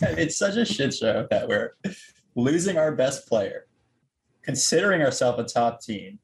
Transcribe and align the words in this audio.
it's 0.18 0.36
such 0.36 0.56
a 0.56 0.64
shit 0.64 0.94
show 0.94 1.26
that 1.30 1.46
we're 1.48 1.74
losing 2.34 2.78
our 2.78 2.92
best 2.92 3.28
player, 3.28 3.66
considering 4.42 5.02
ourselves 5.02 5.38
a 5.38 5.54
top 5.54 5.80
team, 5.80 6.18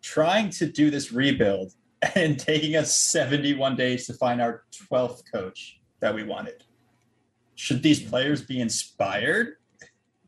trying 0.00 0.50
to 0.50 0.66
do 0.66 0.90
this 0.90 1.12
rebuild, 1.12 1.72
and 2.14 2.38
taking 2.38 2.76
us 2.76 2.94
71 2.94 3.74
days 3.74 4.06
to 4.06 4.14
find 4.14 4.40
our 4.40 4.64
12th 4.90 5.22
coach 5.32 5.80
that 6.00 6.14
we 6.14 6.22
wanted. 6.22 6.62
Should 7.54 7.82
these 7.82 8.02
players 8.02 8.42
be 8.42 8.60
inspired? 8.60 9.56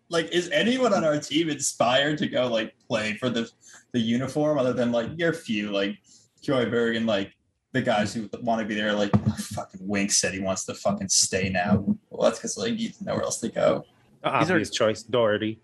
Like, 0.09 0.31
is 0.33 0.49
anyone 0.51 0.95
on 0.95 1.05
our 1.05 1.21
team 1.21 1.51
inspired 1.51 2.19
to 2.19 2.27
go 2.27 2.49
like 2.49 2.75
play 2.89 3.15
for 3.15 3.29
the 3.29 3.51
the 3.93 4.01
uniform 4.01 4.59
other 4.59 4.73
than 4.73 4.93
like 4.93 5.11
your 5.17 5.33
few 5.33 5.71
like 5.71 5.99
Højbjerg 6.47 6.97
and 6.97 7.07
like 7.07 7.33
the 7.79 7.85
guys 7.85 8.13
who 8.15 8.29
want 8.43 8.61
to 8.61 8.67
be 8.67 8.75
there? 8.75 8.93
Like, 8.93 9.11
oh, 9.15 9.35
fucking 9.39 9.81
Wink 9.87 10.11
said 10.11 10.35
he 10.35 10.41
wants 10.41 10.65
to 10.67 10.75
fucking 10.75 11.09
stay 11.09 11.49
now. 11.49 11.85
Well, 12.11 12.29
that's 12.29 12.39
because 12.39 12.57
like 12.59 12.75
he's 12.75 13.01
nowhere 13.01 13.23
else 13.23 13.39
to 13.41 13.49
go. 13.49 13.85
These 14.25 14.33
are- 14.33 14.35
Obvious 14.43 14.71
choice, 14.71 15.03
Doherty. 15.03 15.61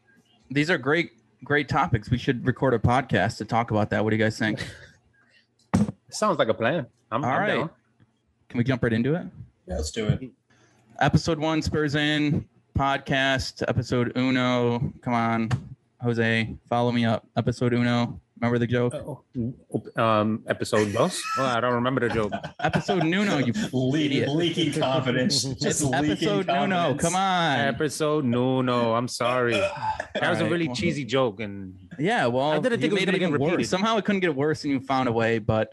These 0.50 0.70
are 0.70 0.78
great, 0.78 1.12
great 1.42 1.68
topics. 1.68 2.10
We 2.10 2.18
should 2.18 2.46
record 2.46 2.74
a 2.74 2.78
podcast 2.78 3.38
to 3.38 3.44
talk 3.44 3.70
about 3.70 3.90
that. 3.90 4.04
What 4.04 4.10
do 4.10 4.16
you 4.16 4.22
guys 4.22 4.38
think? 4.38 4.64
Sounds 6.10 6.38
like 6.38 6.48
a 6.48 6.54
plan. 6.54 6.86
I'm, 7.10 7.24
All 7.24 7.30
I'm 7.30 7.40
right. 7.40 7.46
down. 7.56 7.70
Can 8.48 8.58
we 8.58 8.64
jump 8.64 8.82
right 8.84 8.92
into 8.92 9.14
it? 9.14 9.26
Yeah, 9.66 9.76
let's 9.76 9.90
do 9.90 10.06
it. 10.06 10.30
Episode 11.00 11.38
one, 11.40 11.60
Spurs 11.62 11.96
in 11.96 12.46
podcast. 12.78 13.64
Episode 13.66 14.12
uno. 14.16 14.92
Come 15.00 15.14
on, 15.14 15.48
Jose, 16.02 16.54
follow 16.68 16.92
me 16.92 17.04
up. 17.04 17.26
Episode 17.36 17.72
uno. 17.74 18.20
Remember 18.44 18.58
the 18.58 18.66
joke? 18.66 18.94
Oh, 18.94 20.02
Um, 20.02 20.42
episode 20.46 20.92
dos. 20.92 21.22
Well, 21.38 21.46
I 21.46 21.60
don't 21.60 21.72
remember 21.74 22.06
the 22.06 22.14
joke. 22.14 22.32
Episode 22.60 23.04
nuno. 23.04 23.38
You 23.38 23.52
idiot. 23.94 24.28
leaking 24.28 24.72
confidence. 24.74 25.42
Just 25.60 25.82
leaking 25.82 26.10
episode 26.10 26.46
nuno. 26.46 26.68
confidence. 26.68 27.02
Come 27.02 27.14
on. 27.16 27.58
Episode 27.60 28.24
no, 28.26 28.60
no. 28.60 28.94
I'm 28.94 29.08
sorry. 29.08 29.54
That 30.14 30.30
was 30.30 30.40
a 30.40 30.48
really 30.48 30.66
well- 30.68 30.76
cheesy 30.76 31.04
joke, 31.04 31.40
and 31.40 31.74
Yeah, 31.98 32.26
well, 32.26 32.52
I 32.52 32.58
didn't 32.58 32.80
think 32.80 32.92
it 32.92 32.94
was 32.94 33.04
gonna 33.06 33.18
get 33.18 33.28
even 33.30 33.40
worse. 33.40 33.68
Somehow 33.68 33.96
it 33.96 34.04
couldn't 34.04 34.20
get 34.20 34.34
worse, 34.36 34.62
and 34.64 34.72
you 34.74 34.80
found 34.80 35.08
a 35.08 35.12
way. 35.12 35.38
But 35.38 35.72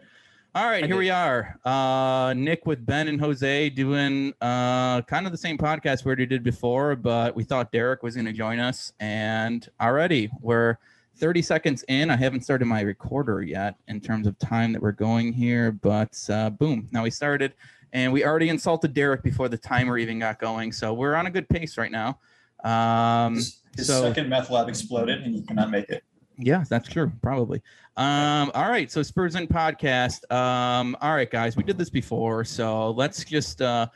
all 0.55 0.65
right, 0.65 0.83
I 0.83 0.87
here 0.87 0.95
did. 0.95 0.99
we 0.99 1.09
are. 1.11 1.57
Uh, 1.63 2.33
Nick 2.35 2.65
with 2.65 2.85
Ben 2.85 3.07
and 3.07 3.19
Jose 3.21 3.69
doing 3.69 4.33
uh, 4.41 5.01
kind 5.03 5.25
of 5.25 5.31
the 5.31 5.37
same 5.37 5.57
podcast 5.57 6.03
we 6.03 6.09
already 6.09 6.25
did 6.25 6.43
before, 6.43 6.95
but 6.95 7.35
we 7.35 7.43
thought 7.43 7.71
Derek 7.71 8.01
was 8.03 8.15
going 8.15 8.25
to 8.25 8.33
join 8.33 8.59
us, 8.59 8.91
and 8.99 9.67
already 9.79 10.29
we're 10.41 10.77
30 11.21 11.43
seconds 11.43 11.85
in. 11.87 12.09
I 12.09 12.15
haven't 12.15 12.41
started 12.41 12.65
my 12.65 12.81
recorder 12.81 13.43
yet 13.43 13.75
in 13.87 14.01
terms 14.01 14.25
of 14.25 14.37
time 14.39 14.73
that 14.73 14.81
we're 14.81 14.91
going 14.91 15.31
here, 15.31 15.71
but 15.71 16.17
uh, 16.29 16.49
boom, 16.49 16.89
now 16.91 17.03
we 17.03 17.11
started. 17.11 17.53
And 17.93 18.11
we 18.11 18.25
already 18.25 18.49
insulted 18.49 18.93
Derek 18.95 19.21
before 19.21 19.47
the 19.47 19.57
timer 19.57 19.97
even 19.99 20.17
got 20.17 20.39
going, 20.39 20.71
so 20.71 20.93
we're 20.93 21.13
on 21.13 21.27
a 21.27 21.29
good 21.29 21.47
pace 21.47 21.77
right 21.77 21.91
now. 21.91 22.19
Um, 22.63 23.35
His, 23.35 23.61
so- 23.75 24.01
second 24.01 24.29
meth 24.29 24.49
lab 24.49 24.67
exploded, 24.67 25.21
and 25.21 25.35
you 25.35 25.43
cannot 25.43 25.69
make 25.69 25.89
it. 25.89 26.03
yeah, 26.39 26.63
that's 26.67 26.89
true. 26.89 27.11
Probably. 27.21 27.61
Um, 27.97 28.49
all 28.55 28.69
right. 28.69 28.89
So 28.89 29.03
Spurs 29.03 29.35
in 29.35 29.45
podcast. 29.47 30.29
Um, 30.31 30.97
all 31.01 31.13
right, 31.13 31.29
guys, 31.29 31.55
we 31.55 31.63
did 31.63 31.77
this 31.77 31.89
before, 31.89 32.43
so 32.45 32.91
let's 32.91 33.23
just 33.25 33.61
uh 33.61 33.87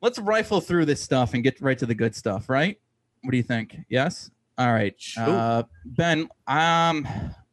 let's 0.00 0.18
rifle 0.18 0.60
through 0.60 0.86
this 0.86 1.00
stuff 1.00 1.34
and 1.34 1.44
get 1.44 1.60
right 1.60 1.78
to 1.78 1.86
the 1.86 1.94
good 1.94 2.16
stuff, 2.16 2.48
right? 2.48 2.80
What 3.22 3.30
do 3.30 3.36
you 3.36 3.42
think? 3.42 3.76
Yes? 3.88 4.30
All 4.58 4.72
right. 4.72 4.94
Uh 5.16 5.64
Ben, 5.84 6.28
um 6.46 7.06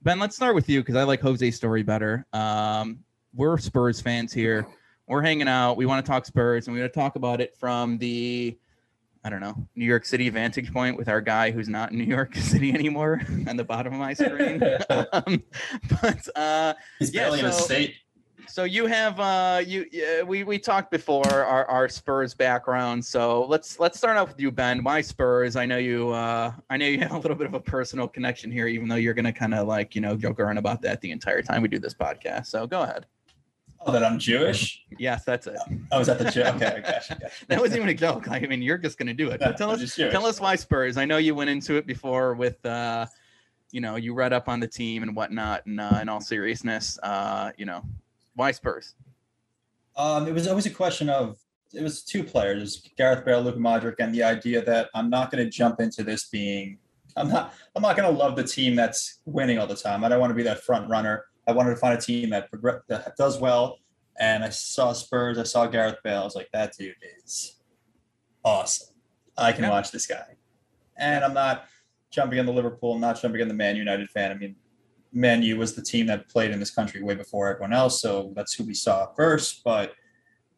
Ben, 0.04 0.20
let's 0.20 0.36
start 0.36 0.54
with 0.56 0.68
you 0.68 0.82
because 0.82 0.96
I 0.96 1.04
like 1.04 1.22
Jose's 1.22 1.56
story 1.56 1.82
better. 1.82 2.26
Um, 2.34 3.00
we're 3.34 3.58
Spurs 3.58 4.02
fans 4.02 4.34
here. 4.34 4.68
We're 5.08 5.22
hanging 5.22 5.48
out. 5.48 5.76
We 5.76 5.86
want 5.86 6.06
to 6.06 6.10
talk 6.10 6.26
Spurs, 6.26 6.68
and 6.68 6.76
we're 6.76 6.82
going 6.82 6.92
to 6.92 7.00
talk 7.00 7.16
about 7.16 7.40
it 7.40 7.56
from 7.58 7.98
the 7.98 8.58
I 9.26 9.30
don't 9.30 9.40
know, 9.40 9.56
New 9.76 9.86
York 9.86 10.06
City 10.06 10.30
vantage 10.30 10.74
point 10.74 10.98
with 10.98 11.08
our 11.08 11.22
guy 11.22 11.52
who's 11.52 11.70
not 11.70 11.92
in 11.94 11.98
New 11.98 12.04
York 12.04 12.36
City 12.52 12.74
anymore 12.74 13.22
on 13.48 13.56
the 13.56 13.64
bottom 13.64 13.94
of 13.94 14.00
my 14.00 14.14
screen. 14.14 14.62
um, 14.90 15.44
but 16.02 16.28
uh, 16.36 16.74
He's 17.00 17.14
Yeah, 17.14 17.24
barely 17.24 17.40
in 17.40 17.46
a 17.46 17.52
state. 17.54 17.96
So 18.48 18.64
you 18.64 18.86
have 18.86 19.20
uh, 19.20 19.62
you 19.66 19.86
yeah, 19.92 20.22
we 20.22 20.44
we 20.44 20.60
talked 20.60 20.92
before 20.92 21.28
our, 21.28 21.66
our 21.66 21.90
Spurs 21.90 22.34
background. 22.34 23.04
So 23.04 23.46
let's 23.46 23.80
let's 23.80 23.98
start 23.98 24.18
off 24.18 24.30
with 24.30 24.40
you, 24.40 24.52
Ben. 24.52 24.84
Why 24.84 25.02
Spurs? 25.02 25.56
I 25.56 25.66
know 25.66 25.78
you 25.78 26.10
uh, 26.10 26.54
I 26.70 26.78
know 26.78 26.86
you 26.86 27.00
have 27.02 27.12
a 27.12 27.20
little 27.20 27.38
bit 27.38 27.48
of 27.48 27.54
a 27.54 27.60
personal 27.60 28.08
connection 28.08 28.52
here, 28.52 28.68
even 28.68 28.88
though 28.88 28.96
you're 28.96 29.14
gonna 29.14 29.34
kind 29.34 29.54
of 29.54 29.68
like 29.68 29.96
you 29.96 30.02
know 30.02 30.16
joke 30.16 30.40
around 30.40 30.58
about 30.58 30.82
that 30.84 31.02
the 31.02 31.12
entire 31.12 31.42
time 31.42 31.62
we 31.62 31.68
do 31.68 31.80
this 31.80 31.94
podcast. 31.94 32.48
So 32.48 32.68
go 32.68 32.82
ahead. 32.84 33.06
Oh, 33.86 33.92
that 33.92 34.04
I'm 34.04 34.18
Jewish. 34.18 34.86
Yes, 34.98 35.26
that's 35.26 35.46
it. 35.48 35.58
Oh, 35.92 36.00
is 36.00 36.08
that 36.08 36.18
the 36.18 36.32
joke? 36.32 36.56
Okay, 36.56 36.82
gotcha, 36.86 37.18
gotcha. 37.20 37.32
That 37.48 37.60
wasn't 37.60 37.78
even 37.78 37.90
a 37.90 37.94
joke. 37.94 38.28
Like, 38.28 38.44
I 38.44 38.48
mean, 38.48 38.62
you're 38.62 38.78
just 38.78 38.98
gonna 38.98 39.14
do 39.14 39.30
it. 39.30 39.40
But 39.44 39.58
tell 39.58 39.72
I'm 39.72 39.82
us 39.82 39.96
tell 39.96 40.26
us 40.26 40.40
why 40.40 40.56
Spurs. 40.56 40.96
I 40.96 41.06
know 41.06 41.18
you 41.18 41.36
went 41.36 41.50
into 41.50 41.76
it 41.76 41.86
before 41.86 42.34
with, 42.34 42.66
uh, 42.66 43.08
you 43.72 43.82
know, 43.82 43.98
you 43.98 44.14
read 44.14 44.32
up 44.32 44.48
on 44.48 44.60
the 44.60 44.68
team 44.68 45.04
and 45.04 45.16
whatnot. 45.16 45.66
And 45.66 45.82
uh, 45.82 46.00
in 46.02 46.08
all 46.08 46.22
seriousness, 46.22 46.98
uh, 47.04 47.52
you 47.58 47.66
know, 47.66 47.84
why 48.36 48.52
Spurs? 48.52 48.96
Um, 49.96 50.28
it 50.28 50.34
was 50.34 50.48
always 50.48 50.66
a 50.66 50.70
question 50.72 51.10
of 51.10 51.38
it 51.74 51.82
was 51.82 52.04
two 52.04 52.24
players, 52.24 52.88
Gareth 52.98 53.26
Bale, 53.26 53.42
Luka 53.42 53.58
Modric, 53.60 53.96
and 54.00 54.14
the 54.14 54.24
idea 54.24 54.64
that 54.64 54.90
I'm 54.94 55.10
not 55.10 55.32
going 55.32 55.44
to 55.44 55.50
jump 55.50 55.80
into 55.80 56.04
this 56.04 56.26
being 56.30 56.78
I'm 57.16 57.30
not 57.30 57.54
I'm 57.76 57.82
not 57.84 57.96
going 57.96 58.12
to 58.12 58.18
love 58.18 58.36
the 58.36 58.44
team 58.44 58.76
that's 58.76 59.20
winning 59.26 59.60
all 59.60 59.68
the 59.68 59.76
time. 59.76 60.04
I 60.04 60.10
don't 60.10 60.20
want 60.20 60.32
to 60.32 60.36
be 60.36 60.44
that 60.44 60.64
front 60.64 60.90
runner. 60.90 61.26
I 61.48 61.52
wanted 61.52 61.72
to 61.72 61.76
find 61.76 61.98
a 61.98 62.02
team 62.02 62.30
that 62.32 62.50
progress 62.50 62.82
that 62.88 63.16
does 63.18 63.40
well. 63.40 63.78
And 64.20 64.44
I 64.44 64.50
saw 64.50 64.94
Spurs, 64.94 65.38
I 65.38 65.44
saw 65.44 65.66
Gareth 65.68 65.98
Bale. 66.04 66.22
I 66.22 66.24
was 66.24 66.36
like, 66.36 66.50
that 66.54 66.74
dude 66.78 66.96
is 67.26 67.58
awesome. 68.44 68.94
I 69.38 69.52
can 69.52 69.64
Yeah. 69.64 69.72
watch 69.72 69.92
this 69.92 70.06
guy. 70.08 70.38
And 70.98 71.24
I'm 71.26 71.34
not 71.34 71.66
jumping 72.12 72.40
on 72.40 72.46
the 72.46 72.54
Liverpool, 72.54 72.94
I'm 72.94 73.02
not 73.02 73.20
jumping 73.22 73.42
on 73.42 73.48
the 73.48 73.54
Man 73.56 73.76
United 73.76 74.10
fan. 74.10 74.32
I 74.32 74.36
mean, 74.36 74.56
Man 75.14 75.44
U 75.44 75.58
was 75.58 75.76
the 75.76 75.82
team 75.82 76.08
that 76.08 76.28
played 76.30 76.52
in 76.52 76.60
this 76.60 76.72
country 76.72 77.02
way 77.04 77.16
before 77.16 77.48
everyone 77.48 77.74
else, 77.74 78.02
so 78.02 78.34
that's 78.36 78.54
who 78.54 78.64
we 78.64 78.74
saw 78.74 79.08
first. 79.14 79.64
But 79.64 79.94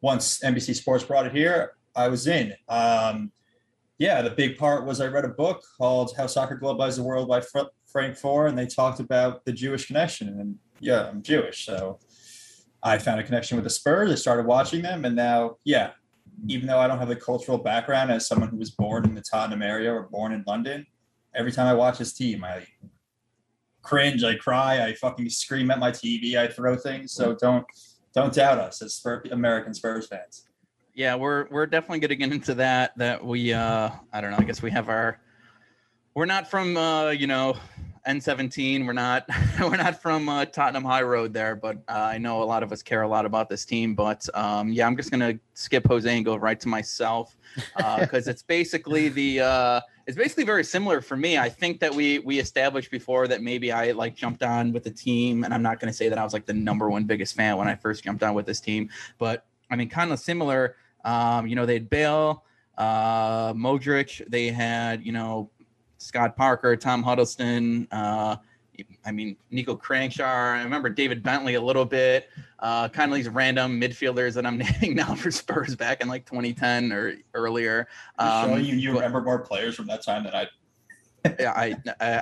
once 0.00 0.40
NBC 0.40 0.74
Sports 0.74 1.04
brought 1.04 1.26
it 1.26 1.32
here, 1.32 1.72
I 1.94 2.08
was 2.08 2.26
in. 2.26 2.54
Um, 2.68 3.32
yeah, 3.98 4.22
the 4.22 4.30
big 4.30 4.58
part 4.58 4.84
was 4.84 5.00
I 5.00 5.06
read 5.06 5.24
a 5.24 5.28
book 5.28 5.62
called 5.78 6.14
"How 6.16 6.26
Soccer 6.26 6.58
Globalized 6.58 6.96
the 6.96 7.02
World" 7.02 7.28
by 7.28 7.40
Fr- 7.40 7.72
Frank 7.86 8.16
Foer, 8.16 8.46
and 8.46 8.58
they 8.58 8.66
talked 8.66 9.00
about 9.00 9.44
the 9.44 9.52
Jewish 9.52 9.86
connection. 9.86 10.28
And 10.28 10.56
yeah, 10.80 11.08
I'm 11.08 11.22
Jewish, 11.22 11.64
so 11.64 11.98
I 12.82 12.98
found 12.98 13.20
a 13.20 13.24
connection 13.24 13.56
with 13.56 13.64
the 13.64 13.70
Spurs. 13.70 14.10
I 14.10 14.14
started 14.14 14.46
watching 14.46 14.82
them, 14.82 15.04
and 15.04 15.16
now, 15.16 15.56
yeah, 15.64 15.90
even 16.46 16.66
though 16.66 16.78
I 16.78 16.86
don't 16.86 16.98
have 16.98 17.08
the 17.08 17.16
cultural 17.16 17.58
background 17.58 18.10
as 18.10 18.26
someone 18.26 18.48
who 18.48 18.58
was 18.58 18.70
born 18.70 19.04
in 19.04 19.14
the 19.14 19.22
Tottenham 19.22 19.62
area 19.62 19.92
or 19.92 20.02
born 20.02 20.32
in 20.32 20.44
London, 20.46 20.86
every 21.34 21.52
time 21.52 21.66
I 21.66 21.74
watch 21.74 21.98
this 21.98 22.12
team, 22.12 22.44
I 22.44 22.66
cringe, 23.86 24.24
I 24.24 24.34
cry, 24.34 24.84
I 24.84 24.94
fucking 24.94 25.30
scream 25.30 25.70
at 25.70 25.78
my 25.78 25.90
TV, 25.90 26.36
I 26.36 26.48
throw 26.48 26.76
things. 26.76 27.12
So 27.12 27.34
don't 27.34 27.64
don't 28.14 28.32
doubt 28.32 28.58
us 28.58 28.82
as 28.82 28.94
Spurs, 28.94 29.30
American 29.30 29.74
Spurs 29.74 30.06
fans. 30.06 30.48
Yeah, 30.94 31.14
we're 31.14 31.46
we're 31.50 31.66
definitely 31.66 32.00
going 32.00 32.08
to 32.08 32.16
get 32.16 32.32
into 32.32 32.54
that. 32.54 32.96
That 32.96 33.24
we 33.24 33.52
uh, 33.52 33.90
I 34.12 34.20
don't 34.20 34.30
know. 34.30 34.38
I 34.38 34.44
guess 34.44 34.62
we 34.62 34.70
have 34.70 34.88
our. 34.88 35.20
We're 36.14 36.26
not 36.26 36.50
from 36.50 36.76
uh, 36.76 37.10
you 37.10 37.26
know, 37.26 37.56
N17. 38.08 38.86
We're 38.86 38.94
not 38.94 39.26
we're 39.60 39.76
not 39.76 40.00
from 40.00 40.28
uh, 40.28 40.46
Tottenham 40.46 40.84
High 40.84 41.02
Road 41.02 41.32
there, 41.32 41.54
but 41.54 41.76
uh, 41.88 42.08
I 42.10 42.18
know 42.18 42.42
a 42.42 42.44
lot 42.44 42.62
of 42.62 42.72
us 42.72 42.82
care 42.82 43.02
a 43.02 43.08
lot 43.08 43.26
about 43.26 43.48
this 43.50 43.64
team. 43.64 43.94
But 43.94 44.26
um, 44.34 44.72
yeah, 44.72 44.86
I'm 44.86 44.96
just 44.96 45.10
gonna 45.10 45.38
skip 45.54 45.86
Jose 45.86 46.10
and 46.10 46.24
go 46.24 46.36
right 46.36 46.58
to 46.58 46.68
myself 46.68 47.36
because 47.76 48.26
it's 48.26 48.42
basically 48.42 49.10
the 49.10 49.40
uh, 49.40 49.80
it's 50.06 50.16
basically 50.16 50.44
very 50.44 50.62
similar 50.64 51.00
for 51.00 51.16
me. 51.16 51.36
I 51.36 51.48
think 51.48 51.80
that 51.80 51.94
we 51.94 52.20
we 52.20 52.38
established 52.38 52.90
before 52.90 53.26
that 53.28 53.42
maybe 53.42 53.72
I 53.72 53.92
like 53.92 54.14
jumped 54.14 54.42
on 54.42 54.72
with 54.72 54.84
the 54.84 54.90
team, 54.90 55.44
and 55.44 55.52
I'm 55.52 55.62
not 55.62 55.80
gonna 55.80 55.92
say 55.92 56.08
that 56.08 56.18
I 56.18 56.24
was 56.24 56.32
like 56.32 56.46
the 56.46 56.54
number 56.54 56.88
one 56.88 57.04
biggest 57.04 57.34
fan 57.34 57.56
when 57.56 57.68
I 57.68 57.74
first 57.74 58.04
jumped 58.04 58.22
on 58.22 58.34
with 58.34 58.46
this 58.46 58.60
team, 58.60 58.88
but 59.18 59.46
I 59.70 59.76
mean, 59.76 59.88
kind 59.88 60.12
of 60.12 60.18
similar. 60.18 60.76
Um, 61.04 61.46
you 61.46 61.56
know, 61.56 61.66
they 61.66 61.74
had 61.74 61.90
Bale, 61.90 62.44
uh, 62.78 63.52
Modric. 63.52 64.28
They 64.28 64.48
had, 64.48 65.04
you 65.04 65.12
know, 65.12 65.50
Scott 65.98 66.36
Parker, 66.36 66.76
Tom 66.76 67.02
Huddlestone. 67.02 67.88
Uh, 67.90 68.36
I 69.04 69.12
mean, 69.12 69.36
Nico 69.50 69.76
Kranjčar. 69.76 70.24
I 70.56 70.62
remember 70.62 70.88
David 70.88 71.22
Bentley 71.22 71.54
a 71.54 71.60
little 71.60 71.84
bit. 71.84 72.28
uh, 72.60 72.88
kind 72.88 73.10
of 73.10 73.16
these 73.16 73.28
random 73.28 73.80
midfielders 73.80 74.34
that 74.34 74.46
I'm 74.46 74.58
naming 74.82 74.96
now 74.96 75.14
for 75.14 75.30
Spurs 75.30 75.74
back 75.76 76.00
in 76.00 76.08
like 76.08 76.24
2010 76.26 76.92
or 76.92 77.14
earlier. 77.34 77.86
Um, 78.18 78.60
you, 78.62 78.74
you 78.76 78.90
but- 78.92 78.98
remember 78.98 79.22
more 79.22 79.38
players 79.38 79.74
from 79.76 79.86
that 79.86 80.02
time 80.04 80.24
than 80.24 80.34
I. 80.34 80.46
yeah, 81.40 81.52
I, 81.56 81.76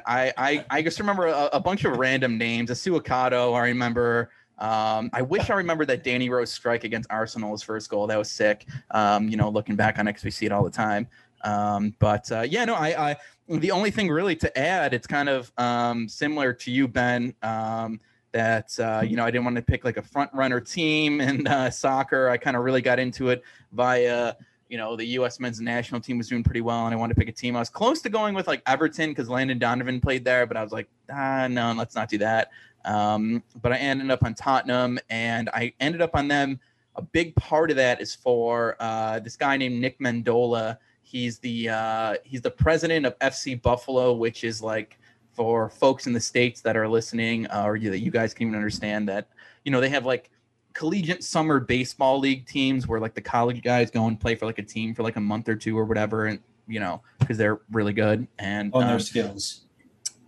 I, 0.06 0.32
I, 0.36 0.64
I 0.70 0.82
just 0.82 0.98
remember 0.98 1.26
a, 1.26 1.50
a 1.52 1.60
bunch 1.60 1.84
of 1.84 1.96
random 1.98 2.38
names. 2.38 2.70
A 2.70 2.72
Assou-Ekotto, 2.74 3.54
I 3.54 3.66
remember. 3.66 4.30
Um, 4.58 5.10
I 5.12 5.20
wish 5.20 5.50
I 5.50 5.54
remember 5.54 5.84
that 5.86 6.04
Danny 6.04 6.30
Rose 6.30 6.50
strike 6.52 6.84
against 6.84 7.10
Arsenal's 7.10 7.62
first 7.62 7.90
goal. 7.90 8.06
That 8.06 8.18
was 8.18 8.30
sick. 8.30 8.66
Um, 8.92 9.28
you 9.28 9.36
know, 9.36 9.50
looking 9.50 9.76
back 9.76 9.98
on 9.98 10.08
it, 10.08 10.14
'cause 10.14 10.24
we 10.24 10.30
see 10.30 10.46
it 10.46 10.52
all 10.52 10.64
the 10.64 10.70
time. 10.70 11.06
Um, 11.42 11.94
but 11.98 12.30
uh, 12.32 12.40
yeah, 12.48 12.64
no, 12.64 12.74
I, 12.74 13.10
I, 13.10 13.16
the 13.48 13.70
only 13.70 13.90
thing 13.90 14.08
really 14.08 14.36
to 14.36 14.58
add, 14.58 14.94
it's 14.94 15.06
kind 15.06 15.28
of 15.28 15.52
um, 15.58 16.08
similar 16.08 16.52
to 16.52 16.70
you, 16.70 16.88
Ben. 16.88 17.34
Um, 17.42 18.00
that 18.32 18.76
uh, 18.80 19.02
you 19.06 19.16
know, 19.16 19.24
I 19.24 19.30
didn't 19.30 19.44
want 19.44 19.56
to 19.56 19.62
pick 19.62 19.84
like 19.84 19.96
a 19.96 20.02
front 20.02 20.30
runner 20.34 20.60
team 20.60 21.20
in 21.20 21.46
uh, 21.46 21.70
soccer. 21.70 22.28
I 22.28 22.36
kind 22.36 22.56
of 22.56 22.64
really 22.64 22.82
got 22.82 22.98
into 22.98 23.28
it 23.28 23.42
via 23.72 24.34
you 24.68 24.78
know, 24.78 24.96
the 24.96 25.04
U.S. 25.04 25.38
men's 25.38 25.60
national 25.60 26.00
team 26.00 26.18
was 26.18 26.28
doing 26.28 26.42
pretty 26.42 26.60
well, 26.60 26.86
and 26.86 26.94
I 26.94 26.98
wanted 26.98 27.14
to 27.14 27.20
pick 27.20 27.28
a 27.28 27.32
team. 27.32 27.54
I 27.54 27.60
was 27.60 27.68
close 27.68 28.00
to 28.02 28.08
going 28.08 28.34
with 28.34 28.48
like 28.48 28.62
Everton 28.66 29.10
because 29.10 29.28
Landon 29.28 29.58
Donovan 29.58 30.00
played 30.00 30.24
there, 30.24 30.46
but 30.46 30.56
I 30.56 30.62
was 30.62 30.72
like, 30.72 30.88
ah, 31.12 31.46
no, 31.48 31.72
let's 31.72 31.94
not 31.94 32.08
do 32.08 32.18
that. 32.18 32.50
Um, 32.84 33.42
but 33.62 33.72
I 33.72 33.76
ended 33.76 34.10
up 34.10 34.24
on 34.24 34.34
Tottenham, 34.34 34.98
and 35.10 35.48
I 35.50 35.74
ended 35.80 36.02
up 36.02 36.14
on 36.14 36.28
them. 36.28 36.58
A 36.96 37.02
big 37.02 37.34
part 37.36 37.70
of 37.70 37.76
that 37.76 38.00
is 38.00 38.14
for 38.14 38.76
uh, 38.80 39.20
this 39.20 39.36
guy 39.36 39.56
named 39.56 39.80
Nick 39.80 39.98
Mendola. 40.00 40.78
He's 41.04 41.38
the 41.38 41.68
uh, 41.68 42.14
he's 42.24 42.40
the 42.40 42.50
president 42.50 43.06
of 43.06 43.18
FC 43.18 43.60
Buffalo, 43.60 44.14
which 44.14 44.42
is 44.42 44.62
like 44.62 44.98
for 45.32 45.68
folks 45.68 46.06
in 46.06 46.12
the 46.12 46.20
states 46.20 46.60
that 46.62 46.76
are 46.76 46.88
listening, 46.88 47.46
uh, 47.48 47.64
or 47.64 47.76
you, 47.76 47.90
that 47.90 48.00
you 48.00 48.10
guys 48.10 48.32
can 48.34 48.48
even 48.48 48.56
understand 48.56 49.08
that 49.08 49.28
you 49.64 49.70
know 49.70 49.80
they 49.80 49.88
have 49.90 50.06
like 50.06 50.30
collegiate 50.72 51.22
summer 51.22 51.60
baseball 51.60 52.18
league 52.18 52.46
teams 52.46 52.88
where 52.88 52.98
like 52.98 53.14
the 53.14 53.20
college 53.20 53.62
guys 53.62 53.90
go 53.90 54.06
and 54.06 54.18
play 54.18 54.34
for 54.34 54.46
like 54.46 54.58
a 54.58 54.62
team 54.62 54.94
for 54.94 55.02
like 55.02 55.16
a 55.16 55.20
month 55.20 55.48
or 55.48 55.54
two 55.54 55.78
or 55.78 55.84
whatever 55.84 56.26
and 56.26 56.40
you 56.66 56.80
know 56.80 57.00
because 57.20 57.38
they're 57.38 57.60
really 57.70 57.92
good 57.92 58.26
and 58.38 58.74
on 58.74 58.82
um, 58.82 58.88
their 58.88 58.98
skills. 58.98 59.63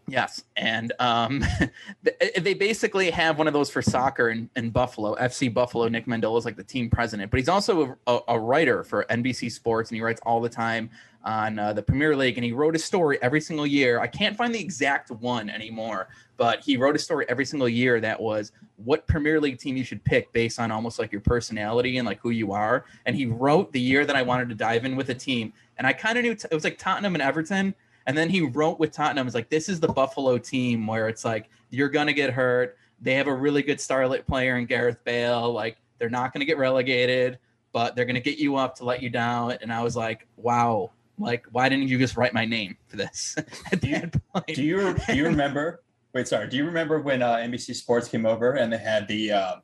Yes 0.08 0.44
and 0.56 0.92
um 0.98 1.44
they 2.38 2.54
basically 2.54 3.10
have 3.10 3.38
one 3.38 3.46
of 3.46 3.52
those 3.52 3.70
for 3.70 3.82
soccer 3.82 4.30
in, 4.30 4.48
in 4.56 4.70
buffalo 4.70 5.14
fc 5.16 5.52
buffalo 5.52 5.88
nick 5.88 6.06
mendola 6.06 6.38
is 6.38 6.44
like 6.44 6.56
the 6.56 6.64
team 6.64 6.88
president 6.88 7.30
but 7.30 7.38
he's 7.38 7.48
also 7.48 7.96
a, 8.06 8.18
a 8.28 8.38
writer 8.38 8.84
for 8.84 9.04
nbc 9.10 9.50
sports 9.50 9.90
and 9.90 9.96
he 9.96 10.02
writes 10.02 10.20
all 10.24 10.40
the 10.40 10.48
time 10.48 10.88
on 11.24 11.58
uh, 11.58 11.72
the 11.72 11.82
premier 11.82 12.14
league 12.14 12.38
and 12.38 12.44
he 12.44 12.52
wrote 12.52 12.76
a 12.76 12.78
story 12.78 13.18
every 13.20 13.40
single 13.40 13.66
year 13.66 14.00
i 14.00 14.06
can't 14.06 14.36
find 14.36 14.54
the 14.54 14.60
exact 14.60 15.10
one 15.10 15.50
anymore 15.50 16.08
but 16.36 16.62
he 16.62 16.76
wrote 16.76 16.94
a 16.94 16.98
story 16.98 17.26
every 17.28 17.44
single 17.44 17.68
year 17.68 18.00
that 18.00 18.20
was 18.20 18.52
what 18.76 19.06
Premier 19.06 19.40
League 19.40 19.58
team 19.58 19.76
you 19.76 19.84
should 19.84 20.04
pick 20.04 20.32
based 20.32 20.60
on 20.60 20.70
almost 20.70 20.98
like 20.98 21.10
your 21.10 21.20
personality 21.20 21.98
and 21.98 22.06
like 22.06 22.20
who 22.20 22.30
you 22.30 22.52
are. 22.52 22.84
And 23.06 23.16
he 23.16 23.26
wrote 23.26 23.72
the 23.72 23.80
year 23.80 24.04
that 24.04 24.16
I 24.16 24.22
wanted 24.22 24.48
to 24.50 24.54
dive 24.54 24.84
in 24.84 24.96
with 24.96 25.08
a 25.08 25.14
team, 25.14 25.52
and 25.78 25.86
I 25.86 25.92
kind 25.92 26.18
of 26.18 26.24
knew 26.24 26.34
t- 26.34 26.48
it 26.50 26.54
was 26.54 26.64
like 26.64 26.78
Tottenham 26.78 27.14
and 27.14 27.22
Everton. 27.22 27.74
And 28.06 28.16
then 28.16 28.30
he 28.30 28.42
wrote 28.42 28.78
with 28.78 28.92
Tottenham, 28.92 29.26
it's 29.26 29.34
like 29.34 29.50
this 29.50 29.68
is 29.68 29.80
the 29.80 29.88
Buffalo 29.88 30.38
team 30.38 30.86
where 30.86 31.08
it's 31.08 31.24
like 31.24 31.50
you're 31.70 31.88
gonna 31.88 32.12
get 32.12 32.30
hurt. 32.30 32.76
They 33.00 33.14
have 33.14 33.26
a 33.26 33.34
really 33.34 33.62
good 33.62 33.78
starlet 33.78 34.26
player 34.26 34.56
in 34.56 34.66
Gareth 34.66 35.02
Bale. 35.04 35.52
Like 35.52 35.76
they're 35.98 36.10
not 36.10 36.32
gonna 36.32 36.44
get 36.44 36.58
relegated, 36.58 37.38
but 37.72 37.96
they're 37.96 38.04
gonna 38.04 38.20
get 38.20 38.38
you 38.38 38.56
up 38.56 38.76
to 38.76 38.84
let 38.84 39.02
you 39.02 39.10
down. 39.10 39.58
And 39.60 39.72
I 39.72 39.82
was 39.82 39.96
like, 39.96 40.26
wow. 40.36 40.92
Like, 41.18 41.46
why 41.50 41.68
didn't 41.68 41.88
you 41.88 41.98
just 41.98 42.16
write 42.16 42.34
my 42.34 42.44
name 42.44 42.76
for 42.88 42.96
this 42.96 43.36
at 43.72 43.80
Do 43.80 43.88
you-? 43.88 44.10
Do 44.54 44.62
you 44.62 44.96
do 45.06 45.16
you 45.16 45.24
remember? 45.26 45.82
Wait, 46.12 46.28
sorry. 46.28 46.48
Do 46.48 46.56
you 46.56 46.64
remember 46.64 47.00
when 47.00 47.22
uh, 47.22 47.36
NBC 47.36 47.74
Sports 47.74 48.08
came 48.08 48.24
over 48.24 48.52
and 48.52 48.72
they 48.72 48.78
had 48.78 49.06
the, 49.08 49.32
uh, 49.32 49.56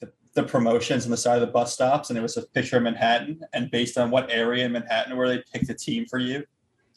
the 0.00 0.12
the 0.34 0.42
promotions 0.44 1.04
on 1.04 1.10
the 1.10 1.16
side 1.16 1.40
of 1.40 1.40
the 1.40 1.52
bus 1.52 1.72
stops, 1.74 2.10
and 2.10 2.18
it 2.18 2.22
was 2.22 2.36
a 2.36 2.42
picture 2.42 2.76
of 2.76 2.84
Manhattan, 2.84 3.40
and 3.52 3.70
based 3.70 3.98
on 3.98 4.10
what 4.10 4.30
area 4.30 4.64
in 4.64 4.72
Manhattan 4.72 5.16
where 5.16 5.28
they 5.28 5.42
picked 5.52 5.68
a 5.70 5.74
team 5.74 6.06
for 6.06 6.18
you? 6.18 6.44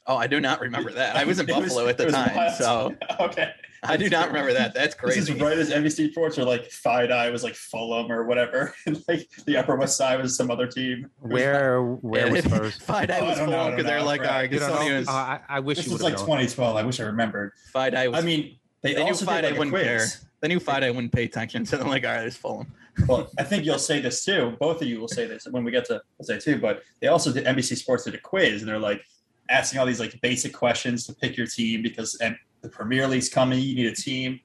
Oh, 0.06 0.18
I 0.18 0.28
do 0.28 0.42
not 0.42 0.60
remember 0.60 0.92
that. 0.92 1.16
I 1.16 1.24
was 1.24 1.40
in 1.40 1.50
It 1.50 1.56
was- 1.56 1.66
Buffalo 1.70 1.88
at 1.88 1.98
the 1.98 2.12
time, 2.12 2.36
wild. 2.36 2.56
so 2.56 2.96
okay. 3.20 3.52
I 3.86 3.98
do 3.98 4.10
not 4.10 4.28
remember 4.28 4.54
that. 4.54 4.74
That's 4.74 4.96
This 4.96 5.18
is 5.18 5.34
right 5.34 5.58
as 5.58 5.70
NBC 5.70 6.12
Sports 6.12 6.38
or 6.40 6.46
like 6.46 6.70
FiDi 6.70 7.30
was 7.34 7.44
like 7.44 7.54
Fulham 7.54 8.10
or 8.12 8.24
whatever, 8.24 8.74
and 8.86 9.04
like 9.10 9.28
the 9.46 9.58
Upper 9.58 9.76
West 9.76 9.98
Side 9.98 10.22
was 10.22 10.38
some 10.38 10.50
other 10.50 10.68
team. 10.68 11.10
Where 11.20 11.82
where 11.84 12.32
was 12.32 12.46
Spurs? 12.46 12.80
FiDi 12.80 13.10
Oh, 13.20 13.26
I 13.26 13.30
was 13.30 13.38
don't 13.38 13.50
know, 13.50 13.56
I 13.56 13.60
full 13.60 13.68
don't 13.68 13.72
because 13.72 13.86
they're 13.86 14.02
like, 14.02 14.22
right. 14.22 14.30
all 14.30 14.36
right, 14.38 14.50
You 14.50 14.54
You 14.56 14.60
don't 14.60 14.70
don't 14.70 14.80
know? 14.80 15.00
Gustonians. 15.00 15.08
Uh, 15.10 15.12
I, 15.12 15.40
I 15.50 15.60
wish 15.60 15.78
This 15.80 15.88
you 15.88 15.94
was 15.94 16.02
like 16.02 16.14
known. 16.14 16.26
2012. 16.26 16.76
I 16.78 16.84
wish 16.84 17.00
I 17.02 17.04
remembered. 17.04 17.52
FiDi 17.76 18.10
was. 18.12 18.24
I 18.24 18.26
mean, 18.26 18.58
they, 18.82 18.94
They 18.94 19.04
knew 19.04 19.10
also 19.10 19.26
Five 19.26 19.42
did 19.42 19.48
like 19.50 19.56
a 19.56 19.60
wouldn't 19.60 19.74
quiz. 19.76 19.84
care. 19.86 20.30
they 20.40 20.48
knew 20.48 20.60
FiDi 20.62 20.96
wouldn't 20.96 21.12
pay 21.12 21.26
attention, 21.26 21.66
so 21.66 21.76
they're 21.78 21.86
like, 21.88 22.06
all 22.06 22.12
right, 22.14 22.26
it's 22.26 22.38
Fulham. 22.38 22.68
well, 23.08 23.30
I 23.38 23.44
think 23.44 23.66
you'll 23.66 23.80
say 23.80 24.00
this 24.00 24.24
too. 24.24 24.56
Both 24.62 24.82
of 24.82 24.88
you 24.88 25.02
will 25.02 25.08
say 25.10 25.26
this 25.28 25.46
when 25.52 25.66
we 25.66 25.72
get 25.72 25.84
to 25.88 26.02
say 26.22 26.40
too. 26.40 26.58
But 26.58 26.84
they 27.02 27.08
also 27.08 27.34
did 27.34 27.44
NBC 27.46 27.76
Sports 27.76 28.06
did 28.06 28.16
a 28.16 28.20
quiz, 28.20 28.62
and 28.62 28.70
they're 28.70 28.80
like 28.80 29.02
asking 29.50 29.80
all 29.80 29.86
these 29.86 30.00
like 30.00 30.20
basic 30.22 30.54
questions 30.54 31.06
to 31.08 31.14
pick 31.14 31.38
your 31.38 31.48
team 31.48 31.82
because 31.82 32.16
and 32.16 32.36
the 32.62 32.70
Premier 32.70 33.08
League's 33.08 33.30
coming. 33.30 33.60
You 33.60 33.76
need 33.76 33.88
a 33.88 33.96
team, 33.96 34.40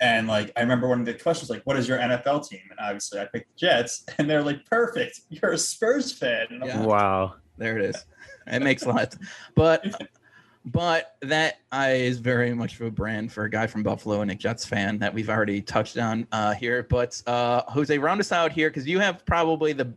and 0.00 0.28
like 0.28 0.52
I 0.56 0.60
remember 0.60 0.88
one 0.88 1.00
of 1.00 1.06
the 1.06 1.14
questions 1.14 1.50
like, 1.50 1.62
"What 1.64 1.76
is 1.76 1.88
your 1.88 1.98
NFL 1.98 2.48
team?" 2.48 2.60
And 2.70 2.78
obviously 2.78 3.20
I 3.20 3.24
picked 3.26 3.48
the 3.48 3.66
Jets, 3.66 4.04
and 4.18 4.28
they're 4.28 4.42
like, 4.42 4.64
"Perfect, 4.66 5.22
you're 5.30 5.52
a 5.52 5.58
Spurs 5.58 6.12
fan." 6.12 6.46
And 6.50 6.64
Yeah. 6.64 6.80
like, 6.80 6.88
Wow. 6.88 7.34
There 7.58 7.78
it 7.78 7.84
is. 7.84 8.04
It 8.46 8.62
makes 8.62 8.82
a 8.84 8.88
lot, 8.88 9.14
but 9.54 9.84
but 10.64 11.16
that 11.22 11.58
uh, 11.70 11.94
very 12.20 12.54
much 12.54 12.80
of 12.80 12.86
a 12.86 12.90
brand 12.90 13.32
for 13.32 13.44
a 13.44 13.50
guy 13.50 13.66
from 13.66 13.82
Buffalo 13.82 14.20
and 14.20 14.30
a 14.30 14.34
Jets 14.34 14.64
fan 14.64 14.98
that 14.98 15.12
we've 15.12 15.28
already 15.28 15.60
touched 15.60 15.98
on 15.98 16.26
uh, 16.32 16.54
here. 16.54 16.82
But 16.88 17.20
uh, 17.26 17.62
Jose, 17.68 17.96
round 17.98 18.20
us 18.20 18.32
out 18.32 18.52
here 18.52 18.70
because 18.70 18.86
you 18.86 18.98
have 18.98 19.24
probably 19.26 19.72
the. 19.72 19.94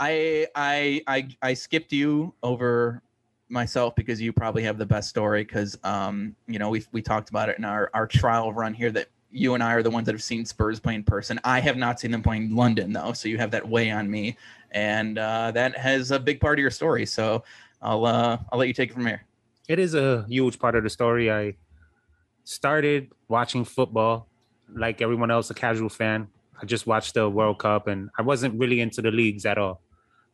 I 0.00 0.46
I 0.54 1.02
I 1.06 1.28
I 1.42 1.54
skipped 1.54 1.92
you 1.92 2.34
over 2.42 3.02
myself 3.54 3.94
because 3.94 4.20
you 4.20 4.32
probably 4.32 4.62
have 4.62 4.76
the 4.76 4.84
best 4.84 5.08
story 5.08 5.44
because 5.44 5.78
um 5.84 6.36
you 6.46 6.58
know 6.58 6.68
we 6.68 6.84
we 6.92 7.00
talked 7.00 7.30
about 7.30 7.48
it 7.48 7.56
in 7.56 7.64
our 7.64 7.90
our 7.94 8.06
trial 8.06 8.52
run 8.52 8.74
here 8.74 8.90
that 8.90 9.08
you 9.30 9.54
and 9.54 9.62
I 9.62 9.72
are 9.72 9.82
the 9.82 9.90
ones 9.90 10.06
that 10.06 10.14
have 10.14 10.22
seen 10.22 10.44
Spurs 10.44 10.78
play 10.78 10.94
in 10.94 11.02
person. 11.02 11.40
I 11.42 11.58
have 11.58 11.76
not 11.76 11.98
seen 11.98 12.12
them 12.12 12.22
play 12.22 12.36
in 12.36 12.54
London 12.54 12.92
though, 12.92 13.12
so 13.12 13.28
you 13.28 13.36
have 13.38 13.50
that 13.50 13.68
way 13.68 13.90
on 13.90 14.08
me, 14.08 14.36
and 14.70 15.18
uh, 15.18 15.50
that 15.50 15.76
has 15.76 16.12
a 16.12 16.20
big 16.20 16.40
part 16.40 16.58
of 16.58 16.60
your 16.60 16.70
story. 16.70 17.04
So 17.04 17.42
I'll 17.82 18.04
uh, 18.04 18.38
I'll 18.52 18.58
let 18.58 18.68
you 18.68 18.74
take 18.74 18.90
it 18.90 18.94
from 18.94 19.06
here. 19.06 19.24
It 19.66 19.78
is 19.78 19.94
a 19.94 20.24
huge 20.28 20.58
part 20.58 20.76
of 20.76 20.84
the 20.84 20.90
story. 20.90 21.32
I 21.32 21.56
started 22.44 23.10
watching 23.28 23.64
football 23.64 24.28
like 24.72 25.02
everyone 25.02 25.30
else, 25.30 25.50
a 25.50 25.54
casual 25.54 25.88
fan. 25.88 26.28
I 26.60 26.66
just 26.66 26.86
watched 26.86 27.14
the 27.14 27.28
World 27.28 27.58
Cup 27.58 27.88
and 27.88 28.10
I 28.18 28.22
wasn't 28.22 28.58
really 28.58 28.80
into 28.80 29.02
the 29.02 29.10
leagues 29.10 29.46
at 29.46 29.58
all. 29.58 29.80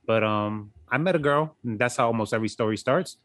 But 0.07 0.23
um 0.25 0.73
I 0.91 0.99
met 0.99 1.15
a 1.15 1.19
girl, 1.19 1.57
and 1.65 1.79
that's 1.79 1.97
how 1.97 2.07
almost 2.07 2.35
every 2.35 2.49
story 2.49 2.77
starts. 2.77 3.17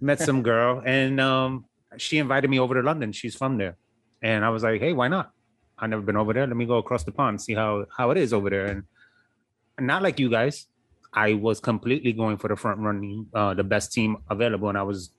Met 0.00 0.20
some 0.20 0.42
girl 0.50 0.82
and 0.84 1.20
um 1.20 1.64
she 1.96 2.18
invited 2.18 2.50
me 2.50 2.58
over 2.58 2.74
to 2.74 2.82
London. 2.82 3.12
She's 3.12 3.34
from 3.34 3.58
there. 3.58 3.76
And 4.22 4.44
I 4.44 4.50
was 4.50 4.62
like, 4.62 4.80
hey, 4.80 4.92
why 4.92 5.08
not? 5.08 5.32
I've 5.78 5.90
never 5.90 6.02
been 6.02 6.16
over 6.16 6.32
there. 6.32 6.46
Let 6.46 6.56
me 6.56 6.66
go 6.66 6.78
across 6.78 7.04
the 7.04 7.12
pond, 7.12 7.40
see 7.40 7.54
how 7.54 7.86
how 7.96 8.10
it 8.10 8.16
is 8.16 8.32
over 8.32 8.50
there. 8.50 8.66
And 8.66 8.84
not 9.86 10.02
like 10.02 10.18
you 10.18 10.30
guys. 10.30 10.66
I 11.12 11.34
was 11.34 11.60
completely 11.60 12.12
going 12.12 12.38
for 12.38 12.48
the 12.48 12.56
front 12.56 12.80
running, 12.80 13.28
uh, 13.32 13.54
the 13.54 13.62
best 13.62 13.92
team 13.92 14.16
available, 14.28 14.68
and 14.68 14.76
I 14.76 14.82
was 14.82 15.12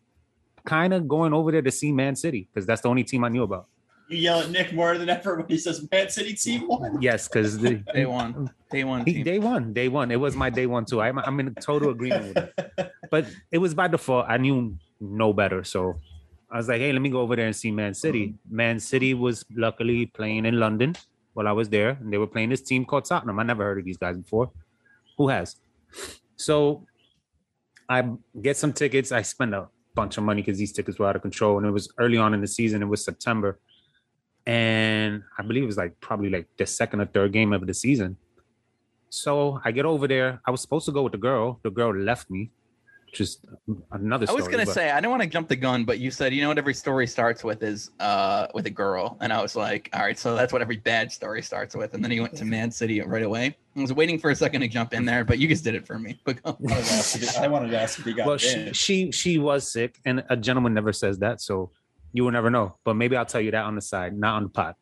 kind 0.65 0.93
of 0.93 1.07
going 1.07 1.31
over 1.33 1.53
there 1.53 1.61
to 1.61 1.71
see 1.71 1.93
Man 1.93 2.17
City 2.17 2.49
because 2.53 2.65
that's 2.65 2.81
the 2.81 2.89
only 2.89 3.05
team 3.05 3.23
I 3.23 3.29
knew 3.29 3.43
about. 3.43 3.67
You 4.07 4.17
yell 4.17 4.39
at 4.41 4.49
Nick 4.51 4.73
more 4.73 4.97
than 4.97 5.09
ever 5.09 5.35
when 5.35 5.47
he 5.47 5.57
says 5.57 5.87
Man 5.91 6.09
City 6.09 6.33
team 6.33 6.67
one. 6.67 7.01
Yes, 7.01 7.27
because 7.27 7.57
Day 7.93 8.05
one, 8.05 8.51
day 8.71 8.83
one 8.83 9.05
team. 9.05 9.23
day 9.23 9.39
one, 9.39 9.73
day 9.73 9.87
one, 9.87 10.11
it 10.11 10.19
was 10.19 10.35
my 10.35 10.49
day 10.49 10.67
one 10.67 10.85
too. 10.85 11.01
I'm, 11.01 11.17
I'm 11.19 11.39
in 11.39 11.55
total 11.55 11.89
agreement 11.89 12.35
with 12.35 12.51
it. 12.57 12.91
But 13.11 13.27
it 13.51 13.59
was 13.59 13.73
by 13.73 13.87
default. 13.87 14.25
I 14.27 14.37
knew 14.37 14.77
no 14.99 15.31
better, 15.31 15.63
so 15.63 15.95
I 16.51 16.57
was 16.57 16.67
like, 16.67 16.79
hey, 16.79 16.91
let 16.91 17.01
me 17.01 17.09
go 17.09 17.21
over 17.21 17.35
there 17.35 17.45
and 17.45 17.55
see 17.55 17.71
Man 17.71 17.93
City. 17.93 18.27
Mm-hmm. 18.27 18.55
Man 18.55 18.79
City 18.79 19.13
was 19.13 19.45
luckily 19.55 20.07
playing 20.07 20.45
in 20.45 20.59
London 20.59 20.95
while 21.33 21.47
I 21.47 21.51
was 21.51 21.69
there, 21.69 21.97
and 22.01 22.11
they 22.11 22.17
were 22.17 22.27
playing 22.27 22.49
this 22.49 22.61
team 22.61 22.85
called 22.85 23.05
Tottenham. 23.05 23.39
I 23.39 23.43
never 23.43 23.63
heard 23.63 23.79
of 23.79 23.85
these 23.85 23.97
guys 23.97 24.17
before. 24.17 24.51
Who 25.17 25.29
has? 25.29 25.55
So 26.35 26.85
I 27.87 28.09
get 28.41 28.57
some 28.57 28.73
tickets. 28.73 29.11
I 29.11 29.21
spend 29.21 29.53
a 29.53 29.67
bunch 29.93 30.17
of 30.17 30.23
money 30.23 30.41
because 30.41 30.57
these 30.57 30.71
tickets 30.73 30.99
were 30.99 31.07
out 31.07 31.15
of 31.15 31.21
control. 31.21 31.57
And 31.57 31.67
it 31.67 31.71
was 31.71 31.91
early 31.97 32.17
on 32.17 32.33
in 32.33 32.41
the 32.41 32.47
season. 32.47 32.81
It 32.81 32.85
was 32.87 33.03
September. 33.03 33.59
And 34.47 35.23
I 35.37 35.41
believe 35.43 35.63
it 35.63 35.67
was 35.67 35.77
like 35.77 35.99
probably 36.01 36.29
like 36.29 36.47
the 36.57 36.65
second 36.65 37.01
or 37.01 37.05
third 37.05 37.31
game 37.33 37.51
of 37.53 37.65
the 37.65 37.73
season. 37.73 38.17
So 39.09 39.61
I 39.63 39.71
get 39.71 39.85
over 39.85 40.07
there. 40.07 40.41
I 40.45 40.51
was 40.51 40.61
supposed 40.61 40.85
to 40.85 40.91
go 40.91 41.01
with 41.03 41.13
the 41.13 41.17
girl. 41.17 41.59
The 41.63 41.71
girl 41.71 41.95
left 41.95 42.29
me. 42.29 42.51
Just 43.13 43.45
another 43.93 44.25
I 44.27 44.33
was 44.33 44.49
gonna 44.49 44.65
but- 44.65 44.73
say 44.73 44.91
I 44.91 44.95
didn't 44.97 45.11
want 45.11 45.23
to 45.23 45.29
jump 45.29 45.47
the 45.47 45.55
gun, 45.55 45.85
but 45.85 45.99
you 45.99 46.11
said 46.11 46.33
you 46.33 46.41
know 46.41 46.49
what 46.49 46.57
every 46.57 46.73
story 46.73 47.07
starts 47.07 47.45
with 47.45 47.63
is 47.63 47.91
uh 48.01 48.47
with 48.53 48.65
a 48.65 48.69
girl, 48.69 49.17
and 49.21 49.31
I 49.31 49.41
was 49.41 49.55
like, 49.55 49.89
all 49.93 50.01
right, 50.01 50.19
so 50.19 50.35
that's 50.35 50.51
what 50.51 50.61
every 50.61 50.75
bad 50.77 51.13
story 51.13 51.41
starts 51.41 51.77
with. 51.77 51.93
And 51.93 52.03
then 52.03 52.11
he 52.11 52.19
went 52.19 52.35
to 52.35 52.43
Man 52.45 52.71
City 52.71 52.99
right 52.99 53.23
away. 53.23 53.55
I 53.77 53.81
was 53.81 53.93
waiting 53.93 54.19
for 54.19 54.31
a 54.31 54.35
second 54.35 54.61
to 54.61 54.67
jump 54.67 54.93
in 54.93 55.05
there, 55.05 55.23
but 55.23 55.39
you 55.39 55.47
just 55.47 55.63
did 55.63 55.75
it 55.75 55.87
for 55.87 55.97
me. 55.97 56.19
But. 56.25 56.39
I 56.43 56.49
wanted 56.59 56.67
to 56.67 56.91
ask 56.91 57.15
if 57.15 57.29
he- 57.29 57.37
I 57.37 57.47
wanted 57.47 57.69
to 57.69 57.79
ask 57.79 57.99
if 57.99 58.05
he 58.05 58.13
got 58.13 58.27
well, 58.27 58.37
she, 58.37 58.73
she 58.73 59.11
she 59.13 59.37
was 59.37 59.71
sick, 59.71 59.97
and 60.03 60.25
a 60.29 60.35
gentleman 60.35 60.73
never 60.73 60.91
says 60.91 61.17
that, 61.19 61.39
so 61.39 61.71
you 62.15 62.23
will 62.23 62.31
never 62.31 62.49
know. 62.49 62.77
But 62.85 62.93
maybe 62.95 63.15
I'll 63.17 63.25
tell 63.25 63.41
you 63.41 63.51
that 63.51 63.65
on 63.65 63.75
the 63.75 63.81
side, 63.81 64.17
not 64.17 64.35
on 64.35 64.43
the 64.43 64.49
pod, 64.49 64.75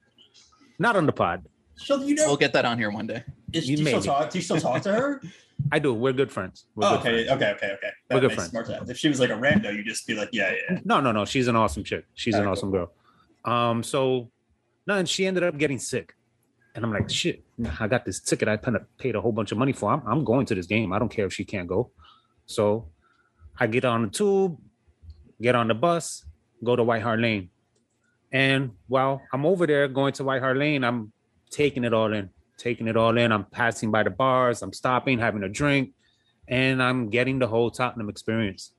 not 0.77 0.95
on 0.95 1.05
the 1.07 1.11
pod. 1.11 1.45
She'll, 1.81 2.03
you 2.03 2.13
know, 2.15 2.27
We'll 2.27 2.37
get 2.37 2.53
that 2.53 2.65
on 2.65 2.77
here 2.77 2.91
one 2.91 3.07
day. 3.07 3.23
is, 3.51 3.67
you 3.67 3.75
do, 3.77 3.81
you 3.83 3.87
still 3.89 4.01
talk, 4.03 4.29
do 4.29 4.37
you 4.37 4.43
still 4.43 4.59
talk 4.59 4.83
to 4.83 4.93
her? 4.93 5.21
I 5.71 5.79
do. 5.79 5.93
We're 5.93 6.13
good 6.13 6.31
friends. 6.31 6.65
We're 6.75 6.85
Oh, 6.87 6.89
good 6.91 6.99
okay, 6.99 7.25
friends. 7.25 7.29
okay, 7.31 7.51
okay, 7.55 7.71
okay. 7.77 7.89
We're 8.11 8.19
good 8.19 8.33
friends. 8.33 8.53
more 8.53 8.65
sense. 8.65 8.89
If 8.89 8.97
she 8.97 9.07
was 9.07 9.19
like 9.19 9.29
a 9.31 9.33
rando, 9.33 9.73
you'd 9.75 9.85
just 9.87 10.05
be 10.05 10.13
like, 10.13 10.29
yeah, 10.31 10.53
yeah. 10.69 10.79
No, 10.85 10.99
no, 10.99 11.11
no. 11.11 11.25
She's 11.25 11.47
an 11.47 11.55
awesome 11.55 11.83
chick. 11.83 12.05
She's 12.13 12.35
an 12.35 12.41
Alright, 12.41 12.57
awesome 12.57 12.69
girl. 12.71 12.91
Um, 13.45 13.81
so 13.81 14.29
no, 14.85 14.95
and 14.95 15.09
she 15.09 15.25
ended 15.25 15.43
up 15.43 15.57
getting 15.57 15.79
sick. 15.79 16.13
And 16.75 16.83
I'm 16.83 16.91
like, 16.91 17.09
shit, 17.09 17.43
I 17.79 17.87
got 17.87 18.03
this 18.05 18.19
ticket 18.19 18.47
I 18.47 18.57
kind 18.57 18.75
of 18.75 18.83
paid 18.97 19.15
a 19.15 19.21
whole 19.21 19.31
bunch 19.31 19.51
of 19.51 19.57
money 19.57 19.73
for. 19.73 19.91
I'm, 19.93 20.01
I'm 20.07 20.23
going 20.23 20.45
to 20.47 20.55
this 20.55 20.65
game. 20.65 20.91
I 20.93 20.99
don't 20.99 21.09
care 21.09 21.25
if 21.27 21.33
she 21.33 21.45
can't 21.45 21.67
go. 21.67 21.91
So 22.45 22.89
I 23.59 23.67
get 23.67 23.85
on 23.85 24.01
the 24.03 24.07
tube, 24.09 24.57
get 25.41 25.55
on 25.55 25.67
the 25.67 25.75
bus, 25.75 26.25
go 26.63 26.75
to 26.75 26.83
White 26.83 27.01
Hart 27.01 27.19
Lane. 27.19 27.49
And 28.31 28.71
while 28.87 29.21
I'm 29.31 29.45
over 29.45 29.67
there 29.67 29.87
going 29.87 30.13
to 30.13 30.23
White 30.23 30.41
Hart 30.41 30.57
Lane, 30.57 30.83
I'm 30.83 31.11
taking 31.51 31.83
it 31.83 31.93
all 31.93 32.11
in, 32.13 32.29
taking 32.57 32.87
it 32.87 32.97
all 32.97 33.17
in. 33.17 33.31
I'm 33.31 33.45
passing 33.45 33.91
by 33.91 34.03
the 34.03 34.09
bars, 34.09 34.61
I'm 34.61 34.73
stopping, 34.73 35.19
having 35.19 35.43
a 35.43 35.49
drink, 35.49 35.91
and 36.47 36.81
I'm 36.81 37.09
getting 37.09 37.39
the 37.39 37.47
whole 37.47 37.69
Tottenham 37.69 38.09
experience 38.09 38.73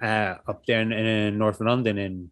uh, 0.00 0.36
up 0.46 0.64
there 0.66 0.80
in, 0.80 0.92
in 0.92 1.38
North 1.38 1.60
London. 1.60 1.98
And 1.98 2.30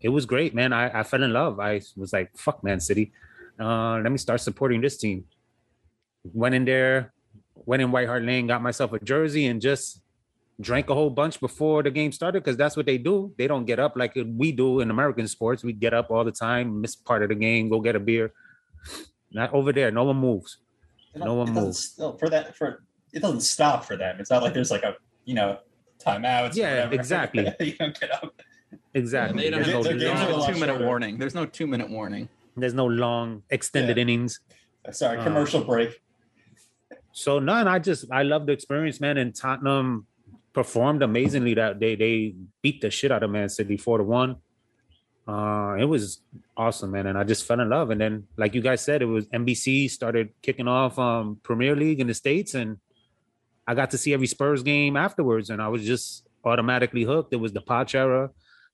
it 0.00 0.10
was 0.10 0.26
great, 0.26 0.54
man. 0.54 0.72
I, 0.72 1.00
I 1.00 1.02
fell 1.02 1.22
in 1.22 1.32
love. 1.32 1.58
I 1.58 1.80
was 1.96 2.12
like, 2.12 2.36
fuck 2.36 2.62
Man 2.62 2.80
City. 2.80 3.12
Uh, 3.58 3.98
let 3.98 4.12
me 4.12 4.18
start 4.18 4.40
supporting 4.40 4.80
this 4.80 4.96
team. 4.96 5.24
Went 6.32 6.54
in 6.54 6.64
there, 6.64 7.12
went 7.54 7.82
in 7.82 7.90
White 7.90 8.06
Hart 8.06 8.22
Lane, 8.22 8.46
got 8.46 8.62
myself 8.62 8.92
a 8.92 9.00
jersey, 9.00 9.46
and 9.46 9.60
just 9.60 10.00
drank 10.60 10.88
a 10.88 10.94
whole 10.94 11.10
bunch 11.10 11.38
before 11.40 11.82
the 11.82 11.90
game 11.90 12.12
started 12.12 12.42
because 12.42 12.56
that's 12.56 12.76
what 12.76 12.86
they 12.86 12.98
do. 12.98 13.32
They 13.36 13.46
don't 13.46 13.64
get 13.66 13.78
up 13.78 13.96
like 13.96 14.16
we 14.26 14.52
do 14.52 14.80
in 14.80 14.90
American 14.90 15.28
sports. 15.28 15.62
We 15.62 15.72
get 15.72 15.92
up 15.92 16.10
all 16.10 16.24
the 16.24 16.32
time, 16.32 16.80
miss 16.80 16.96
part 16.96 17.22
of 17.22 17.28
the 17.28 17.34
game, 17.34 17.68
go 17.68 17.80
get 17.80 17.94
a 17.96 18.00
beer. 18.00 18.32
Not 19.32 19.52
over 19.52 19.72
there. 19.72 19.90
No 19.90 20.04
one 20.04 20.16
moves. 20.16 20.58
No 21.14 21.34
one 21.34 21.52
moves. 21.52 21.78
still- 21.78 22.16
for 22.16 22.28
that 22.30 22.56
for 22.56 22.82
it 23.12 23.20
doesn't 23.20 23.40
stop 23.40 23.84
for 23.84 23.96
them. 23.96 24.16
It's 24.18 24.30
not 24.30 24.42
like 24.42 24.52
there's 24.54 24.70
like 24.70 24.82
a 24.82 24.96
you 25.24 25.34
know 25.34 25.58
timeout. 26.04 26.54
Yeah, 26.54 26.74
whatever. 26.86 26.94
exactly. 27.00 27.52
you 27.60 27.72
don't 27.76 27.98
get 27.98 28.12
up. 28.12 28.42
Exactly. 28.94 29.42
They 29.44 29.50
don't 29.50 29.62
There's 29.62 29.74
have, 29.74 29.76
no, 29.76 29.82
Their 29.90 29.98
they 29.98 30.04
don't 30.04 30.16
have 30.16 30.30
a 30.30 30.40
a 30.40 30.52
two 30.52 30.60
minute 30.60 30.80
warning. 30.80 31.18
There's 31.18 31.34
no 31.34 31.46
two 31.46 31.66
minute 31.66 31.90
warning. 31.90 32.28
there's 32.56 32.74
no 32.74 32.86
long 32.86 33.42
extended 33.50 33.96
Yeah. 33.96 34.02
innings. 34.02 34.40
Sorry, 34.90 35.18
Uh, 35.18 35.24
commercial 35.24 35.62
break. 35.64 36.00
So 37.12 37.38
none. 37.38 37.68
I 37.68 37.78
just 37.78 38.10
I 38.10 38.22
love 38.22 38.46
the 38.46 38.52
experience, 38.52 39.00
man. 39.00 39.16
And 39.18 39.34
Tottenham 39.34 40.06
performed 40.56 41.02
amazingly 41.02 41.52
that 41.52 41.78
day. 41.78 41.94
They 41.96 42.34
beat 42.62 42.80
the 42.80 42.90
shit 42.90 43.12
out 43.12 43.22
of 43.22 43.30
Man 43.30 43.50
City 43.50 43.76
four 43.76 43.98
to 43.98 44.04
one. 44.04 44.36
Uh, 45.28 45.76
it 45.78 45.84
was 45.84 46.22
awesome, 46.56 46.92
man. 46.92 47.06
And 47.08 47.18
I 47.18 47.24
just 47.24 47.44
fell 47.44 47.60
in 47.60 47.68
love. 47.68 47.90
And 47.90 48.00
then, 48.00 48.24
like 48.38 48.54
you 48.54 48.62
guys 48.62 48.80
said, 48.80 49.02
it 49.02 49.04
was 49.04 49.26
NBC 49.26 49.90
started 49.90 50.30
kicking 50.40 50.66
off 50.66 50.98
um 50.98 51.38
Premier 51.42 51.76
League 51.76 52.00
in 52.00 52.06
the 52.06 52.14
States, 52.14 52.54
and 52.54 52.78
I 53.66 53.74
got 53.74 53.90
to 53.90 53.98
see 53.98 54.14
every 54.14 54.26
Spurs 54.26 54.62
game 54.62 54.96
afterwards, 54.96 55.50
and 55.50 55.60
I 55.60 55.68
was 55.68 55.84
just 55.84 56.26
automatically 56.42 57.04
hooked. 57.04 57.34
It 57.34 57.40
was 57.46 57.52
the 57.52 57.60
Poch 57.60 57.94
era. 57.94 58.30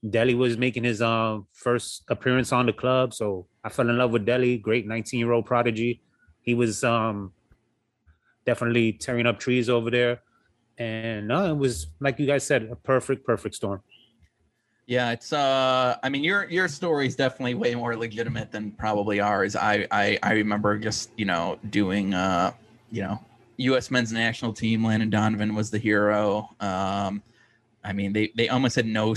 Dele 0.08 0.34
was 0.34 0.56
making 0.56 0.84
his 0.84 1.02
um 1.02 1.48
first 1.52 2.04
appearance 2.08 2.52
on 2.52 2.66
the 2.66 2.72
club, 2.72 3.12
so 3.12 3.48
I 3.64 3.70
fell 3.70 3.90
in 3.90 3.98
love 3.98 4.12
with 4.12 4.24
Dele. 4.24 4.56
Great 4.56 4.86
19 4.86 5.18
year 5.18 5.32
old 5.32 5.46
prodigy. 5.46 6.00
He 6.42 6.54
was 6.54 6.84
um 6.84 7.32
definitely 8.46 8.92
tearing 8.92 9.26
up 9.26 9.40
trees 9.40 9.68
over 9.68 9.90
there. 9.90 10.20
And 10.82 11.28
no, 11.28 11.48
it 11.48 11.56
was 11.56 11.86
like 12.00 12.18
you 12.18 12.26
guys 12.26 12.44
said, 12.44 12.64
a 12.64 12.74
perfect, 12.74 13.24
perfect 13.24 13.54
storm. 13.54 13.82
Yeah, 14.86 15.12
it's 15.12 15.32
uh 15.32 15.96
I 16.02 16.08
mean 16.08 16.24
your 16.24 16.50
your 16.50 16.66
story 16.66 17.06
is 17.06 17.14
definitely 17.14 17.54
way 17.54 17.74
more 17.74 17.96
legitimate 17.96 18.50
than 18.50 18.72
probably 18.72 19.20
ours. 19.20 19.54
I 19.54 19.86
I 19.92 20.18
I 20.22 20.32
remember 20.32 20.76
just, 20.78 21.10
you 21.16 21.24
know, 21.24 21.58
doing 21.70 22.14
uh, 22.14 22.52
you 22.90 23.02
know, 23.02 23.20
US 23.58 23.90
men's 23.92 24.12
national 24.12 24.52
team, 24.52 24.84
Landon 24.84 25.08
Donovan 25.08 25.54
was 25.54 25.70
the 25.70 25.78
hero. 25.78 26.50
Um 26.58 27.22
I 27.84 27.92
mean, 27.92 28.12
they 28.12 28.32
they 28.36 28.48
almost 28.48 28.76
had 28.76 28.86
no 28.86 29.14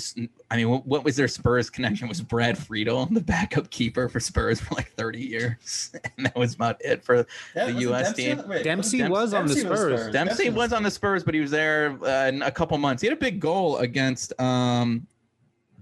I 0.50 0.58
mean, 0.58 0.70
what, 0.70 0.88
what 0.88 1.04
was 1.04 1.16
their 1.16 1.28
Spurs 1.28 1.70
connection 1.70 2.08
was 2.08 2.22
Brad 2.22 2.58
Friedel, 2.58 3.06
the 3.06 3.22
backup 3.22 3.70
keeper 3.70 4.10
for 4.10 4.20
Spurs 4.20 4.60
for 4.60 4.74
like 4.76 4.92
30 4.94 5.20
years. 5.20 5.92
And 6.18 6.26
that 6.26 6.36
was 6.36 6.56
about 6.56 6.84
it 6.84 7.04
for 7.04 7.28
Yeah, 7.56 7.66
the 7.66 7.74
US 7.92 8.08
Dempsey 8.14 8.24
team. 8.36 8.44
wait, 8.48 8.64
Dempsey 8.64 8.98
Dempsey- 9.00 9.12
was 9.12 9.34
on 9.34 9.46
the 9.48 9.54
Dempsey 9.54 9.70
was 9.70 9.80
Spurs. 9.80 10.14
Dempsey 10.14 10.50
was 10.50 10.74
on 10.74 10.82
the 10.84 10.92
Spurs, 10.92 11.24
but 11.24 11.34
he 11.34 11.42
was 11.42 11.52
there 11.52 11.98
uh, 12.04 12.28
in 12.28 12.42
a 12.42 12.52
couple 12.52 12.78
months. 12.78 13.02
He 13.02 13.08
had 13.08 13.16
a 13.18 13.20
big 13.20 13.40
goal 13.40 13.78
against 13.78 14.40
um, 14.42 15.06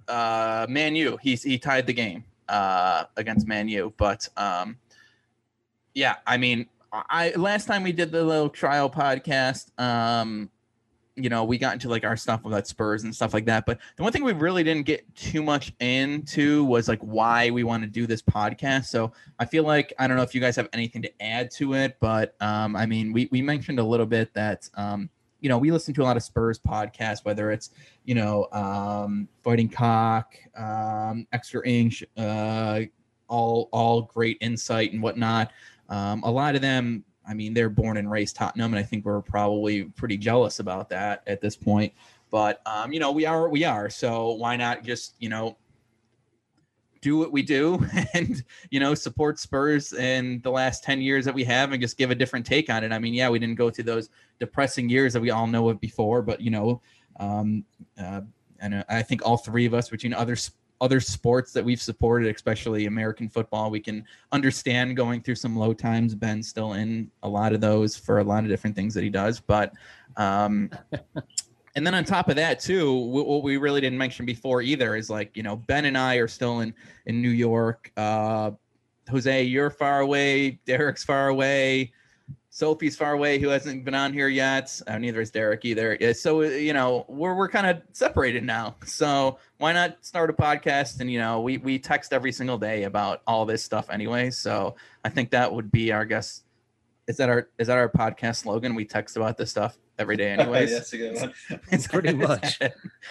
uh, 0.07 0.65
Man 0.69 0.95
U. 0.95 1.17
He 1.21 1.35
he 1.35 1.57
tied 1.57 1.87
the 1.87 1.93
game 1.93 2.23
uh, 2.49 3.05
against 3.15 3.47
Man 3.47 3.67
U. 3.69 3.93
But 3.97 4.27
um, 4.35 4.77
yeah, 5.93 6.15
I 6.27 6.37
mean, 6.37 6.67
I 6.91 7.31
last 7.37 7.65
time 7.65 7.83
we 7.83 7.91
did 7.91 8.11
the 8.11 8.23
little 8.23 8.49
trial 8.49 8.89
podcast, 8.89 9.67
um, 9.79 10.49
you 11.15 11.29
know, 11.29 11.43
we 11.43 11.57
got 11.57 11.73
into 11.73 11.89
like 11.89 12.03
our 12.03 12.17
stuff 12.17 12.43
about 12.45 12.65
Spurs 12.67 13.03
and 13.03 13.15
stuff 13.15 13.33
like 13.33 13.45
that. 13.45 13.65
But 13.65 13.79
the 13.97 14.03
one 14.03 14.11
thing 14.11 14.23
we 14.23 14.33
really 14.33 14.63
didn't 14.63 14.85
get 14.85 15.13
too 15.15 15.43
much 15.43 15.71
into 15.79 16.63
was 16.65 16.87
like 16.87 16.99
why 17.01 17.51
we 17.51 17.63
want 17.63 17.83
to 17.83 17.89
do 17.89 18.07
this 18.07 18.21
podcast. 18.21 18.85
So 18.85 19.11
I 19.37 19.45
feel 19.45 19.63
like 19.63 19.93
I 19.99 20.07
don't 20.07 20.17
know 20.17 20.23
if 20.23 20.33
you 20.33 20.41
guys 20.41 20.55
have 20.55 20.69
anything 20.73 21.01
to 21.03 21.21
add 21.21 21.51
to 21.51 21.75
it, 21.75 21.97
but 21.99 22.35
um, 22.41 22.75
I 22.75 22.85
mean, 22.85 23.13
we 23.13 23.29
we 23.31 23.41
mentioned 23.41 23.79
a 23.79 23.83
little 23.83 24.07
bit 24.07 24.33
that 24.33 24.67
um, 24.75 25.09
you 25.39 25.49
know 25.49 25.57
we 25.57 25.71
listen 25.71 25.93
to 25.93 26.01
a 26.01 26.05
lot 26.05 26.17
of 26.17 26.23
Spurs 26.23 26.57
podcasts, 26.59 27.23
whether 27.23 27.51
it's 27.51 27.69
you 28.05 28.15
know 28.15 28.47
um, 28.51 29.27
Fighting 29.43 29.69
Cock, 29.69 30.35
um, 30.57 31.27
Extra 31.31 31.67
Inch, 31.67 32.03
uh, 32.17 32.81
all 33.27 33.69
all 33.71 34.03
great 34.03 34.37
insight 34.41 34.93
and 34.93 35.03
whatnot. 35.03 35.51
Um, 35.89 36.23
a 36.23 36.31
lot 36.31 36.55
of 36.55 36.61
them, 36.61 37.03
I 37.27 37.33
mean, 37.33 37.53
they're 37.53 37.69
born 37.69 37.97
and 37.97 38.09
raised 38.09 38.35
Tottenham, 38.35 38.73
and 38.73 38.79
I 38.79 38.83
think 38.83 39.05
we're 39.05 39.21
probably 39.21 39.83
pretty 39.83 40.17
jealous 40.17 40.59
about 40.59 40.89
that 40.89 41.23
at 41.27 41.41
this 41.41 41.55
point. 41.55 41.93
But 42.29 42.61
um, 42.65 42.91
you 42.91 42.99
know, 42.99 43.11
we 43.11 43.25
are 43.25 43.47
we 43.49 43.63
are. 43.63 43.89
So 43.89 44.31
why 44.31 44.55
not 44.55 44.83
just 44.83 45.15
you 45.19 45.29
know 45.29 45.57
do 47.03 47.17
what 47.17 47.31
we 47.31 47.43
do 47.43 47.85
and 48.13 48.43
you 48.71 48.79
know 48.79 48.95
support 48.95 49.37
Spurs 49.37 49.93
in 49.93 50.39
the 50.41 50.49
last 50.49 50.83
10 50.83 51.01
years 51.01 51.25
that 51.25 51.35
we 51.35 51.43
have 51.43 51.71
and 51.71 51.81
just 51.81 51.97
give 51.97 52.09
a 52.09 52.15
different 52.15 52.45
take 52.45 52.69
on 52.69 52.83
it. 52.83 52.91
I 52.91 52.97
mean, 52.97 53.13
yeah, 53.13 53.29
we 53.29 53.37
didn't 53.37 53.55
go 53.55 53.69
through 53.69 53.83
those 53.83 54.09
depressing 54.39 54.89
years 54.89 55.13
that 55.13 55.21
we 55.21 55.29
all 55.29 55.45
know 55.45 55.69
of 55.69 55.79
before, 55.79 56.21
but 56.21 56.41
you 56.41 56.49
know, 56.49 56.81
um, 57.19 57.65
uh, 58.01 58.21
and 58.59 58.75
uh, 58.75 58.83
I 58.89 59.03
think 59.03 59.25
all 59.25 59.37
three 59.37 59.65
of 59.65 59.73
us 59.73 59.89
between 59.89 60.13
other 60.13 60.33
s- 60.33 60.51
other 60.83 60.99
sports 60.99 61.53
that 61.53 61.63
we've 61.63 61.81
supported, 61.81 62.33
especially 62.35 62.87
American 62.87 63.29
football, 63.29 63.71
we 63.71 63.79
can 63.79 64.03
understand 64.33 64.97
going 64.97 65.21
through 65.21 65.35
some 65.35 65.55
low 65.55 65.73
times. 65.73 66.13
Ben's 66.13 66.49
still 66.49 66.73
in 66.73 67.09
a 67.23 67.29
lot 67.29 67.53
of 67.53 67.61
those 67.61 67.95
for 67.95 68.19
a 68.19 68.23
lot 68.23 68.43
of 68.43 68.49
different 68.49 68.75
things 68.75 68.93
that 68.93 69.03
he 69.03 69.09
does, 69.09 69.39
but 69.39 69.73
um, 70.17 70.69
and 71.75 71.87
then 71.87 71.93
on 71.93 72.03
top 72.03 72.29
of 72.29 72.35
that 72.35 72.59
too 72.59 72.93
what 72.93 73.41
we 73.41 73.57
really 73.57 73.81
didn't 73.81 73.97
mention 73.97 74.25
before 74.25 74.61
either 74.61 74.95
is 74.95 75.09
like 75.09 75.35
you 75.35 75.41
know 75.41 75.55
ben 75.55 75.85
and 75.85 75.97
i 75.97 76.15
are 76.15 76.27
still 76.27 76.59
in 76.59 76.73
in 77.07 77.19
new 77.19 77.29
york 77.29 77.91
uh 77.97 78.51
jose 79.09 79.43
you're 79.43 79.71
far 79.71 80.01
away 80.01 80.59
derek's 80.65 81.03
far 81.03 81.29
away 81.29 81.91
sophie's 82.55 82.95
far 82.95 83.13
away 83.13 83.39
who 83.39 83.47
hasn't 83.47 83.83
been 83.83 83.95
on 83.95 84.13
here 84.13 84.27
yet 84.27 84.79
uh, 84.85 84.95
neither 84.99 85.19
is 85.21 85.31
derek 85.31 85.65
either 85.65 86.13
so 86.13 86.43
uh, 86.43 86.45
you 86.45 86.71
know 86.71 87.03
we're, 87.07 87.33
we're 87.33 87.49
kind 87.49 87.65
of 87.65 87.81
separated 87.93 88.43
now 88.43 88.75
so 88.85 89.39
why 89.57 89.73
not 89.73 89.97
start 90.05 90.29
a 90.29 90.33
podcast 90.33 90.99
and 90.99 91.11
you 91.11 91.17
know 91.17 91.41
we 91.41 91.57
we 91.57 91.79
text 91.79 92.13
every 92.13 92.31
single 92.31 92.59
day 92.59 92.83
about 92.83 93.23
all 93.25 93.43
this 93.43 93.63
stuff 93.63 93.89
anyway 93.89 94.29
so 94.29 94.75
i 95.03 95.09
think 95.09 95.31
that 95.31 95.51
would 95.51 95.71
be 95.71 95.91
our 95.91 96.05
guess 96.05 96.43
is 97.07 97.17
that 97.17 97.27
our 97.27 97.49
is 97.57 97.65
that 97.65 97.77
our 97.77 97.89
podcast 97.89 98.35
slogan 98.43 98.75
we 98.75 98.85
text 98.85 99.17
about 99.17 99.35
this 99.35 99.49
stuff 99.49 99.79
every 99.97 100.15
day 100.15 100.29
anyways 100.37 100.71
That's 100.71 100.93
a 100.93 100.97
good 100.97 101.15
one. 101.15 101.33
it's 101.71 101.87
Pretty 101.87 102.13
much. 102.13 102.59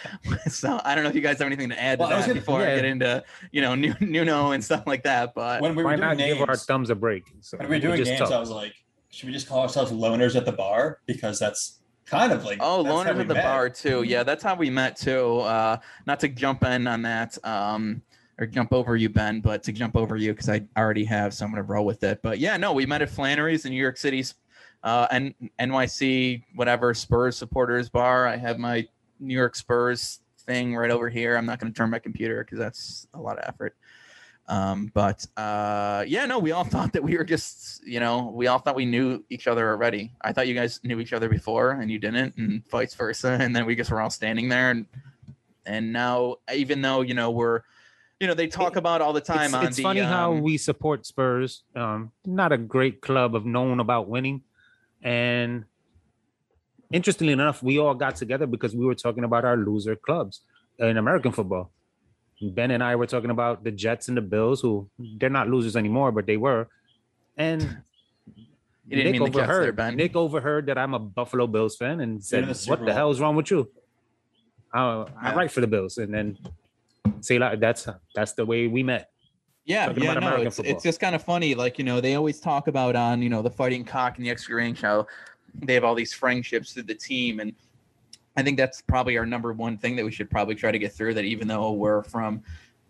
so 0.48 0.80
I 0.84 0.94
don't 0.94 1.02
know 1.04 1.10
if 1.10 1.16
you 1.16 1.20
guys 1.20 1.38
have 1.38 1.46
anything 1.46 1.68
to 1.70 1.80
add 1.80 1.98
to 1.98 2.04
Well, 2.04 2.12
I 2.12 2.20
gonna- 2.20 2.34
before 2.34 2.62
I 2.62 2.76
get 2.76 2.84
into 2.84 3.22
you 3.50 3.60
know 3.60 3.74
new 3.74 3.94
Nuno 4.00 4.52
and 4.52 4.64
stuff 4.64 4.86
like 4.86 5.02
that. 5.02 5.34
But 5.34 5.60
When 5.62 5.74
we 5.74 5.82
were 5.82 5.90
Why 5.90 5.96
doing 5.96 6.08
not 6.08 6.16
names, 6.16 6.38
give 6.38 6.48
our 6.48 6.56
thumbs 6.56 6.90
a 6.90 6.94
break? 6.94 7.24
So 7.40 7.56
when 7.58 7.68
we 7.68 7.76
were 7.76 7.80
doing 7.80 7.96
just 7.98 8.08
games, 8.10 8.20
talk. 8.20 8.32
I 8.32 8.38
was 8.40 8.50
like, 8.50 8.72
should 9.12 9.26
we 9.26 9.32
just 9.32 9.46
call 9.46 9.60
ourselves 9.60 9.92
loners 9.92 10.34
at 10.34 10.44
the 10.44 10.52
bar 10.52 11.00
because 11.06 11.38
that's 11.38 11.80
kind 12.06 12.32
of 12.32 12.44
like 12.44 12.58
oh, 12.60 12.82
loners 12.82 13.20
at 13.20 13.28
the 13.28 13.34
met. 13.34 13.44
bar 13.44 13.68
too. 13.68 14.02
Yeah, 14.02 14.22
that's 14.22 14.42
how 14.42 14.54
we 14.54 14.70
met 14.70 14.96
too. 14.96 15.40
Uh, 15.40 15.76
not 16.06 16.18
to 16.20 16.28
jump 16.28 16.64
in 16.64 16.86
on 16.86 17.02
that. 17.02 17.38
Um, 17.44 18.02
or 18.38 18.46
jump 18.46 18.72
over 18.72 18.96
you, 18.96 19.10
Ben, 19.10 19.42
but 19.42 19.62
to 19.64 19.72
jump 19.72 19.94
over 19.94 20.16
you 20.16 20.32
because 20.32 20.48
I 20.48 20.62
already 20.76 21.04
have, 21.04 21.34
so 21.34 21.44
I'm 21.44 21.52
gonna 21.52 21.62
roll 21.62 21.84
with 21.84 22.02
it. 22.02 22.20
But 22.22 22.38
yeah, 22.38 22.56
no, 22.56 22.72
we 22.72 22.86
met 22.86 23.02
at 23.02 23.10
Flannery's 23.10 23.66
in 23.66 23.72
New 23.72 23.80
York 23.80 23.98
City's 23.98 24.34
uh, 24.82 25.06
and 25.10 25.34
NYC, 25.60 26.42
whatever 26.54 26.94
Spurs 26.94 27.36
supporters 27.36 27.90
bar. 27.90 28.26
I 28.26 28.36
have 28.36 28.58
my 28.58 28.88
New 29.20 29.34
York 29.34 29.54
Spurs 29.54 30.20
thing 30.46 30.74
right 30.74 30.90
over 30.90 31.08
here. 31.08 31.36
I'm 31.36 31.46
not 31.46 31.60
going 31.60 31.72
to 31.72 31.76
turn 31.76 31.90
my 31.90 31.98
computer 31.98 32.42
because 32.42 32.58
that's 32.58 33.06
a 33.14 33.20
lot 33.20 33.38
of 33.38 33.44
effort. 33.46 33.76
Um, 34.48 34.90
but 34.92 35.24
uh, 35.36 36.04
yeah, 36.06 36.26
no, 36.26 36.38
we 36.38 36.52
all 36.52 36.64
thought 36.74 36.92
that 36.92 37.02
we 37.02 37.16
were 37.16 37.24
just, 37.24 37.86
you 37.86 38.00
know, 38.00 38.32
we 38.34 38.46
all 38.46 38.58
thought 38.58 38.74
we 38.74 38.86
knew 38.86 39.24
each 39.30 39.46
other 39.46 39.70
already. 39.70 40.12
I 40.20 40.32
thought 40.32 40.48
you 40.48 40.54
guys 40.54 40.80
knew 40.84 41.00
each 41.00 41.12
other 41.12 41.28
before 41.28 41.72
and 41.72 41.90
you 41.90 41.98
didn't, 41.98 42.36
and 42.36 42.68
vice 42.68 42.94
versa. 42.94 43.38
And 43.40 43.54
then 43.54 43.66
we 43.66 43.76
just 43.76 43.90
were 43.90 44.00
all 44.00 44.10
standing 44.10 44.48
there, 44.48 44.70
and 44.70 44.86
and 45.64 45.92
now 45.92 46.36
even 46.52 46.82
though 46.82 47.02
you 47.02 47.14
know 47.14 47.30
we're 47.30 47.62
you 48.20 48.26
know 48.26 48.34
they 48.34 48.46
talk 48.46 48.76
about 48.76 49.00
all 49.00 49.12
the 49.12 49.20
time 49.20 49.54
it's, 49.54 49.64
it's 49.68 49.76
the, 49.76 49.82
funny 49.82 50.00
how 50.00 50.32
um, 50.32 50.42
we 50.42 50.56
support 50.56 51.06
Spurs. 51.06 51.62
Um, 51.74 52.12
not 52.24 52.52
a 52.52 52.58
great 52.58 53.00
club 53.00 53.34
of 53.34 53.46
known 53.46 53.80
about 53.80 54.08
winning, 54.08 54.42
and 55.02 55.64
interestingly 56.92 57.32
enough, 57.32 57.62
we 57.62 57.78
all 57.78 57.94
got 57.94 58.16
together 58.16 58.46
because 58.46 58.76
we 58.76 58.84
were 58.84 58.94
talking 58.94 59.24
about 59.24 59.44
our 59.44 59.56
loser 59.56 59.96
clubs 59.96 60.42
in 60.78 60.96
American 60.96 61.32
football. 61.32 61.70
Ben 62.50 62.70
and 62.72 62.82
I 62.82 62.96
were 62.96 63.06
talking 63.06 63.30
about 63.30 63.62
the 63.64 63.70
Jets 63.70 64.08
and 64.08 64.16
the 64.16 64.20
Bills, 64.22 64.60
who 64.60 64.88
they're 64.98 65.30
not 65.30 65.48
losers 65.48 65.76
anymore, 65.76 66.10
but 66.12 66.26
they 66.26 66.36
were. 66.36 66.68
And 67.36 67.60
didn't 68.88 69.04
Nick 69.04 69.12
mean 69.12 69.24
the 69.24 69.30
there, 69.30 69.44
overheard. 69.44 69.76
Ben. 69.76 69.96
Nick 69.96 70.16
overheard 70.16 70.66
that 70.66 70.78
I'm 70.78 70.94
a 70.94 70.98
Buffalo 70.98 71.46
Bills 71.46 71.76
fan 71.76 72.00
and 72.00 72.22
said, 72.22 72.42
in 72.44 72.48
the 72.48 72.64
"What 72.66 72.80
the 72.80 72.86
Bowl. 72.86 72.94
hell 72.94 73.10
is 73.10 73.20
wrong 73.20 73.36
with 73.36 73.50
you?" 73.50 73.70
Uh, 74.74 75.04
I 75.20 75.30
Yeah. 75.30 75.34
write 75.34 75.50
for 75.52 75.60
the 75.60 75.66
Bills, 75.66 75.98
and 75.98 76.12
then 76.12 76.38
say 77.20 77.38
like 77.38 77.60
that's 77.60 77.86
that's 78.14 78.32
the 78.32 78.44
way 78.44 78.66
we 78.66 78.82
met. 78.82 79.10
Yeah, 79.64 79.86
talking 79.86 80.02
yeah, 80.02 80.10
about 80.12 80.20
no, 80.20 80.26
American 80.26 80.46
it's, 80.48 80.58
it's 80.58 80.82
just 80.82 80.98
kind 80.98 81.14
of 81.14 81.22
funny. 81.22 81.54
Like, 81.54 81.78
you 81.78 81.84
know, 81.84 82.00
they 82.00 82.16
always 82.16 82.40
talk 82.40 82.66
about 82.66 82.96
on, 82.96 83.22
you 83.22 83.28
know, 83.28 83.42
the 83.42 83.50
Fighting 83.50 83.84
Cock 83.84 84.16
and 84.16 84.26
the 84.26 84.30
Extra 84.30 84.64
Inch 84.64 84.78
show, 84.78 85.06
they 85.54 85.74
have 85.74 85.84
all 85.84 85.94
these 85.94 86.12
friendships 86.12 86.72
through 86.72 86.82
the 86.82 86.96
team. 86.96 87.38
And 87.38 87.52
I 88.36 88.42
think 88.42 88.56
that's 88.56 88.80
probably 88.80 89.18
our 89.18 89.26
number 89.26 89.52
one 89.52 89.76
thing 89.76 89.96
that 89.96 90.04
we 90.04 90.10
should 90.10 90.30
probably 90.30 90.54
try 90.54 90.70
to 90.70 90.78
get 90.78 90.92
through 90.92 91.14
that 91.14 91.24
even 91.24 91.48
though 91.48 91.72
we're 91.72 92.02
from, 92.02 92.42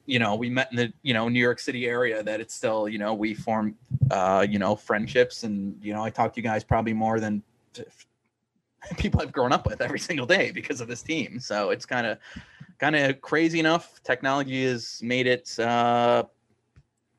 you 0.07 0.19
know, 0.19 0.35
we 0.35 0.49
met 0.49 0.69
in 0.71 0.77
the, 0.77 0.93
you 1.03 1.15
know, 1.15 1.29
New 1.29 1.41
York 1.41 1.59
City 1.59 1.87
area, 1.87 2.23
that 2.23 2.41
it's 2.41 2.55
still, 2.55 2.89
you 2.89 2.99
know, 2.99 3.15
we 3.15 3.35
form, 3.35 3.75
uh, 4.11 4.47
you 4.49 4.59
know, 4.59 4.77
friendships. 4.77 5.43
And, 5.43 5.77
you 5.83 5.93
know, 5.93 6.05
I 6.05 6.11
talk 6.11 6.33
to 6.35 6.41
you 6.41 6.45
guys 6.45 6.63
probably 6.63 6.93
more 6.93 7.19
than 7.19 7.43
people 8.97 9.21
I've 9.21 9.33
grown 9.33 9.53
up 9.53 9.67
with 9.67 9.81
every 9.81 9.99
single 9.99 10.27
day 10.27 10.53
because 10.53 10.81
of 10.81 10.89
this 10.89 11.03
team. 11.03 11.41
So 11.41 11.71
it's 11.71 11.87
kind 11.87 12.07
of, 12.07 12.19
kind 12.79 12.95
of 12.95 13.21
crazy 13.21 13.59
enough. 13.59 14.01
Technology 14.05 14.65
has 14.65 15.01
made 15.03 15.27
it, 15.27 15.59
uh, 15.59 16.25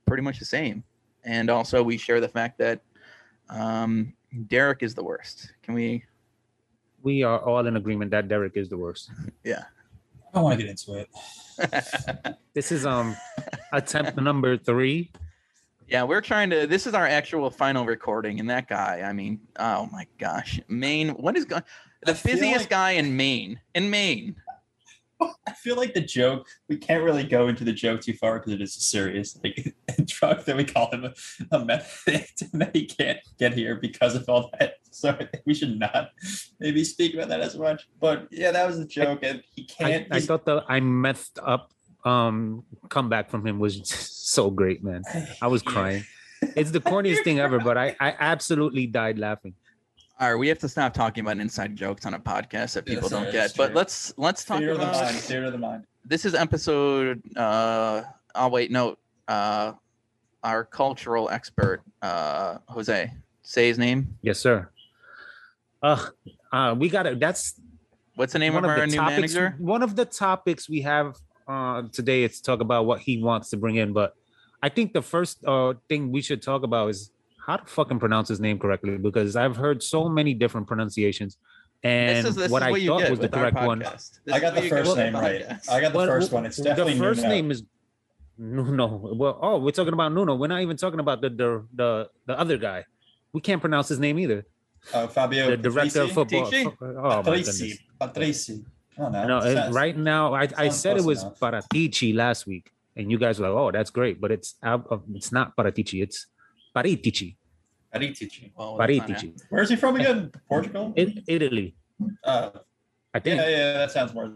pretty 0.05 0.23
much 0.23 0.39
the 0.39 0.45
same. 0.45 0.83
And 1.25 1.49
also, 1.49 1.81
we 1.81 1.97
share 1.97 2.19
the 2.19 2.27
fact 2.27 2.57
that 2.59 2.81
um, 3.49 4.13
Derek 4.47 4.83
is 4.83 4.93
the 4.93 5.03
worst. 5.03 5.53
Can 5.63 5.73
we? 5.73 6.03
We 7.03 7.21
are 7.23 7.39
all 7.39 7.65
in 7.67 7.75
agreement 7.75 8.11
that 8.11 8.27
Derek 8.27 8.57
is 8.57 8.69
the 8.69 8.77
worst. 8.77 9.11
Yeah. 9.43 9.65
I 10.31 10.35
don't 10.37 10.43
want 10.45 10.59
to 10.59 10.65
get 10.65 10.69
into 10.71 10.95
it. 10.99 11.09
This 12.55 12.71
is 12.71 12.85
um 12.85 13.15
attempt 13.71 14.15
number 14.17 14.57
three. 14.57 15.11
yeah, 15.87 16.03
we're 16.03 16.21
trying 16.21 16.49
to. 16.51 16.65
This 16.67 16.85
is 16.87 16.93
our 16.93 17.05
actual 17.07 17.49
final 17.49 17.85
recording, 17.85 18.39
and 18.39 18.49
that 18.49 18.67
guy. 18.67 19.01
I 19.05 19.11
mean, 19.13 19.39
oh 19.59 19.87
my 19.91 20.05
gosh, 20.19 20.59
Maine. 20.67 21.09
What 21.09 21.35
is 21.37 21.45
going? 21.45 21.63
The 22.05 22.11
I 22.11 22.13
feel 22.15 22.33
busiest 22.33 22.59
like- 22.61 22.69
guy 22.69 22.91
in 22.91 23.15
Maine. 23.17 23.59
In 23.75 23.89
Maine. 23.89 24.35
I 25.47 25.53
feel 25.53 25.75
like 25.75 25.93
the 25.93 26.01
joke, 26.01 26.47
we 26.69 26.77
can't 26.77 27.03
really 27.03 27.23
go 27.23 27.47
into 27.47 27.63
the 27.63 27.73
joke 27.73 28.01
too 28.01 28.13
far 28.13 28.39
because 28.39 28.53
it 28.53 28.61
is 28.61 28.75
a 28.75 28.79
serious. 28.81 29.37
Like 29.43 29.75
drug 30.05 30.45
that 30.45 30.57
we 30.57 30.63
call 30.63 30.91
him 30.91 31.05
a, 31.05 31.13
a 31.55 31.63
meth 31.63 32.03
addict 32.07 32.41
and 32.53 32.61
that 32.61 32.75
he 32.75 32.85
can't 32.85 33.19
get 33.39 33.53
here 33.53 33.75
because 33.75 34.15
of 34.15 34.27
all 34.27 34.51
that. 34.59 34.75
So 34.91 35.09
I 35.09 35.25
think 35.25 35.43
we 35.45 35.53
should 35.53 35.79
not 35.79 36.11
maybe 36.59 36.83
speak 36.83 37.13
about 37.13 37.29
that 37.29 37.41
as 37.41 37.57
much. 37.57 37.87
But 37.99 38.27
yeah, 38.31 38.51
that 38.51 38.67
was 38.67 38.79
a 38.79 38.85
joke, 38.85 39.19
and 39.23 39.43
he 39.55 39.65
can't. 39.65 40.07
I 40.11 40.15
he's- 40.15 40.27
thought 40.27 40.45
the 40.45 40.63
I 40.67 40.79
messed 40.79 41.39
up 41.43 41.73
um 42.05 42.63
comeback 42.89 43.29
from 43.29 43.45
him 43.47 43.59
was 43.59 43.87
so 43.87 44.49
great, 44.49 44.83
man. 44.83 45.03
I 45.41 45.47
was 45.47 45.61
crying. 45.61 46.05
It's 46.55 46.71
the 46.71 46.81
corniest 46.81 47.23
thing 47.23 47.39
ever, 47.39 47.59
but 47.59 47.77
I 47.77 47.95
I 47.99 48.15
absolutely 48.19 48.87
died 48.87 49.17
laughing. 49.17 49.55
All 50.23 50.29
right, 50.31 50.39
we 50.39 50.47
have 50.47 50.59
to 50.59 50.69
stop 50.69 50.93
talking 50.93 51.19
about 51.25 51.37
inside 51.39 51.75
jokes 51.75 52.05
on 52.05 52.13
a 52.13 52.19
podcast 52.19 52.75
that 52.75 52.85
people 52.85 53.09
sorry, 53.09 53.25
don't 53.25 53.33
that's 53.33 53.51
get. 53.51 53.57
But 53.57 53.73
let's 53.73 54.13
let's 54.15 54.45
talk 54.45 54.59
Theater 54.59 54.71
of 54.71 54.79
the 54.79 54.85
mind. 54.85 55.17
Theater 55.17 55.45
of 55.47 55.51
the 55.51 55.57
mind. 55.57 55.83
this 56.05 56.23
is 56.23 56.33
episode 56.33 57.21
uh 57.35 58.03
i'll 58.33 58.49
wait 58.49 58.71
no 58.71 58.95
uh 59.27 59.73
our 60.41 60.63
cultural 60.63 61.29
expert 61.29 61.81
uh 62.01 62.59
jose 62.69 63.11
say 63.41 63.67
his 63.67 63.77
name 63.77 64.17
Yes, 64.21 64.39
sir. 64.39 64.69
Uh, 65.81 66.05
uh 66.53 66.73
we 66.77 66.87
got 66.87 67.03
to 67.03 67.15
That's 67.15 67.59
what's 68.15 68.31
the 68.31 68.39
name 68.39 68.53
one 68.53 68.63
of 68.63 68.71
of 68.71 68.77
our 68.77 68.87
new 68.87 68.95
topics. 68.95 69.33
manager 69.33 69.55
One 69.59 69.83
of 69.83 69.97
the 69.97 70.05
topics 70.05 70.69
we 70.69 70.79
have 70.83 71.17
uh 71.49 71.81
today 71.91 72.23
is 72.23 72.37
to 72.37 72.43
talk 72.43 72.61
about 72.61 72.85
what 72.85 73.01
he 73.01 73.21
wants 73.21 73.49
to 73.49 73.57
bring 73.57 73.75
in, 73.75 73.91
but 73.91 74.13
I 74.61 74.69
think 74.69 74.93
the 74.93 75.01
first 75.01 75.43
uh 75.43 75.73
thing 75.89 76.13
we 76.13 76.21
should 76.21 76.41
talk 76.41 76.63
about 76.63 76.91
is 76.91 77.11
how 77.45 77.57
to 77.57 77.65
fucking 77.65 77.99
pronounce 77.99 78.27
his 78.29 78.39
name 78.39 78.57
correctly 78.59 78.97
because 78.97 79.35
I've 79.35 79.55
heard 79.57 79.83
so 79.83 80.07
many 80.09 80.33
different 80.33 80.67
pronunciations. 80.67 81.37
And 81.83 82.25
this 82.25 82.31
is 82.31 82.35
this 82.35 82.51
what 82.51 82.61
is 82.61 82.67
I 82.67 82.71
what 82.71 82.81
you 82.81 82.87
thought 82.89 83.09
was 83.09 83.19
the 83.19 83.27
correct 83.29 83.57
one. 83.57 83.79
This 83.79 84.19
I 84.31 84.39
got 84.39 84.55
the 84.55 84.63
you 84.63 84.69
get 84.69 84.85
first 84.85 84.95
name 84.97 85.13
right. 85.15 85.43
I 85.69 85.81
got 85.81 85.91
the 85.91 85.97
Well, 85.97 86.07
first 86.07 86.31
one. 86.31 86.45
It's 86.45 86.57
definitely 86.57 86.93
the 86.93 86.99
first 86.99 87.21
Nuno. 87.23 87.33
name 87.35 87.51
is 87.51 87.63
Nuno. 88.37 88.87
Well, 89.13 89.37
oh, 89.41 89.59
we're 89.59 89.71
talking 89.71 89.93
about 89.93 90.13
Nuno. 90.13 90.35
We're 90.35 90.47
not 90.47 90.61
even 90.61 90.77
talking 90.77 90.99
about 90.99 91.21
the 91.21 91.29
the 91.29 91.65
the, 91.73 92.09
the 92.25 92.39
other 92.39 92.57
guy. 92.57 92.85
We 93.33 93.41
can't 93.41 93.61
pronounce 93.61 93.89
his 93.89 93.99
name 93.99 94.17
either. 94.19 94.45
uh, 94.93 95.07
Fabio. 95.07 95.49
The 95.51 95.57
director 95.57 96.01
of 96.03 96.11
football. 96.11 96.49
Patrici? 96.51 96.77
Oh 96.81 96.93
my 97.01 97.21
goodness. 97.23 97.61
Patrici. 97.61 97.79
Patrici. 97.99 98.65
I 98.97 99.01
don't. 99.01 99.27
No, 99.27 99.39
it- 99.39 99.71
right 99.73 99.97
now 99.97 100.33
I, 100.33 100.47
I 100.57 100.69
said 100.69 100.97
it 100.97 101.03
was 101.03 101.23
enough. 101.23 101.39
Paratici 101.39 102.15
last 102.15 102.45
week, 102.47 102.71
and 102.95 103.11
you 103.11 103.17
guys 103.17 103.39
were 103.39 103.49
like, 103.49 103.57
"Oh, 103.57 103.71
that's 103.71 103.89
great," 103.89 104.21
but 104.21 104.31
it's 104.31 104.55
it's 105.13 105.31
not 105.31 105.55
Paratici. 105.57 106.01
It's 106.01 106.27
Paritici. 106.75 107.35
Paritici. 107.93 108.51
Well, 108.57 108.77
Paritici. 108.77 109.33
Where's 109.49 109.69
he 109.69 109.75
from 109.75 109.95
again? 109.97 110.31
Portugal? 110.49 110.93
It, 110.95 111.23
Italy, 111.27 111.75
Uh, 112.23 112.49
I 113.13 113.19
think. 113.19 113.37
yeah, 113.39 113.49
yeah, 113.49 113.73
that 113.85 113.91
sounds 113.91 114.13
more. 114.13 114.33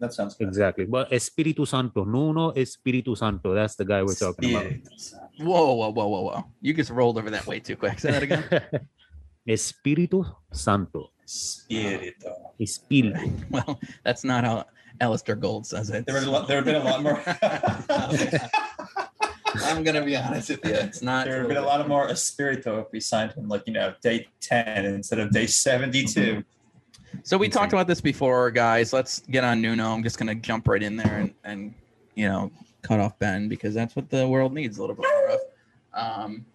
That 0.00 0.12
sounds 0.12 0.34
good. 0.34 0.48
Exactly. 0.48 0.84
But 0.86 1.08
Espiritu 1.12 1.64
Santo. 1.66 2.04
Nuno 2.04 2.50
Espiritu 2.52 3.16
Santo. 3.16 3.54
That's 3.54 3.76
the 3.76 3.84
guy 3.86 4.02
we're 4.02 4.14
talking 4.14 4.50
about. 4.54 4.66
it. 4.66 4.82
whoa 5.38 5.72
whoa 5.72 5.88
whoa 5.90 6.06
whoa 6.08 6.22
whoa 6.26 6.44
you 6.60 6.74
just 6.74 6.90
rolled 6.90 7.16
over 7.16 7.30
that 7.30 7.46
way 7.46 7.60
too 7.60 7.76
quick 7.76 7.98
say 8.00 8.10
that 8.10 8.24
again 8.26 8.42
Espiritu 9.48 10.26
Santo. 10.52 11.12
Spirito. 11.24 12.52
Espiritu. 12.60 13.30
well 13.54 13.78
that's 14.04 14.24
not 14.24 14.42
how 14.44 14.64
Alasdair 15.00 15.38
Gold 15.38 15.64
says 15.64 15.90
it 15.90 16.04
There 16.06 16.16
were 16.18 16.26
a 16.26 16.30
lot, 16.30 16.48
there 16.48 16.56
have 16.58 16.66
been 16.66 16.74
a 16.74 16.82
lot 16.84 17.00
more. 17.06 17.22
I'm 19.64 19.82
gonna 19.84 20.04
be 20.04 20.16
honest 20.16 20.50
with 20.50 20.64
you 20.64 20.72
it's 20.72 21.02
not 21.02 21.24
there 21.26 21.38
have 21.40 21.48
been 21.48 21.56
a 21.56 21.62
lot 21.62 21.80
of 21.80 21.88
more 21.88 22.08
Espirito 22.08 22.80
if 22.80 22.86
we 22.92 23.00
signed 23.00 23.32
him 23.32 23.48
like 23.48 23.62
you 23.66 23.72
know 23.72 23.94
day 24.02 24.28
ten 24.40 24.84
instead 24.84 25.18
of 25.18 25.30
day 25.30 25.46
seventy-two. 25.46 26.44
So 27.22 27.38
we 27.38 27.48
talked 27.48 27.72
about 27.72 27.86
this 27.86 28.00
before, 28.02 28.50
guys. 28.50 28.92
Let's 28.92 29.20
get 29.20 29.42
on 29.44 29.62
Nuno. 29.62 29.92
I'm 29.92 30.02
just 30.02 30.18
gonna 30.18 30.34
jump 30.34 30.68
right 30.68 30.82
in 30.82 30.96
there 30.96 31.18
and, 31.18 31.34
and 31.44 31.74
you 32.14 32.28
know 32.28 32.50
cut 32.82 33.00
off 33.00 33.18
Ben 33.18 33.48
because 33.48 33.74
that's 33.74 33.96
what 33.96 34.10
the 34.10 34.26
world 34.28 34.52
needs 34.52 34.78
a 34.78 34.80
little 34.80 34.94
bit 34.96 35.06
more 35.10 35.28
of. 35.30 35.40
Um, 35.94 36.46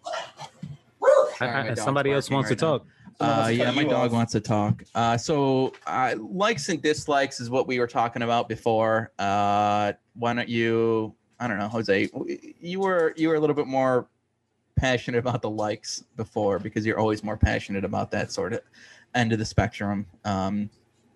sorry, 1.37 1.51
I- 1.51 1.71
I- 1.71 1.73
somebody 1.73 2.11
else 2.11 2.29
wants 2.29 2.49
right 2.49 2.59
to 2.59 2.65
now. 2.65 2.71
talk. 2.79 2.87
Uh, 3.19 3.47
yeah, 3.53 3.71
my 3.71 3.83
dog 3.83 4.07
off. 4.07 4.11
wants 4.11 4.31
to 4.33 4.39
talk. 4.39 4.83
Uh, 4.95 5.15
so 5.17 5.71
uh, 5.87 6.15
likes 6.17 6.67
and 6.69 6.81
dislikes 6.81 7.39
is 7.39 7.49
what 7.49 7.67
we 7.67 7.79
were 7.79 7.87
talking 7.87 8.21
about 8.23 8.49
before. 8.49 9.11
Uh, 9.19 9.93
why 10.15 10.33
don't 10.33 10.49
you? 10.49 11.13
I 11.43 11.47
don't 11.47 11.59
know, 11.59 11.67
Jose. 11.67 12.09
You 12.61 12.79
were 12.79 13.13
you 13.17 13.27
were 13.27 13.35
a 13.35 13.39
little 13.39 13.53
bit 13.53 13.67
more 13.67 14.07
passionate 14.77 15.17
about 15.17 15.41
the 15.41 15.49
likes 15.49 16.05
before 16.15 16.57
because 16.57 16.85
you're 16.85 16.97
always 16.97 17.21
more 17.21 17.35
passionate 17.35 17.83
about 17.83 18.11
that 18.11 18.31
sort 18.31 18.53
of 18.53 18.61
end 19.13 19.33
of 19.33 19.39
the 19.39 19.45
spectrum. 19.45 20.05
Um, 20.23 20.69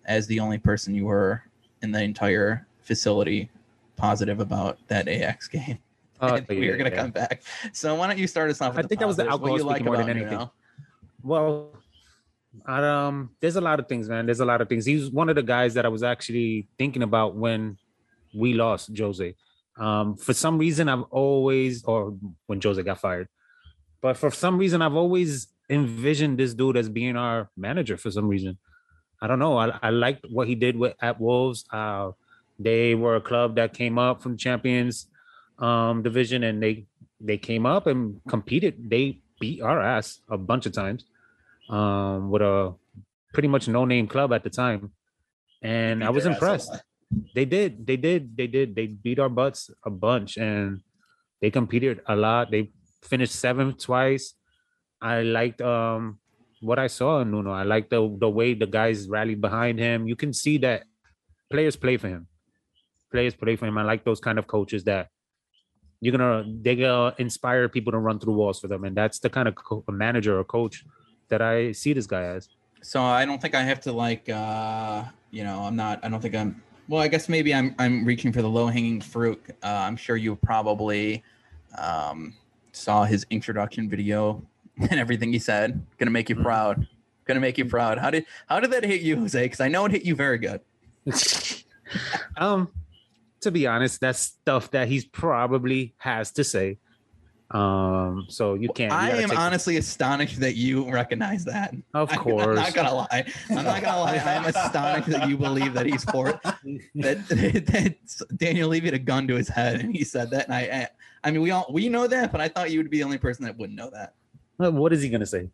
as 0.04 0.26
the 0.26 0.38
only 0.38 0.58
person 0.58 0.94
you 0.94 1.06
were 1.06 1.42
in 1.80 1.92
the 1.92 2.02
entire 2.02 2.66
facility 2.82 3.48
positive 3.96 4.40
about 4.40 4.78
that 4.88 5.08
AX 5.08 5.48
game. 5.48 5.78
Oh, 6.20 6.34
And 6.34 6.46
we 6.46 6.68
are 6.68 6.76
going 6.76 6.90
to 6.90 6.94
yeah. 6.94 7.02
come 7.02 7.10
back. 7.10 7.42
So 7.72 7.94
why 7.94 8.06
don't 8.06 8.18
you 8.18 8.26
start 8.26 8.50
us 8.50 8.60
off? 8.60 8.76
With 8.76 8.84
I 8.84 8.88
think 8.88 9.00
that 9.00 9.06
was 9.06 9.16
the 9.16 9.24
positives. 9.24 9.50
What 9.50 9.58
you 9.58 9.64
like 9.64 9.82
more 9.82 9.96
than 9.96 10.10
anything. 10.10 10.46
Well, 11.22 11.70
I, 12.66 12.84
um, 12.86 13.30
there's 13.40 13.56
a 13.56 13.62
lot 13.62 13.80
of 13.80 13.88
things, 13.88 14.10
man. 14.10 14.26
There's 14.26 14.40
a 14.40 14.44
lot 14.44 14.60
of 14.60 14.68
things. 14.68 14.84
He's 14.84 15.10
one 15.10 15.30
of 15.30 15.36
the 15.36 15.42
guys 15.42 15.72
that 15.72 15.86
I 15.86 15.88
was 15.88 16.02
actually 16.02 16.68
thinking 16.76 17.02
about 17.02 17.34
when 17.34 17.78
we 18.34 18.52
lost 18.52 18.90
Jose. 18.96 19.34
Um, 19.78 20.16
for 20.16 20.34
some 20.34 20.58
reason, 20.58 20.88
I've 20.88 21.04
always, 21.10 21.84
or 21.84 22.16
when 22.46 22.60
Jose 22.60 22.82
got 22.82 23.00
fired, 23.00 23.28
but 24.00 24.16
for 24.16 24.30
some 24.30 24.58
reason, 24.58 24.82
I've 24.82 24.94
always 24.94 25.48
envisioned 25.70 26.38
this 26.38 26.54
dude 26.54 26.76
as 26.76 26.88
being 26.88 27.16
our 27.16 27.50
manager. 27.56 27.96
For 27.96 28.10
some 28.10 28.28
reason, 28.28 28.58
I 29.20 29.26
don't 29.26 29.38
know. 29.38 29.56
I, 29.56 29.78
I 29.82 29.90
liked 29.90 30.26
what 30.30 30.48
he 30.48 30.54
did 30.54 30.76
with 30.76 30.94
at 31.00 31.20
Wolves. 31.20 31.64
Uh, 31.72 32.12
they 32.58 32.94
were 32.94 33.16
a 33.16 33.20
club 33.20 33.56
that 33.56 33.72
came 33.72 33.98
up 33.98 34.22
from 34.22 34.36
Champions 34.36 35.06
um, 35.58 36.02
division, 36.02 36.44
and 36.44 36.62
they 36.62 36.86
they 37.20 37.38
came 37.38 37.66
up 37.66 37.86
and 37.86 38.20
competed. 38.28 38.90
They 38.90 39.18
beat 39.40 39.62
our 39.62 39.80
ass 39.80 40.20
a 40.28 40.38
bunch 40.38 40.66
of 40.66 40.72
times 40.72 41.04
um, 41.68 42.30
with 42.30 42.42
a 42.42 42.74
pretty 43.32 43.48
much 43.48 43.68
no 43.68 43.84
name 43.84 44.08
club 44.08 44.32
at 44.32 44.42
the 44.42 44.50
time, 44.50 44.92
and 45.62 46.02
I 46.02 46.10
was 46.10 46.26
impressed. 46.26 46.82
They 47.34 47.44
did, 47.44 47.86
they 47.86 47.96
did, 47.96 48.36
they 48.36 48.46
did. 48.46 48.74
They 48.74 48.86
beat 48.86 49.18
our 49.18 49.28
butts 49.30 49.70
a 49.84 49.90
bunch, 49.90 50.36
and 50.36 50.82
they 51.40 51.50
competed 51.50 52.02
a 52.06 52.14
lot. 52.14 52.50
They 52.50 52.72
finished 53.02 53.34
seventh 53.34 53.78
twice. 53.82 54.34
I 55.00 55.22
liked 55.22 55.60
um 55.62 56.18
what 56.60 56.78
I 56.78 56.88
saw 56.88 57.20
in 57.20 57.30
Nuno. 57.30 57.52
I 57.52 57.62
liked 57.62 57.90
the 57.90 58.16
the 58.20 58.28
way 58.28 58.54
the 58.54 58.66
guys 58.66 59.08
rallied 59.08 59.40
behind 59.40 59.78
him. 59.78 60.06
You 60.06 60.16
can 60.16 60.32
see 60.32 60.58
that 60.58 60.84
players 61.50 61.76
play 61.76 61.96
for 61.96 62.08
him. 62.08 62.28
Players 63.10 63.34
play 63.34 63.56
for 63.56 63.66
him. 63.66 63.78
I 63.78 63.82
like 63.82 64.04
those 64.04 64.20
kind 64.20 64.38
of 64.38 64.46
coaches 64.46 64.84
that 64.84 65.08
you're 66.00 66.16
gonna 66.16 66.44
they're 66.62 66.76
gonna 66.76 67.14
inspire 67.18 67.68
people 67.68 67.92
to 67.92 67.98
run 67.98 68.18
through 68.20 68.34
walls 68.34 68.60
for 68.60 68.68
them, 68.68 68.84
and 68.84 68.96
that's 68.96 69.18
the 69.20 69.30
kind 69.30 69.48
of 69.48 69.54
co- 69.54 69.84
manager 69.88 70.38
or 70.38 70.44
coach 70.44 70.84
that 71.28 71.40
I 71.40 71.72
see 71.72 71.92
this 71.92 72.06
guy 72.06 72.24
as. 72.24 72.48
So 72.82 73.02
I 73.02 73.24
don't 73.24 73.40
think 73.40 73.54
I 73.54 73.62
have 73.62 73.80
to 73.82 73.92
like 73.92 74.28
uh 74.28 75.04
you 75.30 75.44
know, 75.44 75.60
I'm 75.62 75.76
not 75.76 76.04
I 76.04 76.08
don't 76.08 76.20
think 76.20 76.34
I'm 76.34 76.62
well, 76.88 77.00
I 77.02 77.08
guess 77.08 77.28
maybe 77.28 77.54
I'm 77.54 77.74
I'm 77.78 78.04
reaching 78.04 78.32
for 78.32 78.42
the 78.42 78.48
low 78.48 78.66
hanging 78.66 79.00
fruit. 79.00 79.42
Uh, 79.62 79.66
I'm 79.66 79.96
sure 79.96 80.16
you 80.16 80.36
probably 80.36 81.22
um 81.76 82.34
saw 82.72 83.04
his 83.04 83.26
introduction 83.30 83.88
video 83.88 84.42
and 84.78 84.98
everything 84.98 85.32
he 85.32 85.38
said. 85.38 85.84
Gonna 85.98 86.10
make 86.10 86.28
you 86.28 86.36
Mhm. 86.36 86.42
proud. 86.42 86.86
Gonna 87.26 87.40
make 87.40 87.58
you 87.58 87.66
proud. 87.66 87.98
How 87.98 88.10
did 88.10 88.24
how 88.46 88.60
did 88.60 88.70
that 88.72 88.84
hit 88.84 89.02
you, 89.02 89.16
Jose? 89.16 89.42
Because 89.42 89.60
I 89.60 89.68
know 89.68 89.84
it 89.84 89.92
hit 89.92 90.04
you 90.04 90.14
very 90.14 90.38
good. 90.38 90.60
um, 92.36 92.68
to 93.40 93.50
be 93.50 93.66
honest, 93.66 94.00
that's 94.00 94.18
stuff 94.18 94.70
that 94.72 94.88
he's 94.88 95.04
probably 95.04 95.94
has 95.98 96.30
to 96.32 96.44
say. 96.44 96.78
Um, 97.50 98.26
so 98.28 98.54
you 98.54 98.68
can't. 98.68 98.92
you 98.92 98.98
I 98.98 99.10
am 99.22 99.30
take- 99.30 99.38
honestly 99.38 99.78
astonished 99.78 100.38
that 100.40 100.56
you 100.56 100.90
recognize 100.90 101.44
that. 101.46 101.74
of 101.94 102.10
I- 102.10 102.14
I'm 102.16 102.18
course. 102.20 102.56
not 102.58 102.74
gonna 102.74 102.94
lie. 102.94 103.24
I'm 103.48 103.64
not 103.64 103.82
gonna 103.82 104.00
lie. 104.00 104.16
I 104.16 104.34
am 104.34 104.44
astonished 104.44 105.08
that 105.08 105.28
you 105.28 105.38
believe 105.38 105.72
that 105.74 105.86
he's 105.86 106.04
for 106.04 106.32
that, 106.96 107.26
that 107.28 107.94
Daniel 108.36 108.68
Levy 108.68 108.86
had 108.88 108.94
a 108.94 108.98
gun 108.98 109.26
to 109.28 109.34
his 109.34 109.48
head 109.48 109.80
and 109.80 109.94
he 109.96 110.04
said 110.04 110.30
that. 110.30 110.44
And 110.46 110.54
I, 110.54 110.60
I, 110.60 110.88
I 111.24 111.30
mean, 111.30 111.40
we 111.40 111.50
all 111.50 111.66
we 111.70 111.88
know 111.88 112.06
that, 112.06 112.32
but 112.32 112.40
I 112.42 112.48
thought 112.48 112.70
you 112.70 112.78
would 112.80 112.90
be 112.90 112.98
the 112.98 113.04
only 113.04 113.18
person 113.18 113.44
that 113.46 113.56
wouldn't 113.56 113.78
know 113.78 113.90
that. 113.90 114.12
What 114.58 114.92
is 114.92 115.00
he 115.00 115.08
gonna 115.08 115.24
say? 115.26 115.48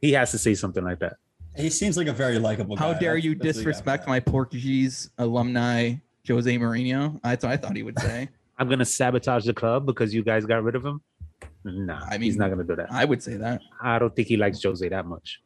He 0.00 0.12
has 0.12 0.30
to 0.30 0.38
say 0.38 0.54
something 0.54 0.84
like 0.84 1.00
that. 1.00 1.16
He 1.54 1.68
seems 1.70 1.96
like 1.96 2.06
a 2.06 2.12
very 2.12 2.38
likable 2.38 2.76
guy. 2.76 2.84
How 2.84 2.94
dare 2.98 3.16
you 3.16 3.34
that's 3.34 3.38
what 3.38 3.44
he 3.44 3.48
got 3.48 3.54
disrespect 3.58 4.08
my 4.08 4.20
Portuguese 4.20 5.10
alumni, 5.18 5.94
Jose 6.28 6.56
Mourinho? 6.58 7.20
That's 7.22 7.44
what 7.44 7.52
I 7.52 7.56
thought 7.58 7.76
he 7.76 7.82
would 7.82 7.98
say. 7.98 8.28
I'm 8.58 8.68
gonna 8.70 8.84
sabotage 8.86 9.44
the 9.44 9.52
club 9.54 9.84
because 9.84 10.14
you 10.14 10.22
guys 10.22 10.46
got 10.46 10.62
rid 10.62 10.74
of 10.74 10.84
him. 10.84 11.02
Nah, 11.68 12.06
I 12.08 12.16
he's 12.18 12.36
not 12.36 12.48
gonna 12.50 12.62
do 12.62 12.76
that. 12.76 12.92
I 12.92 13.04
would 13.04 13.20
say 13.22 13.36
that. 13.38 13.60
I 13.80 13.98
don't 13.98 14.14
think 14.14 14.28
he 14.28 14.36
likes 14.36 14.62
Jose 14.62 14.88
that 14.88 15.04
much. 15.04 15.42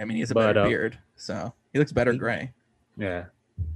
I 0.00 0.04
mean, 0.04 0.14
he 0.16 0.20
has 0.20 0.30
a 0.30 0.34
But, 0.34 0.46
better 0.54 0.60
uh, 0.60 0.68
beard, 0.68 0.98
so 1.16 1.52
he 1.72 1.78
looks 1.78 1.92
better 1.92 2.12
he- 2.12 2.18
gray. 2.18 2.52
Yeah, 2.96 3.24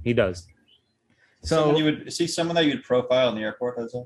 he 0.03 0.13
does. 0.13 0.45
that. 0.47 1.47
Someone 1.47 1.75
So, 1.75 1.77
you 1.79 1.83
would 1.85 2.11
see 2.13 2.25
someone 2.25 2.55
that 2.55 2.65
you'd 2.65 2.83
profile 2.83 3.29
in 3.29 3.35
the 3.35 3.41
airport, 3.41 3.77
Jose. 3.77 4.03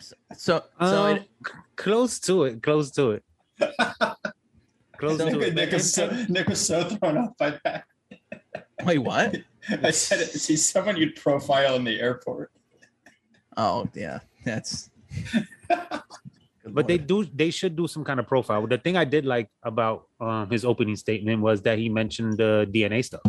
so, 0.00 0.14
so 0.36 0.64
Um, 0.78 1.16
it, 1.16 1.28
close 1.76 2.20
to 2.20 2.44
it. 2.44 2.62
Close 2.62 2.90
to 2.92 3.12
it. 3.12 3.24
Close 4.98 5.18
So- 5.18 5.28
to 5.28 5.36
Nick, 5.36 5.48
it. 5.48 5.54
Nick 5.54 5.72
was 5.72 5.92
so, 5.92 6.10
Nick 6.28 6.48
was 6.48 6.64
so 6.64 6.84
thrown 6.88 7.18
off 7.18 7.36
by 7.36 7.58
that. 7.64 7.84
wait, 8.84 8.98
what? 8.98 9.36
I 9.82 9.90
said, 9.90 10.20
it, 10.20 10.28
see 10.32 10.56
someone 10.56 10.96
you'd 10.96 11.16
profile 11.16 11.74
in 11.76 11.84
the 11.84 11.98
airport. 12.00 12.52
Oh, 13.56 13.88
yeah, 13.94 14.20
that's. 14.44 14.90
But 16.66 16.88
they 16.88 16.96
do. 16.96 17.24
They 17.24 17.50
should 17.50 17.76
do 17.76 17.86
some 17.86 18.04
kind 18.04 18.18
of 18.18 18.26
profile. 18.26 18.66
The 18.66 18.78
thing 18.78 18.96
I 18.96 19.04
did 19.04 19.26
like 19.26 19.50
about 19.62 20.08
um, 20.18 20.50
his 20.50 20.64
opening 20.64 20.96
statement 20.96 21.42
was 21.42 21.60
that 21.62 21.78
he 21.78 21.88
mentioned 21.88 22.38
the 22.38 22.66
DNA 22.72 23.04
stuff. 23.04 23.22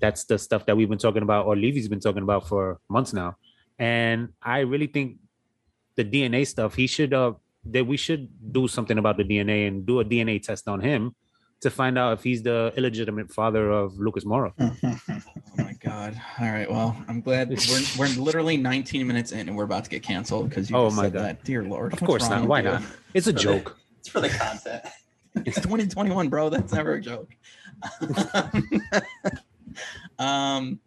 That's 0.00 0.24
the 0.24 0.38
stuff 0.38 0.64
that 0.64 0.76
we've 0.76 0.88
been 0.88 0.98
talking 0.98 1.22
about, 1.22 1.44
or 1.44 1.54
Levy's 1.54 1.88
been 1.88 2.00
talking 2.00 2.22
about 2.22 2.48
for 2.48 2.80
months 2.88 3.12
now. 3.12 3.36
And 3.78 4.30
I 4.42 4.60
really 4.60 4.86
think 4.86 5.18
the 5.96 6.04
DNA 6.04 6.46
stuff. 6.46 6.74
He 6.74 6.86
should. 6.86 7.12
Uh, 7.12 7.34
that 7.66 7.86
we 7.86 7.96
should 7.96 8.28
do 8.52 8.66
something 8.66 8.98
about 8.98 9.16
the 9.16 9.24
DNA 9.24 9.68
and 9.68 9.84
do 9.84 10.00
a 10.00 10.04
DNA 10.04 10.42
test 10.42 10.66
on 10.68 10.80
him 10.80 11.14
to 11.60 11.70
find 11.70 11.98
out 11.98 12.14
if 12.14 12.24
he's 12.24 12.42
the 12.42 12.72
illegitimate 12.76 13.30
father 13.30 13.70
of 13.70 13.98
Lucas 13.98 14.24
Moura. 14.24 14.52
Oh 15.58 15.64
my 15.64 15.74
god! 15.90 16.20
All 16.40 16.46
right, 16.52 16.70
well, 16.70 16.96
I'm 17.08 17.20
glad 17.20 17.48
we're 17.70 17.80
we're 17.98 18.08
literally 18.18 18.56
19 18.56 19.06
minutes 19.06 19.32
in 19.32 19.48
and 19.48 19.56
we're 19.56 19.64
about 19.64 19.84
to 19.84 19.90
get 19.90 20.02
canceled 20.02 20.48
because 20.48 20.70
you 20.70 20.76
Oh 20.76 20.86
just 20.86 20.96
my 20.96 21.04
said 21.04 21.12
God. 21.12 21.24
that. 21.24 21.44
Dear 21.44 21.64
Lord, 21.64 21.92
Of 21.92 22.00
course 22.00 22.28
not. 22.28 22.46
Why 22.46 22.60
not? 22.60 22.82
It's 23.14 23.26
a 23.26 23.32
Really? 23.32 23.42
joke. 23.60 23.76
it's 23.98 24.08
for 24.08 24.20
the 24.20 24.28
content. 24.28 24.82
It's 25.46 25.60
2021, 25.60 26.28
bro. 26.28 26.48
That's 26.48 26.72
never 26.72 26.94
a 26.94 27.00
joke. 27.00 27.30
um, 30.18 30.80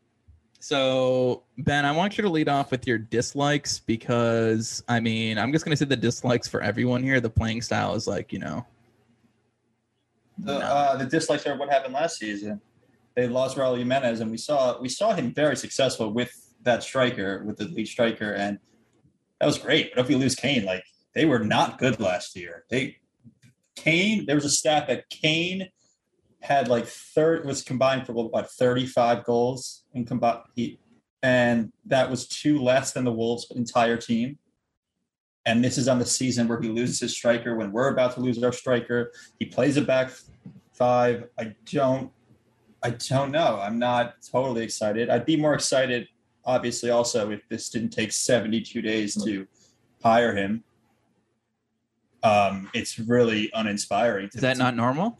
so 0.59 1.43
Ben, 1.57 1.85
I 1.85 1.91
want 1.93 2.17
you 2.17 2.21
to 2.23 2.29
lead 2.29 2.49
off 2.49 2.69
with 2.71 2.85
your 2.85 2.97
dislikes 2.97 3.79
because 3.79 4.83
I 4.89 4.99
mean, 4.99 5.37
I'm 5.37 5.51
just 5.53 5.63
gonna 5.65 5.77
say 5.77 5.85
the 5.85 5.95
dislikes 5.95 6.47
for 6.47 6.61
everyone 6.61 7.03
here. 7.03 7.19
The 7.21 7.29
playing 7.29 7.61
style 7.61 7.95
is 7.95 8.05
like, 8.07 8.33
you 8.33 8.39
know, 8.39 8.65
The, 10.39 10.59
No. 10.59 10.65
uh, 10.65 10.97
the 10.97 11.05
dislikes 11.05 11.45
are 11.47 11.55
what 11.57 11.69
happened 11.69 11.93
last 11.93 12.17
season. 12.19 12.59
They 13.15 13.27
lost 13.27 13.57
Raul 13.57 13.77
Jimenez, 13.77 14.21
and 14.21 14.31
we 14.31 14.37
saw 14.37 14.79
we 14.79 14.89
saw 14.89 15.13
him 15.13 15.33
very 15.33 15.55
successful 15.55 16.11
with 16.11 16.31
that 16.63 16.83
striker, 16.83 17.43
with 17.45 17.57
the 17.57 17.65
lead 17.65 17.87
striker, 17.87 18.33
and 18.33 18.59
that 19.39 19.45
was 19.45 19.57
great. 19.57 19.93
But 19.93 20.01
if 20.01 20.07
we 20.07 20.15
lose 20.15 20.35
Kane, 20.35 20.65
like 20.65 20.83
they 21.13 21.25
were 21.25 21.39
not 21.39 21.77
good 21.77 21.99
last 21.99 22.35
year. 22.35 22.65
They 22.69 22.97
Kane, 23.75 24.25
there 24.25 24.35
was 24.35 24.45
a 24.45 24.49
stat 24.49 24.87
that 24.87 25.09
Kane 25.09 25.69
had 26.41 26.67
like 26.67 26.87
third 26.87 27.45
was 27.45 27.63
combined 27.63 28.05
for 28.05 28.29
thirty 28.57 28.85
five 28.85 29.23
goals 29.23 29.83
in 29.93 30.05
combined, 30.05 30.43
and 31.21 31.71
that 31.85 32.09
was 32.09 32.27
two 32.27 32.59
less 32.59 32.93
than 32.93 33.03
the 33.03 33.11
Wolves' 33.11 33.47
entire 33.55 33.97
team. 33.97 34.37
And 35.45 35.63
this 35.63 35.77
is 35.77 35.87
on 35.89 35.99
the 35.99 36.05
season 36.05 36.47
where 36.47 36.61
he 36.61 36.69
loses 36.69 37.01
his 37.01 37.13
striker 37.13 37.55
when 37.55 37.71
we're 37.71 37.89
about 37.89 38.13
to 38.13 38.21
lose 38.21 38.41
our 38.41 38.53
striker. 38.53 39.11
He 39.39 39.45
plays 39.45 39.75
a 39.75 39.81
back 39.81 40.11
five. 40.71 41.25
I 41.37 41.53
don't 41.65 42.11
I 42.83 42.91
don't 42.91 43.31
know. 43.31 43.59
I'm 43.61 43.79
not 43.79 44.15
totally 44.29 44.63
excited. 44.63 45.09
I'd 45.09 45.25
be 45.25 45.37
more 45.37 45.53
excited, 45.53 46.07
obviously, 46.45 46.89
also 46.89 47.31
if 47.31 47.47
this 47.47 47.69
didn't 47.69 47.91
take 47.91 48.11
72 48.11 48.81
days 48.81 49.21
to 49.23 49.47
hire 50.03 50.35
him. 50.35 50.63
Um, 52.23 52.69
it's 52.73 52.99
really 52.99 53.49
uninspiring. 53.53 54.29
To 54.29 54.37
is 54.37 54.41
that 54.41 54.57
not 54.57 54.75
normal? 54.75 55.19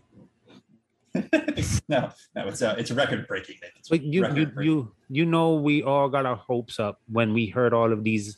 no, 1.16 2.10
no, 2.36 2.48
it's 2.48 2.62
uh, 2.62 2.76
it's 2.78 2.90
record 2.92 3.28
breaking. 3.28 3.58
It's 3.78 3.88
But 3.88 4.04
you, 4.04 4.28
you, 4.34 4.52
you, 4.60 4.92
you 5.10 5.26
know, 5.26 5.56
we 5.56 5.84
all 5.84 6.10
got 6.10 6.26
our 6.26 6.36
hopes 6.36 6.80
up 6.80 7.02
when 7.08 7.34
we 7.34 7.48
heard 7.48 7.74
all 7.74 7.94
of 7.94 8.04
these 8.04 8.38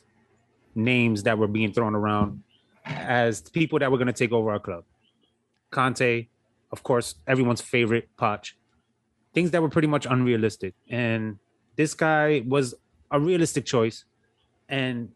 names 0.74 1.22
that 1.22 1.38
were 1.38 1.48
being 1.48 1.72
thrown 1.72 1.94
around 1.94 2.42
as 2.84 3.40
people 3.40 3.78
that 3.78 3.90
were 3.90 3.98
going 3.98 4.08
to 4.08 4.12
take 4.12 4.32
over 4.32 4.50
our 4.52 4.60
club. 4.60 4.84
Conte, 5.70 6.28
of 6.70 6.82
course, 6.82 7.14
everyone's 7.26 7.60
favorite 7.60 8.08
Poch. 8.18 8.52
Things 9.36 9.50
that 9.52 9.60
were 9.60 9.68
pretty 9.68 9.90
much 9.96 10.06
unrealistic, 10.06 10.72
and 10.88 11.38
this 11.76 11.92
guy 11.92 12.42
was 12.46 12.74
a 13.10 13.20
realistic 13.20 13.66
choice. 13.66 14.04
And 14.68 15.10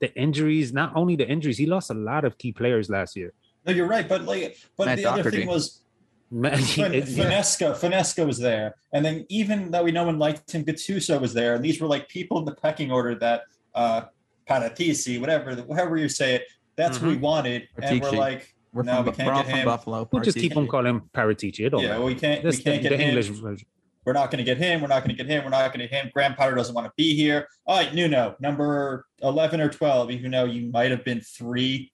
the 0.00 0.10
injuries, 0.16 0.72
not 0.72 0.90
only 0.96 1.14
the 1.16 1.28
injuries, 1.28 1.58
he 1.58 1.66
lost 1.66 1.90
a 1.90 1.98
lot 2.10 2.24
of 2.24 2.38
key 2.38 2.52
players 2.60 2.88
last 2.88 3.14
year. 3.14 3.34
No, 3.66 3.72
you're 3.76 3.86
right, 3.86 4.08
but 4.08 4.22
like, 4.22 4.56
but 4.78 4.86
Matt 4.86 4.98
the 4.98 5.06
other 5.06 5.30
thing 5.30 5.46
was 5.46 5.82
Man, 6.30 6.56
Fin- 6.56 7.06
Fonseca, 7.16 7.74
Fonseca 7.74 8.24
was 8.24 8.38
there, 8.38 8.74
and 8.94 9.04
then 9.04 9.26
even 9.28 9.70
though 9.70 9.84
we 9.84 9.92
know 9.92 10.08
and 10.08 10.18
liked 10.18 10.50
him, 10.50 10.64
Gattuso 10.64 11.20
was 11.20 11.34
there, 11.34 11.54
and 11.54 11.62
these 11.62 11.78
were 11.78 11.86
like 11.86 12.08
people 12.08 12.38
in 12.38 12.46
the 12.46 12.54
pecking 12.54 12.90
order 12.90 13.14
that 13.16 13.42
uh 13.74 14.02
Paratisi, 14.48 15.20
whatever, 15.20 15.54
whatever 15.56 15.98
you 15.98 16.08
say 16.08 16.34
it, 16.36 16.44
that's 16.74 16.98
what 17.00 17.10
we 17.10 17.16
wanted, 17.18 17.68
and 17.82 18.00
we're 18.00 18.12
like, 18.12 18.54
We're 18.72 18.82
No, 18.84 18.96
from, 18.96 19.04
we 19.06 19.12
can't 19.12 19.26
we're 19.26 19.32
all 19.34 19.42
get 19.42 19.50
from 19.50 19.58
him. 19.60 19.64
Buffalo. 19.66 20.08
we'll 20.10 20.22
just 20.22 20.38
keep 20.38 20.56
on 20.56 20.66
calling 20.66 20.86
him 20.86 21.02
Paratici. 21.14 21.66
It 21.66 21.70
don't 21.70 21.82
yeah, 21.82 21.88
matter. 21.90 22.04
we 22.04 22.14
can't, 22.14 22.42
This- 22.42 22.58
we 22.58 22.62
can't 22.64 22.82
the, 22.82 22.88
get 22.88 22.96
the 22.96 23.02
him. 23.02 23.08
English 23.10 23.28
version. 23.28 23.66
We're 24.04 24.14
not 24.14 24.30
going 24.32 24.38
to 24.38 24.44
get 24.44 24.58
him. 24.58 24.80
We're 24.80 24.88
not 24.88 25.04
going 25.04 25.16
to 25.16 25.22
get 25.22 25.30
him. 25.30 25.44
We're 25.44 25.50
not 25.50 25.72
going 25.72 25.78
to 25.80 25.86
get 25.88 26.04
him. 26.04 26.10
Graham 26.12 26.34
Potter 26.34 26.56
doesn't 26.56 26.74
want 26.74 26.86
to 26.88 26.92
be 26.96 27.14
here. 27.14 27.46
All 27.66 27.76
right, 27.76 27.94
Nuno, 27.94 28.34
number 28.40 29.06
eleven 29.22 29.60
or 29.60 29.68
twelve. 29.68 30.10
Even 30.10 30.32
though 30.32 30.44
you 30.44 30.70
might 30.72 30.90
have 30.90 31.04
been 31.04 31.20
three, 31.20 31.92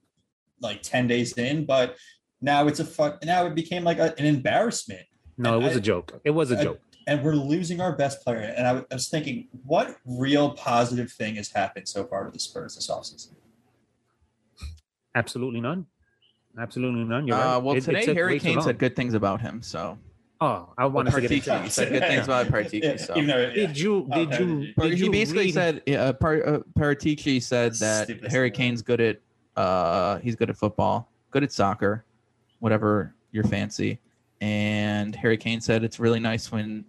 like 0.63 0.81
ten 0.81 1.07
days 1.07 1.37
in, 1.37 1.67
but 1.67 1.97
now 2.41 2.67
it's 2.67 2.81
a 2.81 2.85
fuck. 2.87 3.23
Now 3.27 3.45
it 3.45 3.55
became 3.55 3.85
like 3.85 3.99
a, 3.99 4.15
an 4.19 4.25
embarrassment. 4.25 5.03
No, 5.37 5.61
it 5.61 5.65
was 5.65 5.75
I- 5.75 5.79
a 5.79 5.81
joke. 5.83 6.19
It 6.25 6.31
was 6.31 6.51
a 6.51 6.59
I- 6.59 6.63
joke. 6.65 6.81
and 7.07 7.23
we're 7.23 7.35
losing 7.35 7.83
our 7.83 7.95
best 7.95 8.23
player. 8.25 8.55
And 8.57 8.67
I, 8.67 8.79
I 8.91 8.95
was 8.95 9.09
thinking, 9.11 9.49
what 9.67 9.97
real 10.07 10.53
positive 10.53 11.13
thing 11.13 11.35
has 11.35 11.51
happened 11.51 11.89
so 11.89 12.05
far 12.07 12.25
to 12.25 12.31
the 12.31 12.39
Spurs 12.39 12.75
this 12.77 12.89
offseason? 12.89 13.35
Absolutely 15.15 15.61
none. 15.61 15.87
Absolutely 16.57 17.05
none. 17.05 17.27
You're 17.27 17.37
Uh, 17.37 17.59
well, 17.61 17.75
It- 17.75 17.79
it 17.79 17.85
today 17.85 18.05
took 18.07 18.17
Harry 18.17 18.39
Kane 18.41 18.61
said 18.63 18.79
good 18.79 18.97
things 18.97 19.15
about 19.15 19.41
him. 19.41 19.63
So 19.63 19.99
"Oh, 20.41 20.69
I 20.79 20.87
want 20.87 21.09
to 21.11 21.21
get 21.21 21.31
Paratici, 21.31 21.53
into 21.53 21.63
he 21.65 21.69
said 21.69 21.89
good 21.93 22.03
things 22.03 22.25
about 22.25 22.47
Paratici. 22.47 22.83
Yeah, 22.83 22.97
So 22.97 23.13
even 23.17 23.27
though, 23.29 23.39
yeah. 23.41 23.55
Did 23.67 23.79
you? 23.79 24.09
Oh, 24.11 24.15
Did 24.25 24.33
how 24.33 24.39
you? 24.41 24.47
did 24.47 24.67
you- 24.69 24.75
But 24.77 24.93
he 24.93 25.05
you 25.05 25.11
basically 25.11 25.45
read- 25.47 25.55
said 25.55 25.83
uh, 25.97 26.13
Par- 26.15 26.47
uh, 26.47 26.59
Paratici 26.79 27.43
said 27.43 27.75
that 27.75 28.05
Stupidest 28.05 28.33
Harry 28.33 28.51
thing. 28.51 28.57
Kane's 28.57 28.83
good 28.83 29.01
at 29.01 29.21
uh 29.57 30.19
he's 30.19 30.37
good 30.37 30.51
at 30.51 30.57
football, 30.57 31.11
good 31.33 31.43
at 31.43 31.51
soccer, 31.53 32.05
whatever 32.61 33.15
your 33.33 33.45
fancy. 33.45 33.99
And 34.41 35.15
Harry 35.17 35.37
Kane 35.37 35.61
said 35.61 35.83
it's 35.83 35.99
really 35.99 36.21
nice 36.21 36.53
when 36.53 36.85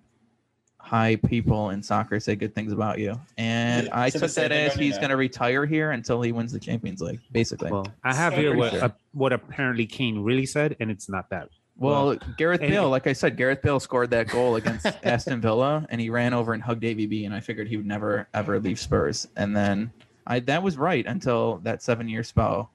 high 0.90 1.16
people 1.18 1.70
in 1.70 1.84
soccer 1.84 2.20
say 2.20 2.36
good 2.36 2.56
things 2.56 2.72
about 2.72 2.98
you. 2.98 3.14
And 3.38 3.86
Yeah, 3.86 4.00
I 4.00 4.10
said 4.10 4.22
the 4.22 4.28
took 4.28 4.36
that 4.38 4.52
as 4.52 4.74
he's 4.74 4.98
going 4.98 5.12
to 5.12 5.18
retire 5.18 5.68
here 5.68 5.92
until 5.92 6.20
he 6.24 6.32
wins 6.32 6.52
the 6.52 6.60
Champions 6.60 7.00
League, 7.00 7.20
basically. 7.32 7.72
Well, 7.72 7.86
I 8.04 8.16
have 8.16 8.34
So 8.34 8.40
here 8.40 8.56
what 8.56 8.72
sure. 8.72 8.84
uh, 8.86 8.90
what 9.14 9.32
apparently 9.32 9.86
Kane 9.86 10.20
really 10.24 10.48
said, 10.48 10.76
and 10.80 10.90
it's 10.90 11.08
not 11.08 11.30
that. 11.30 11.50
Well, 11.78 12.18
Gareth 12.38 12.62
and- 12.62 12.72
Bale, 12.72 12.90
like 12.90 13.06
I 13.06 13.14
said, 13.14 13.38
Gareth 13.38 13.62
Bale 13.62 13.80
scored 13.80 14.10
that 14.10 14.30
goal 14.30 14.56
against 14.56 14.86
Aston 15.04 15.42
Villa, 15.42 15.86
and 15.90 16.02
he 16.02 16.10
ran 16.10 16.34
over 16.34 16.54
and 16.54 16.64
hugged 16.64 16.82
AVB, 16.84 17.24
and 17.26 17.36
I 17.36 17.40
figured 17.40 17.68
he 17.68 17.78
would 17.78 17.86
never 17.86 18.28
ever 18.34 18.60
leave 18.60 18.80
Spurs. 18.80 19.28
And 19.38 19.56
then 19.56 19.92
I 20.26 20.40
that 20.42 20.64
was 20.64 20.76
right 20.78 21.06
until 21.06 21.58
that 21.64 21.84
seven 21.84 22.10
year 22.10 22.24
spell. 22.24 22.72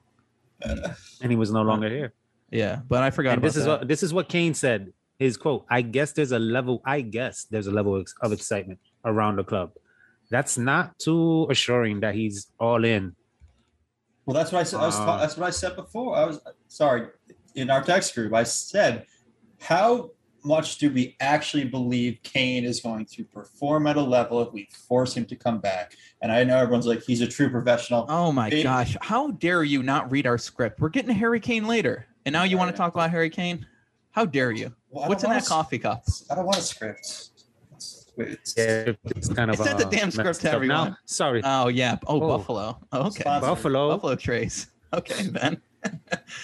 and 0.62 1.30
he 1.30 1.36
was 1.36 1.50
no 1.50 1.62
longer 1.62 1.88
here. 1.88 2.12
Yeah, 2.50 2.80
but 2.88 3.02
I 3.02 3.10
forgot. 3.10 3.30
And 3.32 3.38
about 3.38 3.46
this 3.48 3.56
is 3.56 3.64
that. 3.64 3.80
what 3.80 3.88
this 3.88 4.02
is 4.04 4.14
what 4.14 4.28
Kane 4.28 4.54
said. 4.54 4.92
His 5.18 5.36
quote: 5.36 5.64
"I 5.70 5.82
guess 5.82 6.12
there's 6.12 6.32
a 6.32 6.38
level. 6.38 6.82
I 6.84 7.00
guess 7.00 7.44
there's 7.44 7.66
a 7.66 7.70
level 7.72 7.96
of, 7.96 8.06
of 8.20 8.32
excitement 8.32 8.80
around 9.04 9.36
the 9.36 9.44
club. 9.44 9.70
That's 10.30 10.58
not 10.58 10.98
too 10.98 11.46
assuring 11.50 12.00
that 12.00 12.14
he's 12.14 12.48
all 12.58 12.84
in. 12.84 13.14
Well, 14.26 14.34
that's 14.34 14.50
what 14.52 14.60
I 14.60 14.64
said. 14.64 14.80
I 14.80 14.86
was 14.86 14.96
ta- 14.96 15.16
Uh, 15.16 15.20
that's 15.20 15.36
what 15.36 15.46
I 15.46 15.50
said 15.50 15.76
before. 15.76 16.16
I 16.16 16.24
was 16.24 16.40
sorry 16.68 17.08
in 17.54 17.70
our 17.70 17.82
text 17.82 18.14
group. 18.14 18.32
I 18.32 18.42
said, 18.42 19.06
how 19.60 20.10
much 20.42 20.78
do 20.78 20.90
we 20.90 21.14
actually 21.20 21.64
believe 21.64 22.18
Kane 22.22 22.64
is 22.64 22.80
going 22.80 23.06
to 23.06 23.22
perform 23.24 23.86
at 23.86 23.96
a 23.96 24.00
level 24.02 24.42
if 24.42 24.52
we 24.52 24.68
force 24.88 25.14
him 25.14 25.26
to 25.26 25.36
come 25.36 25.60
back? 25.60 25.94
And 26.22 26.32
I 26.32 26.42
know 26.42 26.56
everyone's 26.56 26.86
like, 26.86 27.02
he's 27.02 27.20
a 27.20 27.26
true 27.28 27.50
professional. 27.50 28.06
Oh 28.08 28.32
my 28.32 28.50
They- 28.50 28.62
gosh! 28.62 28.96
How 29.02 29.28
dare 29.32 29.62
you 29.62 29.82
not 29.82 30.10
read 30.10 30.26
our 30.26 30.38
script? 30.38 30.80
We're 30.80 30.88
getting 30.88 31.08
to 31.08 31.14
Harry 31.14 31.38
Kane 31.38 31.68
later, 31.68 32.06
and 32.26 32.32
now 32.32 32.42
you 32.44 32.56
want 32.58 32.70
to 32.70 32.76
talk 32.76 32.94
about 32.94 33.10
Harry 33.10 33.30
Kane? 33.30 33.64
How 34.14 34.24
dare 34.24 34.52
you? 34.52 34.72
Well, 34.90 35.08
What's 35.08 35.24
in 35.24 35.30
that 35.30 35.36
want 35.36 35.46
coffee 35.46 35.78
cup? 35.80 36.04
I 36.30 36.36
don't 36.36 36.44
want 36.46 36.58
a 36.58 36.62
script. 36.62 37.00
It's, 37.72 38.06
it's, 38.16 38.54
Yeah, 38.56 38.92
it's 39.06 39.28
kind 39.28 39.50
of. 39.50 39.60
I 39.60 39.64
sent 39.64 39.78
the 39.78 39.86
damn 39.86 40.12
script 40.12 40.26
messed 40.28 40.40
to 40.42 40.52
everyone. 40.52 40.90
Now. 40.90 40.96
Sorry, 41.04 41.42
Oh 41.44 41.66
yeah. 41.66 41.96
Oh, 42.06 42.22
Oh. 42.22 42.28
Buffalo. 42.28 42.78
Okay. 42.92 43.20
Sponsor. 43.22 43.46
Buffalo. 43.48 43.88
Buffalo 43.90 44.14
Trace. 44.14 44.68
Okay, 44.94 45.28
Ben. 45.28 45.60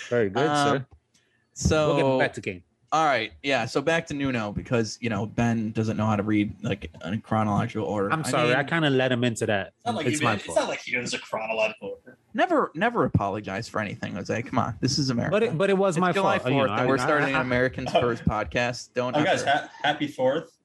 Very 0.08 0.28
good, 0.28 0.48
Um, 0.48 0.78
sir. 0.78 0.86
So 1.54 1.94
We'll 1.94 2.18
get 2.18 2.24
back 2.24 2.32
to 2.34 2.40
game. 2.40 2.64
All 2.90 3.04
right, 3.04 3.30
yeah. 3.44 3.64
So 3.66 3.80
back 3.80 4.08
to 4.08 4.14
Nuno 4.14 4.50
because 4.50 4.98
you 5.00 5.08
know 5.08 5.24
Ben 5.24 5.70
doesn't 5.70 5.96
know 5.96 6.06
how 6.06 6.16
to 6.16 6.24
read 6.24 6.52
like 6.64 6.90
in 7.04 7.20
chronological 7.20 7.86
order. 7.86 8.12
I'm 8.12 8.24
sorry, 8.24 8.52
I, 8.52 8.56
mean, 8.58 8.66
kind 8.66 8.84
of 8.84 8.92
let 8.94 9.12
him 9.12 9.22
into 9.22 9.46
that. 9.46 9.68
It's 9.76 9.86
not 9.86 9.94
like, 9.94 10.06
it's 10.06 10.18
he, 10.18 10.24
my 10.24 10.34
it's 10.34 10.44
fault. 10.46 10.58
not 10.58 10.68
like 10.68 10.80
he 10.80 10.96
knows 10.96 11.14
a 11.14 11.20
chronological 11.20 11.89
order. 11.89 11.89
Never, 12.34 12.70
never 12.74 13.04
apologize 13.04 13.68
for 13.68 13.80
anything, 13.80 14.14
Jose. 14.14 14.42
Come 14.42 14.58
on, 14.58 14.76
this 14.80 14.98
is 14.98 15.10
America. 15.10 15.30
But 15.32 15.42
it, 15.42 15.58
but 15.58 15.70
it 15.70 15.78
was 15.78 15.96
it's 15.96 16.00
my 16.00 16.12
July 16.12 16.38
fault. 16.38 16.52
Fourth, 16.52 16.52
you 16.52 16.66
know, 16.66 16.72
and 16.72 16.82
I- 16.82 16.86
we're 16.86 16.98
I- 16.98 17.04
starting 17.04 17.28
I- 17.34 17.40
an 17.40 17.46
American 17.46 17.86
Spurs 17.88 18.20
podcast. 18.20 18.90
Don't. 18.94 19.16
Oh, 19.16 19.22
guys, 19.24 19.44
ha- 19.44 19.68
happy 19.82 20.06
Fourth 20.08 20.56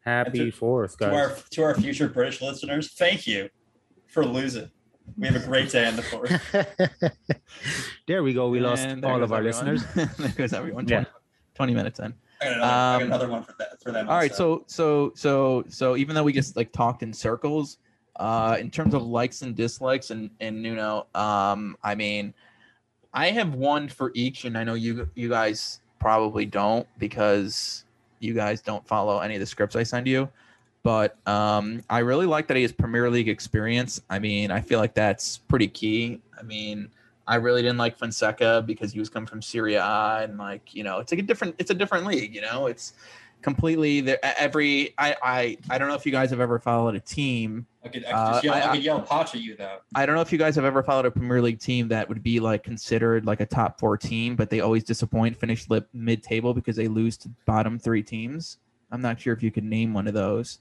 Happy 0.00 0.38
to- 0.38 0.50
Fourth, 0.52 0.98
to 0.98 1.12
our 1.12 1.28
guys. 1.30 1.48
to 1.50 1.62
our 1.62 1.74
future 1.74 2.08
British 2.08 2.40
listeners. 2.40 2.92
Thank 2.92 3.26
you 3.26 3.48
for 4.06 4.24
losing. 4.24 4.70
We 5.16 5.26
have 5.28 5.36
a 5.36 5.46
great 5.46 5.70
day 5.70 5.86
on 5.86 5.96
the 5.96 6.02
Fourth. 6.02 6.30
there 8.06 8.22
we 8.22 8.32
go. 8.34 8.48
We 8.48 8.60
lost 8.60 8.84
And 8.84 9.02
there 9.02 9.10
all 9.12 9.18
goes 9.18 9.24
of 9.24 9.32
our 9.32 9.38
everyone. 9.46 9.74
listeners. 9.74 10.16
there 10.18 10.28
goes 10.36 10.52
everyone. 10.52 10.86
Yeah. 10.88 11.04
20, 11.04 11.10
20 11.54 11.74
minutes 11.74 11.98
in. 12.00 12.14
I 12.40 12.44
got 12.44 12.52
another, 12.52 12.64
I 12.64 12.68
got 12.68 12.96
Um, 12.96 13.02
another 13.06 13.28
one 13.28 13.42
for 13.44 13.54
that 13.58 13.82
for 13.82 13.92
them. 13.92 14.08
All 14.08 14.16
right, 14.16 14.34
so 14.34 14.64
so 14.66 15.12
so 15.14 15.64
so 15.68 15.96
even 15.96 16.14
though 16.14 16.22
we 16.22 16.32
just 16.34 16.54
like 16.56 16.70
talked 16.72 17.02
in 17.02 17.12
circles, 17.12 17.78
uh, 18.16 18.56
in 18.58 18.70
terms 18.70 18.94
of 18.94 19.06
likes 19.06 19.42
and 19.42 19.54
dislikes 19.54 20.10
and 20.10 20.30
and 20.40 20.62
Nuno, 20.62 21.06
um, 21.14 21.76
I 21.82 21.94
mean, 21.94 22.34
I 23.12 23.30
have 23.30 23.54
one 23.54 23.88
for 23.88 24.12
each, 24.14 24.44
and 24.44 24.56
I 24.56 24.64
know 24.64 24.74
you 24.74 25.08
you 25.14 25.28
guys 25.28 25.80
probably 25.98 26.46
don't 26.46 26.86
because 26.98 27.84
you 28.20 28.34
guys 28.34 28.60
don't 28.60 28.86
follow 28.86 29.20
any 29.20 29.34
of 29.34 29.40
the 29.40 29.46
scripts 29.46 29.76
I 29.76 29.82
send 29.82 30.06
you. 30.06 30.28
But 30.82 31.16
um, 31.26 31.82
I 31.90 31.98
really 31.98 32.26
like 32.26 32.46
that 32.46 32.56
he 32.56 32.62
has 32.62 32.72
Premier 32.72 33.10
League 33.10 33.28
experience. 33.28 34.00
I 34.08 34.20
mean, 34.20 34.52
I 34.52 34.60
feel 34.60 34.78
like 34.78 34.94
that's 34.94 35.38
pretty 35.38 35.66
key. 35.66 36.20
I 36.38 36.42
mean, 36.44 36.90
I 37.26 37.36
really 37.36 37.60
didn't 37.60 37.78
like 37.78 37.98
Fonseca 37.98 38.62
because 38.64 38.92
he 38.92 39.00
was 39.00 39.08
coming 39.08 39.26
from 39.26 39.42
Serie 39.42 39.74
A 39.74 40.20
and 40.22 40.38
like 40.38 40.74
you 40.74 40.84
know 40.84 40.98
it's 41.00 41.10
like 41.10 41.18
a 41.18 41.24
different 41.24 41.56
it's 41.58 41.70
a 41.70 41.74
different 41.74 42.06
league. 42.06 42.34
You 42.34 42.42
know, 42.42 42.66
it's 42.66 42.92
completely 43.46 44.00
there. 44.00 44.18
Every 44.22 44.92
I 44.98 45.14
I 45.22 45.56
I 45.70 45.78
don't 45.78 45.86
know 45.86 45.94
if 45.94 46.04
you 46.04 46.10
guys 46.10 46.30
have 46.30 46.40
ever 46.40 46.58
followed 46.58 46.96
a 46.96 47.00
team. 47.00 47.64
I 47.84 47.88
could, 47.88 48.04
I 48.04 48.08
could, 48.08 48.14
uh, 48.16 48.32
just 48.32 48.44
yell, 48.44 48.54
I, 48.54 48.60
I- 48.62 48.74
could 48.74 48.82
yell 48.84 49.00
Poch 49.00 49.34
at 49.36 49.40
you 49.40 49.54
though. 49.54 49.78
I 49.94 50.04
don't 50.04 50.16
know 50.16 50.20
if 50.20 50.32
you 50.32 50.38
guys 50.38 50.56
have 50.56 50.64
ever 50.64 50.82
followed 50.82 51.06
a 51.06 51.10
Premier 51.12 51.40
League 51.40 51.60
team 51.60 51.86
that 51.88 52.08
would 52.08 52.24
be 52.24 52.40
like 52.40 52.64
considered 52.64 53.24
like 53.24 53.38
a 53.40 53.46
top 53.46 53.78
four 53.78 53.96
team, 53.96 54.34
but 54.34 54.50
they 54.50 54.58
always 54.60 54.82
disappoint, 54.82 55.36
finish 55.38 55.70
lip 55.70 55.88
mid 55.94 56.24
table 56.24 56.54
because 56.54 56.74
they 56.74 56.88
lose 56.88 57.16
to 57.18 57.30
bottom 57.46 57.78
three 57.78 58.02
teams. 58.02 58.58
I'm 58.90 59.00
not 59.00 59.20
sure 59.20 59.32
if 59.32 59.42
you 59.44 59.52
could 59.52 59.64
name 59.64 59.94
one 59.94 60.08
of 60.08 60.14
those. 60.14 60.58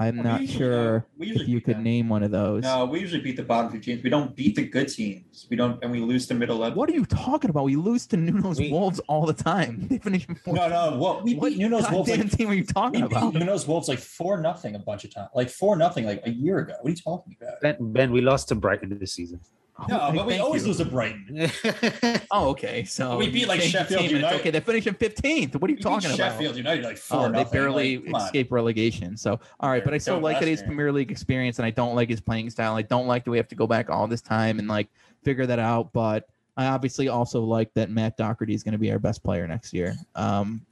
I'm 0.00 0.16
Well, 0.18 0.24
we 0.24 0.30
not 0.30 0.40
usually 0.42 0.58
sure. 0.58 1.06
We 1.16 1.30
if 1.32 1.48
you 1.48 1.60
could 1.60 1.76
them. 1.76 1.82
name 1.82 2.08
one 2.08 2.22
of 2.22 2.30
those. 2.30 2.62
No, 2.62 2.84
we 2.84 3.00
usually 3.00 3.20
beat 3.20 3.36
the 3.36 3.42
bottom 3.42 3.72
two 3.72 3.80
teams. 3.80 4.00
We 4.04 4.10
don't 4.10 4.34
beat 4.36 4.54
the 4.54 4.64
good 4.64 4.86
teams. 4.88 5.46
We 5.50 5.56
don't, 5.56 5.82
and 5.82 5.90
we 5.90 5.98
lose 5.98 6.28
to 6.28 6.34
middle 6.34 6.58
level. 6.58 6.78
What 6.78 6.88
are 6.88 6.92
you 6.92 7.04
talking 7.04 7.50
about? 7.50 7.64
We 7.64 7.74
lose 7.74 8.06
to 8.08 8.16
Nuno's 8.16 8.60
We- 8.60 8.70
Wolves 8.70 9.00
all 9.08 9.26
the 9.26 9.32
time. 9.32 9.86
They 9.90 9.98
finish 9.98 10.28
in 10.28 10.36
fourth. 10.36 10.56
No, 10.56 10.68
no. 10.68 10.96
What 10.98 11.24
we 11.24 11.34
What 11.34 11.48
beat 11.50 11.58
Nuno's 11.58 11.90
Wolves 11.90 12.10
like 12.10 12.30
team 12.30 12.48
are 12.48 12.54
you 12.54 12.64
talking 12.64 13.02
we 13.02 13.08
beat 13.08 13.16
about? 13.16 13.34
Nuno's 13.34 13.66
Wolves 13.66 13.88
like 13.88 13.98
four 13.98 14.40
nothing 14.40 14.76
a 14.76 14.78
bunch 14.78 15.02
of 15.04 15.12
times, 15.12 15.30
like 15.34 15.50
four 15.50 15.74
nothing 15.76 16.04
like 16.06 16.22
a 16.24 16.30
year 16.30 16.58
ago. 16.58 16.74
What 16.80 16.86
are 16.86 16.90
you 16.90 16.96
talking 16.96 17.36
about? 17.40 17.60
Ben, 17.60 17.76
ben, 17.80 18.12
we 18.12 18.20
lost 18.20 18.48
to 18.48 18.54
Brighton 18.54 18.96
this 19.00 19.14
season. 19.14 19.40
No, 19.86 20.10
but 20.14 20.26
we 20.26 20.32
thank 20.32 20.42
always 20.42 20.62
you. 20.62 20.68
lose 20.68 20.78
to 20.78 20.84
Brighton. 20.84 21.50
Oh, 22.30 22.50
okay. 22.50 22.84
So 22.84 23.16
We 23.16 23.30
beat, 23.30 23.48
like, 23.48 23.60
changed 23.60 23.76
Sheffield 23.76 24.02
team 24.02 24.16
United. 24.16 24.40
Okay, 24.40 24.50
they 24.50 24.60
finished 24.60 24.86
in 24.86 24.94
15th. 24.94 25.54
What 25.54 25.68
are 25.68 25.70
you 25.70 25.74
We 25.74 25.74
beat 25.76 25.82
talking 25.82 26.10
about? 26.10 26.16
Sheffield 26.16 26.56
United 26.56 26.84
like 26.84 26.96
four 26.96 27.26
Oh, 27.26 27.32
they 27.32 27.44
barely 27.44 27.96
like, 27.96 28.06
come 28.06 28.14
on. 28.16 28.22
escape 28.22 28.52
relegation. 28.52 29.16
So, 29.16 29.40
all 29.60 29.70
right, 29.70 29.84
but 29.84 29.94
I 29.94 29.98
still 29.98 30.18
like 30.18 30.40
that 30.40 30.44
he 30.44 30.50
has 30.50 30.60
last 30.60 30.64
year. 30.64 30.68
Premier 30.68 30.92
League 30.92 31.10
experience, 31.10 31.58
and 31.58 31.66
I 31.66 31.70
don't 31.70 31.94
like 31.94 32.08
his 32.10 32.20
playing 32.20 32.50
style. 32.50 32.74
I 32.74 32.82
don't 32.82 33.06
like 33.06 33.24
that 33.24 33.30
we 33.30 33.36
have 33.36 33.48
to 33.48 33.54
go 33.54 33.66
back 33.66 33.88
all 33.88 34.06
this 34.06 34.20
time 34.20 34.58
and 34.58 34.68
like 34.68 34.88
figure 35.22 35.46
that 35.46 35.58
out. 35.58 35.92
But 35.92 36.28
I 36.56 36.66
obviously 36.66 37.08
also 37.08 37.42
like 37.42 37.72
that 37.74 37.88
Matt 37.90 38.16
Doherty 38.16 38.54
is 38.54 38.62
going 38.62 38.72
to 38.72 38.78
be 38.78 38.90
our 38.90 38.98
best 38.98 39.22
player 39.22 39.46
next 39.46 39.72
year. 39.72 39.94
Um, 40.16 40.66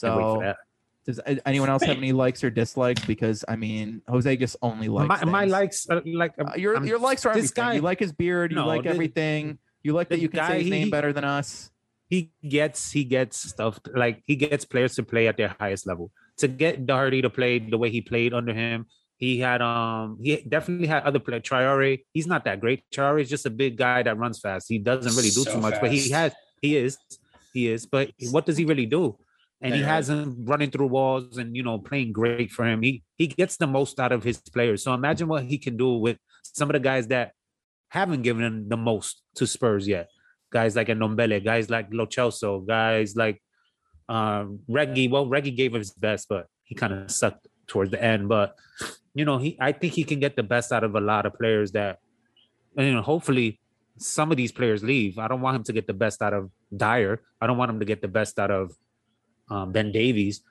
Can't 0.00 0.16
wait 0.16 0.22
for 0.22 0.36
so 0.36 0.38
that. 0.42 0.56
Does 1.06 1.20
anyone 1.46 1.68
else 1.70 1.82
have 1.82 1.96
any 2.04 2.12
likes 2.12 2.44
or 2.44 2.50
dislikes? 2.50 3.04
Because 3.04 3.44
I 3.48 3.56
mean, 3.56 4.02
Jose 4.08 4.36
just 4.36 4.56
only 4.62 4.88
likes 4.88 5.24
my, 5.24 5.30
my 5.30 5.44
likes, 5.46 5.88
uh, 5.88 6.00
like 6.04 6.32
Uh, 6.38 6.52
your 6.56 6.74
I'm- 6.76 6.86
your 6.86 6.98
likes 6.98 7.24
are 7.26 7.34
this 7.34 7.50
everything. 7.50 7.64
guy- 7.64 7.74
you 7.74 7.80
like 7.82 7.98
his 8.00 8.12
beard. 8.12 8.52
You 8.52 8.56
No, 8.56 8.66
like 8.66 8.84
this- 8.84 8.92
everything. 8.92 9.58
You 9.82 9.92
like 9.94 10.08
that 10.10 10.20
you 10.20 10.28
can 10.28 10.40
guy, 10.40 10.48
say 10.48 10.56
his 10.58 10.64
he- 10.64 10.70
name 10.70 10.84
he- 10.86 10.90
better 10.90 11.12
than 11.12 11.24
us. 11.24 11.70
he 12.10 12.32
gets 12.46 12.90
he 12.92 13.04
gets 13.04 13.38
stuff 13.50 13.78
like 13.94 14.22
he 14.26 14.34
gets 14.36 14.64
players 14.64 14.94
to 14.96 15.02
play 15.02 15.26
at 15.28 15.36
their 15.36 15.54
highest 15.60 15.86
level. 15.86 16.10
To 16.38 16.48
get 16.48 16.84
Doherty 16.86 17.22
to 17.22 17.30
play 17.30 17.58
the 17.60 17.78
way 17.78 17.88
he 17.90 18.00
played 18.02 18.34
under 18.34 18.52
him, 18.52 18.86
he 19.16 19.38
had 19.40 19.62
um 19.62 20.18
he 20.20 20.36
definitely 20.48 20.86
had 20.88 21.04
other 21.04 21.18
play. 21.18 21.40
Traore, 21.40 22.02
he's 22.12 22.26
not 22.26 22.44
that 22.44 22.60
great. 22.60 22.82
Traore 22.92 23.22
is 23.22 23.30
just 23.30 23.46
a 23.46 23.50
big 23.50 23.76
guy 23.76 24.02
that 24.02 24.18
runs 24.18 24.38
fast. 24.40 24.66
He 24.68 24.78
doesn't 24.78 25.14
really 25.16 25.30
do 25.30 25.44
So 25.48 25.54
too 25.54 25.60
much, 25.60 25.80
but 25.80 25.90
he 25.92 26.10
has 26.10 26.32
he 26.60 26.76
is 26.76 26.98
he 27.54 27.68
is. 27.68 27.86
But 27.86 28.10
what 28.32 28.44
does 28.44 28.56
he 28.58 28.64
really 28.64 28.86
do? 28.86 29.16
And 29.62 29.74
he 29.74 29.82
has 29.82 30.08
him 30.08 30.46
running 30.46 30.70
through 30.70 30.86
walls 30.86 31.36
and 31.36 31.54
you 31.54 31.62
know 31.62 31.78
playing 31.78 32.12
great 32.12 32.50
for 32.50 32.66
him. 32.66 32.80
He 32.82 33.02
he 33.18 33.26
gets 33.26 33.56
the 33.58 33.66
most 33.66 34.00
out 34.00 34.10
of 34.10 34.24
his 34.24 34.38
players. 34.38 34.82
So 34.82 34.94
imagine 34.94 35.28
what 35.28 35.44
he 35.44 35.58
can 35.58 35.76
do 35.76 35.94
with 35.94 36.16
some 36.42 36.70
of 36.70 36.72
the 36.72 36.80
guys 36.80 37.08
that 37.08 37.32
haven't 37.88 38.22
given 38.22 38.42
him 38.42 38.68
the 38.68 38.76
most 38.76 39.22
to 39.34 39.46
Spurs 39.46 39.86
yet 39.86 40.08
guys 40.50 40.76
like 40.76 40.88
Ndombele, 40.88 41.42
guys 41.44 41.70
like 41.70 41.88
Lo 41.90 42.06
Celso, 42.06 42.66
guys 42.66 43.16
like 43.16 43.42
um 44.08 44.60
Reggie. 44.68 45.08
Well, 45.08 45.26
Reggie 45.26 45.52
gave 45.52 45.72
his 45.72 45.92
best, 45.92 46.28
but 46.28 46.46
he 46.64 46.74
kind 46.74 46.92
of 46.92 47.10
sucked 47.10 47.46
towards 47.66 47.90
the 47.90 48.02
end. 48.02 48.28
But 48.28 48.54
you 49.14 49.24
know, 49.24 49.38
he 49.38 49.56
I 49.60 49.72
think 49.72 49.94
he 49.94 50.04
can 50.04 50.20
get 50.20 50.36
the 50.36 50.42
best 50.42 50.72
out 50.72 50.84
of 50.84 50.94
a 50.94 51.00
lot 51.00 51.26
of 51.26 51.34
players 51.34 51.72
that 51.72 51.98
and, 52.76 52.86
you 52.86 52.94
know, 52.94 53.02
hopefully 53.02 53.60
some 53.96 54.30
of 54.30 54.36
these 54.36 54.52
players 54.52 54.82
leave. 54.82 55.18
I 55.18 55.28
don't 55.28 55.40
want 55.40 55.56
him 55.56 55.64
to 55.64 55.72
get 55.72 55.86
the 55.86 55.94
best 55.94 56.22
out 56.22 56.32
of 56.32 56.50
Dier. 56.74 57.22
I 57.40 57.46
don't 57.46 57.58
want 57.58 57.70
him 57.70 57.80
to 57.80 57.86
get 57.86 58.02
the 58.02 58.08
best 58.08 58.38
out 58.38 58.50
of 58.50 58.72
um, 59.50 59.72
Ben 59.72 59.92
Davies. 59.92 60.42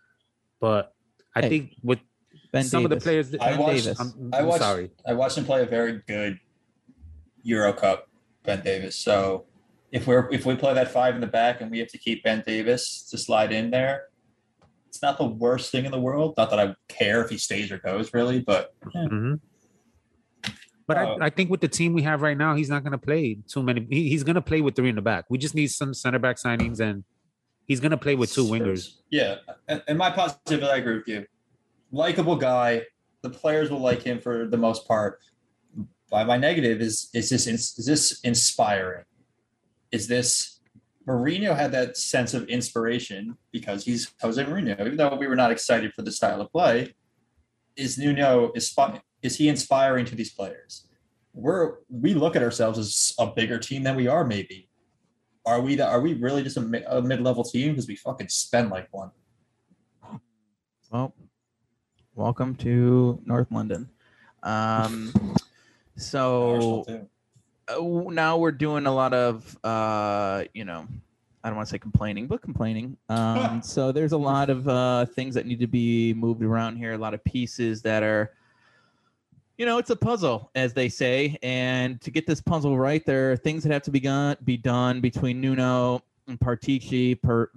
But 0.59 0.93
I 1.35 1.41
Hey, 1.41 1.49
think 1.49 1.75
with 1.83 1.99
Ben 2.51 2.63
some 2.63 2.83
of 2.83 2.89
the 2.89 2.97
players, 2.97 3.31
that, 3.31 3.41
I 3.41 3.51
Ben 3.51 3.59
watched- 3.59 3.83
Davies. 3.85 3.99
I'm, 3.99 4.29
I 4.33 4.39
I'm 4.39 4.45
watched- 4.45 4.61
sorry. 4.63 4.91
I 5.07 5.13
watched 5.13 5.37
him 5.37 5.45
play 5.45 5.61
a 5.63 5.65
very 5.65 6.01
good 6.07 6.39
Euro 7.43 7.73
Cup, 7.73 8.07
Ben 8.43 8.61
Davies. 8.63 8.95
So 8.95 9.45
if 9.91 10.05
we're 10.07 10.29
if 10.31 10.45
we 10.45 10.55
play 10.55 10.73
that 10.73 10.91
five 10.91 11.15
in 11.15 11.21
the 11.21 11.27
back 11.27 11.61
and 11.61 11.71
we 11.71 11.79
have 11.79 11.87
to 11.89 11.97
keep 11.97 12.23
Ben 12.23 12.43
Davies 12.45 13.07
to 13.11 13.17
slide 13.17 13.51
in 13.51 13.71
there, 13.71 14.03
it's 14.87 15.01
not 15.01 15.17
the 15.17 15.25
worst 15.25 15.71
thing 15.71 15.85
in 15.85 15.91
the 15.91 15.99
world. 15.99 16.35
Not 16.37 16.49
that 16.49 16.59
I 16.59 16.75
care 16.87 17.23
if 17.23 17.29
he 17.29 17.37
stays 17.37 17.71
or 17.71 17.77
goes, 17.77 18.13
really, 18.13 18.41
but 18.41 18.73
hmm 18.93 19.35
But 20.87 20.97
Uh, 20.97 21.15
I, 21.21 21.25
I 21.27 21.29
think 21.29 21.49
with 21.49 21.61
the 21.61 21.67
team 21.67 21.93
we 21.93 22.01
have 22.01 22.21
right 22.21 22.37
now, 22.37 22.55
he's 22.55 22.69
not 22.69 22.83
going 22.83 22.91
to 22.93 22.97
play 22.97 23.37
too 23.47 23.61
many. 23.63 23.85
He, 23.89 24.09
he's 24.09 24.23
going 24.23 24.35
to 24.35 24.41
play 24.41 24.59
with 24.61 24.75
three 24.75 24.89
in 24.89 24.95
the 24.95 25.01
back. 25.03 25.25
We 25.29 25.37
just 25.37 25.53
need 25.55 25.67
some 25.67 25.93
center 25.93 26.17
back 26.19 26.37
signings, 26.37 26.79
and 26.79 27.03
he's 27.69 27.79
going 27.79 27.91
to 27.91 27.97
play 27.97 28.15
with 28.15 28.33
two 28.33 28.43
wingers. 28.43 28.95
Yeah, 29.09 29.35
and, 29.69 29.97
my 29.97 30.09
positive, 30.09 30.63
I 30.63 30.77
agree 30.77 30.97
with 30.97 31.07
you. 31.07 31.25
Likable 31.93 32.35
guy. 32.35 32.81
The 33.21 33.29
players 33.29 33.69
will 33.69 33.79
like 33.79 34.01
him 34.01 34.19
for 34.19 34.47
the 34.47 34.57
most 34.57 34.85
part. 34.87 35.19
By 36.09 36.23
my 36.23 36.37
negative 36.37 36.81
is 36.81 37.09
is 37.13 37.29
this 37.29 37.47
is 37.47 37.85
this 37.85 38.19
inspiring? 38.21 39.05
Is 39.91 40.07
this 40.07 40.59
Mourinho 41.07 41.55
had 41.55 41.71
that 41.71 41.97
sense 41.97 42.33
of 42.33 42.47
inspiration 42.47 43.37
because 43.51 43.83
he's 43.83 44.11
Jose 44.21 44.43
Mourinho, 44.43 44.79
even 44.79 44.97
though 44.97 45.15
we 45.15 45.27
were 45.27 45.35
not 45.35 45.51
excited 45.51 45.93
for 45.93 46.01
the 46.01 46.11
style 46.11 46.41
of 46.41 46.51
play. 46.51 46.95
Is 47.75 47.97
Nuno 47.97 48.51
is 48.55 48.75
is 49.21 49.35
he 49.37 49.49
inspiring 49.49 50.05
to 50.05 50.15
these 50.15 50.31
players? 50.31 50.87
We're 51.33 51.75
we 51.89 52.13
look 52.13 52.35
at 52.35 52.43
ourselves 52.43 52.79
as 52.79 53.13
a 53.19 53.27
bigger 53.27 53.59
team 53.59 53.83
than 53.83 53.95
we 53.95 54.07
are. 54.07 54.25
Maybe 54.25 54.68
are 55.45 55.61
we? 55.61 55.75
That 55.75 55.89
are 55.89 56.01
we 56.01 56.13
really 56.13 56.43
just 56.43 56.57
a, 56.57 56.61
mi- 56.61 56.83
a 56.87 57.01
mid 57.01 57.21
level 57.21 57.43
team 57.43 57.71
because 57.71 57.87
we 57.87 57.95
fucking 57.95 58.29
spend 58.29 58.69
like 58.69 58.87
one? 58.91 59.11
Well, 60.91 61.13
welcome 62.15 62.55
to 62.55 63.21
North 63.25 63.51
London. 63.51 63.89
Um, 64.43 65.13
So 65.99 66.85
uh, 67.67 67.81
now 68.11 68.37
we're 68.37 68.53
doing 68.53 68.85
a 68.85 68.93
lot 68.93 69.13
of 69.13 69.57
uh 69.65 70.45
you 70.53 70.63
know 70.63 70.87
i 71.43 71.49
don't 71.49 71.57
want 71.57 71.67
to 71.67 71.71
say 71.71 71.77
complaining 71.77 72.25
but 72.25 72.41
complaining 72.41 72.95
um 73.09 73.61
so 73.63 73.91
there's 73.91 74.13
a 74.13 74.17
lot 74.17 74.49
of 74.49 74.67
uh 74.67 75.05
things 75.05 75.35
that 75.35 75.45
need 75.45 75.59
to 75.59 75.67
be 75.67 76.13
moved 76.13 76.41
around 76.41 76.77
here 76.77 76.93
a 76.93 76.97
lot 76.97 77.13
of 77.13 77.23
pieces 77.25 77.81
that 77.81 78.01
are 78.01 78.31
you 79.59 79.65
know 79.65 79.77
it's 79.77 79.89
a 79.91 79.95
puzzle 79.95 80.49
as 80.55 80.73
they 80.73 80.89
say 80.89 81.37
and 81.43 81.99
to 82.01 82.09
get 82.09 82.25
this 82.25 82.41
puzzle 82.41 82.79
right 82.79 83.05
there 83.05 83.31
are 83.31 83.37
things 83.37 83.61
that 83.63 83.71
have 83.71 83.83
to 83.83 83.91
be 83.91 83.99
done 83.99 84.35
be 84.43 84.57
done 84.57 85.01
between 85.01 85.39
nuno 85.41 86.01
and 86.27 86.39
partici 86.39 87.21
per 87.21 87.51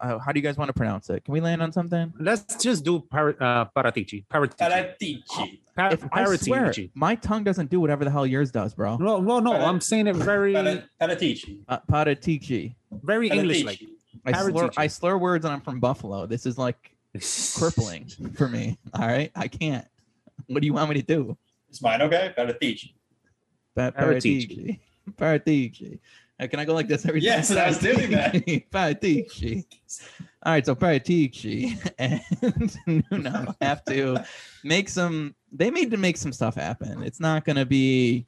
uh, 0.00 0.18
how 0.18 0.32
do 0.32 0.40
you 0.40 0.42
guys 0.42 0.56
want 0.58 0.68
to 0.68 0.72
pronounce 0.72 1.08
it 1.08 1.24
can 1.24 1.32
we 1.32 1.40
land 1.40 1.62
on 1.62 1.70
something 1.72 2.12
Let's 2.18 2.56
just 2.56 2.84
do 2.84 2.98
par- 2.98 3.36
uh, 3.40 3.66
Paratici. 3.66 4.26
Paratici. 4.26 4.58
Paratici. 4.58 5.58
Pa- 5.76 5.88
if 5.90 6.04
i 6.12 6.36
swear 6.36 6.72
my 6.94 7.14
tongue 7.14 7.44
doesn't 7.44 7.70
do 7.70 7.78
whatever 7.80 8.04
the 8.04 8.10
hell 8.10 8.26
yours 8.26 8.50
does 8.50 8.74
bro 8.74 8.96
No, 8.96 9.20
no, 9.20 9.38
no. 9.38 9.52
I'm 9.52 9.80
saying 9.80 10.08
it 10.08 10.16
very, 10.16 10.52
Para- 10.54 10.84
Paratici. 11.00 11.58
uh, 11.68 11.78
Paratici. 11.90 12.74
very 12.90 13.28
English 13.28 13.64
like. 13.64 13.80
I 14.26 14.32
slur, 14.32 14.70
I 14.76 14.86
slur 14.86 15.16
words 15.18 15.44
and 15.44 15.52
I'm 15.54 15.60
from 15.60 15.80
Buffalo. 15.80 16.26
This 16.26 16.46
is 16.46 16.56
like 16.56 16.94
crippling 17.58 18.06
for 18.34 18.48
me. 18.48 18.78
All 18.94 19.06
right. 19.06 19.30
I 19.36 19.48
can't. 19.48 19.86
What 20.46 20.60
do 20.60 20.66
you 20.66 20.72
want 20.72 20.88
me 20.90 20.96
to 20.96 21.02
do? 21.02 21.36
Is 21.74 21.82
mine 21.82 22.02
okay? 22.02 22.32
Paratici. 22.38 22.92
Pa- 23.74 23.90
Paratici. 23.90 24.78
Paratici. 24.80 24.80
Paratici. 25.18 25.98
Uh, 26.40 26.46
can 26.48 26.58
I 26.60 26.64
go 26.64 26.74
like 26.74 26.88
this 26.88 27.04
every 27.06 27.20
Yes, 27.20 27.48
time? 27.48 27.58
I 27.58 27.66
was 27.68 27.78
doing 27.78 28.10
that. 28.12 28.34
Paratici. 28.70 29.64
All 30.44 30.52
right. 30.52 30.64
So 30.64 30.74
Paratici 30.74 31.76
and 31.98 32.76
Nuno 33.10 33.54
have 33.60 33.84
to 33.86 34.24
make 34.62 34.88
some, 34.88 35.34
they 35.52 35.70
need 35.70 35.90
to 35.90 35.96
make 35.96 36.16
some 36.16 36.32
stuff 36.32 36.54
happen. 36.54 37.02
It's 37.02 37.20
not 37.20 37.44
going 37.44 37.56
to 37.56 37.66
be, 37.66 38.26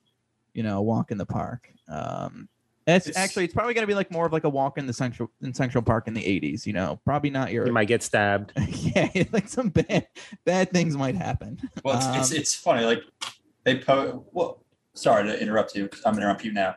you 0.54 0.62
know, 0.62 0.78
a 0.78 0.82
walk 0.82 1.11
in 1.12 1.18
the 1.18 1.26
park. 1.26 1.70
Um, 1.88 2.48
it's, 2.87 3.09
It's- 3.09 3.16
actually, 3.22 3.44
it's 3.44 3.54
probably 3.54 3.74
going 3.74 3.82
to 3.82 3.88
be 3.88 3.94
like 3.96 4.11
more 4.12 4.26
of 4.26 4.32
like 4.32 4.44
a 4.44 4.48
walk 4.48 4.78
in 4.78 4.87
the 4.87 4.92
central 4.92 5.30
in 5.42 5.52
Central 5.52 5.82
Park 5.82 6.06
in 6.06 6.14
the 6.14 6.22
80s, 6.22 6.66
you 6.66 6.72
know, 6.72 7.00
probably 7.04 7.30
not 7.30 7.50
your 7.52 7.66
You 7.66 7.72
might 7.72 7.88
get 7.88 8.02
stabbed. 8.04 8.52
yeah, 8.56 9.09
like 9.32 9.48
some 9.48 9.70
bad 9.70 10.06
bad 10.44 10.70
things 10.70 10.96
might 10.96 11.16
happen. 11.16 11.59
Well, 11.85 11.96
it's, 11.96 12.06
it's 12.06 12.30
Um, 12.32 12.37
it's 12.38 12.54
funny. 12.54 12.85
Like 12.85 13.02
they 13.66 13.76
po. 13.79 14.24
Well, 14.33 14.62
sorry 14.94 15.24
to 15.29 15.38
interrupt 15.42 15.74
you. 15.74 15.90
I'm 16.07 16.14
gonna 16.14 16.24
interrupt 16.24 16.44
you 16.44 16.52
now. 16.52 16.76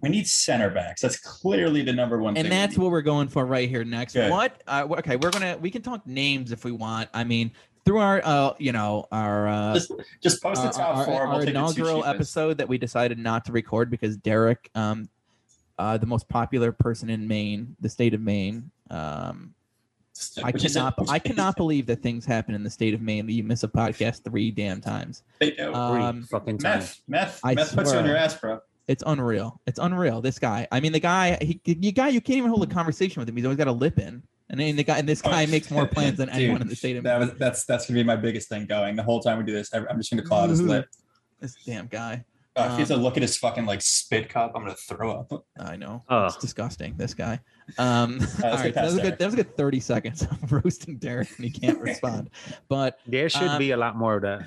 We 0.00 0.08
need 0.08 0.26
center 0.26 0.70
backs. 0.70 1.02
That's 1.02 1.18
clearly 1.18 1.82
the 1.82 1.92
number 1.92 2.18
one. 2.20 2.30
and 2.36 2.36
thing 2.36 2.44
we 2.44 2.48
that's 2.50 2.76
need. 2.76 2.82
what 2.82 2.90
we're 2.90 3.02
going 3.02 3.28
for 3.28 3.44
right 3.44 3.68
here 3.68 3.84
next. 3.84 4.14
Good. 4.14 4.30
What? 4.30 4.62
Uh, 4.66 4.86
okay, 4.98 5.16
we're 5.16 5.30
gonna 5.30 5.58
we 5.60 5.70
can 5.70 5.82
talk 5.82 6.04
names 6.06 6.50
if 6.50 6.64
we 6.64 6.72
want. 6.72 7.10
I 7.12 7.24
mean, 7.24 7.52
through 7.84 7.98
our 7.98 8.22
uh, 8.24 8.54
you 8.58 8.72
know, 8.72 9.06
our 9.12 9.48
uh, 9.48 9.74
Just, 9.74 9.92
just 10.22 10.42
post 10.42 10.62
the 10.62 10.68
our, 10.68 10.72
top 10.72 10.96
our- 10.96 11.04
four. 11.04 11.20
our 11.22 11.28
we'll 11.28 11.40
take 11.40 11.50
inaugural 11.50 12.04
episode 12.04 12.58
that 12.58 12.68
we 12.68 12.78
decided 12.78 13.18
not 13.18 13.44
to 13.44 13.52
record 13.52 13.90
because 13.90 14.16
Derek, 14.16 14.70
um, 14.74 15.08
uh, 15.78 15.98
the 15.98 16.06
most 16.06 16.26
popular 16.28 16.72
person 16.72 17.10
in 17.10 17.28
Maine, 17.28 17.76
the 17.80 17.88
state 17.88 18.14
of 18.14 18.20
Maine, 18.22 18.70
um, 18.90 19.52
I 20.42 20.52
cannot 20.52 20.94
I 21.08 21.18
cannot 21.18 21.56
believe 21.56 21.86
that 21.86 22.02
things 22.02 22.24
happen 22.26 22.54
in 22.54 22.62
the 22.62 22.70
state 22.70 22.94
of 22.94 23.00
Maine 23.00 23.26
that 23.26 23.32
you 23.32 23.42
miss 23.44 23.62
a 23.62 23.68
podcast 23.68 24.24
three 24.24 24.50
damn 24.50 24.80
times. 24.80 25.22
They 25.40 25.50
do. 25.50 25.56
Three 25.56 25.72
Um, 25.74 26.22
fucking 26.24 26.58
times. 26.58 27.00
meth, 27.06 27.34
meth, 27.36 27.40
I 27.44 27.54
meth 27.54 27.74
puts 27.74 27.92
you 27.92 27.98
on 27.98 28.04
your 28.06 28.16
ass, 28.16 28.34
bro. 28.38 28.60
It's 28.88 29.02
unreal. 29.06 29.60
It's 29.66 29.78
unreal. 29.78 30.20
This 30.22 30.38
guy. 30.38 30.66
I 30.72 30.80
mean, 30.80 30.92
the 30.92 31.00
guy. 31.00 31.36
He, 31.42 31.60
you 31.64 31.92
guy. 31.92 32.08
You 32.08 32.20
can't 32.22 32.38
even 32.38 32.50
hold 32.50 32.62
a 32.62 32.66
conversation 32.74 33.20
with 33.20 33.28
him. 33.28 33.36
He's 33.36 33.44
always 33.44 33.58
got 33.58 33.68
a 33.68 33.72
lip 33.72 33.98
in. 33.98 34.22
And 34.50 34.58
then 34.58 34.76
the 34.76 34.82
guy. 34.84 34.96
And 34.98 35.06
this 35.08 35.20
guy 35.20 35.44
makes 35.46 35.70
more 35.70 35.86
plans 35.94 36.16
than 36.16 36.30
Oh. 36.30 36.32
Dude, 36.32 36.42
anyone 36.42 36.62
in 36.62 36.68
the 36.68 36.74
state 36.76 36.96
of 36.96 37.04
Maine. 37.04 37.12
That 37.12 37.20
was 37.20 37.38
that's 37.38 37.64
that's 37.66 37.86
gonna 37.86 38.00
be 38.00 38.04
my 38.04 38.16
biggest 38.16 38.48
thing 38.48 38.64
going 38.64 38.96
the 38.96 39.02
whole 39.02 39.20
time 39.20 39.36
we 39.38 39.44
do 39.44 39.52
this. 39.52 39.72
I- 39.74 39.84
I'm 39.90 39.98
just 39.98 40.10
gonna 40.10 40.22
claw 40.22 40.46
his 40.48 40.62
lip. 40.62 40.86
This 41.40 41.54
damn 41.66 41.86
guy. 41.86 42.24
Uh, 42.58 42.64
if 42.66 42.72
he 42.72 42.78
has 42.78 42.88
to 42.88 42.94
Um, 42.94 43.02
look 43.02 43.16
at 43.16 43.22
his 43.22 43.36
fucking 43.36 43.66
like 43.66 43.80
spit 43.82 44.28
cup, 44.28 44.52
I'm 44.54 44.62
gonna 44.62 44.74
throw 44.74 45.12
up. 45.20 45.44
I 45.58 45.76
know. 45.76 46.02
Oh. 46.08 46.26
It's 46.26 46.36
disgusting. 46.36 46.94
This 46.96 47.14
guy. 47.14 47.40
Um, 47.78 48.18
let's 48.18 48.34
all 48.42 48.50
get 48.50 48.60
right, 48.60 48.74
that 48.74 48.84
was 48.84 48.96
a 48.96 49.02
good. 49.02 49.18
That 49.18 49.24
was 49.26 49.34
a 49.34 49.36
good 49.38 49.56
thirty 49.56 49.80
seconds 49.80 50.22
of 50.22 50.52
roasting 50.64 50.96
Derek, 50.98 51.28
and 51.36 51.44
he 51.44 51.50
can't 51.50 51.78
respond. 51.80 52.30
But 52.68 52.98
There 53.06 53.28
should 53.28 53.42
Um, 53.48 53.58
be 53.58 53.70
a 53.72 53.76
lot 53.76 53.96
more 53.96 54.16
of 54.16 54.22
that. 54.22 54.42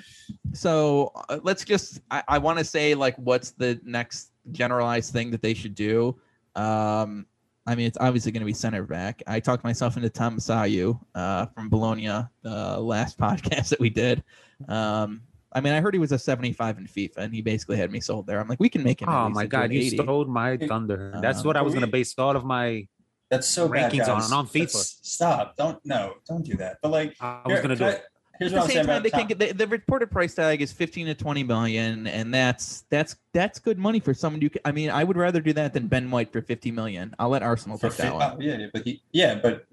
so 0.52 1.12
uh, 1.28 1.38
let's 1.42 1.64
just. 1.64 2.00
I, 2.10 2.22
I 2.28 2.38
want 2.38 2.58
to 2.58 2.64
say 2.64 2.94
like, 2.94 3.16
what's 3.16 3.50
the 3.52 3.80
next 3.84 4.32
generalized 4.52 5.12
thing 5.12 5.30
that 5.30 5.42
they 5.42 5.54
should 5.54 5.74
do? 5.74 6.16
Um, 6.54 7.26
I 7.66 7.76
mean, 7.76 7.86
it's 7.86 7.98
obviously 8.00 8.32
going 8.32 8.40
to 8.40 8.46
be 8.46 8.52
center 8.52 8.82
back. 8.82 9.22
I 9.28 9.38
talked 9.38 9.62
myself 9.62 9.96
into 9.96 10.10
Tom 10.10 10.36
Masayu 10.36 10.98
uh, 11.14 11.46
from 11.46 11.68
Bologna, 11.68 12.08
the 12.42 12.78
last 12.80 13.16
podcast 13.18 13.68
that 13.68 13.78
we 13.78 13.88
did. 13.88 14.24
Um, 14.68 15.22
I 15.54 15.60
mean, 15.60 15.72
I 15.72 15.80
heard 15.80 15.94
he 15.94 16.00
was 16.00 16.12
a 16.12 16.18
75 16.18 16.78
in 16.78 16.86
FIFA, 16.86 17.18
and 17.18 17.34
he 17.34 17.42
basically 17.42 17.76
had 17.76 17.90
me 17.90 18.00
sold 18.00 18.26
there. 18.26 18.40
I'm 18.40 18.48
like, 18.48 18.60
we 18.60 18.68
can 18.68 18.82
make 18.82 19.02
him. 19.02 19.08
Oh 19.08 19.28
my 19.28 19.46
god, 19.46 19.72
you 19.72 19.88
stole 19.90 20.24
my 20.24 20.56
thunder. 20.56 21.12
That's 21.20 21.40
Um, 21.40 21.44
what 21.46 21.56
I 21.56 21.62
was 21.62 21.74
gonna 21.74 21.86
base 21.86 22.14
all 22.18 22.36
of 22.36 22.44
my. 22.44 22.86
That's 23.30 23.48
so 23.48 23.68
bad, 23.68 23.92
Rankings 23.92 24.08
on- 24.08 24.32
on 24.32 24.46
FIFA. 24.46 24.52
That's- 24.52 24.98
Stop! 25.02 25.56
Don't 25.56 25.78
no, 25.84 26.14
don't 26.28 26.44
do 26.44 26.54
that. 26.56 26.78
But 26.82 26.90
like, 26.90 27.16
I 27.20 27.40
was 27.46 27.60
gonna 27.60 27.76
do 27.76 27.84
I- 27.84 27.90
it. 27.90 28.04
here's 28.38 28.52
At 28.52 28.58
what 28.60 28.66
the 28.66 28.72
same 28.74 28.86
time, 28.86 29.02
they 29.02 29.10
Tom. 29.10 29.20
can 29.20 29.28
get 29.28 29.38
the, 29.38 29.52
the 29.52 29.66
reported 29.66 30.10
price 30.10 30.34
tag 30.34 30.60
is 30.60 30.72
15 30.72 31.06
to 31.06 31.14
20 31.14 31.42
million, 31.44 32.06
and 32.06 32.32
that's 32.32 32.84
that's 32.90 33.16
that's 33.32 33.58
good 33.58 33.78
money 33.78 34.00
for 34.00 34.12
someone 34.14 34.40
you. 34.42 34.50
Can, 34.50 34.60
I 34.64 34.72
mean, 34.72 34.90
I 34.90 35.04
would 35.04 35.16
rather 35.16 35.40
do 35.40 35.52
that 35.54 35.72
than 35.74 35.86
Ben 35.86 36.10
White 36.10 36.30
for 36.32 36.40
50 36.42 36.70
million. 36.72 37.14
I'll 37.18 37.28
let 37.30 37.42
Arsenal 37.42 37.78
for 37.78 37.88
take 37.88 37.98
that 37.98 38.12
fi- 38.12 38.12
one. 38.12 38.36
oh, 38.36 38.40
yeah, 38.40 38.56
yeah, 38.58 38.66
but 38.72 38.84
he, 38.84 39.02
yeah, 39.12 39.34
but 39.36 39.64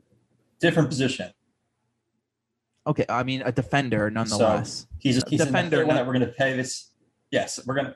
different 0.60 0.90
position. 0.90 1.32
Okay, 2.90 3.06
I 3.08 3.22
mean 3.24 3.44
a 3.46 3.52
defender 3.52 4.10
nonetheless. 4.10 4.88
He's 4.98 5.16
he's 5.28 5.40
Defender, 5.40 5.70
defender. 5.70 5.86
One 5.86 5.96
that 5.96 6.08
we're 6.08 6.14
gonna 6.14 6.26
pay 6.28 6.58
this. 6.58 6.90
Yes, 7.30 7.60
we're 7.66 7.76
gonna, 7.76 7.96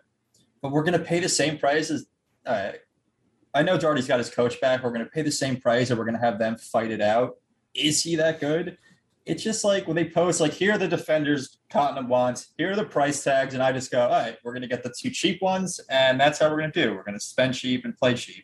but 0.62 0.72
we're 0.72 0.84
gonna 0.84 1.00
pay 1.00 1.20
the 1.20 1.28
same 1.30 1.58
price 1.58 1.90
as. 1.90 2.06
Uh, 2.46 2.74
I 3.56 3.64
know 3.64 3.78
Jardy's 3.78 4.08
got 4.08 4.20
his 4.20 4.30
coach 4.30 4.62
back. 4.62 4.84
We're 4.84 4.92
gonna 4.92 5.06
pay 5.08 5.24
the 5.24 5.32
same 5.32 5.58
price, 5.60 5.90
and 5.90 5.98
we're 5.98 6.06
gonna 6.06 6.20
have 6.20 6.38
them 6.38 6.58
fight 6.58 6.92
it 6.92 7.02
out. 7.02 7.38
Is 7.74 8.04
he 8.04 8.16
that 8.18 8.40
good? 8.40 8.78
It's 9.26 9.42
just 9.42 9.64
like 9.64 9.88
when 9.88 9.96
they 9.96 10.06
post, 10.10 10.42
like, 10.42 10.52
here 10.52 10.74
are 10.74 10.78
the 10.78 10.88
defenders 10.88 11.58
Tottenham 11.70 12.10
wants. 12.10 12.54
Here 12.58 12.72
are 12.72 12.76
the 12.76 12.84
price 12.86 13.24
tags, 13.24 13.54
and 13.54 13.64
I 13.64 13.72
just 13.72 13.90
go, 13.90 14.02
all 14.04 14.10
right, 14.10 14.38
we're 14.44 14.54
gonna 14.54 14.68
get 14.68 14.84
the 14.84 14.94
two 14.96 15.10
cheap 15.10 15.42
ones, 15.42 15.80
and 15.90 16.20
that's 16.20 16.38
how 16.40 16.50
we're 16.52 16.60
gonna 16.60 16.72
do. 16.72 16.94
We're 16.94 17.04
gonna 17.04 17.20
spend 17.20 17.56
cheap 17.56 17.84
and 17.86 17.98
play 17.98 18.14
cheap. 18.16 18.44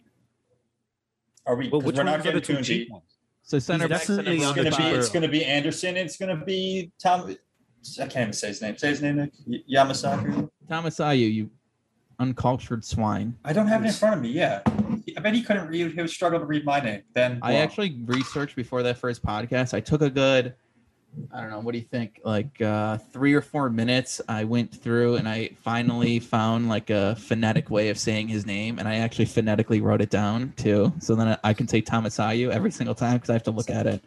Are 1.46 1.56
we? 1.56 1.70
Well, 1.70 1.82
'cause 1.82 1.88
which 1.88 1.96
we're 1.98 2.06
ones 2.06 2.24
not 2.24 2.28
are 2.28 2.34
the 2.34 2.40
getting 2.40 2.56
two 2.56 2.62
Kunji. 2.62 2.66
cheap 2.66 2.90
ones? 2.92 3.09
So 3.50 3.58
center 3.58 3.88
back, 3.88 4.04
center 4.04 4.32
It's 4.32 4.46
gonna 4.54 4.70
be 4.70 4.84
it's 4.96 5.10
gonna 5.10 5.28
be 5.28 5.44
Anderson. 5.44 5.98
It's 5.98 6.18
gonna 6.18 6.36
be 6.46 6.92
Tom. 7.02 7.36
I 8.00 8.06
can't 8.06 8.18
even 8.18 8.34
say 8.34 8.50
his 8.50 8.62
name. 8.62 8.78
Say 8.78 8.90
his 8.90 9.02
name, 9.02 9.16
Nick. 9.16 9.32
Y- 9.48 9.64
Yamasaki. 9.74 10.48
Thomas 10.68 10.98
Ayu, 10.98 11.34
you 11.34 11.50
uncultured 12.20 12.86
swine. 12.86 13.36
I 13.44 13.54
don't 13.54 13.66
have 13.66 13.84
it 13.84 13.88
in 13.88 13.94
front 13.94 14.18
of 14.18 14.22
me. 14.22 14.30
Yeah, 14.30 14.62
I 15.18 15.20
bet 15.22 15.34
he 15.34 15.42
couldn't 15.42 15.68
read. 15.68 15.94
He 15.94 16.00
would 16.00 16.12
struggle 16.12 16.40
to 16.40 16.46
read 16.46 16.64
my 16.64 16.80
name. 16.80 17.02
Then 17.16 17.40
I 17.42 17.56
actually 17.56 18.04
researched 18.06 18.56
before 18.56 18.84
that 18.84 19.00
first 19.00 19.26
podcast. 19.26 19.74
I 19.74 19.80
took 19.80 20.04
a 20.04 20.12
good, 20.12 20.54
I 21.32 21.42
don't 21.42 21.52
know, 21.52 21.60
what 21.60 21.74
do 21.74 21.78
you 21.78 21.86
think? 21.86 22.20
Like 22.24 22.60
uh, 22.62 22.98
three 22.98 23.34
or 23.34 23.42
four 23.42 23.70
minutes. 23.70 24.20
I 24.28 24.44
went 24.46 24.74
through 24.74 25.16
and 25.16 25.28
I 25.30 25.50
finally 25.62 26.20
found 26.20 26.70
like 26.70 26.90
a 26.90 27.16
phonetic 27.16 27.70
way 27.70 27.90
of 27.90 27.98
saying 28.00 28.30
his 28.30 28.46
name, 28.46 28.80
and 28.80 28.88
I 28.88 28.96
actually 28.96 29.26
phonetically 29.26 29.80
wrote 29.82 30.02
it 30.02 30.10
down 30.10 30.54
too. 30.58 30.92
So 31.00 31.16
then 31.16 31.38
I 31.44 31.54
can 31.54 31.68
say 31.68 31.82
Thomasayu 31.82 32.50
every 32.52 32.72
single 32.72 32.96
time 32.96 33.16
because 33.18 33.30
I 33.30 33.34
have 33.34 33.44
to 33.44 33.52
look 33.52 33.70
at 33.70 33.86
it. 33.86 34.04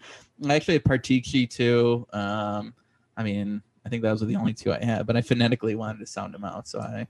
I 0.48 0.54
actually 0.54 0.74
had 0.74 0.84
Partici 0.84 1.48
too. 1.48 2.06
Um, 2.12 2.74
I 3.16 3.22
mean, 3.22 3.62
I 3.86 3.88
think 3.88 4.02
those 4.02 4.20
were 4.20 4.26
the 4.26 4.36
only 4.36 4.54
two 4.54 4.72
I 4.72 4.82
had, 4.82 5.06
but 5.06 5.16
I 5.16 5.20
phonetically 5.22 5.74
wanted 5.74 5.98
to 6.00 6.06
sound 6.06 6.34
them 6.34 6.44
out. 6.44 6.66
So 6.66 6.80
I, 6.80 7.06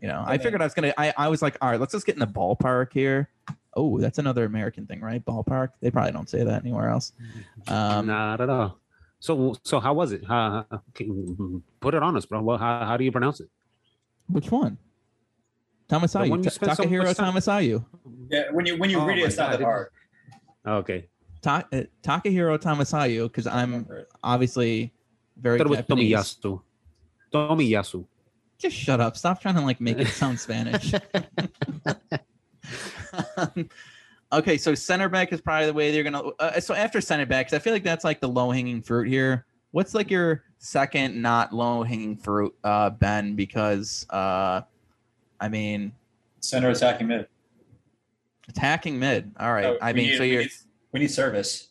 you 0.00 0.08
know, 0.08 0.24
I 0.26 0.34
Okay. 0.34 0.44
figured 0.44 0.60
I 0.60 0.64
was 0.64 0.74
gonna. 0.74 0.92
I, 0.98 1.14
I 1.16 1.28
was 1.28 1.40
like, 1.42 1.56
all 1.62 1.70
right, 1.70 1.80
let's 1.80 1.92
just 1.92 2.04
get 2.06 2.16
in 2.16 2.20
the 2.20 2.26
ballpark 2.26 2.92
here. 2.92 3.30
Oh, 3.74 3.98
that's 3.98 4.18
another 4.18 4.44
American 4.44 4.86
thing, 4.86 5.00
right? 5.00 5.24
Ballpark. 5.24 5.70
They 5.80 5.90
probably 5.90 6.12
don't 6.12 6.28
say 6.28 6.44
that 6.44 6.62
anywhere 6.62 6.88
else. 6.90 7.12
Um, 7.68 8.06
Not 8.06 8.40
at 8.40 8.48
all. 8.50 8.78
So, 9.20 9.56
so 9.64 9.80
how 9.80 9.94
was 9.94 10.12
it? 10.12 10.24
How, 10.26 10.64
how- 10.70 10.82
put 11.80 11.94
it 11.94 12.02
on 12.02 12.16
us, 12.16 12.26
bro. 12.26 12.40
Well, 12.42 12.58
how, 12.58 12.84
how 12.84 12.96
do 12.96 13.04
you 13.04 13.12
pronounce 13.12 13.40
it? 13.40 13.48
Which 14.28 14.50
one? 14.50 14.78
Thomas 15.88 16.14
Ayu. 16.14 16.44
you 16.44 16.50
spent 16.50 16.76
so 16.76 16.84
Takahiro 16.84 17.04
much 17.04 17.16
Thomas 17.16 17.46
Ayu. 17.46 17.84
Yeah, 18.30 18.50
when 18.52 18.66
you 18.66 18.76
when 18.76 18.90
you 18.90 19.00
Oh 19.00 19.06
read 19.06 19.18
it, 19.18 19.22
my 19.22 19.26
it's 19.28 19.38
not 19.38 19.52
God, 19.52 19.60
that 19.60 19.64
hard. 19.64 19.88
Okay. 20.66 21.08
Ta- 21.40 21.64
uh, 21.72 21.82
Takahiro 22.02 22.60
Thomas 22.60 22.92
Ayu, 22.92 23.24
because 23.24 23.46
I'm 23.46 23.88
obviously 24.22 24.92
very 25.38 25.56
Thought 25.56 25.68
it 25.68 25.70
was 25.70 25.78
Japanese. 25.78 26.12
Tomiyasu. 26.12 26.60
Tomiyasu. 27.32 28.04
Just 28.58 28.76
shut 28.76 29.00
up. 29.00 29.16
Stop 29.16 29.40
trying 29.40 29.54
to 29.54 29.62
like 29.62 29.80
make 29.80 29.98
it 29.98 30.08
sound 30.08 30.38
Spanish. 30.38 30.92
okay, 34.32 34.56
so 34.56 34.74
center 34.74 35.08
back 35.08 35.32
is 35.32 35.40
probably 35.40 35.66
the 35.66 35.72
way 35.72 35.90
they're 35.90 36.04
gonna. 36.04 36.22
Uh, 36.38 36.60
so 36.60 36.74
after 36.74 37.00
center 37.00 37.26
backs, 37.26 37.52
I 37.52 37.58
feel 37.58 37.72
like 37.72 37.84
that's 37.84 38.04
like 38.04 38.20
the 38.20 38.28
low 38.28 38.50
hanging 38.50 38.82
fruit 38.82 39.08
here. 39.08 39.46
What's 39.70 39.94
like 39.94 40.10
your 40.10 40.44
second 40.58 41.20
not 41.20 41.52
low 41.52 41.82
hanging 41.82 42.16
fruit, 42.16 42.54
uh, 42.64 42.90
Ben? 42.90 43.34
Because 43.34 44.06
uh, 44.10 44.62
I 45.40 45.48
mean, 45.48 45.92
Center 46.40 46.70
attacking 46.70 47.08
mid. 47.08 47.26
attacking 48.48 48.98
mid. 48.98 49.30
All 49.38 49.52
right. 49.52 49.62
No, 49.62 49.78
I 49.82 49.92
mean, 49.92 50.06
need- 50.10 50.16
so 50.16 50.22
we 50.22 50.32
you're 50.32 50.42
need, 50.42 50.50
we 50.92 51.00
need 51.00 51.10
service. 51.10 51.68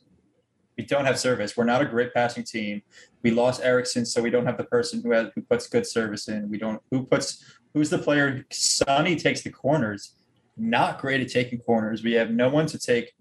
We 0.78 0.86
don't 0.86 1.06
have 1.06 1.18
service. 1.18 1.58
We're 1.58 1.64
not 1.64 1.82
a 1.82 1.86
great 1.86 2.14
passing 2.14 2.44
team. 2.44 2.84
We 3.24 3.32
lost 3.32 3.64
Eriksen, 3.64 4.06
so 4.06 4.22
we 4.22 4.30
don't 4.30 4.46
have 4.46 4.58
the 4.58 4.64
person 4.66 5.02
who 5.02 5.12
has 5.12 5.30
who 5.34 5.42
puts 5.42 5.68
good 5.68 5.88
service 5.88 6.28
in. 6.28 6.50
We 6.50 6.60
don't 6.60 6.80
who 6.92 7.04
puts 7.04 7.44
Who's 7.78 7.92
the 7.92 8.00
player? 8.00 8.44
Sonny 8.52 9.16
takes 9.16 9.42
the 9.42 9.52
corners. 9.52 10.14
Not 10.58 11.00
great 11.00 11.22
at 11.22 11.30
taking 11.30 11.60
corners. 11.60 12.04
We 12.04 12.14
have 12.14 12.32
no 12.32 12.50
one 12.50 12.66
to 12.68 12.80
take 12.80 13.14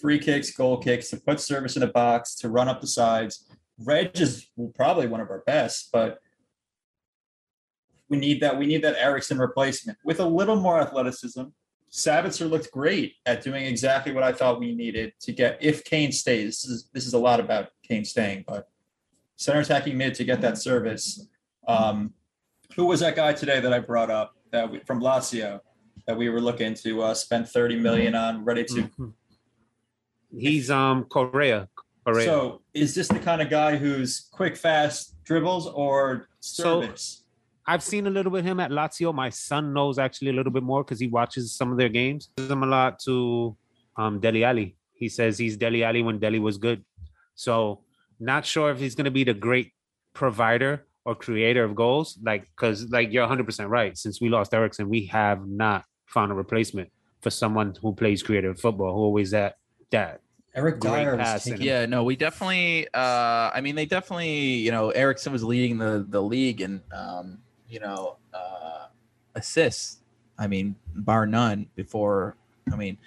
free 0.00 0.18
kicks, 0.18 0.50
goal 0.50 0.78
kicks, 0.78 1.10
to 1.10 1.16
put 1.16 1.40
service 1.40 1.76
in 1.76 1.80
the 1.80 1.86
box, 1.86 2.34
to 2.36 2.48
run 2.48 2.68
up 2.68 2.80
the 2.80 2.86
sides. 2.86 3.46
Reg 3.78 4.18
is 4.20 4.48
probably 4.74 5.06
one 5.06 5.20
of 5.20 5.30
our 5.30 5.42
best, 5.46 5.90
but 5.92 6.18
we 8.08 8.18
need 8.18 8.40
that. 8.42 8.58
We 8.58 8.66
need 8.66 8.82
that 8.82 8.96
Eriksen 8.96 9.38
replacement 9.38 9.98
with 10.04 10.20
a 10.20 10.26
little 10.26 10.56
more 10.56 10.80
athleticism. 10.80 11.44
Sabitzer 11.90 12.48
looked 12.48 12.70
great 12.70 13.14
at 13.26 13.42
doing 13.42 13.64
exactly 13.64 14.12
what 14.12 14.22
I 14.22 14.32
thought 14.32 14.60
we 14.60 14.74
needed 14.74 15.12
to 15.20 15.32
get 15.32 15.58
if 15.60 15.84
Kane 15.84 16.12
stays. 16.12 16.62
This 16.62 16.64
is 16.64 16.88
this 16.92 17.06
is 17.06 17.14
a 17.14 17.18
lot 17.18 17.40
about 17.40 17.68
Kane 17.82 18.04
staying, 18.04 18.44
but 18.46 18.68
center 19.36 19.60
attacking 19.60 19.96
mid 19.96 20.14
to 20.16 20.24
get 20.24 20.40
that 20.42 20.58
service. 20.58 21.26
Um, 21.66 22.12
who 22.76 22.86
was 22.86 23.00
that 23.00 23.16
guy 23.16 23.32
today 23.32 23.60
that 23.60 23.72
I 23.72 23.78
brought 23.78 24.10
up 24.10 24.34
that 24.50 24.70
we, 24.70 24.80
from 24.80 25.00
Lazio 25.00 25.60
that 26.06 26.16
we 26.16 26.28
were 26.28 26.40
looking 26.40 26.74
to 26.74 27.02
uh, 27.02 27.14
spend 27.14 27.48
30 27.48 27.76
million 27.78 28.14
on, 28.14 28.44
ready 28.44 28.64
to 28.64 28.82
Mhm. 28.82 29.12
He's 30.36 30.70
um 30.70 31.04
Correa. 31.04 31.68
Correa. 32.04 32.24
So 32.24 32.62
is 32.74 32.94
this 32.94 33.08
the 33.08 33.18
kind 33.18 33.42
of 33.42 33.50
guy 33.50 33.76
who's 33.76 34.28
quick, 34.32 34.56
fast 34.56 35.14
dribbles 35.24 35.66
or 35.68 36.28
So- 36.40 36.88
I've 37.64 37.82
seen 37.82 38.08
a 38.08 38.10
little 38.10 38.32
bit 38.32 38.40
of 38.40 38.46
him 38.46 38.58
at 38.58 38.72
Lazio. 38.72 39.14
My 39.14 39.30
son 39.30 39.72
knows 39.72 39.96
actually 39.96 40.30
a 40.30 40.32
little 40.32 40.50
bit 40.50 40.64
more 40.64 40.82
because 40.82 40.98
he 40.98 41.06
watches 41.06 41.52
some 41.52 41.70
of 41.70 41.78
their 41.78 41.88
games. 41.88 42.30
Him 42.36 42.64
a 42.64 42.66
lot 42.66 42.98
to 43.04 43.56
um, 43.96 44.18
Dele 44.18 44.42
Alli. 44.42 44.76
He 44.94 45.08
says 45.08 45.38
he's 45.38 45.56
Dele 45.56 45.84
Alli 45.84 46.02
when 46.02 46.18
Dele 46.18 46.40
was 46.40 46.58
good. 46.58 46.84
So 47.36 47.84
not 48.18 48.44
sure 48.44 48.72
if 48.72 48.80
he's 48.80 48.96
going 48.96 49.04
to 49.04 49.12
be 49.12 49.22
the 49.22 49.34
great 49.34 49.70
provider 50.12 50.86
or 51.04 51.14
creator 51.14 51.62
of 51.62 51.76
goals. 51.76 52.18
Like 52.20 52.46
because 52.46 52.90
like 52.90 53.12
you're 53.12 53.22
100 53.22 53.44
percent 53.46 53.68
right. 53.70 53.96
Since 53.96 54.20
we 54.20 54.28
lost 54.28 54.52
Eriksen, 54.52 54.88
we 54.88 55.06
have 55.06 55.46
not 55.46 55.84
found 56.12 56.30
a 56.32 56.34
replacement 56.34 56.90
for 57.20 57.30
someone 57.30 57.74
who 57.80 57.94
plays 57.94 58.22
creative 58.22 58.60
football. 58.60 58.94
Who 58.94 59.00
always 59.00 59.30
that 59.30 59.58
that 59.90 60.20
Eric 60.54 60.80
Dyer 60.80 61.16
was 61.16 61.44
taking 61.44 61.62
Yeah, 61.62 61.86
no, 61.86 62.04
we 62.04 62.16
definitely. 62.16 62.88
Uh, 62.92 63.50
I 63.54 63.60
mean, 63.62 63.74
they 63.74 63.86
definitely. 63.86 64.56
You 64.56 64.70
know, 64.70 64.90
Eriksen 64.90 65.32
was 65.32 65.42
leading 65.42 65.78
the 65.78 66.04
the 66.08 66.22
league 66.22 66.60
and 66.60 66.80
um, 66.92 67.38
you 67.68 67.80
know 67.80 68.16
uh, 68.34 68.86
assists. 69.34 69.98
I 70.38 70.46
mean, 70.46 70.76
bar 70.94 71.26
none. 71.26 71.68
Before, 71.74 72.36
I 72.70 72.76
mean, 72.76 72.98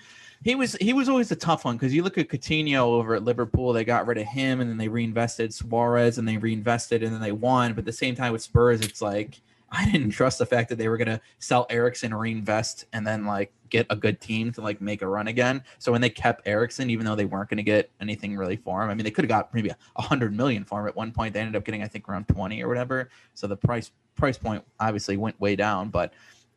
he 0.44 0.56
was 0.56 0.76
he 0.76 0.94
was 0.94 1.08
always 1.08 1.32
a 1.32 1.36
tough 1.36 1.66
one 1.66 1.76
because 1.76 1.94
you 1.94 2.02
look 2.04 2.18
at 2.18 2.30
Coutinho 2.30 2.84
over 2.84 3.16
at 3.16 3.24
Liverpool. 3.24 3.74
They 3.74 3.86
got 3.86 4.08
rid 4.08 4.18
of 4.18 4.28
him 4.28 4.62
and 4.62 4.70
then 4.70 4.78
they 4.78 4.88
reinvested 4.88 5.54
Suarez 5.54 6.18
and 6.18 6.28
they 6.28 6.38
reinvested 6.38 7.04
and 7.04 7.14
then 7.14 7.22
they 7.22 7.32
won. 7.32 7.74
But 7.74 7.80
at 7.80 7.86
the 7.86 7.94
same 7.94 8.16
time 8.16 8.32
with 8.32 8.42
Spurs, 8.42 8.82
it's 8.82 9.02
like 9.02 9.42
I 9.76 9.90
didn't 9.92 10.12
trust 10.12 10.40
the 10.40 10.46
fact 10.46 10.70
that 10.70 10.78
they 10.78 10.88
were 10.88 10.98
gonna 10.98 11.22
sell 11.40 11.66
Eriksen, 11.70 12.14
reinvest, 12.14 12.86
and 12.94 13.06
then 13.06 13.26
like 13.26 13.52
get 13.70 13.86
a 13.90 13.96
good 13.96 14.22
team 14.22 14.52
to 14.54 14.62
like 14.62 14.80
make 14.80 15.02
a 15.02 15.08
run 15.08 15.28
again. 15.28 15.64
So 15.80 15.92
when 15.92 16.02
they 16.02 16.10
kept 16.10 16.48
Eriksen, 16.48 16.90
even 16.90 17.06
though 17.06 17.16
they 17.16 17.26
weren't 17.26 17.50
gonna 17.50 17.64
get 17.64 17.90
anything 18.00 18.38
really 18.38 18.58
for 18.58 18.82
him, 18.84 18.90
I 18.90 18.94
mean 18.94 19.04
they 19.04 19.12
could 19.12 19.26
have 19.26 19.30
got 19.30 19.54
maybe 19.54 19.72
a 19.96 20.02
hundred 20.02 20.36
million 20.36 20.64
for 20.64 20.82
him 20.82 20.88
at 20.88 20.96
one 20.96 21.12
point. 21.12 21.34
They 21.34 21.40
ended 21.40 21.56
up 21.56 21.66
getting 21.66 21.84
I 21.84 21.88
think 21.88 22.08
around 22.08 22.28
twenty 22.28 22.64
or 22.64 22.68
whatever. 22.68 23.10
So 23.34 23.48
the 23.48 23.58
price 23.58 23.92
price 24.16 24.38
point 24.38 24.64
obviously 24.80 25.18
went 25.18 25.40
way 25.40 25.56
down, 25.56 25.90
but 25.90 26.14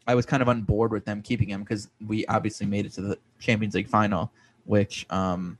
I 0.06 0.14
was 0.14 0.24
kind 0.24 0.42
of 0.42 0.48
on 0.48 0.62
board 0.62 0.92
with 0.92 1.04
them 1.04 1.20
keeping 1.20 1.50
him 1.50 1.62
because 1.62 1.90
we 2.06 2.24
obviously 2.26 2.66
made 2.66 2.86
it 2.86 2.92
to 2.92 3.02
the 3.02 3.18
Champions 3.38 3.74
League 3.74 3.88
final, 3.88 4.30
which 4.64 5.06
um 5.10 5.58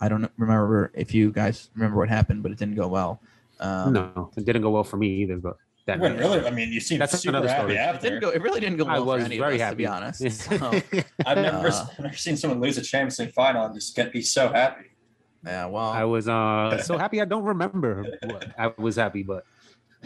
I 0.00 0.08
don't 0.08 0.30
remember 0.36 0.90
if 0.94 1.14
you 1.14 1.30
guys 1.30 1.70
remember 1.74 1.98
what 1.98 2.08
happened, 2.08 2.42
but 2.42 2.52
it 2.52 2.58
didn't 2.58 2.74
go 2.74 2.88
well. 2.88 3.20
Um, 3.60 3.92
no, 3.92 4.30
it 4.36 4.44
didn't 4.44 4.62
go 4.62 4.70
well 4.70 4.84
for 4.84 4.96
me 4.96 5.08
either. 5.22 5.36
But 5.36 5.56
that 5.86 6.00
Wait, 6.00 6.18
really? 6.18 6.46
I 6.46 6.50
mean, 6.50 6.72
you 6.72 6.80
seem 6.80 6.98
That's 6.98 7.18
super 7.18 7.30
another 7.36 7.48
happy 7.48 7.74
story. 7.74 7.76
It 7.76 8.00
didn't 8.00 8.20
go. 8.20 8.30
It 8.30 8.40
really 8.42 8.60
didn't 8.60 8.78
go 8.78 8.86
I 8.86 8.94
well 8.98 9.04
was 9.06 9.20
for 9.22 9.26
any 9.26 9.38
very 9.38 9.56
of 9.56 9.60
us, 9.60 9.64
happy. 9.64 9.74
to 9.74 9.76
be 9.76 9.86
honest. 9.86 10.20
So, 10.30 10.80
I've 11.26 11.38
never, 11.38 11.68
Uh, 11.68 11.86
never 12.00 12.16
seen 12.16 12.36
someone 12.36 12.60
lose 12.60 12.78
a 12.78 12.82
Champions 12.82 13.18
League 13.18 13.32
final 13.32 13.66
and 13.66 13.74
just 13.74 13.94
get 13.94 14.12
be 14.12 14.22
so 14.22 14.48
happy. 14.48 14.86
yeah, 15.44 15.66
well, 15.66 15.84
I 15.90 16.04
was 16.04 16.26
uh 16.28 16.80
so 16.82 16.96
happy 17.04 17.20
I 17.20 17.26
don't 17.26 17.44
remember 17.44 18.02
what 18.24 18.48
I 18.58 18.72
was 18.78 18.96
happy, 18.96 19.22
but 19.22 19.44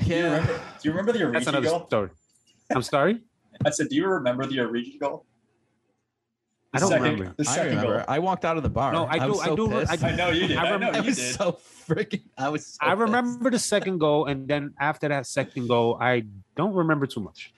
Do 0.02 0.06
you 0.14 0.24
remember, 0.24 0.52
do 0.54 0.82
you 0.82 0.90
remember 0.90 1.12
the 1.12 1.18
that's 1.30 1.44
Origi 1.44 1.48
another 1.48 1.66
goal? 1.68 1.86
story. 1.86 2.10
I'm 2.74 2.82
sorry? 2.82 3.20
I 3.64 3.70
said, 3.70 3.88
do 3.88 3.96
you 3.96 4.06
remember 4.06 4.46
the 4.46 4.58
Origi 4.58 4.98
goal? 4.98 5.26
The 6.78 6.86
I 6.86 6.88
don't 6.88 6.88
second- 6.90 7.02
remember. 7.18 7.34
The 7.42 7.50
I 7.50 7.64
remember. 7.64 7.92
goal. 7.98 8.04
I 8.08 8.18
walked 8.18 8.44
out 8.44 8.56
of 8.56 8.62
the 8.62 8.68
bar. 8.68 8.92
No, 8.92 9.04
I 9.04 9.26
was 9.26 9.36
do- 9.38 9.42
I 9.42 9.46
so 9.46 9.56
do- 9.56 9.74
I 9.76 9.96
do- 9.96 10.06
I 10.06 10.16
know 10.16 10.28
you 10.30 10.46
did. 10.48 10.56
I 10.58 10.66
I, 10.66 10.70
rem- 10.70 10.80
know 10.80 10.90
I 10.90 11.00
was 11.00 11.16
did. 11.16 11.34
so 11.34 11.58
freaking. 11.88 12.22
I 12.36 12.48
was. 12.48 12.66
So 12.66 12.78
I 12.82 12.90
pissed. 12.90 13.00
remember 13.00 13.50
the 13.50 13.58
second 13.58 13.98
goal, 13.98 14.26
and 14.26 14.46
then 14.48 14.74
after 14.80 15.08
that 15.08 15.26
second 15.26 15.68
goal, 15.68 15.98
I 16.00 16.24
don't 16.56 16.74
remember 16.74 17.06
too 17.06 17.20
much. 17.20 17.52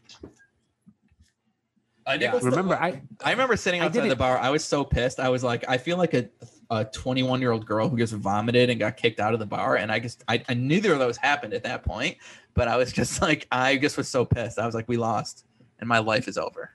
I 2.07 2.15
Yeah. 2.15 2.35
it 2.37 2.41
the- 2.43 2.51
Remember, 2.51 2.75
I 2.75 3.03
I 3.25 3.31
remember 3.31 3.57
sitting 3.57 3.83
I 3.83 3.87
outside 3.87 4.09
the 4.09 4.17
bar. 4.17 4.39
I 4.39 4.51
was 4.51 4.65
so 4.65 4.85
pissed. 4.85 5.21
I 5.21 5.29
was 5.29 5.45
like, 5.45 5.65
I 5.69 5.77
feel 5.79 5.97
like 5.97 6.15
a 6.15 6.29
a 6.73 6.85
21 6.85 7.41
year 7.41 7.51
old 7.51 7.67
girl 7.67 7.89
who 7.89 7.99
just 7.99 8.13
vomited 8.15 8.71
and 8.71 8.79
got 8.79 8.97
kicked 8.97 9.19
out 9.19 9.35
of 9.35 9.41
the 9.41 9.47
bar. 9.47 9.75
And 9.77 9.91
I 9.91 9.99
just, 9.99 10.23
I, 10.29 10.41
I 10.49 10.55
neither 10.55 10.93
of 10.93 11.01
those 11.01 11.17
happened 11.17 11.53
at 11.53 11.65
that 11.65 11.83
point. 11.85 12.17
But 12.55 12.69
I 12.69 12.77
was 12.77 12.93
just 12.93 13.21
like, 13.29 13.47
I 13.51 13.77
just 13.77 13.97
was 13.97 14.07
so 14.09 14.25
pissed. 14.25 14.57
I 14.59 14.67
was 14.67 14.75
like, 14.75 14.89
we 14.89 14.97
lost, 14.97 15.45
and 15.81 15.89
my 15.89 15.99
life 15.99 16.29
is 16.29 16.39
over, 16.39 16.71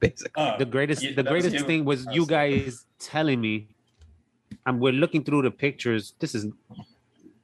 basically. 0.00 0.32
oh, 0.44 0.54
the 0.58 0.64
greatest 0.64 1.02
you- 1.02 1.14
the 1.14 1.22
greatest 1.32 1.54
thing 1.66 1.84
was 1.84 2.06
you 2.12 2.24
guys 2.26 2.86
telling 2.98 3.40
me 3.40 3.68
and 4.66 4.80
we're 4.80 4.92
looking 4.92 5.22
through 5.24 5.42
the 5.42 5.50
pictures. 5.50 6.14
This 6.18 6.34
is 6.34 6.46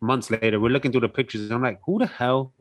months 0.00 0.30
later. 0.30 0.60
We're 0.60 0.70
looking 0.76 0.92
through 0.92 1.00
the 1.02 1.08
pictures 1.20 1.42
and 1.42 1.52
i'm 1.52 1.62
like 1.62 1.80
who 1.86 1.98
the 1.98 2.06
hell 2.06 2.52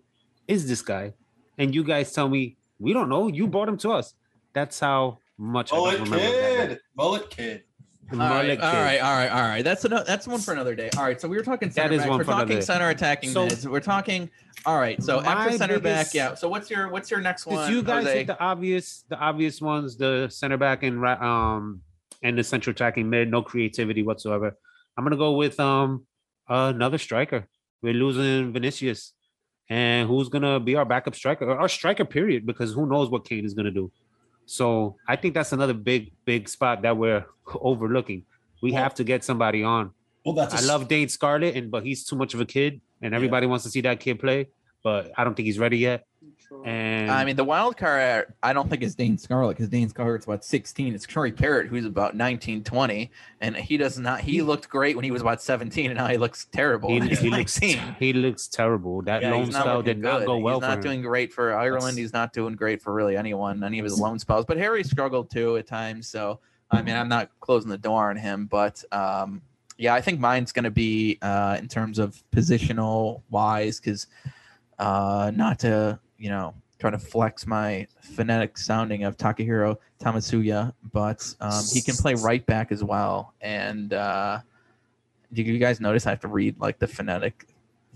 is 0.47 0.67
this 0.67 0.81
guy? 0.81 1.13
And 1.57 1.73
you 1.75 1.83
guys 1.83 2.11
tell 2.13 2.29
me 2.29 2.57
we 2.79 2.93
don't 2.93 3.09
know. 3.09 3.27
You 3.27 3.47
brought 3.47 3.69
him 3.69 3.77
to 3.77 3.91
us. 3.91 4.13
That's 4.53 4.79
how 4.79 5.19
much 5.37 5.71
I 5.73 5.77
remember 6.03 6.17
kid. 6.17 6.79
Mullet 6.95 7.29
kid. 7.29 7.63
All 8.14 8.30
right, 8.30 8.59
all 8.59 8.74
right, 8.74 8.99
all 8.99 9.11
right, 9.16 9.30
all 9.30 9.41
right. 9.41 9.64
That's 9.64 9.86
another. 9.86 10.05
That's 10.05 10.28
one 10.28 10.39
for 10.39 10.51
another 10.53 10.76
day. 10.76 10.89
All 10.97 11.03
right, 11.03 11.20
so 11.20 11.28
we 11.28 11.36
were 11.38 11.43
talking 11.43 11.72
center 11.72 11.93
is 11.93 12.01
back. 12.01 12.09
one 12.09 12.18
We're 12.20 12.24
for 12.26 12.32
talking 12.32 12.61
center 12.61 12.89
attacking 12.89 13.32
So- 13.32 13.45
mids. 13.45 13.68
We're 13.68 13.80
talking. 13.80 14.30
All 14.66 14.78
right, 14.80 15.01
so 15.03 15.20
after 15.22 15.57
center 15.57 15.80
back, 15.80 16.14
yeah. 16.14 16.36
So 16.36 16.47
what's 16.47 16.70
your 16.70 16.89
what's 16.89 17.09
your 17.11 17.20
next 17.22 17.45
one? 17.45 17.72
you 17.72 17.82
guys 17.84 18.03
Jose? 18.05 18.18
hit 18.20 18.28
the 18.28 18.39
obvious, 18.39 19.03
the 19.09 19.18
obvious 19.18 19.59
ones, 19.61 19.97
the 19.97 20.28
center 20.30 20.57
back 20.57 20.84
and 20.84 21.01
right, 21.01 21.22
um 21.22 21.82
and 22.22 22.38
the 22.38 22.43
central 22.43 22.72
attacking 22.72 23.09
mid, 23.09 23.30
no 23.30 23.41
creativity 23.41 24.03
whatsoever. 24.03 24.55
I'm 24.97 25.03
gonna 25.03 25.18
go 25.18 25.34
with 25.34 25.59
um 25.59 26.05
another 26.47 26.97
striker. 26.97 27.47
We're 27.82 27.93
losing 27.93 28.53
Vinicius, 28.53 29.14
and 29.70 30.07
who's 30.07 30.30
gonna 30.30 30.59
be 30.61 30.76
our 30.76 30.86
backup 30.86 31.16
striker 31.16 31.45
or 31.49 31.59
our 31.59 31.68
striker? 31.68 32.05
Period. 32.05 32.45
Because 32.45 32.74
who 32.74 32.86
knows 32.86 33.09
what 33.09 33.26
Kane 33.28 33.43
is 33.45 33.53
gonna 33.53 33.72
do. 33.72 33.91
So 34.45 34.95
I 35.07 35.15
think 35.15 35.33
that's 35.33 35.53
another 35.53 35.73
big, 35.73 36.11
big 36.25 36.49
spot 36.49 36.81
that 36.83 36.97
we're 36.97 37.25
overlooking. 37.55 38.25
We 38.61 38.71
Well- 38.71 38.83
have 38.83 38.93
to 38.95 39.03
get 39.03 39.23
somebody 39.23 39.63
on. 39.63 39.91
Well, 40.25 40.35
that's 40.35 40.53
a 40.53 40.57
I 40.57 40.59
s- 40.61 40.67
love 40.67 40.87
Dane 40.87 41.09
Scarlett, 41.09 41.55
and 41.57 41.69
but 41.69 41.83
he's 41.83 42.05
too 42.05 42.15
much 42.15 42.33
of 42.33 42.39
a 42.39 42.45
kid, 42.45 42.79
and 43.01 43.13
everybody 43.13 43.45
wants 43.45 43.65
to 43.65 43.69
see 43.69 43.81
that 43.81 43.99
kid 43.99 44.19
play. 44.19 44.47
But 44.81 45.11
I 45.17 45.23
don't 45.25 45.35
think 45.35 45.47
he's 45.47 45.59
ready 45.59 45.77
yet. 45.79 46.05
And 46.66 47.12
I 47.12 47.26
mean, 47.26 47.36
the 47.36 47.43
wild 47.43 47.76
card, 47.76 48.34
I 48.41 48.54
don't 48.54 48.70
think 48.70 48.84
is 48.84 48.95
Dane 48.95 49.18
Scarlett 49.18 49.58
because 49.58 49.70
Dane 49.70 49.89
Scarlett's 49.89 50.26
about 50.26 50.45
16. 50.45 50.95
It's 50.95 51.06
Curry 51.06 51.32
Parrott, 51.32 51.68
who's 51.68 51.86
about 51.86 52.16
19, 52.16 52.64
20. 52.64 53.12
And 53.41 53.56
he 53.56 53.78
does 53.78 53.99
not, 53.99 54.22
he 54.22 54.41
looked 54.41 54.70
great 54.70 54.95
when 54.95 55.04
he 55.04 55.12
was 55.12 55.22
about 55.22 55.41
17, 55.41 55.91
and 55.91 55.97
now 55.97 56.08
he 56.08 56.18
looks 56.18 56.45
terrible. 56.51 56.89
He, 56.89 57.01
he 57.16 57.30
looks 57.30 57.58
he 57.58 58.14
looks 58.14 58.47
terrible. 58.47 59.01
That 59.01 59.22
Yeah, 59.22 59.32
loan 59.32 59.51
spell 59.51 59.82
did 59.82 59.99
not 59.99 60.26
go 60.26 60.38
well 60.38 60.60
He's 60.60 60.70
not 60.70 60.82
doing 60.82 61.01
great 61.01 61.34
for 61.34 61.54
Ireland. 61.54 61.97
He's 61.97 62.14
not 62.14 62.32
doing 62.34 62.56
great 62.56 62.82
for 62.82 62.93
really 62.93 63.18
anyone, 63.18 63.64
any 63.64 63.80
of 63.80 63.84
his 63.84 63.99
loan 63.99 64.20
spells. 64.20 64.45
But 64.45 64.58
Harry 64.58 64.84
struggled 64.84 65.30
too 65.30 65.58
at 65.58 65.68
times. 65.68 66.08
So, 66.08 66.39
I 66.72 66.82
mean, 66.82 66.95
I'm 66.95 67.10
not 67.10 67.30
closing 67.39 67.70
the 67.70 67.78
door 67.78 68.10
on 68.10 68.16
him, 68.16 68.45
but 68.45 68.84
um, 68.91 69.41
yeah, 69.78 69.93
I 69.93 70.01
think 70.01 70.20
mine's 70.20 70.51
going 70.51 70.64
to 70.64 70.72
be 70.72 71.18
uh, 71.22 71.58
in 71.60 71.68
terms 71.68 71.99
of 71.99 72.24
positional 72.32 73.22
wise, 73.30 73.80
because 73.80 74.08
uh, 74.80 75.32
not 75.36 75.60
to, 75.60 75.99
you 76.18 76.30
know, 76.30 76.53
trying 76.80 76.93
to 76.93 76.99
flex 76.99 77.45
my 77.47 77.88
phonetic 78.01 78.57
sounding 78.57 79.03
of 79.03 79.18
Takahiro 79.18 79.78
Tamasuya, 80.01 80.74
but 80.91 81.34
um, 81.39 81.64
he 81.72 81.82
can 81.82 81.95
play 81.95 82.14
right 82.16 82.45
back 82.45 82.72
as 82.72 82.84
well. 82.84 83.34
And 83.41 83.93
uh, 83.93 84.39
did 85.32 85.47
you 85.47 85.57
guys 85.59 85.80
notice 85.80 86.05
I 86.05 86.11
have 86.11 86.20
to 86.22 86.28
read 86.28 86.59
like 86.59 86.80
the 86.80 86.88
phonetic 86.88 87.47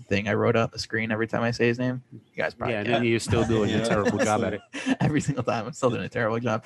thing 0.08 0.28
I 0.28 0.32
wrote 0.34 0.56
up 0.56 0.72
the 0.72 0.78
screen 0.78 1.10
every 1.12 1.26
time 1.26 1.42
I 1.42 1.50
say 1.50 1.66
his 1.66 1.78
name? 1.78 2.02
You 2.12 2.20
guys 2.36 2.54
probably 2.54 2.74
yeah, 2.74 2.96
and 2.96 3.04
you're 3.04 3.18
still 3.20 3.44
doing 3.44 3.70
Yeah. 3.70 3.78
a 3.78 3.86
terrible 3.86 4.18
job 4.18 4.42
at 4.44 4.54
it. 4.54 4.60
every 5.00 5.20
single 5.20 5.44
time. 5.44 5.66
I'm 5.66 5.72
still 5.72 5.90
doing 5.90 6.04
a 6.04 6.08
terrible 6.08 6.38
job. 6.40 6.64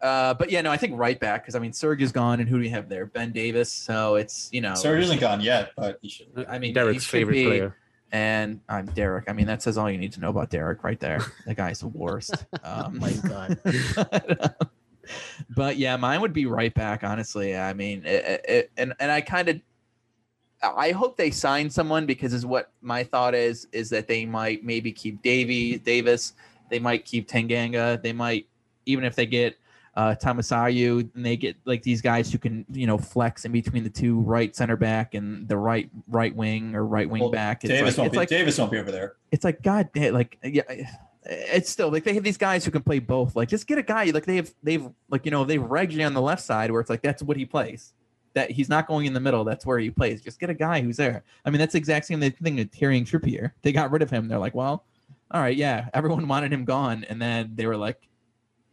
Uh, 0.00 0.34
but 0.34 0.50
yeah, 0.50 0.60
no, 0.62 0.70
I 0.72 0.76
think 0.76 0.98
right 0.98 1.20
back 1.20 1.44
because 1.44 1.54
I 1.54 1.60
mean 1.60 1.72
Serge 1.72 2.02
is 2.02 2.10
gone, 2.10 2.40
and 2.40 2.48
who 2.48 2.56
do 2.56 2.62
we 2.62 2.70
have 2.70 2.88
there? 2.88 3.06
Ben 3.06 3.30
Davies. 3.30 3.70
So 3.70 4.16
it's 4.16 4.48
you 4.52 4.60
know, 4.60 4.74
Serge 4.74 5.04
isn't 5.04 5.20
gone 5.20 5.40
yet, 5.40 5.70
but 5.76 6.00
he 6.02 6.08
should. 6.08 6.26
I 6.48 6.58
mean, 6.58 6.70
he 6.70 6.72
Derek's 6.72 7.04
should 7.04 7.10
favorite 7.12 7.34
be- 7.34 7.46
player. 7.46 7.76
And 8.12 8.60
I'm 8.68 8.86
Derek. 8.86 9.28
I 9.28 9.32
mean, 9.32 9.46
that 9.46 9.62
says 9.62 9.78
all 9.78 9.90
you 9.90 9.96
need 9.96 10.12
to 10.12 10.20
know 10.20 10.28
about 10.28 10.50
Derek 10.50 10.84
right 10.84 11.00
there. 11.00 11.20
The 11.46 11.54
guy's 11.54 11.80
the 11.80 11.88
worst. 11.88 12.44
Um, 12.62 12.98
my 12.98 13.10
God. 13.12 13.58
but, 13.64 14.56
but 15.56 15.76
yeah, 15.76 15.96
mine 15.96 16.20
would 16.20 16.32
be 16.32 16.46
right 16.46 16.72
back. 16.72 17.02
Honestly, 17.02 17.56
I 17.56 17.72
mean, 17.72 18.04
it, 18.04 18.44
it, 18.48 18.70
and 18.76 18.94
and 19.00 19.10
I 19.10 19.22
kind 19.22 19.48
of, 19.48 19.60
I 20.62 20.92
hope 20.92 21.16
they 21.16 21.30
sign 21.30 21.68
someone 21.68 22.06
because 22.06 22.32
is 22.32 22.46
what 22.46 22.70
my 22.80 23.02
thought 23.02 23.34
is 23.34 23.66
is 23.72 23.90
that 23.90 24.06
they 24.06 24.24
might 24.24 24.64
maybe 24.64 24.92
keep 24.92 25.22
Davy 25.22 25.78
Davis. 25.78 26.34
they 26.70 26.78
might 26.78 27.04
keep 27.04 27.28
Tanganga. 27.28 28.00
They 28.00 28.12
might 28.12 28.46
even 28.86 29.04
if 29.04 29.16
they 29.16 29.26
get 29.26 29.56
uh 29.94 30.14
Tamasayu 30.20 31.14
and 31.14 31.26
they 31.26 31.36
get 31.36 31.56
like 31.66 31.82
these 31.82 32.00
guys 32.00 32.32
who 32.32 32.38
can 32.38 32.64
you 32.72 32.86
know 32.86 32.96
flex 32.96 33.44
in 33.44 33.52
between 33.52 33.84
the 33.84 33.90
two 33.90 34.20
right 34.20 34.54
center 34.56 34.76
back 34.76 35.14
and 35.14 35.46
the 35.48 35.56
right 35.56 35.90
right 36.08 36.34
wing 36.34 36.74
or 36.74 36.84
right 36.86 37.08
wing 37.08 37.20
Well, 37.22 37.30
back. 37.30 37.62
It's 37.64 37.68
Davis 37.70 37.98
like, 37.98 38.02
won't 38.04 38.12
be 38.12 38.18
like 38.18 38.28
Davis 38.28 38.58
won't 38.58 38.70
be 38.72 38.78
over 38.78 38.90
there. 38.90 39.16
it's 39.30 39.44
like 39.44 39.62
God, 39.62 39.90
damn, 39.94 40.14
like 40.14 40.38
yeah, 40.42 40.62
it's 41.24 41.70
still 41.70 41.90
like 41.90 42.04
they 42.04 42.14
have 42.14 42.24
these 42.24 42.38
guys 42.38 42.64
who 42.64 42.70
can 42.70 42.82
play 42.82 42.98
both. 42.98 43.36
Like 43.36 43.48
just 43.48 43.66
get 43.66 43.78
a 43.78 43.82
guy 43.82 44.04
like 44.06 44.24
they 44.24 44.36
have 44.36 44.52
they've 44.62 44.88
like 45.10 45.24
you 45.24 45.30
know 45.30 45.44
they've 45.44 45.62
Reggie 45.62 46.02
on 46.02 46.14
the 46.14 46.22
left 46.22 46.42
side 46.42 46.70
where 46.70 46.80
it's 46.80 46.90
like 46.90 47.02
that's 47.02 47.22
what 47.22 47.36
he 47.36 47.44
plays. 47.44 47.92
That 48.34 48.50
he's 48.50 48.70
not 48.70 48.86
going 48.86 49.04
in 49.04 49.12
the 49.12 49.20
middle. 49.20 49.44
That's 49.44 49.66
where 49.66 49.78
he 49.78 49.90
plays. 49.90 50.22
Just 50.22 50.40
get 50.40 50.48
a 50.48 50.54
guy 50.54 50.80
who's 50.80 50.96
there. 50.96 51.22
I 51.44 51.50
mean, 51.50 51.58
that's 51.58 51.72
the 51.72 51.78
exact 51.78 52.06
same 52.06 52.18
thing 52.18 52.56
with 52.56 52.72
Kieran 52.72 53.04
Trippier. 53.04 53.50
They 53.60 53.72
got 53.72 53.90
rid 53.90 54.00
of 54.00 54.08
him. 54.08 54.26
They're 54.26 54.38
like, 54.38 54.54
well, 54.54 54.86
all 55.30 55.42
right, 55.42 55.54
yeah, 55.54 55.90
everyone 55.92 56.26
wanted 56.34 56.50
him 56.50 56.64
gone, 56.64 57.04
and 57.10 57.20
then 57.20 57.52
they 57.54 57.66
were 57.66 57.76
like, 57.76 57.98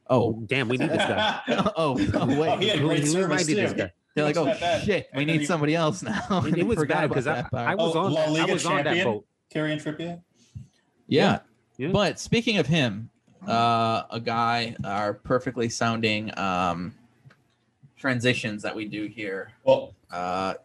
Oh, 0.10 0.22
oh, 0.24 0.44
damn, 0.48 0.68
we 0.70 0.78
need 0.78 0.90
this 0.90 0.98
guy. 0.98 1.40
oh, 1.48 1.72
oh, 1.76 1.96
wait. 1.96 2.50
Oh, 2.50 2.58
he 2.58 2.68
had 2.70 2.80
great 2.80 3.00
who 3.02 3.06
service 3.08 3.30
might 3.30 3.48
need 3.48 3.58
this 3.64 3.72
too. 3.74 3.78
guy? 3.78 3.94
They're 4.16 4.26
like, 4.26 4.38
oh 4.38 4.46
wasn't 4.46 4.60
that 4.62 4.80
bad. 4.80 4.86
shit, 4.86 5.08
we 5.16 5.24
need 5.26 5.46
somebody 5.46 5.76
else 5.76 6.02
now. 6.02 6.44
It, 6.46 6.58
it 6.58 6.64
was 6.68 6.78
Forgot 6.80 6.98
bad 7.02 7.08
because 7.10 7.28
I. 7.28 7.46
I 7.54 7.76
was 7.76 7.96
Oh, 7.96 8.00
on 8.00 8.14
La 8.14 8.22
that, 8.22 8.28
I 8.30 8.32
Liga 8.32 8.54
was 8.54 8.66
on 8.66 8.76
that 8.78 8.84
champion? 8.86 9.06
boat. 9.08 9.26
Kieran 9.52 9.80
Trippier. 9.80 10.22
yeah. 11.08 11.40
Yeah. 11.78 11.90
But 11.94 12.20
speaking 12.20 12.58
of 12.58 12.68
him, 12.68 13.10
uh, 13.48 14.04
a 14.12 14.20
guy, 14.20 14.76
our 14.84 15.14
perfectly 15.14 15.70
sounding 15.70 16.38
um, 16.38 16.94
transitions 17.98 18.64
that 18.64 18.76
we 18.76 18.86
do 18.86 19.06
here. 19.06 19.52
Well, 19.64 19.96
Uh, 20.12 20.56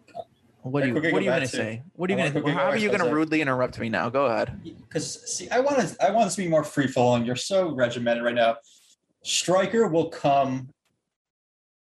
what 0.63 0.83
do 0.83 0.89
Yeah, 0.89 0.95
you 0.95 1.13
What 1.13 1.21
are 1.21 1.25
you 1.25 1.31
gonna 1.31 1.41
to- 1.43 1.47
say? 1.47 1.83
What 1.95 2.11
are 2.11 2.15
you 2.15 2.31
gonna? 2.31 2.53
How 2.55 2.65
are 2.71 2.77
you 2.77 2.91
gonna 2.91 3.13
rudely 3.13 3.43
interrupt 3.43 3.79
me 3.79 3.91
now? 3.91 4.09
Go 4.09 4.25
ahead. 4.27 4.59
because 4.89 5.31
see, 5.31 5.49
I 5.51 5.61
want 5.61 5.79
to 5.79 5.97
I 6.05 6.11
want 6.11 6.27
this 6.27 6.37
to 6.37 6.43
be 6.43 6.49
more 6.49 6.65
free 6.65 6.87
flowing. 6.87 7.25
You're 7.27 7.37
so 7.37 7.71
regimented 7.75 8.25
right 8.25 8.35
now. 8.35 8.57
Striker 9.25 9.89
will 9.89 10.09
come 10.11 10.68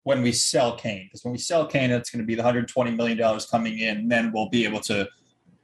when 0.03 0.21
we 0.21 0.31
sell 0.31 0.75
Kane 0.77 1.05
because 1.05 1.23
when 1.23 1.31
we 1.31 1.37
sell 1.37 1.65
Kane, 1.65 1.91
it's 1.91 2.09
going 2.09 2.21
to 2.21 2.25
be 2.25 2.35
the 2.35 2.41
120 2.43 2.91
million 2.91 3.17
dollars 3.17 3.45
coming 3.45 3.79
in. 3.79 3.97
And 3.97 4.11
then 4.11 4.31
we'll 4.31 4.49
be 4.49 4.63
able 4.63 4.79
to 4.81 5.07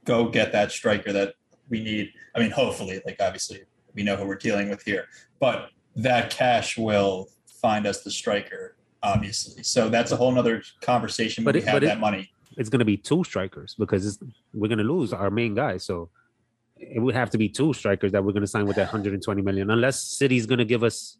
go 0.04 0.28
get 0.28 0.52
that 0.52 0.70
striker 0.72 1.12
that 1.12 1.34
we 1.68 1.82
need. 1.82 2.12
I 2.34 2.40
mean, 2.40 2.50
hopefully, 2.50 3.00
like 3.06 3.16
obviously, 3.20 3.62
we 3.94 4.02
know 4.02 4.16
who 4.16 4.26
we're 4.26 4.34
dealing 4.36 4.68
with 4.68 4.82
here, 4.82 5.06
but 5.40 5.70
that 5.96 6.30
cash 6.30 6.76
will 6.76 7.28
find 7.62 7.86
us 7.86 8.02
the 8.02 8.10
striker. 8.10 8.76
Obviously, 9.02 9.62
so 9.62 9.88
that's 9.88 10.10
a 10.10 10.16
whole 10.16 10.32
nother 10.32 10.60
conversation 10.82 11.44
But 11.44 11.54
we 11.54 11.60
it- 11.60 11.64
have 11.66 11.74
but 11.76 11.84
it- 11.84 11.86
that 11.86 12.00
money. 12.00 12.30
It's 12.56 12.68
going 12.68 12.80
to 12.80 12.84
be 12.84 12.96
two 12.96 13.22
strikers 13.22 13.76
because 13.78 14.04
it's, 14.04 14.18
we're 14.52 14.66
going 14.66 14.78
to 14.78 14.84
lose 14.84 15.12
our 15.12 15.30
main 15.30 15.54
guy. 15.54 15.76
So 15.76 16.10
it 16.76 17.00
would 17.00 17.14
have 17.14 17.30
to 17.30 17.38
be 17.38 17.48
two 17.48 17.72
strikers 17.72 18.10
that 18.10 18.24
we're 18.24 18.32
going 18.32 18.40
to 18.40 18.48
sign 18.48 18.66
with 18.66 18.74
that 18.74 18.86
120 18.86 19.42
million, 19.42 19.70
unless 19.70 20.02
City's 20.02 20.44
going 20.44 20.58
to 20.58 20.64
give 20.64 20.82
us 20.82 21.18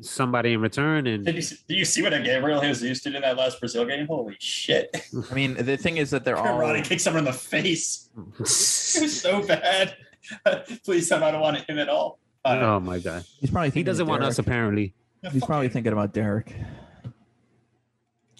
somebody 0.00 0.52
in 0.52 0.60
return. 0.60 1.06
And 1.06 1.24
Did 1.24 1.34
you 1.36 1.42
see, 1.42 1.56
do 1.68 1.74
you 1.74 1.84
see 1.84 2.02
what 2.02 2.12
a 2.12 2.20
Gabriel 2.20 2.60
Jesus 2.60 3.00
did 3.02 3.14
in 3.14 3.22
that 3.22 3.36
last 3.36 3.58
Brazil 3.60 3.84
game? 3.84 4.06
Holy 4.06 4.36
shit! 4.38 4.94
I 5.30 5.34
mean, 5.34 5.54
the 5.54 5.76
thing 5.76 5.96
is 5.96 6.10
that 6.10 6.24
they're 6.24 6.36
all. 6.38 6.58
Ronnie 6.58 6.82
kicked 6.82 7.00
someone 7.00 7.20
in 7.20 7.24
the 7.24 7.32
face. 7.32 8.08
It 8.38 8.38
was 8.38 9.20
so 9.20 9.42
bad. 9.46 9.96
Please 10.84 11.08
tell 11.08 11.20
me 11.20 11.26
I 11.26 11.30
don't 11.30 11.40
want 11.40 11.58
him 11.68 11.78
at 11.78 11.88
all. 11.88 12.18
Uh, 12.44 12.58
oh 12.62 12.80
my 12.80 12.98
god, 12.98 13.24
He's 13.40 13.50
probably 13.50 13.70
he 13.70 13.82
doesn't 13.82 14.06
want 14.06 14.20
Derek. 14.20 14.30
us 14.32 14.38
apparently. 14.38 14.94
He's 15.32 15.44
probably 15.44 15.68
thinking 15.68 15.92
about 15.92 16.12
Derek. 16.14 16.54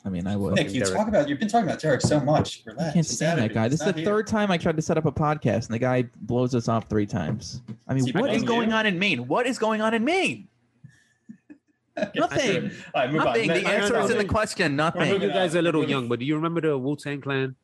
I 0.05 0.09
mean, 0.09 0.27
I 0.29 0.37
would. 0.37 0.55
Nick, 0.55 0.73
you 0.73 0.81
Derek. 0.85 0.95
talk 0.97 1.09
about 1.09 1.29
you've 1.29 1.41
been 1.41 1.49
talking 1.49 1.69
about 1.69 1.81
Derek 1.81 2.01
so 2.01 2.21
much. 2.21 2.63
I 2.79 2.93
can't 2.93 3.05
stand 3.05 3.39
that 3.41 3.45
attitude 3.47 3.55
guy. 3.55 3.69
This 3.69 3.81
is 3.81 3.87
is 3.89 3.93
the 3.95 4.01
here. 4.01 4.09
third 4.09 4.27
time 4.29 4.53
I 4.53 4.57
tried 4.57 4.77
to 4.77 4.83
set 4.83 4.97
up 4.97 5.05
a 5.05 5.11
podcast, 5.11 5.67
and 5.67 5.75
the 5.75 5.81
guy 5.81 6.05
blows 6.23 6.55
us 6.55 6.69
off 6.69 6.89
three 6.89 7.07
times. 7.07 7.61
I 7.89 7.93
mean, 7.95 8.01
Is 8.05 8.07
he 8.07 8.13
what 8.13 8.23
because 8.25 8.37
is 8.37 8.43
of 8.43 8.49
going 8.49 8.69
you? 8.71 8.75
on 8.77 8.87
in 8.87 8.99
Maine? 9.01 9.27
What 9.27 9.47
is 9.49 9.59
going 9.59 9.81
on 9.81 9.95
in 9.95 10.05
Maine? 10.05 10.47
Nothing. 12.15 12.71
All 12.95 13.03
right, 13.03 13.13
move 13.13 13.25
Nothing. 13.25 13.51
on. 13.51 13.57
The 13.57 13.63
Next 13.63 13.69
answer 13.69 13.99
is 14.01 14.11
in 14.11 14.19
the 14.19 14.25
topic. 14.25 14.29
question. 14.29 14.65
I 14.65 14.69
know 14.69 14.85
Nothing. 15.01 15.23
you 15.23 15.29
guys 15.29 15.55
are 15.57 15.61
a 15.61 15.63
little 15.63 15.89
young, 15.89 16.09
but 16.09 16.19
do 16.19 16.25
you 16.25 16.35
remember 16.37 16.61
the 16.61 16.77
Wu 16.79 16.97
Tang 16.97 17.21
Clan 17.21 17.57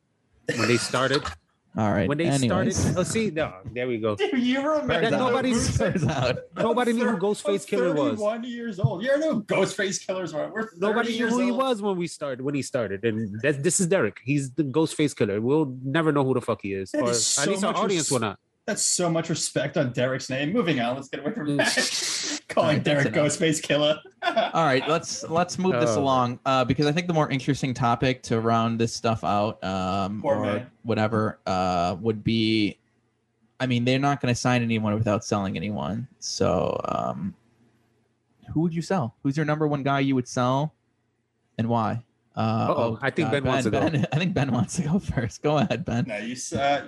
when 0.55 0.67
they 0.67 0.77
started? 0.77 1.23
All 1.75 1.91
right. 1.91 2.07
when 2.07 2.19
they 2.19 2.25
anyways. 2.25 2.75
started, 2.77 2.99
oh, 2.99 3.01
see, 3.03 3.31
no, 3.31 3.51
there 3.73 3.87
we 3.87 3.97
go. 3.97 4.15
Do 4.15 4.25
you 4.37 4.59
remember 4.61 4.93
Turns 4.93 5.09
That 5.09 5.13
out. 5.13 5.29
nobody's- 5.31 5.81
out. 6.07 6.37
Nobody 6.55 6.93
knew 6.93 7.09
who 7.09 7.17
Ghostface 7.17 7.65
Killah 7.67 7.95
was. 7.95 8.19
One 8.19 8.43
years 8.43 8.79
old. 8.79 9.01
You 9.01 9.17
know 9.17 9.33
who 9.33 9.43
Ghostface 9.45 10.05
Killahs 10.05 10.35
were. 10.35 10.51
We're 10.53 10.67
30 10.67 10.77
Nobody 10.79 11.09
knew 11.13 11.17
years 11.17 11.31
who 11.33 11.39
he 11.39 11.51
was 11.51 11.81
when 11.81 11.97
we 11.97 12.05
started. 12.05 12.41
When 12.43 12.53
he 12.53 12.61
started, 12.61 13.03
and 13.03 13.41
that, 13.41 13.63
this 13.63 13.79
is 13.79 13.87
Derek. 13.87 14.19
He's 14.23 14.51
the 14.51 14.63
Ghostface 14.65 15.15
Killah. 15.15 15.41
We'll 15.41 15.75
never 15.83 16.11
know 16.11 16.23
who 16.23 16.35
the 16.35 16.41
fuck 16.41 16.59
he 16.61 16.73
is, 16.75 16.91
That 16.91 17.01
or 17.01 17.09
is 17.09 17.17
at 17.39 17.45
so 17.45 17.49
least 17.49 17.63
our 17.63 17.71
much 17.73 17.81
audience 17.81 18.05
res- 18.05 18.11
will 18.11 18.19
not. 18.19 18.39
That's 18.67 18.83
so 18.83 19.09
much 19.09 19.29
respect 19.29 19.75
on 19.75 19.93
Derek's 19.93 20.29
name. 20.29 20.53
Moving 20.53 20.79
on. 20.79 20.95
Let's 20.97 21.09
get 21.09 21.21
away 21.21 21.31
from 21.33 21.47
Mm. 21.47 21.57
that. 21.57 22.32
Calling 22.49 22.79
Alright, 22.79 22.83
that's 22.83 23.03
Derek. 23.09 23.15
Ghostface 23.15 23.61
Killah. 23.61 23.99
All 24.53 24.65
right, 24.65 24.87
let's 24.87 25.23
let's 25.23 25.57
move 25.57 25.73
this 25.79 25.91
Oh. 25.91 26.01
along 26.01 26.39
uh, 26.45 26.63
because 26.65 26.85
I 26.85 26.91
think 26.91 27.07
the 27.07 27.13
more 27.13 27.29
interesting 27.29 27.73
topic 27.73 28.21
to 28.23 28.39
round 28.39 28.79
this 28.79 28.93
stuff 28.93 29.23
out, 29.23 29.63
um, 29.63 30.21
Poor 30.21 30.35
or 30.35 30.45
man. 30.45 30.67
whatever, 30.83 31.39
uh, 31.45 31.95
would 32.01 32.23
be. 32.23 32.77
I 33.59 33.65
mean, 33.65 33.85
they're 33.85 33.99
not 33.99 34.19
going 34.21 34.33
to 34.33 34.39
sign 34.39 34.61
anyone 34.61 34.93
without 34.93 35.23
selling 35.23 35.55
anyone. 35.55 36.07
So, 36.19 36.79
um, 36.85 37.33
who 38.53 38.61
would 38.61 38.73
you 38.75 38.81
sell? 38.81 39.15
Who's 39.23 39.37
your 39.37 39.45
number 39.45 39.67
one 39.67 39.83
guy 39.83 40.01
you 40.01 40.15
would 40.15 40.27
sell, 40.27 40.73
and 41.57 41.69
why? 41.69 42.03
Uh, 42.35 42.67
Uh-oh, 42.69 42.99
I 43.01 43.09
think 43.09 43.31
Ben 43.31 43.43
wants 43.43 43.63
to 43.65 43.71
go. 43.71 43.79
Ben, 43.79 44.05
I 44.11 44.17
think 44.17 44.33
Ben 44.33 44.51
wants 44.51 44.75
to 44.77 44.81
go 44.81 44.99
first. 44.99 45.41
Go 45.43 45.59
ahead, 45.59 45.85
Ben. 45.85 46.05
No, 46.07 46.17
you 46.17 46.35
uh, 46.57 46.87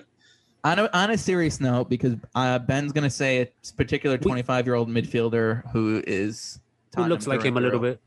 On 0.66 0.80
a, 0.80 0.90
on 0.94 1.12
a 1.12 1.18
serious 1.18 1.62
note, 1.62 1.90
because 1.90 2.16
uh, 2.34 2.58
Ben's 2.58 2.92
going 2.92 3.04
to 3.04 3.10
say 3.12 3.42
a 3.42 3.74
particular 3.78 4.18
25 4.18 4.66
year 4.66 4.74
old 4.74 4.90
midfielder 4.90 5.62
who 5.72 6.02
is 6.08 6.60
Who 6.96 7.06
looks 7.06 7.28
like 7.28 7.44
him 7.44 7.58
a 7.58 7.62
little 7.62 7.80
bit. 7.80 8.02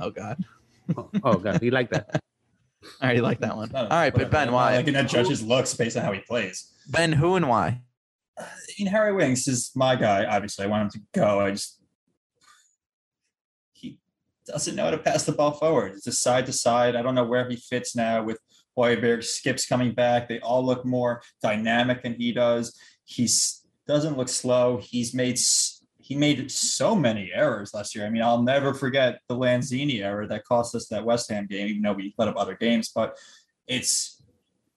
Oh 0.00 0.10
God. 0.10 0.42
Oh, 0.96 1.10
oh 1.22 1.34
god, 1.34 1.60
he 1.60 1.70
like 1.70 1.90
that. 1.90 2.22
I 3.00 3.04
already 3.04 3.20
like 3.20 3.40
that 3.40 3.54
one. 3.54 3.70
no, 3.70 3.82
All 3.82 3.88
right, 3.88 4.12
but 4.12 4.24
whatever. 4.24 4.30
Ben, 4.30 4.48
I'm 4.48 4.54
why? 4.54 4.70
not 4.72 4.78
Looking 4.78 4.96
at 4.96 5.08
judges' 5.08 5.42
looks 5.42 5.74
based 5.74 5.96
on 5.96 6.04
how 6.04 6.12
he 6.12 6.20
plays. 6.20 6.72
Ben, 6.88 7.12
who 7.12 7.36
and 7.36 7.48
why? 7.48 7.82
I 8.38 8.44
mean, 8.78 8.88
Harry 8.88 9.12
Winks 9.12 9.46
is 9.46 9.70
my 9.76 9.94
guy. 9.94 10.24
Obviously, 10.24 10.64
I 10.64 10.68
want 10.68 10.84
him 10.84 10.90
to 10.90 11.00
go. 11.20 11.40
I 11.40 11.50
just 11.50 11.80
he 13.74 13.98
doesn't 14.46 14.74
know 14.74 14.84
how 14.84 14.90
to 14.90 14.98
pass 14.98 15.24
the 15.24 15.32
ball 15.32 15.52
forward. 15.52 15.92
It's 15.92 16.04
just 16.04 16.22
side 16.22 16.46
to 16.46 16.52
side. 16.52 16.96
I 16.96 17.02
don't 17.02 17.14
know 17.14 17.26
where 17.26 17.48
he 17.48 17.56
fits 17.56 17.94
now 17.94 18.24
with 18.24 18.38
Højbjerg, 18.76 19.22
Skipp's 19.24 19.66
coming 19.66 19.94
back. 19.94 20.28
They 20.28 20.40
all 20.40 20.64
look 20.64 20.84
more 20.84 21.22
dynamic 21.42 22.02
than 22.02 22.14
he 22.14 22.32
does. 22.32 22.78
He's 23.04 23.62
doesn't 23.86 24.16
look 24.16 24.28
slow. 24.28 24.78
He's 24.78 25.12
made 25.14 25.38
he 25.98 26.16
made 26.16 26.50
so 26.50 26.94
many 26.94 27.30
errors 27.32 27.72
last 27.72 27.94
year. 27.94 28.04
I 28.04 28.10
mean, 28.10 28.22
I'll 28.22 28.42
never 28.42 28.74
forget 28.74 29.20
the 29.28 29.36
Lanzini 29.36 30.02
error 30.02 30.26
that 30.26 30.44
cost 30.44 30.74
us 30.74 30.88
that 30.88 31.04
West 31.04 31.30
Ham 31.30 31.46
game, 31.46 31.68
even 31.68 31.82
though 31.82 31.92
we 31.92 32.12
let 32.18 32.28
up 32.28 32.36
other 32.36 32.56
games. 32.56 32.90
But 32.92 33.16
it's 33.68 34.22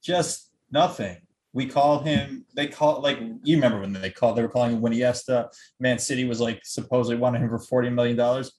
just 0.03 0.51
nothing. 0.71 1.17
We 1.51 1.65
call 1.65 1.99
him. 1.99 2.45
They 2.53 2.67
call 2.67 3.01
like 3.01 3.19
you 3.43 3.55
remember 3.55 3.79
when 3.79 3.93
they 3.93 4.09
called. 4.09 4.37
They 4.37 4.43
were 4.43 4.49
calling 4.49 4.73
him 4.73 4.81
Iniesta. 4.81 5.47
Man 5.79 5.99
City 5.99 6.25
was 6.25 6.39
like 6.39 6.61
supposedly 6.63 7.17
wanting 7.17 7.41
him 7.41 7.49
for 7.49 7.59
forty 7.59 7.89
million 7.89 8.17
dollars. 8.17 8.51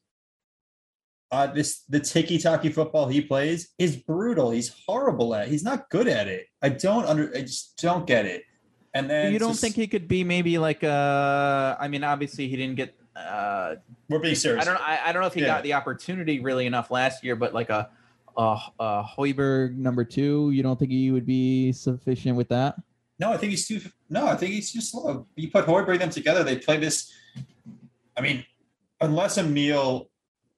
Uh, 1.33 1.47
this 1.49 1.81
the 1.89 1.99
ticky 1.99 2.39
tacky 2.39 2.69
football 2.69 3.09
he 3.09 3.21
plays 3.21 3.71
is 3.79 3.97
brutal. 3.97 4.51
He's 4.53 4.73
horrible 4.87 5.35
at. 5.35 5.49
it. 5.49 5.51
He's 5.51 5.65
not 5.65 5.91
good 5.91 6.07
at 6.07 6.29
it. 6.29 6.47
I 6.63 6.69
don't 6.69 7.05
under. 7.05 7.33
I 7.35 7.41
just 7.41 7.77
don't 7.79 8.07
get 8.07 8.27
it. 8.27 8.45
And 8.95 9.11
then 9.11 9.33
you 9.33 9.39
don't 9.39 9.51
just- 9.51 9.61
think 9.61 9.75
he 9.75 9.87
could 9.89 10.07
be 10.09 10.23
maybe 10.25 10.57
like 10.59 10.85
uh 10.85 11.77
I 11.81 11.89
mean 11.89 12.05
obviously 12.05 12.49
he 12.49 12.57
didn't 12.57 12.77
get 12.77 12.95
uh 13.17 13.75
we're 14.09 14.21
being 14.21 14.37
serious? 14.37 14.63
I 14.63 14.71
don't 14.71 14.81
I, 14.81 15.01
I 15.07 15.13
don't 15.13 15.21
know 15.23 15.27
if 15.27 15.35
he 15.35 15.41
Yeah. 15.41 15.47
got 15.49 15.63
the 15.65 15.73
opportunity 15.75 16.39
really 16.41 16.65
enough 16.65 16.91
last 16.93 17.25
year, 17.25 17.35
but 17.35 17.53
like 17.53 17.71
a 17.71 17.91
a, 18.37 18.59
a 18.79 19.05
Højbjerg 19.19 19.77
number 19.77 20.05
two, 20.05 20.51
you 20.53 20.63
don't 20.63 20.79
think 20.79 20.91
he 20.93 21.11
would 21.11 21.27
be 21.27 21.73
sufficient 21.73 22.37
with 22.37 22.49
that? 22.51 22.77
No, 23.19 23.33
I 23.33 23.37
think 23.39 23.51
he's 23.51 23.67
too. 23.67 23.81
No, 24.11 24.27
I 24.27 24.37
think 24.37 24.53
he's 24.53 24.71
too 24.73 24.81
slow. 24.83 25.27
You 25.35 25.51
put 25.51 25.67
Højbjerg 25.67 25.99
them 25.99 26.11
together, 26.11 26.45
they 26.45 26.57
play 26.59 26.77
this. 26.77 27.11
I 28.17 28.21
mean, 28.21 28.45
unless 29.01 29.39
Emil, 29.39 30.09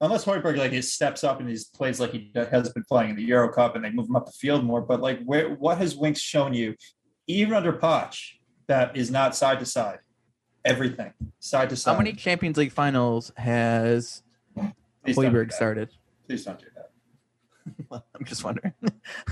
unless 0.01 0.25
Højbjerg 0.25 0.57
like 0.57 0.73
he 0.73 0.83
steps 0.83 1.25
up 1.25 1.41
and 1.41 1.49
he 1.49 1.59
plays 1.75 2.01
like 2.01 2.13
he 2.13 2.31
has 2.35 2.71
been 2.73 2.85
playing 2.85 3.11
in 3.11 3.17
the 3.17 3.25
Euro 3.25 3.53
Cup, 3.53 3.77
and 3.77 3.85
they 3.85 3.91
move 3.91 4.09
him 4.09 4.17
up 4.17 4.27
the 4.27 4.33
field 4.33 4.65
more. 4.65 4.81
But 4.81 5.01
like, 5.01 5.23
where 5.25 5.51
what 5.55 5.79
has 5.79 5.97
Winks 5.97 6.21
shown 6.21 6.55
you, 6.55 6.75
even 7.27 7.55
under 7.55 7.73
Poch, 7.73 8.17
that 8.67 8.97
is 8.97 9.11
not 9.11 9.35
side 9.35 9.59
to 9.61 9.67
side, 9.67 9.99
everything 10.65 11.13
side 11.41 11.71
to 11.71 11.77
side. 11.77 11.93
How 11.93 11.99
many 11.99 12.13
Champions 12.13 12.57
League 12.57 12.73
finals 12.73 13.33
has 13.37 14.23
Please 15.05 15.17
Højbjerg 15.17 15.53
started? 15.53 15.91
Please 16.27 16.45
don't 16.45 16.59
do 16.59 16.67
that. 16.77 16.91
I'm 18.15 18.25
just 18.25 18.45
wondering. 18.45 18.73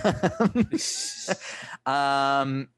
um 1.87 2.69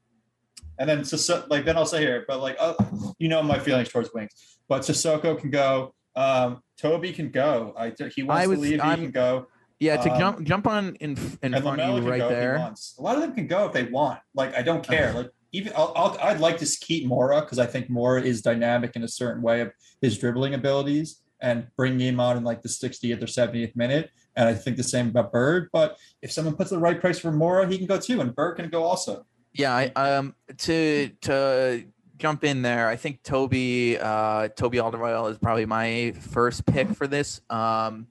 And 0.77 0.89
then 0.89 1.03
so 1.03 1.45
like 1.49 1.65
then 1.65 1.75
I'll 1.75 1.85
say 1.85 2.01
here, 2.01 2.25
but 2.27 2.39
like 2.41 2.55
uh, 2.59 2.73
you 3.17 3.27
know 3.27 3.43
my 3.43 3.59
feelings 3.59 3.89
towards 3.89 4.09
Winks, 4.13 4.59
but 4.67 4.81
Sissoko 4.83 5.37
can 5.39 5.49
go. 5.49 5.93
Um, 6.19 6.61
Toby 6.77 7.13
can 7.13 7.29
go. 7.31 7.73
I 7.77 7.93
he 8.13 8.23
wants 8.23 8.43
I 8.43 8.47
was- 8.47 8.57
to 8.59 8.61
leave. 8.63 8.73
He 8.73 8.79
I'm- 8.81 8.99
can 9.01 9.11
go. 9.11 9.47
yeah, 9.79 9.95
to 9.97 10.11
Um, 10.11 10.19
jump 10.19 10.43
jump 10.43 10.67
on 10.67 10.95
in 10.95 11.11
in 11.41 11.51
front 11.61 11.79
of 11.81 12.03
you 12.03 12.09
right 12.09 12.21
he 12.21 12.27
there. 12.27 12.55
A 12.57 13.01
lot 13.01 13.15
of 13.15 13.21
them 13.21 13.33
can 13.33 13.47
go 13.47 13.65
if 13.67 13.73
they 13.73 13.83
want. 13.85 14.19
Like 14.35 14.53
I 14.55 14.61
don't 14.61 14.83
care. 14.85 15.13
Like 15.13 15.29
even 15.53 15.71
I'll, 15.75 15.93
I'll, 15.95 16.17
I'd 16.21 16.39
like 16.41 16.57
to 16.59 16.65
keep 16.65 17.07
Moura 17.07 17.41
because 17.41 17.57
I 17.57 17.65
think 17.65 17.89
Moura 17.89 18.23
is 18.23 18.41
dynamic 18.41 18.95
in 18.95 19.03
a 19.03 19.07
certain 19.07 19.41
way 19.41 19.61
of 19.61 19.71
his 20.01 20.17
dribbling 20.17 20.53
abilities 20.53 21.21
and 21.41 21.67
bring 21.77 21.97
him 21.99 22.19
on 22.19 22.35
in 22.37 22.43
like 22.43 22.61
the 22.61 22.67
60th 22.69 23.23
or 23.23 23.25
70th 23.25 23.73
minute. 23.75 24.09
And 24.35 24.47
I 24.49 24.53
think 24.53 24.75
the 24.77 24.83
same 24.83 25.07
about 25.07 25.31
Bird. 25.31 25.69
But 25.71 25.97
if 26.21 26.31
someone 26.31 26.55
puts 26.55 26.69
the 26.69 26.77
right 26.77 26.99
price 26.99 27.17
for 27.17 27.31
Moura, 27.31 27.69
he 27.71 27.77
can 27.77 27.87
go 27.87 27.97
too, 27.97 28.19
and 28.21 28.35
Bird 28.35 28.57
can 28.57 28.69
go 28.69 28.83
also. 28.83 29.25
Yeah, 29.53 29.73
I, 29.75 29.85
um, 29.95 30.35
to 30.59 31.09
to 31.21 31.83
jump 32.19 32.43
in 32.43 32.61
there, 32.61 32.87
I 32.87 32.95
think 32.97 33.23
Toby 33.23 33.97
uh, 33.97 34.49
Toby 34.49 34.77
Alderweireld 34.77 35.31
is 35.31 35.37
probably 35.39 35.65
my 35.65 36.13
first 36.19 36.65
pick 36.65 36.89
for 36.93 37.07
this. 37.07 37.41
Um, 37.49 38.07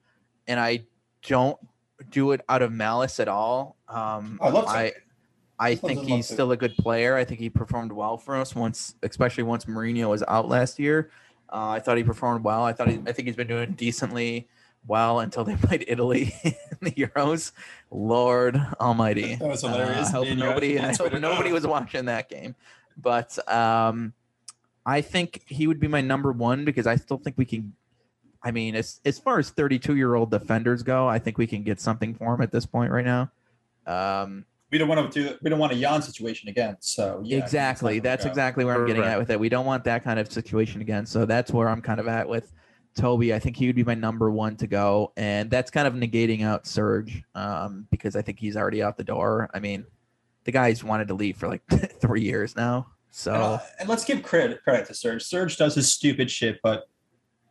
and 0.49 0.59
I 0.59 0.85
don't 1.23 1.59
do 2.11 2.33
it 2.33 2.41
out 2.49 2.63
of 2.63 2.73
malice 2.73 3.21
at 3.21 3.29
all. 3.29 3.77
Um, 3.89 4.39
I 4.43 4.49
love 4.49 4.65
I, 4.67 4.93
I 5.59 5.75
think 5.75 6.01
to, 6.01 6.07
love 6.07 6.17
he's 6.17 6.27
still 6.27 6.53
a 6.53 6.57
good 6.57 6.77
player. 6.77 7.17
I 7.17 7.25
think 7.25 7.39
he 7.41 7.51
performed 7.51 7.93
well 7.93 8.17
for 8.17 8.35
us 8.37 8.55
once, 8.55 8.95
especially 9.03 9.45
once 9.45 9.67
Mourinho 9.67 10.09
was 10.09 10.25
out 10.27 10.49
last 10.49 10.79
year. 10.79 11.11
Uh, 11.51 11.69
I 11.69 11.81
thought 11.81 11.97
he 11.97 12.05
performed 12.05 12.45
well. 12.45 12.63
I 12.65 12.73
thought 12.73 12.89
he, 12.89 13.01
I 13.07 13.13
think 13.13 13.27
he's 13.27 13.37
been 13.37 13.47
doing 13.47 13.73
decently 13.73 14.49
well 14.87 15.21
until 15.21 15.45
they 15.45 15.57
played 15.67 15.85
Italy 15.89 16.35
in 16.45 16.55
the 16.83 16.93
Euros. 16.93 17.53
Lord 17.91 18.61
Almighty, 18.81 19.35
That 19.37 19.49
was 19.49 19.65
Uh, 19.65 19.69
hilarious. 19.69 20.09
I 20.09 20.11
hope 20.13 20.25
Me 20.25 20.31
and 20.31 20.41
you 20.41 20.47
nobody, 20.47 20.79
I 20.79 20.95
hope 20.95 21.13
nobody 21.15 21.53
was 21.53 21.67
watching 21.67 22.05
that 22.07 22.29
game. 22.29 22.55
But 23.01 23.38
um, 23.53 24.12
I 24.84 25.01
think 25.01 25.44
he 25.46 25.66
would 25.66 25.80
be 25.80 25.88
my 25.88 26.01
number 26.01 26.32
one 26.32 26.64
because 26.64 26.86
I 26.86 26.96
still 26.96 27.18
think 27.18 27.36
we 27.38 27.44
can. 27.44 27.74
I 28.42 28.51
mean, 28.51 28.74
as 28.74 29.01
as 29.05 29.18
far 29.18 29.38
as 29.38 29.51
32 29.51 29.96
year 29.96 30.14
old 30.14 30.30
defenders 30.30 30.82
go, 30.82 31.09
I 31.09 31.18
think 31.18 31.38
we 31.38 31.46
can 31.46 31.62
get 31.62 31.80
something 31.80 32.14
for 32.14 32.34
him 32.34 32.40
at 32.40 32.53
this 32.53 32.66
point 32.66 32.92
right 32.92 33.05
now. 33.05 33.30
Um, 33.86 34.44
We 34.70 34.78
don't 34.78 34.88
want 34.88 35.12
to 35.12 35.22
do. 35.22 35.36
We 35.42 35.51
don't 35.51 35.59
want 35.59 35.72
a 35.72 35.76
Jan 35.76 36.03
situation 36.03 36.49
again. 36.49 36.76
So 36.80 37.20
yeah, 37.24 37.38
exactly. 37.38 37.99
That's 38.01 38.24
gonna 38.24 38.32
exactly 38.32 38.64
where 38.64 38.74
I'm 38.74 38.86
getting 38.86 39.03
Correct. 39.03 39.14
at 39.14 39.18
with 39.18 39.30
it. 39.30 39.40
We 39.40 39.49
don't 39.49 39.66
want 39.66 39.84
that 39.84 40.05
kind 40.05 40.18
of 40.18 40.30
situation 40.30 40.80
again. 40.80 41.07
So 41.07 41.24
that's 41.24 41.53
where 41.53 41.68
I'm 41.68 41.82
kind 41.82 42.01
of 42.01 42.09
at 42.09 42.28
with 42.28 42.53
Toby. 42.94 43.34
I 43.34 43.38
think 43.38 43.57
he 43.57 43.66
would 43.66 43.76
be 43.76 43.84
my 43.84 43.94
number 43.94 44.30
one 44.30 44.57
to 44.57 44.66
go, 44.66 45.12
and 45.16 45.51
that's 45.51 45.70
kind 45.70 45.86
of 45.86 45.94
negating 45.94 46.44
out 46.44 46.66
Serge 46.66 47.22
um, 47.34 47.86
because 47.90 48.14
I 48.16 48.22
think 48.22 48.38
he's 48.38 48.57
already 48.57 48.82
out 48.82 48.96
the 48.96 49.05
door. 49.05 49.51
I 49.55 49.61
mean, 49.61 49.84
the 50.49 50.53
guy's 50.53 50.82
wanted 50.82 51.09
to 51.09 51.12
leave 51.14 51.36
for 51.36 51.46
like 51.46 51.61
three 52.01 52.22
years 52.22 52.57
now. 52.57 52.86
So 53.11 53.34
And, 53.34 53.42
uh, 53.42 53.59
and 53.80 53.86
let's 53.88 54.03
give 54.07 54.22
credit 54.22 54.64
credit 54.64 54.86
to 54.86 54.94
Serge. 54.94 55.22
Serge 55.22 55.59
does 55.59 55.74
his 55.74 55.92
stupid 55.92 56.30
shit, 56.30 56.59
but 56.62 56.88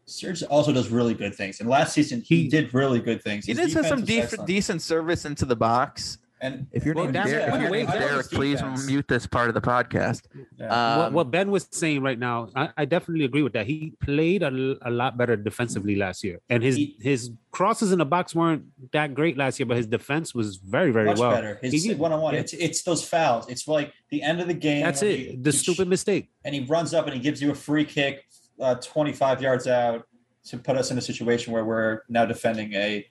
Serge 0.07 0.41
also 0.41 0.73
does 0.73 0.89
really 0.89 1.13
good 1.13 1.35
things. 1.35 1.59
And 1.59 1.69
last 1.69 1.93
season 1.93 2.21
he, 2.21 2.43
He- 2.43 2.47
did 2.47 2.73
really 2.73 2.99
good 2.99 3.21
things. 3.21 3.45
he 3.45 3.53
did 3.53 3.71
have 3.73 3.85
some 3.85 4.03
def- 4.03 4.33
decent 4.47 4.81
service 4.81 5.25
into 5.25 5.45
the 5.45 5.55
box. 5.55 6.17
And 6.39 6.67
If 6.71 6.85
your 6.85 6.93
Well, 6.93 7.05
name 7.05 7.13
that's- 7.13 7.31
Derek, 7.31 7.47
yeah, 7.47 7.55
if 7.55 7.61
your 7.61 7.71
wait, 7.71 7.77
name's 7.79 7.91
that's 7.93 8.05
Derek, 8.11 8.29
please 8.29 8.59
defense. 8.59 8.85
mute 8.85 9.07
this 9.07 9.25
part 9.25 9.47
of 9.49 9.55
the 9.55 9.61
podcast. 9.61 10.23
yeah. 10.57 10.97
what, 10.97 11.07
Um, 11.07 11.13
what 11.13 11.31
Ben 11.31 11.49
was 11.49 11.67
saying 11.71 12.03
right 12.03 12.19
now, 12.19 12.49
I, 12.55 12.69
I 12.77 12.85
definitely 12.85 13.25
agree 13.25 13.41
with 13.41 13.53
that. 13.53 13.65
He 13.65 13.93
played 14.01 14.43
a 14.43 14.51
lot 14.51 15.17
better 15.17 15.35
defensively 15.35 15.95
last 15.95 16.23
year, 16.23 16.39
and 16.49 16.61
his 16.61 16.75
He- 16.75 16.95
his 17.01 17.31
crosses 17.51 17.91
in 17.91 17.97
the 17.97 18.05
box 18.05 18.35
weren't 18.35 18.65
that 18.91 19.15
great 19.15 19.35
last 19.35 19.59
year, 19.59 19.65
but 19.65 19.77
his 19.77 19.87
defense 19.87 20.35
was 20.35 20.57
very 20.57 20.91
very 20.91 21.05
much 21.07 21.17
well. 21.17 21.31
better. 21.31 21.57
His 21.61 21.87
one 21.95 22.11
on 22.13 22.21
one. 22.21 22.35
It's 22.35 22.53
it's 22.53 22.83
those 22.83 23.03
fouls. 23.03 23.49
It's 23.49 23.67
like 23.67 23.93
the 24.09 24.21
end 24.21 24.39
of 24.39 24.47
the 24.47 24.53
game. 24.53 24.83
That's 24.83 25.01
it. 25.01 25.17
he- 25.17 25.35
the 25.37 25.51
he- 25.51 25.57
stupid 25.57 25.87
mistake. 25.87 26.29
and 26.45 26.53
he 26.53 26.61
runs 26.65 26.93
up 26.93 27.05
and 27.07 27.15
he 27.15 27.19
gives 27.19 27.41
you 27.41 27.49
a 27.51 27.55
free 27.55 27.83
kick, 27.85 28.25
uh, 28.59 28.75
25 28.75 29.41
yards 29.41 29.65
out 29.67 30.05
to 30.45 30.57
put 30.57 30.77
us 30.77 30.91
in 30.91 30.97
a 30.97 31.01
situation 31.01 31.51
where 31.51 31.65
we're 31.65 32.01
now 32.09 32.25
defending 32.25 32.73
a 32.73 33.05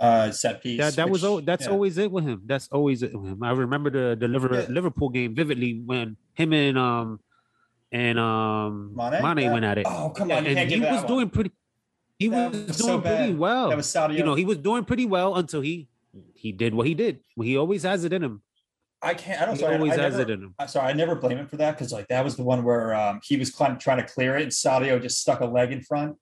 uh, 0.00 0.30
set 0.30 0.62
piece. 0.62 0.78
That 0.78 0.94
that 0.96 1.10
was 1.10 1.22
which- 1.22 1.28
al- 1.28 1.40
that's 1.42 1.64
yeah. 1.66 1.72
always 1.72 1.98
it 1.98 2.10
with 2.10 2.24
him. 2.24 2.42
That's 2.46 2.68
always 2.68 3.02
it 3.02 3.14
with 3.14 3.32
him. 3.32 3.42
I 3.42 3.50
remember 3.52 3.90
the 3.90 4.16
the 4.18 4.28
Liver, 4.28 4.54
Yeah. 4.54 4.66
Liverpool 4.68 5.08
game 5.08 5.34
vividly 5.34 5.82
when 5.84 6.16
him 6.34 6.52
and 6.52 6.78
um 6.78 7.20
and 7.92 8.18
um 8.18 8.92
Mane? 8.94 9.22
Mane, 9.22 9.38
Yeah. 9.38 9.52
went 9.52 9.64
at 9.64 9.78
it. 9.78 9.86
Oh 9.88 10.10
come 10.10 10.30
on, 10.30 10.46
and 10.46 10.70
he 10.70 10.80
was 10.80 10.98
one. 11.02 11.06
doing 11.06 11.30
pretty. 11.30 11.52
He 12.18 12.28
That 12.28 12.50
was 12.52 12.66
was 12.66 12.76
doing 12.78 12.88
so 12.88 13.00
pretty 13.00 13.34
well. 13.34 13.68
That 13.70 13.76
was 13.76 13.86
Sadio. 13.86 14.16
you 14.18 14.24
know, 14.24 14.34
he 14.34 14.44
was 14.44 14.58
doing 14.58 14.84
pretty 14.84 15.06
well 15.06 15.36
until 15.36 15.60
he 15.60 15.88
he 16.34 16.52
did 16.52 16.74
what 16.74 16.86
he 16.86 16.94
did. 16.94 17.20
He 17.40 17.56
always 17.56 17.82
has 17.84 18.04
it 18.04 18.12
in 18.12 18.22
him. 18.22 18.42
I 19.00 19.14
can't. 19.14 19.40
I 19.40 19.44
don't. 19.46 19.54
He 19.54 19.60
Sorry, 19.60 19.76
always 19.76 19.92
I 19.92 20.02
has 20.02 20.14
never, 20.18 20.22
it 20.22 20.30
in 20.34 20.42
him. 20.42 20.54
I'm 20.58 20.66
sorry, 20.66 20.88
I 20.88 20.92
never 20.92 21.14
blame 21.14 21.38
him 21.38 21.46
for 21.46 21.56
that 21.58 21.76
because 21.78 21.92
like 21.92 22.08
that 22.08 22.24
was 22.24 22.34
the 22.34 22.42
one 22.42 22.64
where 22.64 22.94
um, 22.94 23.20
he 23.22 23.36
was 23.36 23.54
trying 23.54 23.78
to 23.78 24.02
clear 24.04 24.36
it 24.36 24.42
and 24.42 24.50
Sadio 24.50 25.00
just 25.00 25.20
stuck 25.20 25.40
a 25.40 25.46
leg 25.46 25.70
in 25.70 25.82
front. 25.82 26.16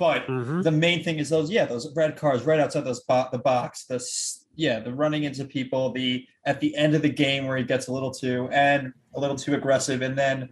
But 0.00 0.26
Mhm. 0.28 0.62
the 0.64 0.70
main 0.70 1.04
thing 1.04 1.18
is 1.18 1.28
those 1.28 1.50
yeah 1.50 1.66
those 1.66 1.94
red 1.94 2.16
cars 2.16 2.42
right 2.44 2.58
outside 2.58 2.84
those 2.86 3.00
bo- 3.00 3.28
the 3.30 3.38
box 3.38 3.84
the 3.84 4.02
yeah 4.56 4.80
the 4.80 4.94
running 4.94 5.24
into 5.24 5.44
people 5.44 5.92
the 5.92 6.26
at 6.46 6.58
the 6.58 6.74
end 6.74 6.94
of 6.94 7.02
the 7.02 7.10
game 7.10 7.46
where 7.46 7.58
he 7.58 7.64
gets 7.64 7.86
a 7.86 7.92
little 7.92 8.10
too 8.10 8.48
and 8.50 8.94
a 9.14 9.20
little 9.20 9.36
too 9.36 9.52
aggressive 9.54 10.00
and 10.00 10.16
then 10.16 10.48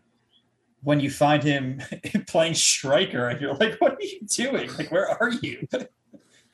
when 0.82 1.00
you 1.00 1.08
find 1.10 1.42
him 1.42 1.80
playing 2.28 2.52
striker 2.54 3.28
and 3.28 3.40
you're 3.40 3.54
like 3.54 3.76
what 3.80 3.92
are 3.94 4.02
you 4.02 4.20
doing 4.28 4.68
like 4.76 4.92
where 4.92 5.08
are 5.08 5.30
you 5.42 5.66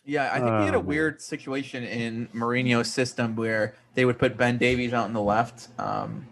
Yeah, 0.07 0.31
I 0.33 0.39
think 0.39 0.59
he 0.61 0.65
had 0.67 0.75
a 0.75 0.77
Oh, 0.77 0.81
weird 0.81 1.23
situation 1.23 1.83
in 1.83 2.29
Mourinho's 2.29 2.93
system 2.93 3.35
where 3.37 3.75
they 3.95 4.05
would 4.05 4.19
put 4.19 4.37
Ben 4.37 4.59
Davies 4.59 4.93
out 4.93 5.07
on 5.07 5.15
the 5.15 5.23
left, 5.23 5.69
um, 5.81 6.27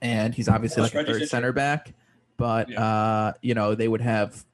and 0.00 0.32
he's 0.32 0.48
obviously 0.48 0.82
like 0.84 0.94
a 0.94 1.04
third 1.04 1.28
center 1.28 1.52
back. 1.52 1.94
But 2.36 2.68
Yeah. 2.70 2.80
uh, 2.80 3.32
you 3.42 3.54
know, 3.54 3.74
they 3.74 3.88
would 3.88 4.02
have 4.02 4.44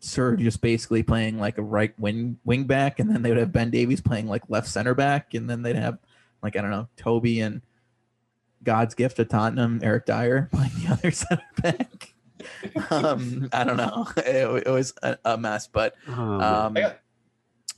Serge 0.00 0.40
just 0.40 0.60
basically 0.62 1.02
playing 1.02 1.38
like 1.38 1.58
a 1.58 1.62
right 1.62 1.92
wing 1.98 2.38
wing 2.44 2.64
back, 2.64 2.98
and 2.98 3.08
then 3.10 3.22
they 3.22 3.28
would 3.28 3.38
have 3.38 3.52
Ben 3.52 3.70
Davies 3.70 4.00
playing 4.00 4.26
like 4.26 4.42
left 4.48 4.66
center 4.68 4.94
back, 4.94 5.34
and 5.34 5.48
then 5.48 5.62
they'd 5.62 5.76
have 5.76 5.98
like 6.42 6.56
I 6.56 6.62
don't 6.62 6.70
know 6.70 6.88
Toby 6.96 7.40
and 7.40 7.60
God's 8.62 8.94
gift 8.94 9.16
to 9.16 9.24
Tottenham, 9.24 9.80
Eric 9.82 10.06
Dyer 10.06 10.48
playing 10.52 10.72
the 10.82 10.92
other 10.92 11.10
center 11.10 11.42
back. 11.62 12.14
um, 12.90 13.48
I 13.52 13.64
don't 13.64 13.76
know. 13.76 14.06
It, 14.16 14.66
it 14.66 14.70
was 14.70 14.94
a, 15.02 15.18
a 15.24 15.36
mess, 15.36 15.66
but 15.66 15.94
Oh, 16.08 16.12
um, 16.40 16.76
I 16.76 16.80
got- 16.80 17.00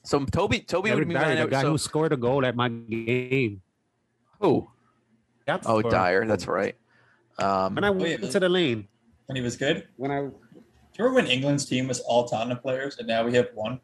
so 0.04 0.24
Toby, 0.24 0.60
Toby 0.60 0.90
Eric 0.90 1.00
would 1.00 1.08
be 1.08 1.14
Dyer, 1.14 1.44
the 1.44 1.50
guy 1.50 1.62
so, 1.62 1.70
who 1.70 1.78
scored 1.78 2.12
a 2.12 2.16
goal 2.16 2.44
at 2.44 2.56
my 2.56 2.68
game. 2.68 3.62
who? 4.40 4.68
That's 5.46 5.66
Oh, 5.66 5.80
Dyer. 5.82 6.26
That's 6.26 6.46
right. 6.48 6.76
Um, 7.38 7.74
When 7.76 7.84
I 7.84 7.88
yeah. 7.88 8.16
went 8.18 8.30
to 8.32 8.40
the 8.40 8.48
lane, 8.48 8.88
and 9.28 9.36
he 9.38 9.42
was 9.42 9.56
good 9.56 9.86
when 9.96 10.10
I 10.10 10.20
do 10.20 10.32
you 10.51 10.51
remember 10.98 11.14
when 11.22 11.26
England's 11.26 11.64
team 11.64 11.88
was 11.88 12.00
all 12.00 12.26
Tottenham 12.28 12.58
players 12.58 12.98
and 12.98 13.06
now 13.08 13.24
we 13.24 13.34
have 13.34 13.48
one 13.54 13.80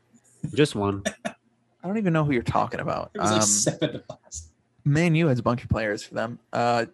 just 0.54 0.74
one. 0.74 1.02
I 1.24 1.86
don't 1.86 1.98
even 1.98 2.12
know 2.12 2.24
who 2.24 2.32
you're 2.32 2.42
talking 2.42 2.80
about. 2.80 3.10
it 3.14 3.20
was 3.20 3.30
like 3.30 3.40
Um, 3.42 3.46
seven 3.46 3.92
to 3.92 4.04
last 4.10 4.50
Man 4.84 5.14
U 5.14 5.26
has 5.28 5.38
a 5.38 5.42
bunch 5.42 5.62
of 5.62 5.68
players 5.68 6.02
for 6.02 6.14
them. 6.14 6.38
Uh, 6.52 6.86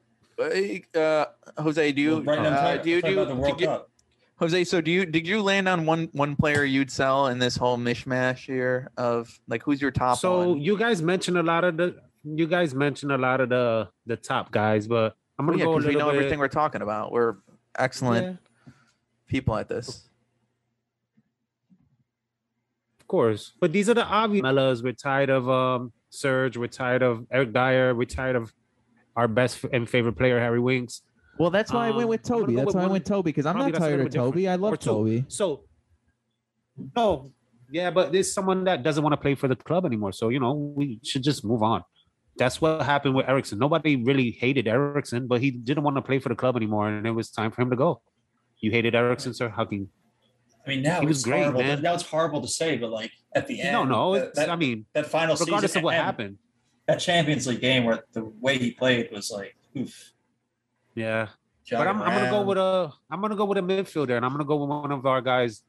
uh, 0.95 1.25
Jose, 1.59 1.93
do 1.93 2.03
you, 2.03 2.11
Well, 2.17 2.23
right 2.23 2.43
now, 2.43 2.51
uh, 2.51 2.77
do 2.79 2.91
you, 2.91 3.01
talking 3.01 3.17
do 3.17 3.23
about 3.23 3.29
the 3.29 3.35
you, 3.37 3.41
World 3.41 3.59
did 3.59 3.69
you- 3.69 3.81
Jose? 4.41 4.65
So 4.65 4.81
do 4.81 4.91
you, 4.91 5.07
did 5.07 5.27
you 5.29 5.43
land 5.43 5.69
on 5.69 5.87
one, 5.87 6.09
one 6.13 6.35
player 6.37 6.65
you'd 6.65 6.91
sell 6.91 7.29
in 7.29 7.39
this 7.39 7.57
whole 7.57 7.77
mishmash 7.79 8.45
here 8.47 8.91
of 8.97 9.39
like, 9.47 9.63
who's 9.63 9.81
your 9.81 9.91
top 9.93 10.19
So 10.19 10.51
one? 10.51 10.61
you 10.61 10.77
guys 10.77 11.03
mentioned 11.03 11.39
a 11.39 11.43
lot 11.43 11.65
of 11.65 11.77
the 11.77 11.97
you 12.27 12.47
guys 12.47 12.75
mentioned 12.75 13.13
a 13.13 13.19
lot 13.19 13.41
of 13.43 13.51
the 13.51 13.87
the 14.07 14.17
top 14.17 14.51
guys, 14.51 14.89
but 14.89 15.15
I'm 15.39 15.45
gonna 15.47 15.59
yeah, 15.59 15.65
go 15.67 15.73
a 15.75 15.77
because 15.77 15.89
we 15.89 15.95
know 15.99 16.07
bit. 16.11 16.17
everything 16.17 16.39
we're 16.39 16.49
talking 16.49 16.81
about. 16.81 17.13
We're 17.13 17.37
excellent 17.79 18.39
people 19.29 19.57
at 19.57 19.69
this. 19.69 20.09
Of 23.01 23.07
course. 23.09 23.53
But 23.61 23.73
these 23.73 23.89
are 23.91 23.95
the 23.95 24.05
obvious 24.05 24.43
Mellas. 24.43 24.83
We're 24.83 24.93
tired 24.93 25.31
of 25.31 25.49
um 25.49 25.93
Serge. 26.11 26.57
We're 26.57 26.69
tired 26.69 27.03
of 27.03 27.27
Eric 27.31 27.53
Dyer. 27.53 27.95
We're 27.95 28.05
tired 28.07 28.37
of 28.37 28.53
our 29.17 29.29
best 29.29 29.65
and 29.73 29.89
favorite 29.89 30.15
player, 30.17 30.41
Harry 30.41 30.61
Winks. 30.61 31.03
Well, 31.39 31.51
that's 31.51 31.73
why 31.73 31.89
I 31.89 31.91
went 31.91 32.05
Um, 32.05 32.09
with 32.11 32.23
Toby. 32.23 32.55
That's 32.55 32.67
with 32.67 32.75
why 32.77 32.83
I 32.83 32.85
one- 32.85 32.93
went 32.93 33.07
Toby 33.07 33.29
because 33.31 33.47
I'm 33.47 33.59
not 33.59 33.75
tired 33.75 34.01
of 34.01 34.05
bit 34.07 34.13
different. 34.13 34.33
Toby. 34.35 34.49
I 34.49 34.55
love. 34.57 34.79
Toby. 34.79 35.25
So 35.29 35.65
no, 36.97 37.31
yeah, 37.71 37.91
but 37.91 38.11
there's 38.13 38.33
someone 38.33 38.65
that 38.65 38.83
doesn't 38.83 39.03
want 39.03 39.13
to 39.13 39.17
play 39.17 39.35
for 39.35 39.49
the 39.49 39.57
club 39.57 39.85
anymore. 39.85 40.13
So 40.13 40.29
you 40.29 40.41
know, 40.41 40.53
we 40.55 41.01
should 41.05 41.23
just 41.23 41.45
move 41.45 41.63
on. 41.63 41.83
That's 42.37 42.61
what 42.61 42.83
happened 42.83 43.15
with 43.15 43.29
Eriksen. 43.29 43.59
Nobody 43.61 43.95
really 43.97 44.33
hated 44.33 44.67
Eriksen, 44.67 45.29
but 45.29 45.41
he 45.41 45.53
didn't 45.53 45.85
want 45.85 45.97
to 45.97 46.03
play 46.03 46.19
for 46.19 46.31
the 46.31 46.35
club 46.35 46.57
anymore, 46.57 46.89
and 46.89 47.07
it 47.07 47.13
was 47.13 47.31
time 47.31 47.51
for 47.53 47.63
him 47.63 47.71
to 47.71 47.77
go. 47.77 48.01
You 48.65 48.71
hated 48.71 48.95
Eriksen, 48.95 49.35
sir? 49.35 49.51
How 49.51 49.65
can 49.67 49.79
you? 49.83 49.89
I 50.67 50.71
mean, 50.71 50.83
now 50.83 51.01
He 51.01 51.07
was 51.07 51.23
great, 51.23 51.43
horrible. 51.43 51.61
man. 51.63 51.83
Now 51.83 51.93
it's 51.93 52.03
horrible 52.15 52.41
to 52.41 52.49
say, 52.49 52.79
but 52.79 52.91
like 52.91 53.13
at 53.35 53.47
the 53.47 53.61
end, 53.61 53.73
No, 53.73 53.85
no. 53.85 54.15
that- 54.15 54.35
that, 54.37 54.49
I 54.49 54.57
mean, 54.57 54.87
that 54.95 55.07
final 55.07 55.37
season. 55.37 55.49
regardless 55.53 55.73
season 55.73 55.81
of 55.81 55.85
what 55.85 55.95
happened, 55.95 56.39
that 56.89 56.97
Champions 56.97 57.47
League 57.47 57.61
game 57.61 57.85
where 57.85 58.05
the 58.13 58.25
way 58.45 58.57
he 58.59 58.71
played 58.73 59.11
was 59.13 59.31
like, 59.31 59.55
oof. 59.77 60.13
yeah. 60.95 61.29
But 61.71 61.87
I'm, 61.89 62.01
I'm 62.03 62.13
gonna 62.17 62.31
go 62.31 62.43
with 62.43 62.59
a 62.59 62.93
I'm 63.11 63.21
gonna 63.23 63.37
go 63.37 63.45
with 63.51 63.59
a 63.59 63.63
midfielder, 63.63 64.17
and 64.17 64.25
I'm 64.25 64.33
gonna 64.33 64.45
go 64.53 64.57
with 64.57 64.69
one 64.69 64.93
of 64.93 65.05
our 65.07 65.21
guys, 65.23 65.63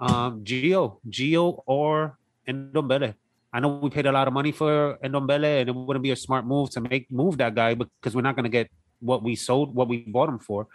um, 0.00 0.44
Gio, 0.44 0.98
Gio 1.08 1.62
or 1.66 2.18
Ndombele. 2.48 3.14
I 3.52 3.60
know 3.60 3.68
we 3.84 3.90
paid 3.90 4.06
a 4.06 4.12
lot 4.12 4.26
of 4.28 4.34
money 4.34 4.52
for 4.52 4.98
Ndombele, 5.02 5.60
and 5.60 5.68
it 5.70 5.74
wouldn't 5.74 6.02
be 6.04 6.12
a 6.12 6.16
smart 6.26 6.44
move 6.46 6.70
to 6.70 6.80
make 6.80 7.10
move 7.10 7.38
that 7.38 7.54
guy 7.54 7.74
because 7.74 8.14
we're 8.14 8.22
not 8.28 8.36
gonna 8.36 8.48
get 8.48 8.70
what 9.00 9.22
we 9.24 9.34
sold, 9.34 9.74
what 9.74 9.86
we 9.88 9.98
bought 10.16 10.28
him 10.28 10.38
for. 10.38 10.66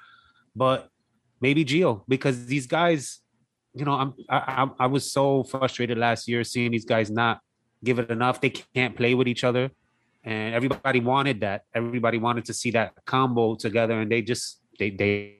But 0.55 0.89
maybe 1.41 1.65
Gio, 1.65 2.03
because 2.07 2.45
these 2.45 2.67
guys, 2.67 3.19
you 3.73 3.85
know, 3.85 3.93
I'm 3.93 4.13
I, 4.29 4.37
I 4.37 4.85
I 4.85 4.87
was 4.87 5.11
so 5.11 5.43
frustrated 5.43 5.97
last 5.97 6.27
year 6.27 6.43
seeing 6.43 6.71
these 6.71 6.85
guys 6.85 7.09
not 7.09 7.41
give 7.83 7.99
it 7.99 8.09
enough. 8.09 8.41
They 8.41 8.49
can't 8.51 8.95
play 8.95 9.13
with 9.15 9.27
each 9.27 9.43
other. 9.43 9.71
and 10.23 10.53
everybody 10.53 10.99
wanted 10.99 11.41
that. 11.41 11.63
Everybody 11.73 12.17
wanted 12.17 12.45
to 12.45 12.53
see 12.53 12.71
that 12.71 12.93
combo 13.05 13.55
together, 13.55 13.99
and 13.99 14.11
they 14.11 14.21
just 14.21 14.59
they 14.77 14.89
they 14.89 15.37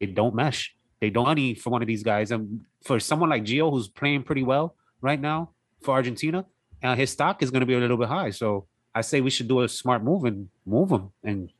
they 0.00 0.06
don't 0.06 0.34
mesh. 0.34 0.74
They 1.00 1.10
don't 1.10 1.26
money 1.26 1.54
for 1.54 1.70
one 1.70 1.82
of 1.82 1.88
these 1.88 2.02
guys, 2.02 2.30
and 2.30 2.64
for 2.84 3.00
someone 3.00 3.30
like 3.30 3.44
Gio 3.44 3.70
who's 3.70 3.88
playing 3.88 4.22
pretty 4.22 4.42
well 4.44 4.76
right 5.00 5.20
now 5.20 5.50
for 5.82 5.92
Argentina, 5.94 6.46
uh, 6.82 6.94
his 6.94 7.10
stock 7.10 7.42
is 7.42 7.50
going 7.50 7.60
to 7.60 7.66
be 7.66 7.74
a 7.74 7.78
little 7.78 7.96
bit 7.96 8.08
high. 8.08 8.30
So 8.30 8.66
I 8.94 9.00
say 9.00 9.20
we 9.20 9.30
should 9.30 9.48
do 9.48 9.62
a 9.62 9.68
smart 9.68 10.04
move 10.04 10.24
and 10.24 10.48
move 10.64 10.90
him 10.90 11.10
and 11.24 11.50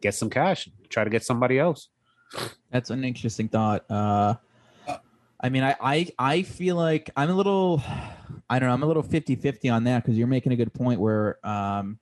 get 0.00 0.14
some 0.14 0.30
cash. 0.30 0.68
Try 0.88 1.04
to 1.04 1.10
get 1.10 1.24
somebody 1.24 1.58
else. 1.58 1.88
That's 2.70 2.90
an 2.90 3.04
interesting 3.04 3.48
thought. 3.48 3.90
Uh, 3.90 4.34
I 5.40 5.48
mean, 5.48 5.62
I, 5.62 5.76
I 5.80 6.08
I 6.18 6.42
feel 6.42 6.76
like 6.76 7.10
I'm 7.16 7.30
a 7.30 7.34
little, 7.34 7.82
I 8.50 8.58
don't 8.58 8.68
know, 8.68 8.74
I'm 8.74 8.82
a 8.82 8.86
little 8.86 9.02
50-50 9.02 9.72
on 9.72 9.84
that 9.84 10.02
because 10.02 10.18
you're 10.18 10.26
making 10.26 10.52
a 10.52 10.56
good 10.56 10.74
point 10.74 11.00
where, 11.00 11.38
um, 11.46 11.98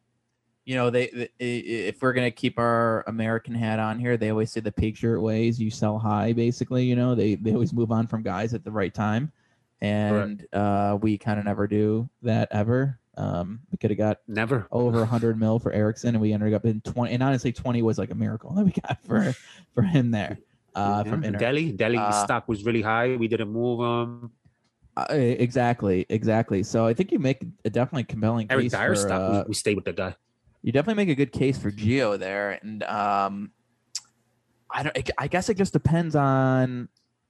you 0.65 0.75
know, 0.75 0.91
they, 0.91 1.29
they 1.39 1.59
if 1.59 2.01
we're 2.03 2.13
gonna 2.13 2.31
keep 2.31 2.59
our 2.59 3.05
American 3.07 3.55
hat 3.55 3.79
on 3.79 4.01
here, 4.01 4.17
they 4.17 4.31
always 4.31 4.51
say 4.51 4.61
the 4.61 4.73
pig 4.73 4.97
shirt 4.97 5.21
ways 5.21 5.61
you 5.61 5.71
sell 5.71 5.99
high. 5.99 6.33
Basically, 6.33 6.85
you 6.85 6.97
know, 6.97 7.15
they 7.15 7.35
they 7.37 7.53
always 7.53 7.73
move 7.73 7.93
on 7.93 8.07
from 8.07 8.23
guys 8.23 8.55
at 8.55 8.65
the 8.65 8.73
right 8.73 8.93
time, 8.93 9.31
and 9.81 10.47
uh, 10.53 10.99
we 11.01 11.19
kind 11.19 11.39
of 11.39 11.45
never 11.45 11.69
do 11.69 12.09
that 12.23 12.49
ever. 12.51 12.99
Um, 13.17 13.61
we 13.71 13.79
could 13.79 13.91
have 13.91 13.99
got 13.99 14.19
Never. 14.29 14.67
over 14.71 14.99
100 14.99 15.39
mil 15.39 15.59
for 15.59 15.73
Eriksen, 15.73 16.11
and 16.11 16.21
we 16.21 16.33
ended 16.33 16.53
up 16.55 16.65
in 16.67 16.81
20. 16.83 17.13
And 17.15 17.23
honestly, 17.23 17.53
20 17.53 17.83
was 17.83 17.99
like 17.99 18.11
a 18.11 18.15
miracle 18.15 18.53
that 18.55 18.65
we 18.65 18.73
got 18.73 18.99
for 19.05 19.35
for 19.75 19.83
him 19.83 20.11
there. 20.11 20.39
Uh, 20.75 21.03
Yeah, 21.05 21.11
from 21.11 21.25
Inter. 21.25 21.39
Dele, 21.39 21.73
Dele 21.73 21.97
Uh, 21.99 22.25
stock 22.25 22.47
was 22.49 22.65
really 22.65 22.83
high. 22.83 23.17
We 23.17 23.29
didn't 23.29 23.51
move 23.51 23.81
him. 23.81 24.31
Uh, 24.99 25.07
exactly, 25.13 26.05
exactly. 26.09 26.63
So 26.63 26.87
I 26.87 26.95
think 26.95 27.13
you 27.13 27.19
make 27.19 27.45
a 27.65 27.71
definitely 27.71 28.05
compelling 28.05 28.47
Eric 28.51 28.65
case 28.65 28.73
Dyer 28.73 28.95
for, 28.95 28.97
stock. 29.01 29.21
uh, 29.21 29.43
we, 29.45 29.49
we 29.49 29.55
stayed 29.55 29.77
with 29.77 29.85
the 29.87 29.93
guy. 29.93 30.15
you 30.63 30.73
definitely 30.73 31.03
make 31.05 31.11
a 31.13 31.15
good 31.15 31.33
case 31.33 31.57
for 31.59 31.71
Gio 31.71 32.19
there, 32.19 32.59
and 32.63 32.83
um, 32.85 33.51
I 34.71 34.83
don't. 34.83 35.11
I 35.19 35.29
guess 35.29 35.49
it 35.49 35.57
just 35.57 35.73
depends 35.73 36.17
on. 36.17 36.89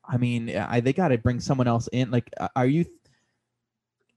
I 0.08 0.16
mean, 0.16 0.56
I 0.56 0.80
they 0.80 0.92
got 0.92 1.08
to 1.08 1.18
bring 1.18 1.40
someone 1.40 1.66
else 1.68 1.88
in. 1.92 2.10
Like, 2.10 2.30
are 2.54 2.66
you? 2.66 2.84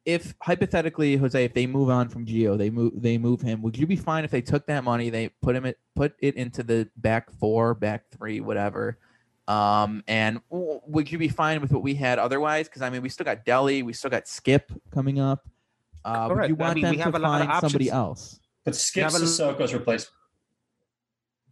If 0.05 0.33
hypothetically, 0.41 1.17
Jose, 1.17 1.43
if 1.43 1.53
they 1.53 1.67
move 1.67 1.89
on 1.89 2.09
from 2.09 2.25
Gio, 2.25 2.57
they 2.57 2.69
move 2.69 2.93
they 2.95 3.17
move 3.17 3.41
him. 3.41 3.61
Would 3.61 3.77
you 3.77 3.85
be 3.85 3.95
fine 3.95 4.23
if 4.23 4.31
they 4.31 4.41
took 4.41 4.65
that 4.67 4.83
money, 4.83 5.09
they 5.09 5.29
put 5.41 5.55
him 5.55 5.65
at 5.65 5.75
put 5.95 6.15
it 6.19 6.35
into 6.35 6.63
the 6.63 6.89
back 6.97 7.29
four, 7.39 7.73
back 7.73 8.05
three, 8.11 8.39
whatever? 8.39 8.97
Um, 9.47 10.03
and 10.07 10.41
would 10.49 11.11
you 11.11 11.17
be 11.17 11.27
fine 11.27 11.59
with 11.59 11.71
what 11.71 11.81
we 11.83 11.95
had 11.95 12.17
otherwise? 12.19 12.67
Because 12.67 12.81
I 12.81 12.89
mean, 12.89 13.01
we 13.01 13.09
still 13.09 13.25
got 13.25 13.45
Dele, 13.45 13.83
we 13.83 13.93
still 13.93 14.09
got 14.09 14.25
Skipp 14.25 14.63
coming 14.91 15.19
up. 15.19 15.47
Uh, 16.05 16.27
would 16.29 16.35
Correct. 16.35 16.49
you 16.49 16.55
I 16.55 16.59
want 16.59 16.75
mean, 16.75 16.83
them 16.83 16.91
we 16.95 16.97
have 17.01 17.11
to 17.13 17.17
a 17.17 17.19
lot 17.19 17.41
of 17.41 17.47
find 17.47 17.61
somebody 17.61 17.89
else? 17.89 18.39
But 18.63 18.75
Skipp's 18.75 19.13
have 19.13 19.21
a- 19.21 19.25
Sissoko's 19.25 19.73
replacement. 19.73 20.13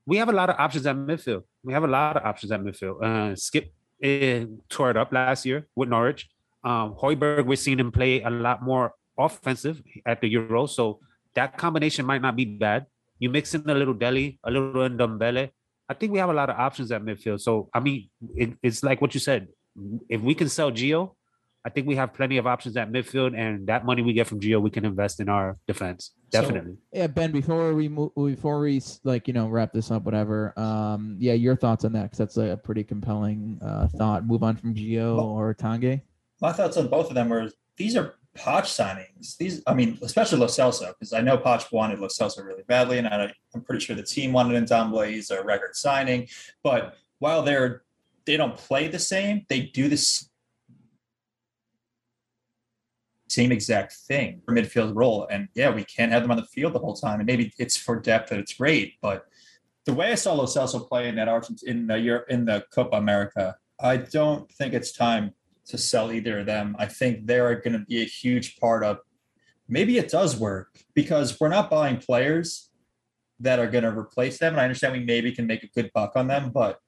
we 0.06 0.18
have 0.18 0.30
a 0.30 0.32
lot 0.32 0.50
of 0.50 0.56
options 0.58 0.86
at 0.86 0.96
midfield. 0.96 1.44
We 1.64 1.74
have 1.74 1.84
a 1.84 1.88
lot 1.88 2.16
of 2.18 2.24
options 2.24 2.52
at 2.52 2.62
midfield. 2.62 3.02
Uh, 3.04 3.36
Skipp 3.36 3.68
uh, 4.04 4.48
tore 4.70 4.92
it 4.92 4.98
up 4.98 5.12
last 5.12 5.46
year 5.46 5.68
with 5.76 5.90
Norwich. 5.90 6.30
Um, 6.64 6.96
Højbjerg, 6.96 7.46
we're 7.46 7.56
seeing 7.56 7.80
him 7.80 7.92
play 7.92 8.22
a 8.22 8.30
lot 8.30 8.62
more 8.64 8.94
offensive 9.18 9.82
at 10.06 10.22
the 10.22 10.28
Euro, 10.30 10.66
so 10.66 11.00
that 11.36 11.58
combination 11.58 12.06
might 12.06 12.22
not 12.22 12.36
be 12.36 12.46
bad. 12.46 12.86
You 13.20 13.30
mix 13.30 13.54
in 13.56 13.68
a 13.70 13.74
little 13.74 13.94
Dele, 13.94 14.40
a 14.44 14.52
little 14.52 14.88
Ndombele. 14.90 15.50
I 15.90 15.94
think 15.94 16.12
we 16.12 16.20
have 16.20 16.30
a 16.30 16.34
lot 16.34 16.50
of 16.50 16.58
options 16.58 16.92
at 16.92 17.02
midfield. 17.02 17.42
So 17.42 17.70
I 17.74 17.80
mean, 17.80 18.10
it, 18.36 18.54
it's 18.62 18.84
like 18.84 19.02
what 19.02 19.14
you 19.14 19.20
said. 19.20 19.48
If 20.10 20.22
we 20.22 20.34
can 20.36 20.50
sell 20.50 20.72
Gio, 20.72 21.12
I 21.66 21.70
think 21.70 21.88
we 21.88 21.96
have 21.96 22.14
plenty 22.14 22.38
of 22.38 22.48
options 22.48 22.76
at 22.78 22.92
midfield, 22.92 23.38
and 23.38 23.68
that 23.68 23.86
money 23.86 24.02
we 24.02 24.14
get 24.14 24.28
from 24.28 24.40
Gio, 24.40 24.62
we 24.62 24.70
can 24.70 24.86
invest 24.86 25.20
in 25.20 25.30
our 25.30 25.58
defense. 25.68 26.12
So- 26.34 26.42
Definitely. 26.42 26.76
Yeah, 26.92 27.08
Ben. 27.08 27.32
Before 27.32 27.74
we 27.74 27.88
move, 27.88 28.12
before 28.16 28.60
we 28.60 28.82
like 29.04 29.28
you 29.28 29.34
know 29.34 29.48
wrap 29.48 29.72
this 29.74 29.90
up, 29.92 30.04
whatever. 30.04 30.54
Um, 30.60 31.16
yeah, 31.20 31.34
your 31.34 31.56
thoughts 31.56 31.86
on 31.86 31.94
that? 31.94 32.04
Because 32.04 32.18
that's 32.18 32.38
a 32.38 32.58
pretty 32.62 32.84
compelling 32.84 33.60
uh, 33.62 33.88
thought. 33.88 34.26
Move 34.26 34.44
on 34.44 34.58
from 34.58 34.74
Gio 34.76 35.16
Well- 35.18 35.26
or 35.26 35.54
Tange. 35.54 36.02
My 36.42 36.52
thoughts 36.52 36.78
on 36.78 36.88
both 36.88 37.10
of 37.10 37.16
them 37.16 37.30
were 37.30 37.52
these 37.78 37.96
are 37.96 38.16
Poch 38.38 38.66
signings. 38.66 39.38
These, 39.38 39.64
I 39.66 39.74
mean, 39.74 39.98
especially 40.02 40.40
Lo 40.40 40.48
Celso, 40.48 40.90
because 40.90 41.14
I 41.14 41.22
know 41.22 41.38
Poch 41.38 41.72
wanted 41.72 42.00
Lo 42.00 42.08
Celso 42.08 42.46
really 42.46 42.64
badly, 42.68 43.00
and 43.00 43.08
I, 43.08 43.32
I'm 43.54 43.62
pretty 43.62 43.84
sure 43.84 43.96
the 43.96 44.04
team 44.04 44.32
wanted 44.32 44.64
Ndombele. 44.64 45.10
He's 45.10 45.32
a 45.32 45.44
record 45.44 45.76
signing. 45.76 46.28
But 46.64 46.96
while 47.20 47.42
they're 47.42 47.84
they 48.26 48.38
don't 48.38 48.58
play 48.58 48.88
the 48.90 49.00
same, 49.00 49.46
they 49.50 49.62
do 49.62 49.88
this 49.88 50.30
same 53.30 53.52
exact 53.52 53.94
thing 53.94 54.42
for 54.46 54.54
midfield 54.54 54.94
role. 54.96 55.28
And 55.30 55.48
yeah, 55.56 55.70
we 55.70 55.84
can't 55.84 56.12
have 56.12 56.22
them 56.22 56.32
on 56.32 56.38
the 56.38 56.44
field 56.44 56.74
the 56.74 56.80
whole 56.80 56.96
time. 56.96 57.20
And 57.20 57.28
maybe 57.28 57.54
it's 57.58 57.78
for 57.78 58.00
depth 58.00 58.30
that 58.30 58.40
it's 58.40 58.54
great, 58.54 58.96
but 59.02 59.26
the 59.86 59.94
way 59.94 60.12
I 60.12 60.16
saw 60.16 60.34
Lo 60.34 60.46
Celso 60.46 60.86
play 60.86 61.08
in 61.08 61.16
that 61.16 61.30
Argent 61.30 61.64
in 61.64 61.88
the 61.88 61.98
Europe 61.98 62.26
in 62.30 62.44
the 62.46 62.66
Copa 62.74 62.98
America, 62.98 63.56
I 63.80 63.98
don't 63.98 64.52
think 64.52 64.74
it's 64.74 64.92
time 64.92 65.34
to 65.68 65.78
sell 65.78 66.12
either 66.12 66.40
of 66.40 66.46
them. 66.46 66.76
I 66.80 66.86
think 66.86 67.26
they're 67.26 67.56
going 67.60 67.74
to 67.74 67.86
be 67.86 68.02
a 68.02 68.06
huge 68.06 68.58
part 68.58 68.84
of. 68.84 69.00
Maybe 69.68 69.98
it 69.98 70.10
does 70.10 70.38
work 70.38 70.80
because 70.94 71.40
we're 71.40 71.50
not 71.50 71.70
buying 71.70 71.98
players 71.98 72.70
that 73.40 73.60
are 73.60 73.68
going 73.68 73.84
to 73.84 73.98
replace 73.98 74.40
them. 74.40 74.54
And 74.54 74.62
I 74.62 74.64
understand 74.64 74.94
we 74.94 75.04
maybe 75.04 75.32
can 75.32 75.46
make 75.46 75.64
a 75.64 75.68
good 75.68 75.92
buck 75.94 76.14
on 76.16 76.28
them, 76.28 76.52
but 76.52 76.80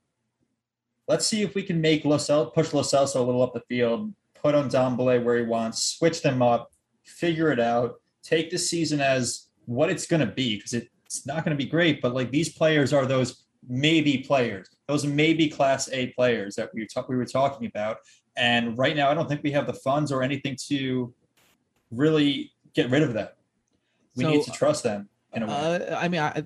let's 1.08 1.26
see 1.26 1.42
if 1.42 1.56
we 1.56 1.64
can 1.64 1.82
make 1.82 2.06
Lo 2.06 2.18
Cel- 2.18 2.52
push 2.52 2.74
Lo 2.74 2.82
Celso 2.82 3.16
a 3.16 3.22
little 3.22 3.42
up 3.42 3.54
the 3.54 3.62
field, 3.62 4.14
put 4.34 4.56
Ndombele 4.56 5.24
where 5.24 5.38
he 5.38 5.44
wants, 5.44 5.84
switch 5.84 6.22
them 6.22 6.42
up, 6.42 6.72
figure 7.04 7.52
it 7.52 7.60
out, 7.60 7.96
take 8.24 8.50
the 8.50 8.58
season 8.58 9.02
as 9.02 9.48
what 9.66 9.90
it's 9.90 10.08
going 10.08 10.22
to 10.22 10.34
be 10.34 10.56
because 10.56 10.74
it's 10.74 11.26
not 11.26 11.44
going 11.44 11.56
to 11.56 11.64
be 11.64 11.70
great. 11.70 12.02
But 12.02 12.14
like 12.14 12.32
these 12.32 12.50
players 12.50 12.94
are 12.94 13.06
those 13.06 13.44
maybe 13.68 14.20
players, 14.20 14.70
those 14.88 15.06
maybe 15.06 15.50
class 15.50 15.90
A 15.92 16.08
players 16.08 16.56
that 16.56 16.74
we, 16.74 16.88
we 17.08 17.16
were 17.16 17.26
talking 17.26 17.68
about. 17.68 17.98
And 18.38 18.78
right 18.78 18.96
now, 18.96 19.10
I 19.10 19.14
don't 19.14 19.28
think 19.28 19.44
we 19.44 19.52
have 19.52 19.68
the 19.68 19.74
funds 19.74 20.12
or 20.12 20.24
anything 20.24 20.56
to 20.68 21.14
really 21.92 22.52
get 22.74 22.90
rid 22.90 23.04
of 23.04 23.14
them. 23.14 23.28
We 24.16 24.24
So, 24.24 24.32
need 24.32 24.44
to 24.44 24.52
trust 24.52 24.84
them 24.84 25.10
in 25.34 25.44
a 25.44 25.48
way. 25.48 25.54
Uh, 25.54 26.00
I 26.00 26.08
mean, 26.08 26.22
I, 26.22 26.44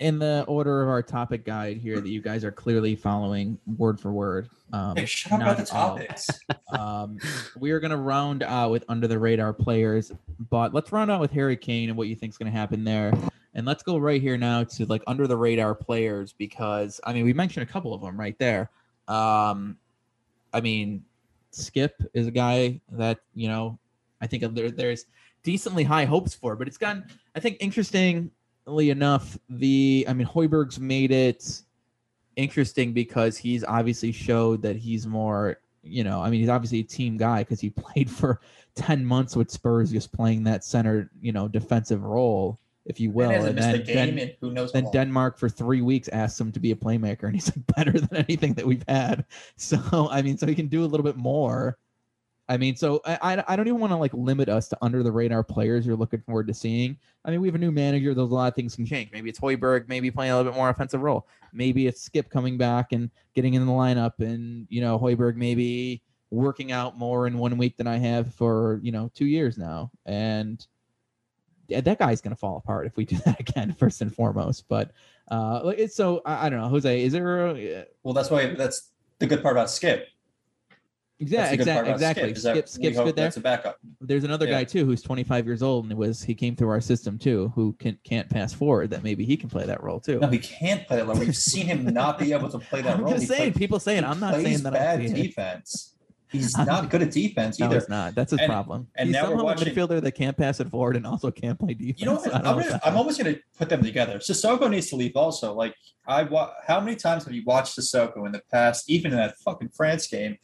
in 0.00 0.18
the 0.18 0.44
order 0.48 0.82
of 0.82 0.88
our 0.88 1.02
topic 1.02 1.44
guide 1.44 1.76
here, 1.76 2.00
that 2.00 2.08
you 2.08 2.20
guys 2.20 2.44
are 2.44 2.50
clearly 2.50 2.96
following 2.96 3.58
word 3.78 4.00
for 4.00 4.12
word. 4.12 4.48
Um, 4.72 4.96
hey, 4.96 5.06
shut 5.06 5.32
up 5.32 5.40
about 5.40 5.56
the 5.56 5.64
topics. 5.64 6.28
um, 6.78 7.18
we 7.58 7.70
are 7.70 7.80
going 7.80 7.90
to 7.90 7.96
round 7.96 8.42
out 8.42 8.70
with 8.70 8.84
under 8.88 9.06
the 9.06 9.18
radar 9.18 9.52
players, 9.52 10.12
but 10.50 10.74
let's 10.74 10.92
round 10.92 11.10
out 11.10 11.20
with 11.20 11.30
Harry 11.30 11.56
Kane 11.56 11.88
and 11.88 11.96
what 11.96 12.08
you 12.08 12.16
think 12.16 12.32
is 12.32 12.38
going 12.38 12.50
to 12.50 12.58
happen 12.58 12.84
there. 12.84 13.12
And 13.54 13.64
let's 13.64 13.82
go 13.82 13.98
right 13.98 14.20
here 14.20 14.36
now 14.36 14.64
to 14.64 14.86
like 14.86 15.02
under 15.06 15.26
the 15.26 15.36
radar 15.36 15.74
players 15.74 16.32
because 16.32 17.00
I 17.04 17.12
mean 17.12 17.24
we 17.24 17.32
mentioned 17.32 17.68
a 17.68 17.72
couple 17.72 17.94
of 17.94 18.00
them 18.00 18.18
right 18.18 18.36
there. 18.38 18.70
Um, 19.06 19.76
I 20.54 20.60
mean, 20.60 21.04
Skipp 21.52 21.90
is 22.14 22.26
a 22.26 22.30
guy 22.30 22.80
that 22.92 23.20
you 23.34 23.48
know 23.48 23.78
I 24.20 24.26
think 24.26 24.42
there, 24.54 24.70
there's 24.70 25.06
decently 25.42 25.84
high 25.84 26.06
hopes 26.06 26.34
for, 26.34 26.56
but 26.56 26.66
it's 26.66 26.78
gotten 26.78 27.04
I 27.34 27.40
think 27.40 27.58
interestingly 27.60 28.30
enough 28.90 29.38
the 29.50 30.06
I 30.08 30.14
mean 30.14 30.26
Højbjerg's 30.26 30.80
made 30.80 31.10
it 31.10 31.62
interesting 32.36 32.92
because 32.92 33.36
he's 33.36 33.64
obviously 33.64 34.12
showed 34.12 34.62
that 34.62 34.76
he's 34.76 35.06
more 35.06 35.58
you 35.84 36.02
know, 36.02 36.22
I 36.22 36.30
mean, 36.30 36.40
he's 36.40 36.48
obviously 36.48 36.80
a 36.80 36.84
team 36.84 37.16
guy 37.16 37.40
because 37.40 37.60
he 37.60 37.70
played 37.76 38.10
for 38.10 38.40
10 38.74 39.04
months 39.04 39.36
with 39.36 39.50
Spurs, 39.50 39.92
just 39.92 40.12
playing 40.12 40.44
that 40.44 40.64
center, 40.64 41.10
you 41.20 41.32
know, 41.32 41.46
defensive 41.46 42.02
role, 42.02 42.58
if 42.86 43.00
you 43.00 43.10
will. 43.10 43.30
and 43.30 43.56
then, 43.56 43.82
game 43.82 44.30
who 44.40 44.52
knows 44.52 44.72
then. 44.72 44.90
Denmark 44.92 45.38
for 45.38 45.48
three 45.48 45.80
weeks 45.80 46.08
asked 46.08 46.40
him 46.40 46.52
to 46.52 46.60
be 46.60 46.70
a 46.70 46.76
playmaker, 46.76 47.24
and 47.24 47.34
he's 47.34 47.48
like 47.56 47.66
better 47.74 47.92
than 47.92 48.16
anything 48.16 48.54
that 48.54 48.66
we've 48.66 48.84
had. 48.88 49.24
So, 49.56 50.08
I 50.10 50.22
mean, 50.22 50.36
so 50.36 50.46
he 50.46 50.54
can 50.54 50.68
do 50.68 50.84
a 50.84 50.86
little 50.86 51.04
bit 51.04 51.16
more. 51.16 51.78
I 52.48 52.56
mean, 52.56 52.76
so 52.76 53.00
I, 53.06 53.18
I, 53.22 53.44
I 53.48 53.56
don't 53.56 53.66
even 53.68 53.80
want 53.80 53.92
to 53.92 53.96
like 53.96 54.12
limit 54.12 54.48
us 54.48 54.68
to 54.68 54.78
under 54.82 55.02
the 55.02 55.10
radar 55.12 55.42
players 55.42 55.86
you're 55.86 55.96
looking 55.96 56.20
forward 56.20 56.46
to 56.48 56.54
seeing. 56.54 56.98
I 57.24 57.30
mean, 57.30 57.40
we 57.40 57.48
have 57.48 57.54
a 57.54 57.58
new 57.58 57.72
manager. 57.72 58.14
There's 58.14 58.30
a 58.30 58.34
lot 58.34 58.48
of 58.48 58.54
things 58.54 58.76
can 58.76 58.84
change. 58.84 59.10
Maybe 59.12 59.30
it's 59.30 59.40
Højbjerg, 59.40 59.88
maybe 59.88 60.10
playing 60.10 60.32
a 60.32 60.36
little 60.36 60.52
bit 60.52 60.56
more 60.56 60.68
offensive 60.68 61.00
role. 61.00 61.26
Maybe 61.52 61.86
it's 61.86 62.06
Skipp 62.06 62.28
coming 62.28 62.58
back 62.58 62.92
and 62.92 63.10
getting 63.34 63.54
in 63.54 63.64
the 63.64 63.72
lineup, 63.72 64.18
and 64.18 64.66
you 64.68 64.82
know 64.82 64.98
Højbjerg 64.98 65.36
maybe 65.36 66.02
working 66.30 66.72
out 66.72 66.98
more 66.98 67.26
in 67.26 67.38
one 67.38 67.56
week 67.56 67.76
than 67.76 67.86
I 67.86 67.96
have 67.96 68.34
for 68.34 68.80
you 68.82 68.92
know 68.92 69.10
two 69.14 69.26
years 69.26 69.56
now. 69.56 69.90
And 70.04 70.66
that 71.68 71.98
guy's 71.98 72.20
gonna 72.20 72.36
fall 72.36 72.56
apart 72.56 72.86
if 72.86 72.96
we 72.96 73.04
do 73.04 73.16
that 73.26 73.40
again, 73.40 73.72
first 73.78 74.00
and 74.00 74.14
foremost. 74.14 74.64
But 74.68 74.92
uh, 75.28 75.72
it's 75.76 75.94
so 75.96 76.22
I, 76.24 76.46
I 76.46 76.48
don't 76.50 76.60
know, 76.60 76.68
Jose. 76.68 77.02
Is 77.02 77.12
there 77.12 77.46
a, 77.48 77.86
Well, 78.02 78.14
that's 78.14 78.30
why 78.30 78.54
that's 78.54 78.90
the 79.18 79.26
good 79.26 79.42
part 79.42 79.54
about 79.56 79.68
Skipp. 79.68 80.04
yeah, 81.18 81.38
That's 81.48 81.50
the 81.52 81.56
good 81.58 81.66
part 81.72 81.88
exactly, 81.88 82.28
exactly. 82.28 82.62
Skipp, 82.62 82.66
Skipp, 82.66 82.80
Skipp's 82.80 82.96
good 82.98 83.16
there. 83.16 83.24
That's 83.26 83.36
a 83.36 83.40
backup. 83.40 83.78
There's 84.00 84.24
another 84.24 84.46
Yeah. 84.46 84.52
guy 84.58 84.64
too 84.64 84.84
who's 84.84 85.00
25 85.00 85.46
years 85.46 85.62
old 85.62 85.84
and 85.84 85.92
it 85.92 85.96
was 85.96 86.22
he 86.22 86.34
came 86.34 86.56
through 86.56 86.68
our 86.70 86.80
system 86.80 87.18
too, 87.18 87.52
who 87.54 87.72
can 87.78 87.96
can't 88.04 88.28
pass 88.28 88.52
forward. 88.52 88.90
That 88.90 89.02
maybe 89.04 89.24
he 89.24 89.36
can 89.36 89.48
play 89.48 89.64
that 89.64 89.82
role 89.82 90.00
too. 90.00 90.18
No, 90.18 90.26
he 90.28 90.38
can't 90.38 90.86
play 90.86 90.96
that 90.98 91.06
role. 91.06 91.16
We've 91.18 91.34
seen 91.34 91.66
him 91.66 91.84
not 91.86 92.18
be 92.18 92.32
able 92.32 92.48
to 92.50 92.58
play 92.58 92.82
that 92.82 92.96
I'm 92.96 93.02
role. 93.04 93.12
just 93.12 93.22
He 93.22 93.26
saying, 93.28 93.52
play- 93.52 93.58
people 93.58 93.78
saying. 93.80 94.04
I'm 94.04 94.20
not 94.20 94.34
saying 94.34 94.62
that 94.64 94.72
bad 94.72 95.00
defense. 95.00 95.93
He's 96.34 96.56
not 96.72 96.90
good 96.90 97.02
at 97.02 97.10
defense 97.10 97.58
No, 97.58 97.66
either. 97.66 97.76
it's 97.78 97.88
not. 97.88 98.14
That's 98.14 98.30
his 98.32 98.40
And- 98.40 98.50
problem. 98.50 98.88
and 98.96 99.08
He's 99.08 99.14
now 99.14 99.22
we're 99.22 99.28
somehow 99.30 99.42
a 99.42 99.44
watching- 99.44 99.74
midfielder 99.74 100.02
that 100.02 100.12
can't 100.12 100.36
pass 100.36 100.60
it 100.60 100.68
forward 100.68 100.96
and 100.96 101.06
also 101.06 101.30
can't 101.30 101.58
play 101.58 101.74
defense. 101.74 102.00
You 102.00 102.06
know 102.06 102.14
what? 102.16 102.34
I 102.34 102.38
I'm, 102.38 102.44
know 102.44 102.62
gonna, 102.62 102.80
I'm 102.84 102.96
almost 102.96 103.20
going 103.22 103.34
to 103.34 103.40
put 103.58 103.68
them 103.68 103.82
together. 103.82 104.18
Sissoko 104.18 104.68
needs 104.70 104.88
to 104.90 104.96
leave 104.96 105.12
also. 105.16 105.54
Like, 105.54 105.74
I 106.06 106.24
wa- 106.24 106.52
how 106.66 106.80
many 106.80 106.96
times 106.96 107.24
have 107.24 107.32
you 107.32 107.42
watched 107.46 107.78
Sissoko 107.78 108.26
in 108.26 108.32
the 108.32 108.42
past, 108.50 108.90
even 108.90 109.12
in 109.12 109.16
that 109.16 109.36
fucking 109.38 109.70
France 109.74 110.06
game, 110.06 110.36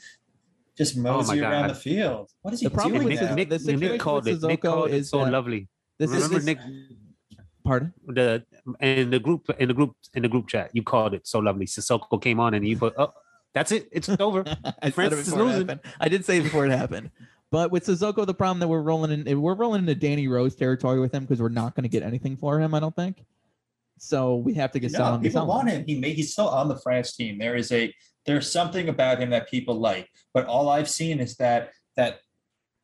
just 0.78 0.96
oh 0.96 1.00
mosey 1.02 1.40
around 1.40 1.66
God. 1.66 1.70
the 1.70 1.74
field? 1.74 2.30
What 2.42 2.54
is 2.54 2.60
he 2.60 2.66
The 2.66 2.70
problem 2.70 2.94
doing 3.02 3.08
with 3.08 3.20
Nick, 3.20 3.28
now? 3.30 3.34
Nick, 3.34 3.48
the 3.50 3.76
Nick 3.76 4.00
called 4.00 4.24
with 4.24 4.42
it. 4.42 4.46
Nick 4.46 4.62
called 4.62 4.88
it 4.88 4.94
is 4.94 5.10
so 5.10 5.24
that- 5.24 5.32
lovely. 5.32 5.68
This 5.98 6.10
is 6.12 6.16
Remember, 6.28 6.36
this, 6.38 6.46
Nick, 6.46 6.58
pardon. 7.64 7.92
the 8.06 8.42
in 8.80 9.10
the 9.10 9.18
group 9.18 9.48
in 9.58 9.68
the 9.68 9.74
group 9.74 9.94
in 10.14 10.22
the 10.22 10.28
group 10.28 10.48
chat, 10.48 10.70
you 10.72 10.82
called 10.82 11.12
it 11.14 11.26
so 11.26 11.38
lovely. 11.40 11.66
Sissoko 11.66 12.20
came 12.22 12.40
on 12.40 12.54
and 12.54 12.66
you 12.66 12.78
put, 12.78 12.94
oh, 12.96 13.12
that's 13.54 13.72
it. 13.72 13.88
It's 13.92 14.08
over. 14.20 14.44
I 14.46 14.72
said 14.86 14.94
France 14.94 15.12
it 15.14 15.18
is 15.18 15.34
losing. 15.34 15.80
I 15.98 16.08
did 16.08 16.24
say 16.24 16.38
it 16.38 16.42
before 16.42 16.66
it 16.66 16.72
happened. 16.72 17.10
But 17.50 17.72
with 17.72 17.84
Sissoko, 17.84 18.24
the 18.26 18.34
problem 18.34 18.60
that 18.60 18.68
we're 18.68 18.80
rolling 18.82 19.26
in, 19.26 19.40
we're 19.42 19.54
rolling 19.54 19.80
into 19.80 19.94
Danny 19.96 20.28
Rose 20.28 20.54
territory 20.54 21.00
with 21.00 21.12
him 21.12 21.24
because 21.24 21.42
we're 21.42 21.48
not 21.48 21.74
going 21.74 21.82
to 21.82 21.88
get 21.88 22.04
anything 22.04 22.36
for 22.36 22.60
him. 22.60 22.74
I 22.74 22.80
don't 22.80 22.94
think. 22.94 23.24
So 23.98 24.36
we 24.36 24.54
have 24.54 24.70
to 24.72 24.78
get 24.78 24.92
No, 24.92 24.98
selling. 24.98 25.20
people 25.22 25.46
want 25.46 25.68
him. 25.68 25.84
He 25.86 25.98
may, 25.98 26.12
he's 26.12 26.32
still 26.32 26.48
on 26.48 26.68
the 26.68 26.76
France 26.78 27.14
team. 27.16 27.38
There 27.38 27.56
is 27.56 27.70
a 27.72 27.92
there's 28.24 28.50
something 28.50 28.88
about 28.88 29.18
him 29.20 29.30
that 29.30 29.48
people 29.50 29.74
like, 29.74 30.08
but 30.32 30.46
all 30.46 30.68
I've 30.68 30.88
seen 30.88 31.20
is 31.20 31.36
that 31.36 31.70
that 31.96 32.20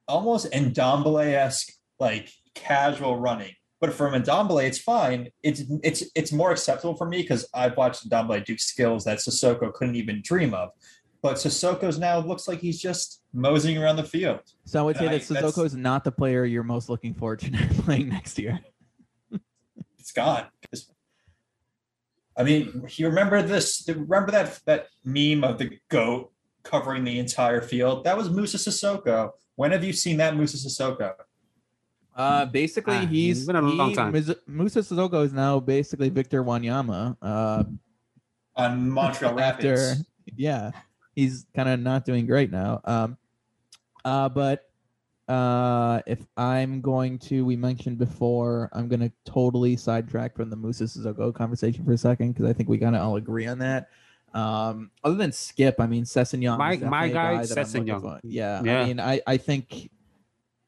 almost 0.09 0.51
Ndombele 0.53 1.33
esque 1.35 1.73
like 2.01 2.31
casual 2.55 3.17
running. 3.19 3.55
But 3.81 3.93
for 3.93 4.11
Ndombele, 4.11 4.65
it's 4.65 4.79
fine. 4.79 5.29
It's 5.43 5.63
it's 5.83 6.03
it's 6.15 6.33
more 6.33 6.51
acceptable 6.51 6.97
for 6.97 7.07
me 7.07 7.23
because 7.23 7.47
I've 7.53 7.77
watched 7.77 8.09
Ndombele 8.09 8.45
do 8.45 8.57
skills 8.57 9.05
that 9.05 9.19
Sissoko 9.19 9.73
couldn't 9.73 9.97
even 9.97 10.23
dream 10.23 10.55
of. 10.55 10.71
But 11.23 11.37
Sissoko's 11.37 11.99
now 11.99 12.19
looks 12.19 12.49
like 12.49 12.61
he's 12.61 12.81
just 12.81 13.23
moseying 13.33 13.79
around 13.79 13.97
the 13.97 14.05
field. 14.05 14.41
So 14.65 14.81
I 14.81 14.83
would 14.83 14.97
say 14.97 15.09
that 15.09 15.21
Sissoko 15.21 15.65
is 15.65 15.75
not 15.75 16.05
the 16.05 16.13
player 16.13 16.45
you're 16.45 16.63
most 16.63 16.89
looking 16.89 17.15
forward 17.15 17.41
to 17.41 17.51
playing 17.83 18.09
next 18.09 18.39
year. 18.39 18.61
It's 19.99 20.13
gone. 20.13 20.47
I 22.37 22.45
mean, 22.45 22.87
you 22.91 23.09
remember 23.09 23.43
this? 23.43 23.85
Remember 23.89 24.31
that 24.31 24.61
that 24.67 24.87
meme 25.05 25.43
of 25.43 25.59
the 25.59 25.81
goat 25.89 26.31
covering 26.63 27.03
the 27.03 27.19
entire 27.19 27.61
field? 27.61 28.05
That 28.05 28.17
was 28.17 28.31
Musa 28.31 28.57
Sissoko. 28.57 29.33
When 29.57 29.73
have 29.73 29.83
you 29.83 29.93
seen 29.93 30.19
that 30.19 30.37
Musa 30.37 30.57
Sissoko? 30.59 31.15
Uh, 32.17 32.47
basically, 32.47 32.97
Ah, 32.97 33.07
he's 33.07 33.39
it's 33.39 33.47
been 33.47 33.57
a 33.57 33.61
long 33.63 33.91
he- 33.91 33.95
time. 33.95 34.13
Mus- 34.13 34.35
Musa 34.47 34.81
Sissoko 34.81 35.23
is 35.25 35.33
now 35.35 35.61
basically 35.61 36.09
Victor 36.09 36.43
Wanyama. 36.43 37.17
Uh, 37.21 37.65
on 38.57 38.89
Montreal 38.91 39.39
after 39.49 39.75
Rapids. 39.75 40.05
yeah 40.35 40.71
he's 41.15 41.45
kind 41.55 41.69
of 41.69 41.79
not 41.79 42.05
doing 42.07 42.27
great 42.27 42.51
now 42.51 42.81
um 42.87 43.17
uh 44.07 44.29
but 44.31 44.65
uh 45.29 46.01
if 46.07 46.21
i'm 46.39 46.81
going 46.81 47.19
to 47.19 47.45
we 47.45 47.55
mentioned 47.57 47.99
before 47.99 48.71
i'm 48.73 48.89
gonna 48.89 49.11
totally 49.27 49.77
sidetrack 49.77 50.35
from 50.35 50.49
the 50.51 50.57
musa 50.57 50.85
Sissoko 50.85 51.35
conversation 51.35 51.85
for 51.85 51.93
a 51.93 51.99
second 51.99 52.33
because 52.33 52.49
i 52.49 52.53
think 52.55 52.69
we 52.69 52.79
kind 52.79 52.97
of 52.97 53.03
all 53.03 53.17
agree 53.17 53.47
on 53.47 53.59
that 53.59 53.89
um 54.35 54.91
other 55.05 55.17
than 55.17 55.31
Skipp 55.33 55.75
i 55.79 55.87
mean 55.87 56.05
Sessegnon 56.05 56.57
My- 56.59 56.77
my 56.77 57.09
definitely 57.09 57.11
a 57.11 57.13
guy, 57.13 57.47
that 57.47 57.59
I'm 57.59 57.65
looking 57.67 57.85
Sessegnon. 57.95 58.01
for. 58.01 58.21
yeah, 58.25 58.63
Yeah. 58.65 58.81
i 58.81 58.87
mean 58.87 59.01
i 59.01 59.21
i 59.27 59.37
think 59.37 59.91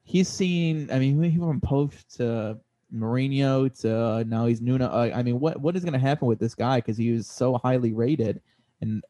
he's 0.08 0.28
seen 0.28 0.90
i 0.90 0.98
mean 0.98 1.22
he 1.22 1.38
went 1.38 1.60
from 1.60 1.60
Poch 1.60 1.92
to 2.16 2.58
Mourinho 2.92 3.68
to 3.82 4.24
now 4.24 4.46
he's 4.46 4.62
Nuno. 4.62 4.86
Uh, 4.86 5.10
I 5.14 5.22
mean, 5.22 5.38
what 5.40 5.60
what 5.60 5.76
is 5.76 5.82
going 5.84 5.92
to 5.92 5.98
happen 5.98 6.26
with 6.26 6.38
this 6.38 6.54
guy? 6.54 6.78
Because 6.78 6.96
he 6.96 7.12
was 7.12 7.26
so 7.26 7.58
highly 7.62 7.92
rated, 7.92 8.40
and 8.80 9.04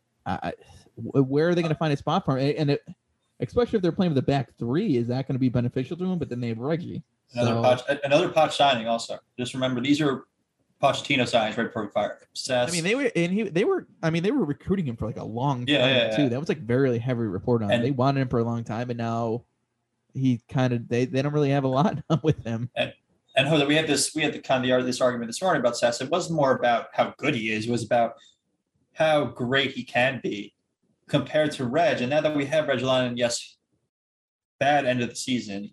where 0.96 1.48
are 1.48 1.54
they 1.54 1.62
going 1.62 1.72
to 1.72 1.78
find 1.78 1.92
a 1.92 1.96
spot 1.96 2.24
for 2.24 2.36
him? 2.38 2.54
And 2.58 2.70
it, 2.72 2.84
especially 3.38 3.76
if 3.76 3.82
they're 3.82 3.92
playing 3.92 4.10
with 4.14 4.16
the 4.26 4.30
back 4.30 4.50
three, 4.58 4.96
is 4.96 5.06
that 5.06 5.28
going 5.28 5.36
to 5.36 5.38
be 5.38 5.48
beneficial 5.48 5.96
to 5.96 6.04
him? 6.04 6.18
But 6.18 6.28
then 6.28 6.40
they 6.40 6.48
have 6.48 6.58
Reggie. 6.58 7.04
Another 7.34 7.52
So- 7.78 7.84
Poch, 7.94 7.98
another 8.04 8.28
Poch 8.30 8.52
signing 8.52 8.88
also. 8.88 9.18
Just 9.38 9.54
remember 9.54 9.80
these 9.80 10.00
are 10.00 10.24
Pochettino 10.82 11.20
signings 11.22 11.56
right 11.56 11.66
before 11.68 11.84
we 11.84 11.90
fired. 11.90 12.18
Sess, 12.34 12.68
I 12.68 12.72
mean, 12.72 12.82
they 12.84 12.96
were 12.96 13.10
and 13.14 13.32
he 13.32 13.44
they 13.44 13.64
were. 13.64 13.86
I 14.02 14.10
mean, 14.10 14.22
they 14.24 14.30
were 14.32 14.44
recruiting 14.44 14.86
him 14.86 14.96
for 14.96 15.06
like 15.06 15.18
a 15.18 15.24
long 15.24 15.66
time 15.66 15.74
Yeah, 15.76 15.86
yeah, 16.08 16.16
too. 16.16 16.22
yeah. 16.24 16.28
That 16.30 16.40
was 16.40 16.48
like 16.48 16.58
very 16.62 16.98
heavy 16.98 17.20
report 17.20 17.62
on. 17.62 17.70
him. 17.70 17.76
And- 17.76 17.84
They 17.84 17.90
wanted 17.92 18.22
him 18.22 18.28
for 18.28 18.40
a 18.40 18.44
long 18.44 18.64
time, 18.64 18.90
and 18.90 18.98
now 18.98 19.44
he 20.18 20.42
kind 20.48 20.72
of 20.72 20.88
they 20.88 21.04
they 21.04 21.22
don't 21.22 21.32
really 21.32 21.50
have 21.50 21.64
a 21.64 21.68
lot 21.68 21.98
with 22.22 22.44
him. 22.44 22.70
and 23.36 23.46
Jose, 23.46 23.64
we 23.66 23.74
had 23.74 23.86
this 23.86 24.14
we 24.14 24.22
had 24.22 24.32
the 24.32 24.40
kind 24.40 24.64
of 24.64 24.80
the, 24.80 24.86
this 24.86 25.00
argument 25.00 25.28
this 25.28 25.40
morning 25.40 25.60
about 25.60 25.76
Sess. 25.76 26.00
It 26.00 26.10
wasn't 26.10 26.36
more 26.36 26.56
about 26.56 26.88
how 26.92 27.14
good 27.18 27.34
he 27.34 27.52
is, 27.52 27.66
it 27.66 27.70
was 27.70 27.84
about 27.84 28.14
how 28.94 29.24
great 29.24 29.72
he 29.72 29.84
can 29.84 30.20
be 30.22 30.54
compared 31.08 31.52
to 31.52 31.64
Reg. 31.64 32.00
And 32.00 32.10
now 32.10 32.20
that 32.20 32.36
we 32.36 32.46
have 32.46 32.66
Reguilón, 32.66 33.16
yes, 33.16 33.56
bad 34.58 34.86
end 34.86 35.02
of 35.02 35.08
the 35.08 35.16
season. 35.16 35.72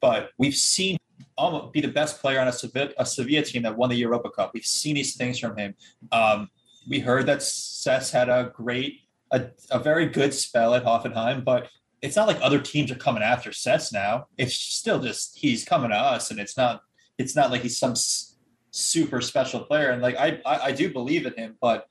But 0.00 0.30
we've 0.38 0.54
seen 0.54 0.98
almost 1.36 1.72
be 1.72 1.80
the 1.80 1.88
best 1.88 2.20
player 2.20 2.40
on 2.40 2.48
a 2.48 2.52
Sevilla, 2.52 2.90
a 2.98 3.06
Sevilla 3.06 3.42
team 3.42 3.62
that 3.62 3.76
won 3.76 3.90
the 3.90 3.96
Europa 3.96 4.30
Cup. 4.30 4.50
We've 4.54 4.64
seen 4.64 4.94
these 4.94 5.16
things 5.16 5.38
from 5.38 5.56
him. 5.56 5.74
Um, 6.12 6.50
we 6.88 7.00
heard 7.00 7.26
that 7.26 7.42
Sess 7.42 8.10
had 8.10 8.28
a 8.28 8.52
great, 8.54 9.00
a, 9.30 9.46
a 9.70 9.78
very 9.78 10.06
good 10.06 10.34
spell 10.34 10.74
at 10.74 10.84
Hoffenheim, 10.84 11.44
but 11.44 11.68
it's 12.00 12.16
not 12.16 12.28
like 12.28 12.38
other 12.40 12.60
teams 12.60 12.90
are 12.90 12.96
coming 12.96 13.22
after 13.22 13.52
Sess 13.52 13.92
now. 13.92 14.26
It's 14.36 14.54
still 14.54 15.00
just 15.00 15.38
he's 15.38 15.64
coming 15.64 15.90
to 15.90 15.96
us, 15.96 16.30
and 16.30 16.38
it's 16.38 16.56
not 16.56 16.82
it's 17.18 17.34
not 17.34 17.50
like 17.50 17.62
he's 17.62 17.78
some 17.78 17.92
s- 17.92 18.36
super 18.70 19.20
special 19.20 19.60
player. 19.60 19.90
And 19.90 20.00
like 20.00 20.16
I, 20.16 20.40
I 20.46 20.58
I 20.66 20.72
do 20.72 20.92
believe 20.92 21.26
in 21.26 21.34
him, 21.34 21.56
but 21.60 21.86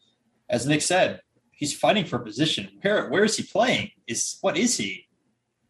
as 0.49 0.65
Nick 0.65 0.81
said, 0.81 1.21
he's 1.51 1.73
fighting 1.73 2.05
for 2.05 2.19
position. 2.19 2.69
Where 2.81 3.09
where 3.09 3.25
is 3.25 3.35
he 3.37 3.43
playing? 3.43 3.91
Is 4.07 4.37
what 4.41 4.57
is 4.57 4.77
he? 4.77 5.07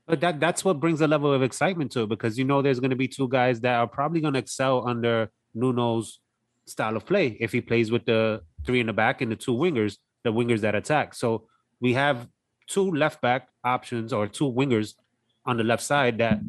But 0.06 0.22
that 0.22 0.40
that's 0.40 0.64
what 0.64 0.80
brings 0.80 1.02
a 1.02 1.08
level 1.08 1.34
of 1.34 1.42
excitement 1.42 1.92
to 1.94 2.04
it 2.04 2.10
because 2.10 2.38
you 2.38 2.46
know 2.46 2.62
there's 2.62 2.80
going 2.80 2.92
to 2.92 2.96
be 2.96 3.08
two 3.08 3.28
guys 3.28 3.60
that 3.62 3.76
are 3.76 3.88
probably 3.88 4.22
going 4.22 4.34
to 4.34 4.40
excel 4.40 4.88
under 4.88 5.32
Nuno's 5.54 6.20
style 6.66 6.96
of 6.96 7.06
play 7.06 7.38
if 7.40 7.52
he 7.52 7.62
plays 7.62 7.92
with 7.92 8.06
the 8.06 8.42
three 8.66 8.80
in 8.80 8.88
the 8.88 8.94
back 8.94 9.22
and 9.22 9.32
the 9.32 9.36
two 9.36 9.54
wingers, 9.54 9.98
the 10.24 10.32
wingers 10.32 10.62
that 10.62 10.76
attack. 10.76 11.14
So 11.14 11.48
we 11.80 11.94
have 11.94 12.28
two 12.68 12.92
left 12.92 13.22
back 13.22 13.50
options 13.64 14.14
or 14.14 14.28
two 14.28 14.52
wingers 14.52 14.96
on 15.46 15.58
the 15.58 15.64
left 15.64 15.84
side 15.84 16.18
that 16.18 16.40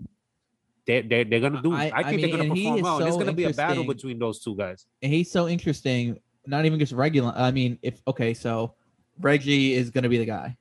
they 0.87 1.03
they 1.03 1.25
they're 1.25 1.41
going 1.41 1.53
to 1.55 1.63
do. 1.63 1.73
I- 1.73 1.89
I, 1.89 1.93
I 1.99 2.03
think 2.05 2.23
mean, 2.23 2.31
they're 2.31 2.39
gonna 2.39 2.55
perform 2.55 2.77
is 2.79 2.83
well. 2.83 2.99
and 2.99 3.07
it's 3.07 3.17
going 3.17 3.27
to 3.27 3.33
be 3.33 3.45
a 3.45 3.53
battle 3.53 3.85
between 3.85 4.19
those 4.19 4.41
two 4.41 4.57
guys. 4.57 4.87
And 5.03 5.13
he's 5.13 5.31
so 5.31 5.49
interesting. 5.49 6.19
Not 6.47 6.65
even 6.65 6.79
just 6.79 6.93
regular. 6.93 7.33
I 7.37 7.51
mean, 7.51 7.79
if 7.83 8.01
okay, 8.09 8.33
so 8.33 8.75
Reggie 9.21 9.75
is 9.75 9.91
going 9.91 10.05
to 10.05 10.09
be 10.09 10.19
the 10.19 10.25
guy. 10.25 10.57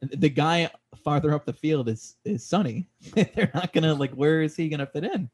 The 0.00 0.30
guy 0.30 0.70
farther 1.04 1.34
up 1.34 1.44
the 1.44 1.52
field 1.52 1.88
is 1.88 2.16
is 2.24 2.44
Sonny. 2.44 2.88
They're 3.14 3.50
not 3.54 3.72
gonna 3.72 3.94
like. 3.94 4.12
Where 4.12 4.42
is 4.42 4.56
he 4.56 4.68
gonna 4.68 4.86
fit 4.86 5.04
in? 5.04 5.28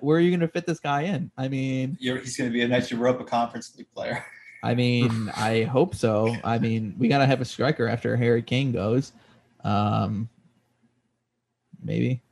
Where 0.00 0.16
are 0.16 0.20
you 0.20 0.30
gonna 0.30 0.48
fit 0.48 0.64
this 0.64 0.80
guy 0.80 1.02
in? 1.02 1.30
I 1.36 1.48
mean, 1.48 1.98
You're, 2.00 2.18
he's 2.18 2.36
going 2.36 2.48
to 2.48 2.54
be 2.54 2.62
a 2.62 2.68
nice 2.68 2.90
Europa 2.90 3.24
Conference 3.24 3.76
League 3.76 3.90
player. 3.92 4.24
I 4.62 4.74
mean, 4.74 5.30
I 5.36 5.64
hope 5.64 5.94
so. 5.94 6.34
I 6.44 6.58
mean, 6.58 6.94
we 6.98 7.08
gotta 7.08 7.26
have 7.26 7.40
a 7.40 7.44
striker 7.44 7.86
after 7.88 8.16
Harry 8.16 8.42
Kane 8.42 8.72
goes. 8.72 9.12
Um, 9.64 10.28
maybe. 11.82 12.20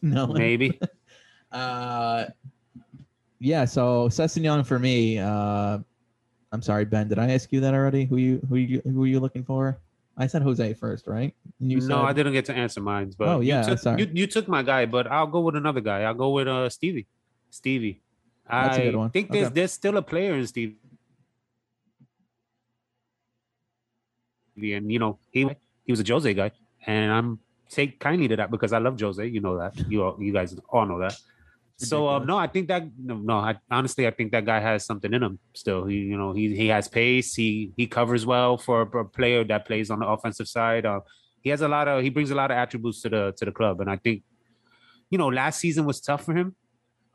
No, 0.00 0.28
Maybe 0.28 0.78
Uh, 1.52 2.26
yeah. 3.40 3.64
So 3.64 4.08
Sessegnon 4.08 4.64
for 4.64 4.78
me. 4.78 5.18
Uh, 5.18 5.78
I'm 6.52 6.62
sorry, 6.62 6.84
Ben. 6.84 7.08
Did 7.08 7.18
I 7.18 7.32
ask 7.32 7.50
you 7.52 7.58
that 7.60 7.74
already? 7.74 8.04
Who 8.04 8.16
you 8.16 8.40
who 8.48 8.56
you 8.56 8.80
who 8.84 9.02
are 9.02 9.06
you 9.08 9.18
looking 9.18 9.42
for? 9.42 9.76
I 10.16 10.26
said 10.28 10.42
Jose 10.42 10.74
first, 10.74 11.06
right? 11.08 11.34
You 11.58 11.80
no, 11.80 11.86
said, 11.86 11.94
I 11.94 12.12
didn't 12.12 12.32
get 12.32 12.44
to 12.46 12.54
answer 12.54 12.80
mine. 12.80 13.12
But 13.18 13.28
Oh, 13.28 13.40
yeah, 13.40 13.62
you 13.62 13.70
took, 13.70 13.78
sorry. 13.80 14.02
You, 14.02 14.10
you 14.12 14.26
took 14.26 14.46
my 14.46 14.62
guy, 14.62 14.86
but 14.86 15.06
I'll 15.06 15.26
go 15.26 15.40
with 15.40 15.56
another 15.56 15.80
guy. 15.80 16.02
I'll 16.02 16.14
go 16.14 16.30
with 16.30 16.46
uh 16.48 16.68
Stevie. 16.68 17.06
Stevie. 17.50 18.00
That's 18.48 18.78
I 18.78 19.08
think 19.08 19.30
there's 19.30 19.46
Okay. 19.46 19.54
there's 19.54 19.72
still 19.72 19.96
a 19.96 20.02
player 20.02 20.34
in 20.34 20.46
Stevie, 20.46 20.76
and 24.62 24.90
you 24.92 24.98
know 24.98 25.18
he 25.30 25.48
he 25.84 25.92
was 25.92 26.00
a 26.00 26.04
Jose 26.12 26.32
guy, 26.34 26.50
and 26.86 27.12
I'm 27.12 27.38
take 27.68 27.98
kindly 28.00 28.28
to 28.28 28.36
that 28.36 28.50
because 28.50 28.72
I 28.72 28.78
love 28.78 29.00
Jose. 29.00 29.24
You 29.26 29.40
know 29.40 29.58
that. 29.58 29.76
You 29.88 30.04
all, 30.04 30.16
you 30.18 30.32
guys 30.32 30.56
all 30.68 30.86
know 30.86 31.00
that. 31.00 31.16
So 31.76 32.08
um, 32.08 32.26
no, 32.26 32.36
I 32.36 32.48
think 32.48 32.66
that 32.68 32.88
no, 32.98 33.14
no. 33.16 33.36
I, 33.36 33.56
honestly, 33.70 34.06
I 34.06 34.10
think 34.10 34.32
that 34.32 34.44
guy 34.44 34.58
has 34.58 34.84
something 34.84 35.14
in 35.14 35.22
him. 35.22 35.38
Still, 35.54 35.84
he 35.84 35.96
you 35.96 36.18
know 36.18 36.32
he 36.32 36.54
he 36.56 36.66
has 36.68 36.88
pace. 36.88 37.34
He 37.34 37.72
he 37.76 37.86
covers 37.86 38.26
well 38.26 38.58
for 38.58 38.82
a 38.82 39.04
player 39.04 39.44
that 39.44 39.64
plays 39.64 39.88
on 39.90 40.00
the 40.00 40.06
offensive 40.06 40.48
side. 40.48 40.84
Uh, 40.84 41.00
he 41.40 41.50
has 41.50 41.60
a 41.60 41.68
lot 41.68 41.86
of 41.86 42.02
he 42.02 42.10
brings 42.10 42.32
a 42.32 42.34
lot 42.34 42.50
of 42.50 42.56
attributes 42.56 43.00
to 43.02 43.08
the 43.08 43.32
to 43.36 43.44
the 43.44 43.52
club, 43.52 43.80
and 43.80 43.88
I 43.88 43.96
think 43.96 44.24
you 45.08 45.18
know 45.18 45.28
last 45.28 45.60
season 45.60 45.84
was 45.84 46.00
tough 46.00 46.24
for 46.24 46.34
him. 46.34 46.56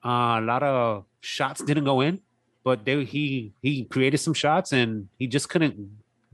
Uh, 0.04 0.39
a 0.39 0.41
lot 0.41 0.64
of 0.64 1.06
shots 1.20 1.62
didn't 1.62 1.84
go 1.84 2.00
in, 2.00 2.22
but 2.64 2.86
they, 2.86 3.04
he 3.04 3.54
he 3.62 3.84
created 3.84 4.20
some 4.20 4.34
shots 4.34 4.72
and 4.72 5.10
he 5.20 5.28
just 5.28 5.50
couldn't 5.50 5.76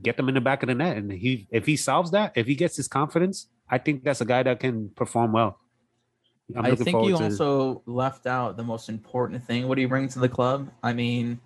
get 0.02 0.16
them 0.16 0.28
in 0.28 0.34
the 0.34 0.40
back 0.40 0.62
of 0.62 0.68
the 0.68 0.74
net. 0.74 0.96
And 0.96 1.10
he 1.12 1.46
if 1.50 1.66
he 1.66 1.76
solves 1.76 2.10
that, 2.12 2.32
if 2.34 2.46
he 2.46 2.54
gets 2.54 2.76
his 2.76 2.88
confidence, 2.88 3.46
I 3.68 3.78
think 3.78 4.04
that's 4.04 4.20
a 4.20 4.24
guy 4.24 4.42
that 4.42 4.60
can 4.60 4.90
perform 4.90 5.32
well. 5.32 5.58
I'm 6.56 6.64
I 6.66 6.74
think 6.74 7.04
you 7.06 7.16
to- 7.16 7.24
also 7.24 7.82
left 7.86 8.26
out 8.26 8.56
the 8.56 8.64
most 8.64 8.88
important 8.88 9.44
thing. 9.44 9.68
What 9.68 9.76
do 9.76 9.82
you 9.82 9.88
bring 9.88 10.08
to 10.08 10.18
the 10.18 10.28
club? 10.28 10.68
I 10.82 10.92
mean, 10.92 11.38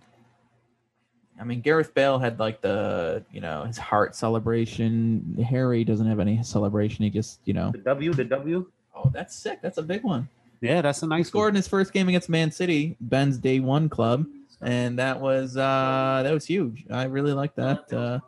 I 1.39 1.45
mean, 1.45 1.61
Gareth 1.61 1.93
Bale 1.95 2.19
had 2.19 2.39
like 2.39 2.61
the 2.61 3.25
you 3.33 3.41
know 3.41 3.65
his 3.65 3.77
heart 3.77 4.15
celebration. 4.15 5.37
Harry 5.47 5.85
doesn't 5.85 6.07
have 6.07 6.21
any 6.21 6.43
celebration. 6.43 7.05
He 7.05 7.11
just 7.11 7.41
you 7.45 7.53
know. 7.55 7.71
The 7.73 7.79
W, 7.79 8.15
the 8.15 8.25
W. 8.25 8.67
Oh, 8.97 9.11
that's 9.13 9.35
sick. 9.35 9.61
That's 9.61 9.79
a 9.79 9.83
big 9.83 10.05
one. 10.05 10.29
Yeah, 10.61 10.81
that's 10.81 11.03
a 11.03 11.07
He 11.07 11.11
nice 11.11 11.29
scored 11.29 11.47
one. 11.47 11.51
in 11.51 11.57
his 11.57 11.69
first 11.69 11.93
game 11.93 12.09
against 12.09 12.29
Man 12.31 12.51
City, 12.51 12.97
Ben's 13.01 13.37
day 13.37 13.59
one 13.61 13.89
club, 13.91 14.25
and 14.63 14.99
that 14.99 15.21
was 15.21 15.57
uh 15.57 16.21
that 16.25 16.33
was 16.33 16.47
huge. 16.47 16.85
I 16.91 17.05
really 17.05 17.33
like 17.33 17.55
that. 17.57 17.93
Uh, 17.93 18.21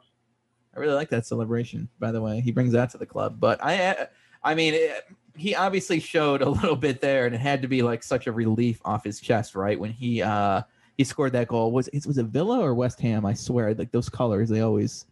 I 0.77 0.81
really 0.81 0.95
like 0.95 1.09
that 1.11 1.27
celebration. 1.27 1.89
By 1.99 2.13
the 2.13 2.21
way, 2.21 2.41
he 2.41 2.53
brings 2.53 2.73
that 2.73 2.91
to 2.91 2.99
the 2.99 3.07
club. 3.07 3.41
But 3.41 3.59
I, 3.65 4.09
I 4.43 4.55
mean, 4.55 4.75
it, 4.75 5.05
he 5.35 5.55
obviously 5.55 6.01
showed 6.01 6.43
a 6.43 6.49
little 6.49 6.77
bit 6.77 7.01
there, 7.01 7.27
and 7.27 7.35
it 7.35 7.39
had 7.41 7.63
to 7.63 7.69
be 7.69 7.83
like 7.83 8.03
such 8.03 8.27
a 8.27 8.33
relief 8.33 8.81
off 8.85 9.05
his 9.05 9.21
chest, 9.21 9.55
right? 9.55 9.79
When 9.79 9.91
he 9.91 10.23
uh 10.23 10.63
he 10.97 11.05
scored 11.05 11.33
that 11.33 11.49
goal. 11.49 11.73
Was 11.73 11.89
it 11.89 12.07
was 12.07 12.19
it 12.19 12.27
Villa 12.27 12.61
or 12.61 12.75
West 12.75 13.01
Ham? 13.01 13.25
I 13.27 13.35
swear, 13.35 13.75
like 13.75 13.91
those 13.93 14.09
colors, 14.09 14.49
they 14.49 14.61
always 14.61 15.07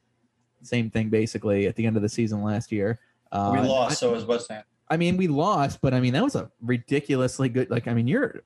same 0.62 0.91
thing 0.91 1.11
basically 1.11 1.67
at 1.67 1.77
the 1.77 1.87
end 1.87 1.97
of 1.97 2.03
the 2.03 2.09
season 2.09 2.43
last 2.43 2.73
year. 2.73 3.01
Uh, 3.33 3.51
we 3.61 3.69
lost, 3.69 3.93
I- 3.93 3.95
so 3.95 4.12
was 4.12 4.25
West 4.25 4.51
Ham. 4.51 4.65
I 4.89 4.99
mean, 4.99 5.17
we 5.17 5.29
lost, 5.29 5.81
but 5.81 5.95
I 5.95 6.01
mean, 6.01 6.12
that 6.12 6.23
was 6.23 6.35
a 6.37 6.51
ridiculously 6.61 7.49
good. 7.49 7.71
Like, 7.71 7.89
I 7.89 7.95
mean, 7.95 8.07
you're, 8.07 8.43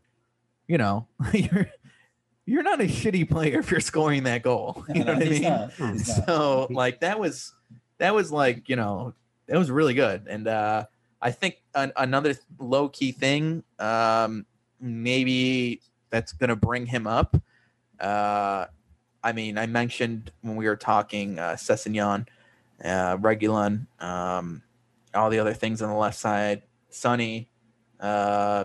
you 0.68 0.78
know, 0.78 1.06
you're, 1.32 1.68
you're 2.48 2.62
not 2.62 2.80
a 2.80 2.84
shitty 2.84 3.28
player 3.28 3.60
if 3.60 3.70
you're 3.70 3.80
scoring 3.80 4.24
that 4.24 4.42
goal. 4.42 4.84
You 4.94 5.04
know 5.04 5.14
what 5.14 5.22
I 5.22 5.28
mean? 5.28 5.42
not. 5.42 5.72
So, 6.26 6.66
like, 6.70 7.00
that 7.00 7.20
was, 7.20 7.52
that 7.98 8.14
was 8.14 8.32
like, 8.32 8.68
you 8.68 8.76
know, 8.76 9.14
that 9.46 9.58
was 9.58 9.70
really 9.70 9.94
good. 9.94 10.26
And 10.28 10.48
uh 10.48 10.86
I 11.20 11.32
think 11.32 11.62
an, 11.74 11.92
another 11.96 12.34
low 12.58 12.88
key 12.88 13.12
thing, 13.12 13.64
um, 13.78 14.46
maybe 14.80 15.80
that's 16.10 16.32
gonna 16.32 16.56
bring 16.56 16.86
him 16.86 17.06
up. 17.06 17.36
Uh, 17.98 18.66
I 19.22 19.32
mean, 19.32 19.58
I 19.58 19.66
mentioned 19.66 20.30
when 20.42 20.56
we 20.56 20.66
were 20.66 20.76
talking 20.76 21.38
uh, 21.38 21.56
Sessegnon, 21.56 22.28
uh, 22.84 23.16
Reguilón, 23.16 23.86
um, 24.00 24.62
all 25.12 25.28
the 25.28 25.40
other 25.40 25.54
things 25.54 25.82
on 25.82 25.88
the 25.88 25.96
left 25.96 26.16
side. 26.16 26.62
Sonny, 26.90 27.50
uh, 27.98 28.64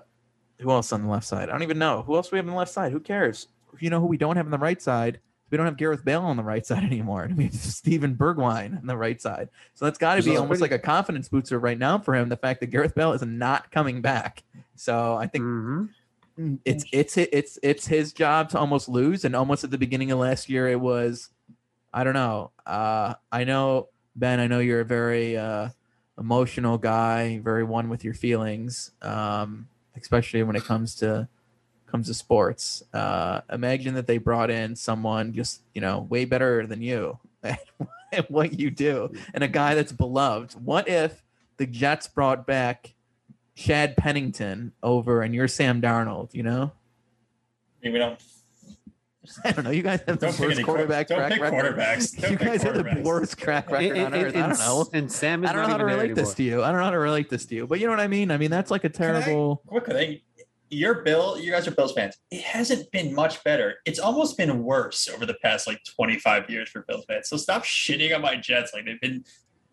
who 0.59 0.69
else 0.69 0.93
on 0.93 1.01
the 1.01 1.09
left 1.09 1.25
side? 1.25 1.49
I 1.49 1.51
don't 1.53 1.63
even 1.63 1.79
know. 1.79 2.03
Who 2.03 2.15
else 2.15 2.31
we 2.31 2.37
have 2.37 2.45
on 2.45 2.51
the 2.51 2.57
left 2.57 2.71
side? 2.71 2.91
Who 2.91 2.99
cares? 2.99 3.47
You 3.79 3.89
know 3.89 3.99
who 3.99 4.07
we 4.07 4.17
don't 4.17 4.35
have 4.37 4.45
on 4.45 4.51
the 4.51 4.57
right 4.57 4.81
side? 4.81 5.19
We 5.49 5.57
don't 5.57 5.65
have 5.67 5.77
Gareth 5.77 6.03
Bale 6.03 6.21
on 6.23 6.37
the 6.37 6.43
right 6.43 6.65
side 6.65 6.83
anymore. 6.83 7.29
We 7.35 7.45
have 7.45 7.53
Steven 7.53 8.15
Bergwijn 8.15 8.77
on 8.79 8.87
the 8.87 8.97
right 8.97 9.21
side. 9.21 9.49
So 9.75 9.85
that's 9.85 9.97
got 9.99 10.15
to 10.15 10.23
be 10.23 10.31
almost 10.35 10.59
pretty- 10.59 10.61
like 10.61 10.71
a 10.71 10.79
confidence 10.79 11.29
booster 11.29 11.59
right 11.59 11.77
now 11.77 11.99
for 11.99 12.15
him. 12.15 12.29
The 12.29 12.37
fact 12.37 12.59
that 12.61 12.67
Gareth 12.67 12.95
Bale 12.95 13.13
is 13.13 13.21
not 13.21 13.69
coming 13.71 14.01
back. 14.01 14.43
So 14.75 15.15
I 15.15 15.27
think 15.27 15.43
Mhm. 15.43 15.89
it's 16.65 16.85
it's 16.91 17.15
it's 17.17 17.59
it's 17.61 17.85
his 17.85 18.11
job 18.13 18.49
to 18.49 18.57
almost 18.57 18.89
lose 18.89 19.23
and 19.23 19.35
almost 19.35 19.63
at 19.63 19.69
the 19.69 19.77
beginning 19.77 20.09
of 20.11 20.17
last 20.17 20.49
year 20.49 20.67
it 20.67 20.79
was 20.79 21.29
i 21.93 22.03
don't 22.03 22.15
know 22.15 22.49
uh 22.65 23.13
i 23.31 23.43
know 23.43 23.87
ben 24.15 24.39
i 24.39 24.47
know 24.47 24.57
you're 24.57 24.79
a 24.79 24.85
very 24.85 25.37
uh 25.37 25.69
emotional 26.17 26.79
guy 26.79 27.39
very 27.43 27.63
one 27.63 27.87
with 27.87 28.03
your 28.03 28.15
feelings 28.15 28.89
um 29.03 29.67
especially 29.95 30.41
when 30.41 30.55
it 30.55 30.63
comes 30.63 30.95
to 30.95 31.27
comes 31.93 32.07
to 32.07 32.13
sports 32.15 32.81
uh 32.93 33.41
imagine 33.51 33.93
that 33.93 34.07
they 34.07 34.17
brought 34.17 34.49
in 34.49 34.75
someone 34.75 35.31
just 35.31 35.61
you 35.75 35.79
know 35.81 36.07
way 36.09 36.25
better 36.25 36.65
than 36.65 36.81
you 36.81 37.19
at 37.43 38.29
what 38.31 38.59
you 38.59 38.71
do 38.71 39.13
and 39.35 39.43
a 39.43 39.47
guy 39.47 39.75
that's 39.75 39.91
beloved 39.91 40.53
what 40.53 40.87
if 40.89 41.21
the 41.57 41.67
jets 41.67 42.07
brought 42.07 42.47
back 42.47 42.95
Chad 43.55 43.95
Pennington 43.95 44.71
over 44.81 45.21
and 45.21 45.35
you're 45.35 45.47
Sam 45.47 45.79
Darnold, 45.79 46.33
you 46.33 46.41
know? 46.41 46.71
I 47.85 47.89
we 47.91 47.99
don't. 47.99 48.19
I 49.45 49.51
don't 49.51 49.63
know. 49.63 49.69
You 49.69 49.83
guys 49.83 49.99
have 50.07 50.17
the 50.19 50.25
Don't 50.25 50.35
pick 50.35 50.47
worst 50.47 50.63
quarterback 50.63 51.07
don't 51.07 51.19
track 51.19 51.39
record. 51.39 51.75
quarterbacks. 51.77 52.17
Don't 52.19 52.31
you 52.31 52.37
pick 52.39 52.47
guys 52.47 52.63
have 52.63 52.73
the 52.73 53.01
worst 53.05 53.37
track 53.37 53.69
record 53.69 53.95
on 53.97 54.11
And- 54.11 54.15
earth. 54.15 54.35
I 54.35 54.39
and- 54.39 54.57
don't 54.57 54.59
know. 54.59 54.89
And 54.93 55.11
Sam 55.11 55.43
is 55.43 55.49
I 55.51 55.53
don't 55.53 55.61
know 55.63 55.69
how 55.69 55.77
to 55.77 55.85
relate 55.85 56.15
this 56.15 56.33
to 56.33 56.41
you. 56.43 56.63
I 56.63 56.69
don't 56.71 56.79
know 56.79 56.85
how 56.85 56.89
to 56.89 56.97
relate 56.99 57.29
this 57.29 57.45
to 57.45 57.55
you. 57.55 57.67
But 57.67 57.79
you 57.79 57.85
know 57.85 57.91
what 57.91 57.99
I 57.99 58.07
mean? 58.07 58.31
I 58.31 58.37
mean, 58.37 58.49
that's 58.49 58.71
like 58.71 58.83
a 58.85 58.89
Can 58.89 59.15
I- 59.15 59.21
terrible. 59.21 59.61
quickly, 59.67 60.23
your 60.73 61.03
Bill, 61.03 61.39
you 61.39 61.51
guys 61.51 61.67
are 61.67 61.71
Bills 61.71 61.93
fans. 61.93 62.17
It 62.31 62.41
hasn't 62.41 62.91
been 62.91 63.13
much 63.13 63.43
better. 63.43 63.75
It's 63.85 63.99
almost 63.99 64.37
been 64.37 64.63
worse 64.63 65.07
over 65.07 65.25
the 65.25 65.35
past 65.35 65.67
like 65.67 65.81
25 65.95 66.49
years 66.49 66.69
for 66.69 66.83
Bills 66.87 67.05
fans. 67.07 67.29
So 67.29 67.37
stop 67.37 67.63
shitting 67.63 68.13
on 68.13 68.21
my 68.21 68.35
Jets 68.35 68.73
like 68.73 68.85
they've 68.85 68.99
been. 68.99 69.23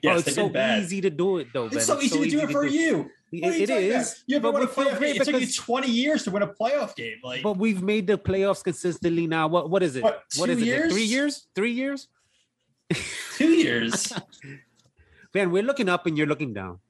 Yes, 0.03 0.15
oh, 0.15 0.17
it's 0.17 0.25
they've 0.27 0.35
so 0.35 0.45
been 0.45 0.53
bad. 0.53 0.83
easy 0.83 1.01
to 1.03 1.11
do 1.11 1.39
it 1.39 1.49
though. 1.53 1.69
Ben. 1.69 1.79
It's 1.79 1.87
so 1.87 2.01
easy 2.01 2.19
to 2.19 2.31
do 2.31 2.41
it 2.41 2.51
for 2.51 2.65
you. 2.65 3.11
What 3.33 3.53
are 3.53 3.55
It, 3.55 3.69
you 3.69 3.77
it 3.77 3.83
is. 3.85 4.25
You 4.27 4.41
but 4.41 4.55
we 4.55 4.67
feel 4.67 4.69
playoff 4.69 4.91
game. 4.91 4.99
great 4.99 5.17
It 5.17 5.25
took 5.25 5.41
you 5.41 5.47
20 5.47 5.91
years 5.91 6.25
to 6.25 6.31
win 6.31 6.43
a 6.43 6.49
playoff 6.49 6.97
game. 6.97 7.19
Like, 7.23 7.43
but 7.43 7.59
we've 7.59 7.83
made 7.83 8.07
the 8.07 8.19
playoffs 8.19 8.65
consistently 8.65 9.27
now. 9.27 9.47
What 9.47 9.71
what 9.71 9.83
is 9.83 9.97
it? 9.97 10.03
What, 10.03 10.25
what 10.37 10.51
is 10.51 10.61
it? 10.63 10.91
Three 10.91 11.05
years? 11.05 11.47
Three 11.55 11.73
years? 11.73 12.09
two 13.37 13.49
years. 13.51 14.13
Man, 15.35 15.51
we're 15.51 15.63
looking 15.63 15.89
up 15.89 16.07
and 16.07 16.19
you're 16.19 16.27
looking 16.27 16.53
down. 16.53 16.81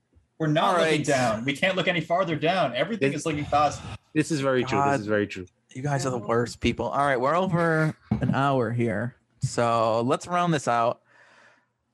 We're 0.41 0.47
not 0.47 0.77
All 0.77 0.81
looking 0.83 1.03
down. 1.03 1.45
We 1.45 1.53
can't 1.53 1.77
look 1.77 1.87
any 1.87 2.01
farther 2.01 2.35
down. 2.35 2.75
Everything 2.75 3.13
This- 3.13 3.21
is 3.21 3.27
looking 3.27 3.45
positive. 3.45 3.99
This 4.15 4.33
is 4.33 4.41
very 4.41 4.65
true. 4.65 4.83
This 4.91 5.03
is 5.03 5.07
very 5.07 5.27
true. 5.27 5.47
You 5.75 5.83
guys 5.83 6.05
are 6.07 6.11
the 6.11 6.19
worst 6.19 6.61
people. 6.61 6.87
All 6.87 7.05
right, 7.07 7.21
we're 7.21 7.37
over 7.37 7.95
an 8.11 8.35
hour 8.35 8.73
here. 8.73 9.15
So 9.43 10.01
let's 10.01 10.27
round 10.27 10.53
this 10.53 10.67
out. 10.67 11.03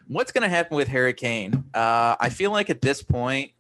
What's 0.07 0.31
going 0.33 0.43
to 0.43 0.49
happen 0.49 0.77
with 0.77 0.89
Harry 0.89 1.13
Kane? 1.13 1.65
Uh, 1.75 2.17
I 2.19 2.31
feel 2.31 2.53
like 2.53 2.71
at 2.71 2.81
this 2.81 3.03
point, 3.03 3.51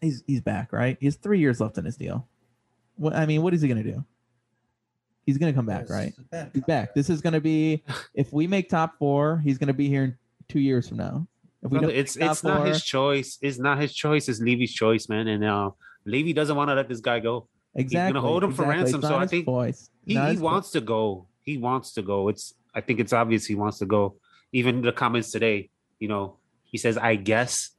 he's 0.00 0.22
he's 0.26 0.40
back, 0.40 0.72
right? 0.72 0.96
He 1.00 1.06
has 1.06 1.16
three 1.16 1.40
years 1.40 1.60
left 1.60 1.76
in 1.76 1.84
his 1.84 1.96
deal. 1.96 2.28
What 2.94 3.14
I 3.14 3.26
mean, 3.26 3.42
what 3.42 3.52
is 3.52 3.60
he 3.60 3.68
going 3.68 3.82
to 3.82 3.92
do? 3.92 4.04
He's 5.26 5.36
going 5.36 5.52
to 5.52 5.56
come 5.56 5.66
back, 5.66 5.90
right? 5.90 6.14
He's 6.54 6.62
back. 6.62 6.94
This 6.94 7.10
is 7.10 7.20
going 7.20 7.34
to 7.34 7.40
be 7.40 7.82
if 8.14 8.32
we 8.32 8.46
make 8.46 8.68
top 8.70 8.96
four, 8.98 9.38
he's 9.38 9.58
going 9.58 9.66
to 9.66 9.74
be 9.74 9.88
here 9.88 10.04
in 10.04 10.16
two 10.48 10.60
years 10.60 10.88
from 10.88 10.96
now. 10.98 11.26
If 11.62 11.70
we 11.70 11.78
Brother, 11.78 11.92
it's 11.94 12.16
it's 12.16 12.44
not 12.44 12.58
four- 12.58 12.66
his 12.66 12.84
choice. 12.84 13.38
It's 13.42 13.58
not 13.58 13.80
his 13.80 13.92
choice. 13.94 14.28
It's 14.28 14.40
Levy's 14.40 14.72
choice, 14.72 15.08
man. 15.08 15.26
And 15.28 15.44
uh, 15.44 15.70
Levy 16.04 16.32
doesn't 16.32 16.54
want 16.56 16.70
to 16.70 16.74
let 16.74 16.88
this 16.88 17.00
guy 17.00 17.18
go. 17.20 17.48
exactly 17.74 18.06
He's 18.06 18.12
gonna 18.12 18.20
hold 18.20 18.44
him 18.44 18.52
for 18.52 18.64
ransom, 18.66 19.02
so 19.02 19.16
I 19.16 19.26
think 19.26 19.44
voice. 19.46 19.90
He, 20.06 20.14
he 20.14 20.20
his 20.20 20.38
vo- 20.38 20.44
wants 20.46 20.70
to 20.72 20.80
go. 20.80 21.26
He 21.42 21.58
wants 21.58 21.92
to 21.94 22.02
go. 22.02 22.28
It's 22.28 22.54
I 22.74 22.80
think 22.80 23.00
it's 23.00 23.12
obvious 23.12 23.46
he 23.46 23.54
wants 23.54 23.78
to 23.78 23.86
go. 23.86 24.16
Even 24.52 24.82
the 24.82 24.92
comments 24.92 25.30
today, 25.30 25.70
you 25.98 26.08
know, 26.08 26.36
he 26.64 26.78
says, 26.78 26.96
"I 26.98 27.16
guess." 27.16 27.70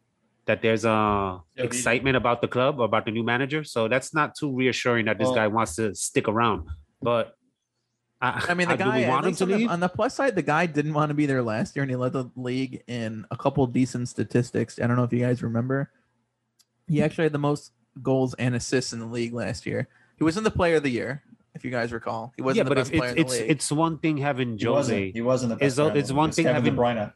That 0.46 0.64
there's 0.64 0.84
uh 0.84 1.38
Yeah, 1.56 1.64
excitement 1.64 2.18
about 2.18 2.42
the 2.42 2.48
club 2.48 2.82
about 2.82 3.06
the 3.06 3.12
new 3.12 3.22
manager, 3.24 3.64
so 3.64 3.88
that's 3.88 4.16
not 4.16 4.34
too 4.34 4.52
reassuring 4.52 5.06
that 5.06 5.20
this 5.20 5.28
Well- 5.28 5.36
guy 5.36 5.48
wants 5.48 5.76
to 5.76 5.94
stick 5.94 6.28
around. 6.28 6.68
But 7.04 7.36
I, 8.22 8.48
I 8.50 8.54
mean, 8.54 8.68
the 8.68 8.76
do 8.76 8.84
guy. 8.84 9.02
we 9.02 9.08
want 9.08 9.26
him 9.26 9.36
to 9.36 9.44
on, 9.46 9.50
the, 9.60 9.68
on 9.68 9.80
the 9.80 9.88
plus 9.90 10.14
side, 10.16 10.36
the 10.36 10.42
guy 10.42 10.66
didn't 10.66 10.94
want 10.94 11.10
to 11.10 11.14
be 11.14 11.26
there 11.26 11.42
last 11.42 11.76
year, 11.76 11.84
and 11.84 11.90
he 11.90 11.96
led 11.96 12.12
the 12.14 12.30
league 12.36 12.84
in 12.88 13.26
a 13.32 13.38
couple 13.38 13.66
decent 13.68 14.10
statistics. 14.10 14.78
I 14.82 14.88
don't 14.88 14.98
know 14.98 15.04
if 15.04 15.14
you 15.14 15.20
guys 15.20 15.42
remember. 15.42 15.90
He 16.88 17.02
actually 17.02 17.24
had 17.26 17.32
the 17.34 17.40
most 17.40 17.72
goals 18.04 18.34
and 18.34 18.56
assists 18.56 18.92
in 18.94 19.00
the 19.00 19.06
league 19.06 19.34
last 19.34 19.66
year. 19.66 19.88
He 20.18 20.24
wasn't 20.26 20.44
the 20.44 20.52
Player 20.52 20.76
of 20.76 20.84
the 20.84 20.90
Year, 20.90 21.24
if 21.56 21.64
you 21.64 21.72
guys 21.72 21.94
recall. 21.94 22.34
He 22.36 22.42
wasn't 22.42 22.58
yeah, 22.58 22.64
the 22.64 22.70
but 22.72 22.76
best 22.76 22.92
if 22.92 22.98
player 23.00 23.12
it's 23.12 23.20
in 23.22 23.26
the 23.28 23.32
it's 23.34 23.40
league. 23.42 23.52
it's 23.52 23.72
one 23.72 23.98
thing 24.00 24.18
having 24.18 24.58
He 24.58 24.68
wasn't. 24.68 24.98
Jose. 24.98 25.12
He 25.12 25.22
wasn't 25.22 25.50
the 25.52 25.56
best. 25.56 25.66
It's 25.68 25.76
player 25.76 25.98
it's 25.98 26.12
one 26.12 26.32
thing 26.32 26.46
having- 26.46 26.76
Bruyne. 26.76 27.14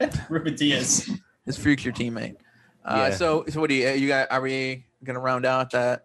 Ruben 0.28 0.54
Dias. 0.54 1.10
his 1.46 1.56
future 1.56 1.90
teammate. 1.92 2.36
Uh, 2.84 3.08
Yeah. 3.10 3.16
So, 3.16 3.44
so 3.48 3.60
what 3.60 3.70
do 3.70 3.74
you? 3.74 3.88
You 3.90 4.08
got? 4.08 4.30
Are 4.30 4.40
we 4.40 4.84
gonna 5.02 5.20
round 5.20 5.46
out 5.46 5.70
that? 5.72 6.04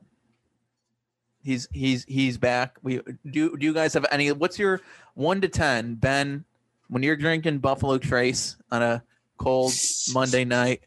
He's 1.43 1.67
he's 1.71 2.03
he's 2.05 2.37
back. 2.37 2.77
We 2.81 3.01
do. 3.29 3.55
Do 3.55 3.65
you 3.65 3.73
guys 3.73 3.93
have 3.93 4.05
any? 4.11 4.31
What's 4.31 4.59
your 4.59 4.81
one 5.13 5.41
to 5.41 5.47
ten, 5.47 5.95
Ben? 5.95 6.43
When 6.89 7.03
you're 7.03 7.15
drinking 7.15 7.59
Buffalo 7.59 7.97
Trace 7.97 8.57
on 8.71 8.81
a 8.81 9.03
cold 9.37 9.73
Monday 10.11 10.43
night 10.43 10.81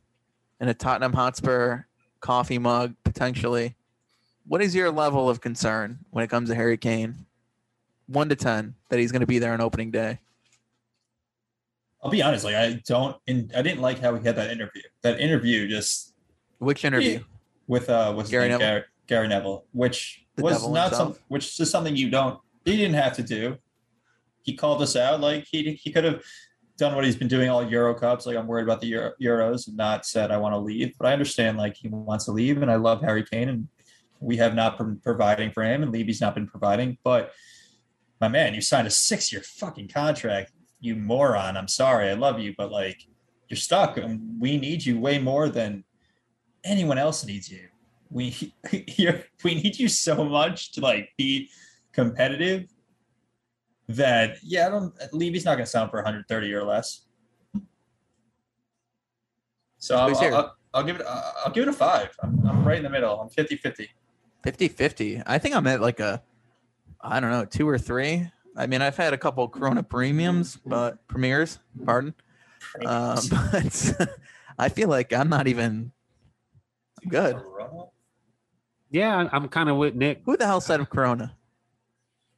in 0.61 0.69
a 0.69 0.75
Tottenham 0.75 1.13
Hotspur 1.13 1.83
coffee 2.21 2.59
mug, 2.59 2.95
potentially, 3.05 3.77
what 4.47 4.61
is 4.61 4.75
your 4.75 4.91
level 4.91 5.29
of 5.31 5.41
concern 5.41 6.01
when 6.11 6.25
it 6.25 6.29
comes 6.29 6.49
to 6.49 6.55
Harry 6.55 6.77
Kane? 6.77 7.27
One 8.09 8.29
to 8.29 8.37
ten 8.37 8.75
that 8.89 8.99
he's 8.99 9.13
going 9.13 9.21
to 9.21 9.27
be 9.27 9.39
there 9.39 9.53
on 9.53 9.61
opening 9.61 9.91
day. 9.91 10.19
I'll 12.03 12.11
be 12.11 12.21
honest. 12.21 12.45
Like 12.45 12.57
I 12.57 12.83
don't. 12.87 13.17
In, 13.27 13.51
I 13.57 13.63
didn't 13.63 13.81
like 13.81 14.01
how 14.01 14.15
he 14.15 14.25
had 14.27 14.37
that 14.37 14.51
interview. 14.51 14.83
That 15.03 15.21
interview 15.21 15.69
just 15.69 16.15
Which 16.59 16.85
interview? 16.85 17.21
with 17.69 17.89
uh 17.89 18.13
what's 18.13 18.29
Gary? 18.29 18.49
Neville? 18.49 18.59
Gary, 18.59 18.83
Gary 19.07 19.29
Neville, 19.29 19.65
which 19.73 20.22
was 20.39 20.69
not 20.69 20.95
some, 20.95 21.15
which 21.29 21.59
is 21.61 21.71
something 21.71 21.97
you 21.97 22.11
don't. 22.11 22.39
He 22.65 22.77
didn't 22.77 22.95
have 22.95 23.15
to 23.17 23.23
do. 23.23 23.57
He 24.43 24.55
called 24.57 24.83
us 24.83 24.97
out. 24.97 25.21
Like 25.21 25.47
he 25.51 25.73
he 25.75 25.93
could 25.93 26.05
have 26.05 26.23
done 26.79 26.95
what 26.95 27.05
he's 27.05 27.17
been 27.17 27.29
doing 27.29 27.49
all 27.49 27.69
Euro 27.69 27.95
Cups. 27.95 28.27
Like 28.27 28.37
I'm 28.37 28.47
worried 28.47 28.65
about 28.65 28.81
the 28.81 28.89
Euro, 28.89 29.13
Euros 29.21 29.69
and 29.69 29.77
not 29.77 30.07
said 30.07 30.31
I 30.31 30.39
want 30.39 30.55
to 30.55 30.59
leave. 30.59 30.95
But 30.99 31.09
I 31.09 31.13
understand 31.13 31.59
like 31.59 31.77
he 31.77 31.89
wants 31.89 32.25
to 32.27 32.33
leave, 32.33 32.63
and 32.63 32.71
I 32.71 32.77
love 32.77 33.03
Harry 33.03 33.25
Kane, 33.25 33.49
and 33.49 33.69
we 34.21 34.37
have 34.37 34.55
not 34.55 34.79
been 34.79 34.99
providing 34.99 35.51
for 35.53 35.63
him, 35.63 35.83
and 35.83 35.93
Levy's 35.93 36.21
not 36.21 36.35
been 36.35 36.47
providing. 36.47 36.99
But 37.05 37.33
my 38.21 38.29
man, 38.29 38.55
you 38.55 38.61
signed 38.61 38.87
a 38.87 38.91
six 38.91 39.33
year 39.33 39.43
fucking 39.43 39.89
contract. 39.89 40.53
You 40.81 40.97
moron. 40.97 41.57
I'm 41.57 41.69
sorry. 41.69 42.09
I 42.09 42.15
love 42.15 42.39
you, 42.39 42.55
but 42.57 42.71
like 42.71 43.03
you're 43.49 43.57
stuck. 43.57 43.97
And 43.99 44.41
we 44.41 44.57
need 44.57 44.85
you 44.85 44.99
way 44.99 45.19
more 45.19 45.49
than 45.49 45.85
anyone 46.65 46.99
else 46.99 47.25
needs 47.25 47.51
you. 47.51 47.69
We 48.13 48.55
you're, 48.71 49.21
we 49.45 49.55
need 49.55 49.79
you 49.79 49.89
so 49.89 50.25
much 50.25 50.73
to 50.73 50.81
like 50.81 51.11
be 51.17 51.49
competitive. 51.93 52.69
that 53.89 54.37
yeah, 54.43 54.67
I 54.67 54.71
don't. 54.71 54.95
Levy's 55.13 55.45
not 55.45 55.55
going 55.55 55.65
to 55.65 55.71
sign 55.71 55.89
for 55.89 55.97
130 55.97 56.53
or 56.55 56.65
less. 56.65 57.07
So 59.79 59.97
I'll, 59.97 60.17
I'll, 60.17 60.57
I'll 60.75 60.85
give 60.85 61.01
it. 61.01 61.07
I'll 61.09 61.51
give 61.53 61.65
it 61.65 61.69
a 61.69 61.73
five. 61.73 62.11
I'm, 62.23 62.47
I'm 62.47 62.65
right 62.65 62.77
in 62.77 62.85
the 62.85 62.91
middle. 62.91 63.21
I'm 63.21 63.29
50-50. 63.29 63.89
50 64.45 64.69
50. 64.69 65.23
I 65.27 65.39
think 65.39 65.55
I'm 65.55 65.67
at 65.67 65.81
like 65.81 66.01
a, 66.01 66.23
I 67.01 67.21
don't 67.21 67.31
know, 67.31 67.45
two 67.45 67.69
or 67.69 67.79
three. 67.79 68.31
I 68.57 68.67
mean, 68.67 68.83
I've 68.83 68.97
had 68.97 69.13
a 69.13 69.19
couple 69.19 69.49
Corona 69.49 69.83
premiums, 69.83 70.57
but 70.65 71.07
premieres, 71.09 71.59
pardon. 71.85 72.15
Uh, 72.85 73.21
but 73.31 74.09
I 74.59 74.69
feel 74.69 74.89
like 74.89 75.13
I'm 75.13 75.29
not 75.29 75.47
even 75.47 75.93
good. 77.09 77.37
Yeah, 78.93 79.17
I- 79.17 79.35
I'm 79.37 79.49
kind 79.49 79.69
of 79.69 79.77
with 79.77 79.95
Nick. 79.97 80.21
Who 80.27 80.37
the 80.37 80.47
hell 80.47 80.61
said 80.61 80.79
of 80.81 80.89
Corona? 80.91 81.35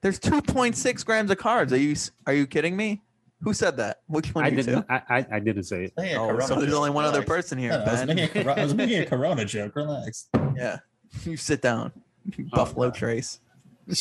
There's 0.00 0.18
2.6 0.20 1.04
grams 1.04 1.30
of 1.30 1.38
carbs. 1.38 1.72
Are 1.72 1.76
you 1.76 1.94
are 2.26 2.32
you 2.34 2.46
kidding 2.46 2.76
me? 2.76 3.02
Who 3.42 3.52
said 3.52 3.76
that? 3.78 4.00
Which 4.06 4.34
one 4.34 4.44
I 4.44 4.48
of 4.48 4.56
didn't. 4.56 4.86
I, 4.88 5.02
I, 5.10 5.26
I 5.32 5.38
didn't 5.40 5.64
say 5.64 5.84
it. 5.84 5.92
Making 5.98 6.16
Oh, 6.16 6.38
so 6.40 6.54
there's 6.56 6.70
joke. 6.70 6.78
only 6.78 6.90
one 6.90 7.04
other 7.04 7.22
person 7.22 7.58
here, 7.58 7.70
No, 7.70 7.78
no, 7.78 7.84
I, 7.84 7.90
was 7.92 8.04
Ben. 8.04 8.16
making 8.16 8.46
a, 8.48 8.54
was 8.54 8.74
making 8.74 9.00
a 9.00 9.06
Corona 9.10 9.44
joke. 9.44 9.76
Relax. 9.76 10.28
Yeah, 10.56 10.78
you 11.24 11.36
sit 11.36 11.60
down, 11.60 11.92
you 12.36 12.46
Oh, 12.52 12.56
Buffalo 12.56 12.86
God. 12.88 12.94
Trace. 12.94 13.40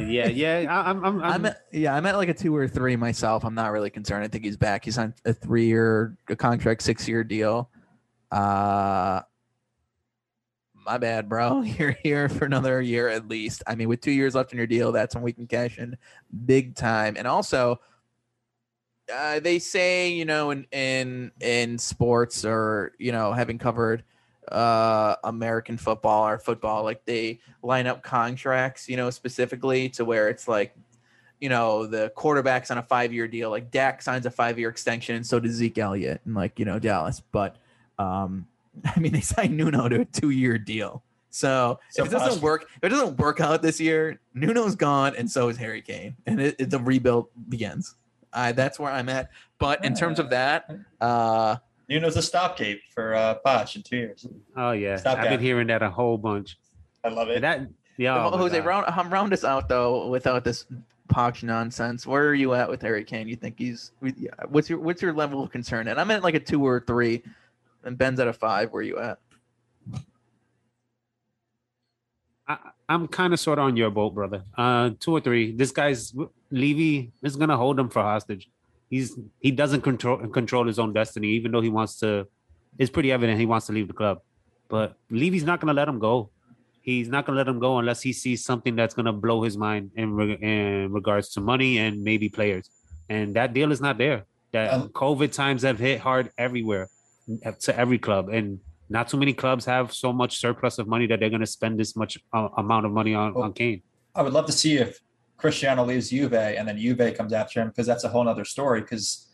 Yeah, 0.00 0.26
yeah. 0.26 0.66
I, 0.68 0.90
I'm. 0.90 1.04
I'm. 1.04 1.22
I'm 1.22 1.32
I'm 1.32 1.46
at, 1.46 1.60
yeah, 1.70 1.94
I'm 1.94 2.04
at 2.06 2.16
like 2.16 2.28
a 2.28 2.34
two 2.34 2.56
or 2.56 2.66
three 2.66 2.96
myself. 2.96 3.44
I'm 3.44 3.54
not 3.54 3.70
really 3.70 3.90
concerned. 3.90 4.24
I 4.24 4.28
think 4.28 4.42
he's 4.44 4.56
back. 4.56 4.84
He's 4.84 4.98
on 4.98 5.14
a 5.24 5.32
three 5.32 5.66
year 5.66 6.16
contract, 6.38 6.82
six 6.82 7.06
year 7.06 7.22
deal. 7.22 7.70
Uh 8.32 9.20
my 10.86 10.98
bad, 10.98 11.28
bro. 11.28 11.62
You're 11.62 11.96
here 12.02 12.28
for 12.28 12.44
another 12.44 12.80
year 12.80 13.08
at 13.08 13.28
least. 13.28 13.62
I 13.66 13.74
mean, 13.74 13.88
with 13.88 14.00
two 14.00 14.12
years 14.12 14.34
left 14.34 14.52
in 14.52 14.58
your 14.58 14.66
deal, 14.66 14.92
that's 14.92 15.14
when 15.14 15.24
we 15.24 15.32
can 15.32 15.46
cash 15.46 15.78
in 15.78 15.98
big 16.46 16.74
time. 16.74 17.16
And 17.18 17.26
also, 17.26 17.80
uh, 19.12 19.40
they 19.40 19.58
say, 19.58 20.10
you 20.10 20.24
know, 20.24 20.50
in 20.50 20.66
in 20.72 21.32
in 21.40 21.78
sports 21.78 22.44
or 22.44 22.92
you 22.98 23.12
know, 23.12 23.32
having 23.32 23.58
covered 23.58 24.04
uh 24.50 25.16
American 25.24 25.76
football 25.76 26.28
or 26.28 26.38
football, 26.38 26.84
like 26.84 27.04
they 27.04 27.40
line 27.62 27.86
up 27.86 28.02
contracts, 28.02 28.88
you 28.88 28.96
know, 28.96 29.10
specifically 29.10 29.88
to 29.90 30.04
where 30.04 30.28
it's 30.28 30.46
like, 30.48 30.76
you 31.40 31.48
know, 31.48 31.86
the 31.86 32.10
quarterback's 32.14 32.70
on 32.70 32.78
a 32.78 32.82
five 32.82 33.12
year 33.12 33.28
deal. 33.28 33.50
Like 33.50 33.70
Dak 33.70 34.02
signs 34.02 34.26
a 34.26 34.30
five 34.30 34.58
year 34.58 34.68
extension, 34.68 35.16
and 35.16 35.26
so 35.26 35.40
does 35.40 35.52
Zeke 35.52 35.78
Elliott, 35.78 36.20
and 36.24 36.34
like 36.34 36.58
you 36.58 36.64
know 36.64 36.78
Dallas. 36.78 37.20
But 37.32 37.56
um, 37.98 38.46
I 38.96 38.98
mean, 39.00 39.12
they 39.12 39.20
signed 39.20 39.56
Nuno 39.56 39.88
to 39.88 40.00
a 40.02 40.04
two 40.04 40.30
year 40.30 40.58
deal. 40.58 41.02
So, 41.30 41.78
So 41.90 42.02
if 42.02 42.08
it 42.08 42.12
doesn't 42.12 42.28
possible. 42.28 42.44
work, 42.44 42.62
if 42.76 42.84
it 42.84 42.88
doesn't 42.88 43.18
work 43.18 43.40
out 43.40 43.60
this 43.60 43.78
year, 43.78 44.20
Nuno's 44.34 44.74
gone, 44.74 45.14
and 45.16 45.30
so 45.30 45.48
is 45.48 45.56
Harry 45.58 45.82
Kane, 45.82 46.16
and 46.26 46.40
it, 46.40 46.56
it, 46.58 46.70
the 46.70 46.78
rebuild 46.78 47.26
begins. 47.48 47.94
I 48.32 48.52
that's 48.52 48.78
where 48.78 48.90
I'm 48.90 49.08
at. 49.10 49.30
But 49.58 49.84
in 49.84 49.94
terms 49.94 50.18
of 50.18 50.30
that, 50.30 50.70
uh, 51.00 51.56
Nuno's 51.88 52.16
a 52.16 52.22
stopgate 52.22 52.80
for 52.94 53.14
uh, 53.14 53.36
Poch 53.44 53.76
in 53.76 53.82
two 53.82 53.96
years. 53.96 54.26
oh 54.56 54.72
yeah. 54.72 54.96
Stop 54.96 55.18
I've 55.18 55.24
that. 55.24 55.30
been 55.30 55.40
hearing 55.40 55.66
that 55.68 55.82
a 55.82 55.90
whole 55.90 56.16
bunch. 56.18 56.58
I 57.04 57.08
love 57.08 57.28
it. 57.28 57.36
And 57.36 57.44
that. 57.44 57.66
Yeah. 57.98 58.26
oh 58.26 58.30
my 58.30 58.36
Jose, 58.38 58.58
God. 58.58 58.66
round 58.66 58.98
um, 58.98 59.10
round 59.10 59.32
us 59.32 59.44
out 59.44 59.68
though 59.68 60.08
without 60.08 60.42
this 60.44 60.66
Poch 61.08 61.42
nonsense. 61.42 62.06
Where 62.06 62.26
are 62.28 62.34
you 62.34 62.52
at 62.54 62.68
with 62.68 62.82
Harry 62.82 63.04
Kane? 63.04 63.28
You 63.28 63.36
think 63.36 63.56
he's 63.58 63.92
what's 64.48 64.68
your 64.68 64.78
what's 64.80 65.00
your 65.02 65.12
level 65.12 65.42
of 65.42 65.50
concern? 65.50 65.88
And 65.88 66.00
I'm 66.00 66.10
at 66.10 66.22
like 66.22 66.34
a 66.34 66.40
two 66.40 66.66
or 66.66 66.80
three, 66.80 67.22
and 67.86 67.96
Ben's 67.96 68.20
at 68.20 68.28
a 68.28 68.32
five. 68.32 68.72
Where 68.72 68.82
you 68.82 68.98
at? 68.98 69.18
I, 72.48 72.58
I'm 72.88 73.08
kind 73.08 73.32
of 73.32 73.40
sort 73.40 73.58
of 73.58 73.64
on 73.64 73.76
your 73.76 73.90
boat, 73.90 74.14
brother. 74.14 74.44
Uh, 74.56 74.90
two 75.00 75.12
or 75.12 75.20
three. 75.20 75.52
This 75.52 75.70
guy's 75.72 76.14
Levy 76.50 77.12
is 77.22 77.36
gonna 77.36 77.56
hold 77.56 77.78
him 77.78 77.88
for 77.88 78.02
hostage. 78.02 78.48
He's 78.90 79.18
he 79.40 79.50
doesn't 79.50 79.80
control 79.80 80.18
control 80.28 80.66
his 80.66 80.78
own 80.78 80.92
destiny, 80.92 81.28
even 81.28 81.52
though 81.52 81.60
he 81.60 81.70
wants 81.70 81.98
to. 82.00 82.26
It's 82.78 82.90
pretty 82.90 83.10
evident 83.10 83.40
he 83.40 83.46
wants 83.46 83.66
to 83.66 83.72
leave 83.72 83.88
the 83.88 83.94
club, 83.94 84.20
but 84.68 84.96
Levy's 85.10 85.44
not 85.44 85.60
gonna 85.60 85.72
let 85.72 85.88
him 85.88 85.98
go. 85.98 86.30
He's 86.82 87.08
not 87.08 87.26
gonna 87.26 87.38
let 87.38 87.48
him 87.48 87.58
go 87.58 87.78
unless 87.78 88.00
he 88.02 88.12
sees 88.12 88.44
something 88.44 88.76
that's 88.76 88.94
gonna 88.94 89.12
blow 89.12 89.42
his 89.42 89.56
mind 89.56 89.90
in 89.96 90.12
re- 90.14 90.38
in 90.40 90.92
regards 90.92 91.30
to 91.30 91.40
money 91.40 91.78
and 91.78 92.02
maybe 92.04 92.28
players. 92.28 92.70
And 93.08 93.34
that 93.34 93.54
deal 93.54 93.72
is 93.72 93.80
not 93.80 93.98
there. 93.98 94.24
That 94.52 94.72
Um, 94.72 94.88
COVID 94.90 95.32
times 95.32 95.62
have 95.62 95.78
hit 95.80 95.98
hard 96.00 96.30
everywhere, 96.38 96.88
to 97.60 97.78
every 97.78 97.98
club, 97.98 98.28
and 98.28 98.60
not 98.88 99.08
too 99.08 99.16
many 99.16 99.32
clubs 99.32 99.64
have 99.64 99.92
so 99.92 100.12
much 100.12 100.38
surplus 100.38 100.78
of 100.78 100.86
money 100.86 101.06
that 101.06 101.20
they're 101.20 101.30
going 101.30 101.40
to 101.40 101.46
spend 101.46 101.78
this 101.78 101.96
much 101.96 102.18
uh, 102.32 102.48
amount 102.56 102.86
of 102.86 102.92
money 102.92 103.14
on, 103.14 103.32
Oh. 103.36 103.42
on 103.42 103.52
Kane. 103.52 103.82
I 104.14 104.22
would 104.22 104.32
love 104.32 104.46
to 104.46 104.52
see 104.52 104.76
if 104.78 105.00
Cristiano 105.36 105.84
leaves 105.84 106.10
Juve 106.10 106.32
and 106.32 106.66
then 106.66 106.78
Juve 106.78 107.14
comes 107.16 107.32
after 107.32 107.60
him 107.60 107.68
because 107.68 107.86
that's 107.86 108.04
a 108.04 108.08
whole 108.08 108.24
nother 108.24 108.44
story. 108.44 108.80
Because 108.80 109.26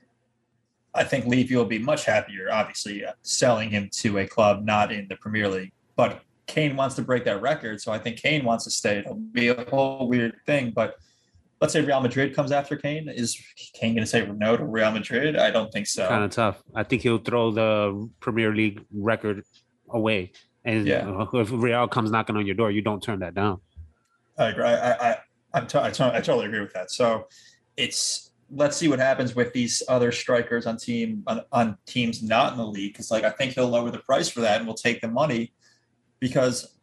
I 0.94 1.04
think 1.04 1.26
Levy 1.26 1.54
will 1.54 1.64
be 1.64 1.78
much 1.78 2.04
happier, 2.06 2.50
obviously, 2.50 3.04
uh, 3.04 3.12
selling 3.22 3.70
him 3.70 3.88
to 3.92 4.18
a 4.18 4.26
club 4.26 4.64
not 4.64 4.90
in 4.90 5.06
the 5.08 5.16
Premier 5.16 5.48
League. 5.48 5.72
But 5.96 6.22
Kane 6.46 6.74
wants 6.76 6.96
to 6.96 7.02
break 7.02 7.24
that 7.26 7.40
record, 7.40 7.80
so 7.80 7.92
I 7.92 7.98
think 7.98 8.16
Kane 8.16 8.44
wants 8.44 8.64
to 8.64 8.70
stay. 8.70 8.98
It'll 8.98 9.14
be 9.14 9.48
a 9.48 9.64
whole 9.70 10.08
weird 10.08 10.34
thing. 10.46 10.72
But 10.74 10.96
let's 11.62 11.72
say 11.72 11.80
Real 11.80 12.00
Madrid 12.00 12.34
comes 12.34 12.50
after 12.50 12.76
Kane. 12.76 13.08
Is 13.08 13.40
Kane 13.74 13.94
going 13.94 14.02
to 14.02 14.10
say 14.10 14.26
no 14.26 14.56
to 14.56 14.64
Real 14.64 14.90
Madrid? 14.90 15.36
I 15.36 15.52
don't 15.52 15.72
think 15.72 15.86
so. 15.86 16.08
Kind 16.08 16.24
of 16.24 16.32
tough. 16.32 16.60
I 16.74 16.82
think 16.82 17.02
he'll 17.02 17.18
throw 17.18 17.52
the 17.52 18.10
Premier 18.18 18.52
League 18.52 18.84
record 18.92 19.44
away. 19.88 20.32
And 20.64 20.88
Yeah. 20.88 21.24
if 21.32 21.50
Real 21.52 21.86
comes 21.86 22.10
knocking 22.10 22.36
on 22.36 22.46
your 22.46 22.56
door, 22.56 22.72
you 22.72 22.82
don't 22.82 23.00
turn 23.00 23.20
that 23.20 23.34
down. 23.34 23.60
I 24.36 24.48
agree. 24.48 24.64
I, 24.64 24.90
I, 24.90 25.10
I, 25.10 25.18
I'm 25.54 25.66
t- 25.68 25.78
I, 25.78 25.90
t- 25.90 26.02
I 26.02 26.20
totally 26.20 26.46
agree 26.46 26.60
with 26.60 26.72
that. 26.72 26.90
So 26.90 27.28
it's 27.76 28.32
let's 28.50 28.76
see 28.76 28.88
what 28.88 28.98
happens 28.98 29.36
with 29.36 29.52
these 29.52 29.82
other 29.88 30.10
strikers 30.10 30.66
on 30.66 30.76
team 30.78 31.22
on, 31.28 31.42
on 31.52 31.78
teams 31.86 32.24
not 32.24 32.52
in 32.52 32.58
the 32.58 32.66
league. 32.66 32.92
Because 32.92 33.12
like 33.12 33.22
I 33.22 33.30
think 33.30 33.52
he'll 33.52 33.68
lower 33.68 33.90
the 33.92 33.98
price 33.98 34.28
for 34.28 34.40
that 34.40 34.56
and 34.58 34.66
we'll 34.66 34.74
take 34.74 35.00
the 35.00 35.08
money 35.08 35.52
because 36.18 36.76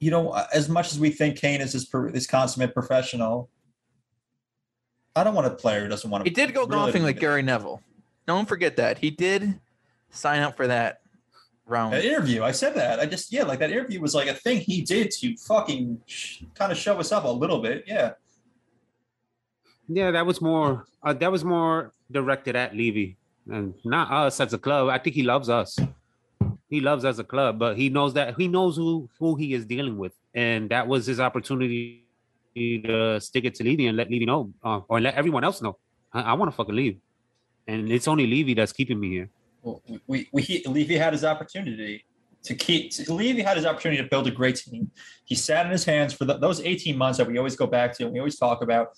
you 0.00 0.10
know 0.10 0.32
as 0.52 0.68
much 0.68 0.92
as 0.92 0.98
we 1.00 1.08
think 1.08 1.38
Kane 1.38 1.62
is 1.62 1.72
this 1.72 1.86
per- 1.86 2.10
this 2.10 2.26
consummate 2.26 2.74
professional, 2.74 3.48
I 5.16 5.22
don't 5.22 5.34
want 5.34 5.46
a 5.46 5.50
player 5.50 5.82
who 5.82 5.88
doesn't 5.88 6.10
want 6.10 6.24
to. 6.24 6.30
He 6.30 6.34
did 6.34 6.52
go 6.54 6.66
golfing 6.66 7.04
like 7.04 7.20
Gary 7.20 7.42
Neville. 7.42 7.80
Don't 8.26 8.48
forget 8.48 8.76
that 8.76 8.98
he 8.98 9.10
did 9.10 9.60
sign 10.10 10.42
up 10.42 10.56
for 10.56 10.66
that 10.66 11.00
round. 11.66 11.94
That 11.94 12.04
interview, 12.04 12.42
I 12.42 12.50
said 12.50 12.74
that. 12.74 12.98
I 12.98 13.06
just 13.06 13.32
yeah, 13.32 13.44
like 13.44 13.60
that 13.60 13.70
interview 13.70 14.00
was 14.00 14.14
like 14.14 14.28
a 14.28 14.34
thing 14.34 14.60
he 14.60 14.82
did 14.82 15.10
to 15.12 15.36
fucking 15.36 16.00
sh- 16.06 16.42
kind 16.54 16.72
of 16.72 16.78
show 16.78 16.98
us 16.98 17.12
up 17.12 17.24
a 17.24 17.28
little 17.28 17.60
bit. 17.60 17.84
Yeah, 17.86 18.12
Yeah, 19.88 20.10
that 20.10 20.26
was 20.26 20.40
more. 20.40 20.86
Uh, 21.02 21.12
that 21.12 21.30
was 21.30 21.44
more 21.44 21.92
directed 22.10 22.56
at 22.56 22.74
Levy 22.74 23.16
and 23.50 23.74
not 23.84 24.10
us 24.10 24.40
as 24.40 24.52
a 24.52 24.58
club. 24.58 24.88
I 24.88 24.98
think 24.98 25.14
he 25.14 25.22
loves 25.22 25.48
us. 25.48 25.78
He 26.68 26.80
loves 26.80 27.04
us 27.04 27.10
as 27.10 27.18
a 27.20 27.24
club, 27.24 27.58
but 27.58 27.76
he 27.76 27.88
knows 27.88 28.14
that 28.14 28.34
he 28.36 28.48
knows 28.48 28.76
who 28.76 29.08
who 29.20 29.36
he 29.36 29.54
is 29.54 29.64
dealing 29.64 29.96
with, 29.96 30.12
and 30.34 30.70
that 30.70 30.88
was 30.88 31.06
his 31.06 31.20
opportunity 31.20 32.03
to 32.54 33.20
stick 33.20 33.44
it 33.44 33.54
to 33.56 33.64
Levy 33.64 33.86
and 33.86 33.96
let 33.96 34.10
Levy 34.10 34.26
know, 34.26 34.52
uh, 34.62 34.80
or 34.88 35.00
let 35.00 35.14
everyone 35.14 35.44
else 35.44 35.60
know. 35.60 35.76
I, 36.12 36.20
I 36.20 36.32
want 36.34 36.50
to 36.50 36.56
fucking 36.56 36.74
leave, 36.74 36.98
and 37.66 37.90
it's 37.90 38.08
only 38.08 38.26
Levy 38.26 38.54
that's 38.54 38.72
keeping 38.72 39.00
me 39.00 39.10
here. 39.10 39.30
well, 39.64 39.82
we, 40.06 40.28
we 40.32 40.42
he, 40.42 40.62
Levy 40.66 40.96
had 40.96 41.12
his 41.12 41.24
opportunity 41.24 42.04
to 42.44 42.54
keep. 42.54 42.92
To, 42.92 43.12
Levy 43.12 43.42
had 43.42 43.56
his 43.56 43.66
opportunity 43.66 44.02
to 44.02 44.08
build 44.08 44.26
a 44.26 44.30
great 44.30 44.56
team. 44.56 44.90
He 45.24 45.34
sat 45.34 45.64
in 45.66 45.72
his 45.72 45.84
hands 45.84 46.12
for 46.12 46.26
the, 46.26 46.36
those 46.38 46.60
eighteen 46.60 46.96
months 46.96 47.18
that 47.18 47.26
we 47.26 47.38
always 47.38 47.56
go 47.56 47.66
back 47.66 47.96
to 47.96 48.04
and 48.04 48.12
we 48.12 48.18
always 48.18 48.38
talk 48.38 48.62
about. 48.62 48.88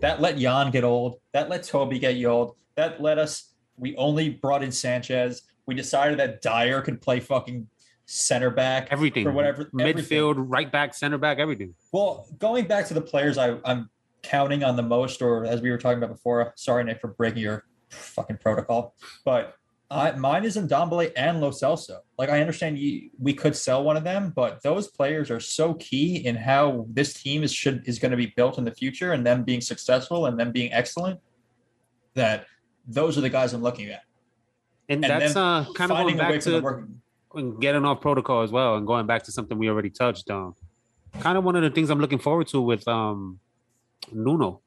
That 0.00 0.20
let 0.20 0.38
Jan 0.38 0.70
get 0.70 0.84
old. 0.84 1.16
That 1.32 1.48
let 1.48 1.64
Toby 1.64 1.98
get 1.98 2.24
old. 2.24 2.56
That 2.76 3.00
let 3.00 3.18
us. 3.18 3.54
We 3.76 3.94
only 3.96 4.30
brought 4.30 4.62
in 4.62 4.72
Sanchez. 4.72 5.42
We 5.66 5.74
decided 5.74 6.18
that 6.18 6.40
Dier 6.40 6.80
could 6.82 7.00
play 7.00 7.20
fucking 7.20 7.68
center 8.10 8.48
back. 8.48 8.88
Everything, 8.90 9.26
or 9.26 9.32
whatever- 9.32 9.70
everything. 9.78 10.18
midfield, 10.18 10.34
right 10.38 10.72
back, 10.72 10.94
center 10.94 11.18
back, 11.18 11.38
everything. 11.38 11.74
Well, 11.92 12.26
going 12.38 12.66
back 12.66 12.86
to 12.86 12.94
the 12.94 13.02
players 13.02 13.36
I, 13.36 13.58
I'm 13.66 13.90
counting 14.22 14.64
on 14.64 14.76
the 14.76 14.82
most, 14.82 15.20
or 15.20 15.44
as 15.44 15.60
we 15.60 15.70
were 15.70 15.76
talking 15.76 15.98
about 15.98 16.10
before, 16.10 16.52
sorry, 16.56 16.84
Nick, 16.84 17.02
for 17.02 17.08
breaking 17.08 17.42
your 17.42 17.66
fucking 17.90 18.38
protocol, 18.38 18.94
but 19.26 19.54
I, 19.90 20.12
mine 20.12 20.44
is 20.44 20.56
Ndombele 20.56 21.12
and 21.16 21.40
Lo 21.40 21.50
Celso. 21.50 21.98
Like, 22.18 22.30
I 22.30 22.40
understand 22.40 22.78
you, 22.78 23.10
we 23.18 23.34
could 23.34 23.54
sell 23.54 23.84
one 23.84 23.96
of 23.96 24.04
them, 24.04 24.32
but 24.34 24.62
those 24.62 24.88
players 24.88 25.30
are 25.30 25.40
so 25.40 25.74
key 25.74 26.26
in 26.26 26.34
how 26.34 26.86
this 26.90 27.12
team 27.14 27.42
is 27.42 27.52
should 27.52 27.86
is 27.86 27.98
going 27.98 28.10
to 28.10 28.16
be 28.16 28.32
built 28.36 28.58
in 28.58 28.64
the 28.64 28.74
future, 28.74 29.12
and 29.12 29.26
them 29.26 29.44
being 29.44 29.60
successful 29.60 30.26
and 30.26 30.38
them 30.40 30.50
being 30.52 30.72
excellent. 30.72 31.20
That 32.14 32.46
those 32.86 33.16
are 33.16 33.20
the 33.20 33.30
guys 33.30 33.52
I'm 33.52 33.62
looking 33.62 33.88
at. 33.88 34.02
And, 34.90 35.04
And 35.04 35.22
that's 35.22 35.36
uh, 35.36 35.64
kind 35.74 35.90
of 35.90 35.98
going 35.98 36.16
Finding 36.18 36.20
a 36.20 36.22
way 36.24 36.32
back 36.32 36.42
for 36.42 36.50
the 36.50 36.58
to 36.58 36.64
work. 36.64 36.88
And 37.34 37.60
getting 37.60 37.84
off 37.84 38.00
protocol 38.00 38.42
as 38.42 38.50
well 38.50 38.76
and 38.76 38.86
going 38.86 39.06
back 39.06 39.22
to 39.24 39.32
something 39.32 39.58
we 39.58 39.68
already 39.68 39.90
touched 39.90 40.30
on. 40.30 40.54
Kind 41.20 41.38
of 41.38 41.44
one 41.44 41.56
of 41.56 41.62
the 41.62 41.70
things 41.70 41.90
I'm 41.90 42.00
looking 42.00 42.18
forward 42.18 42.48
to 42.48 42.60
with 42.60 42.86
um 42.88 43.40
Nuno. 44.12 44.62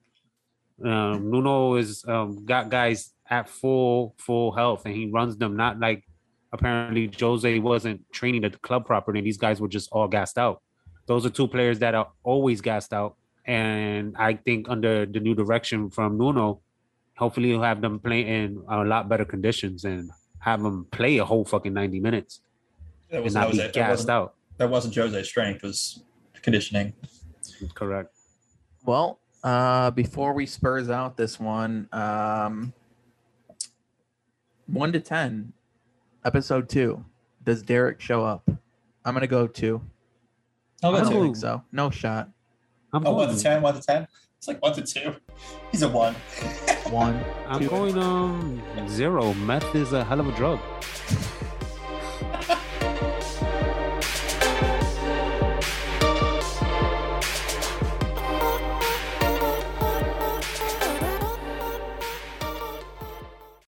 Um, 0.84 1.30
Nuno 1.30 1.76
is 1.76 2.04
um, 2.08 2.44
got 2.46 2.70
guys 2.70 3.14
at 3.30 3.48
full 3.48 4.16
full 4.18 4.52
health 4.52 4.86
and 4.86 4.96
he 4.96 5.10
runs 5.12 5.38
them 5.38 5.56
not 5.56 5.80
like 5.80 6.04
apparently 6.52 7.10
Jose 7.20 7.60
wasn't 7.60 8.02
training 8.12 8.44
at 8.44 8.54
the 8.54 8.60
club 8.60 8.86
properly 8.86 9.20
and 9.20 9.28
these 9.28 9.38
guys 9.38 9.62
were 9.62 9.68
just 9.68 9.90
all 9.92 10.08
gassed 10.08 10.38
out. 10.38 10.62
Those 11.06 11.26
are 11.26 11.30
two 11.30 11.48
players 11.48 11.80
that 11.80 11.96
are 11.96 12.10
always 12.24 12.62
gassed 12.62 12.94
out 12.94 13.16
And 13.46 14.16
I 14.18 14.36
think 14.36 14.70
under 14.70 15.06
the 15.06 15.20
new 15.20 15.34
direction 15.34 15.90
from 15.90 16.18
Nuno, 16.18 16.62
hopefully 17.18 17.50
he'll 17.50 17.64
have 17.64 17.82
them 17.82 18.00
play 18.00 18.22
in 18.22 18.64
a 18.70 18.84
lot 18.84 19.10
better 19.10 19.26
conditions 19.26 19.84
and 19.84 20.10
have 20.40 20.62
them 20.62 20.86
play 20.92 21.18
a 21.18 21.26
whole 21.26 21.46
fucking 21.46 21.74
90 21.74 22.00
minutes 22.00 22.42
That 23.12 23.18
and 23.18 23.24
was 23.26 23.34
not 23.36 23.52
be 23.52 23.58
Jose. 23.58 23.64
That 23.68 23.74
gassed 23.74 23.90
wasn't, 23.92 24.10
out. 24.10 24.34
that 24.58 24.70
wasn't 24.70 24.96
Jose's 24.96 25.28
strength. 25.28 25.64
Was 25.64 26.04
conditioning. 26.42 26.94
Correct. 27.76 28.16
Well, 28.86 29.20
uh, 29.44 29.92
before 29.92 30.34
we 30.34 30.46
spurs 30.46 30.90
out 30.90 31.18
this 31.18 31.40
one, 31.40 31.88
um, 31.92 32.74
one 34.68 34.92
to 34.94 35.00
ten, 35.00 35.54
episode 36.26 36.70
two. 36.70 37.04
Does 37.44 37.62
Derek 37.62 38.00
show 38.00 38.24
up? 38.24 38.50
I'm 39.04 39.14
gonna 39.14 39.28
go 39.28 39.46
two. 39.46 39.82
I'll 40.84 40.96
I 40.96 41.02
don't 41.02 41.12
two. 41.12 41.22
think 41.22 41.36
so. 41.36 41.64
No 41.72 41.90
shot. 41.90 42.30
I'm 42.94 43.06
Oh, 43.06 43.14
one 43.14 43.36
to 43.36 43.42
ten. 43.42 43.62
One 43.62 43.74
to 43.76 43.82
ten. 43.82 44.08
It's 44.38 44.48
like 44.48 44.62
one 44.62 44.74
to 44.74 44.82
two. 44.82 45.16
He's 45.72 45.82
a 45.82 45.90
one. 45.90 46.16
One. 46.90 47.24
I'm 47.48 47.62
two. 47.62 47.70
going 47.70 47.98
um 47.98 48.62
zero. 48.90 49.34
Meth 49.36 49.76
is 49.76 49.94
a 49.94 50.04
hell 50.04 50.20
of 50.20 50.28
a 50.28 50.32
drug. 50.34 50.60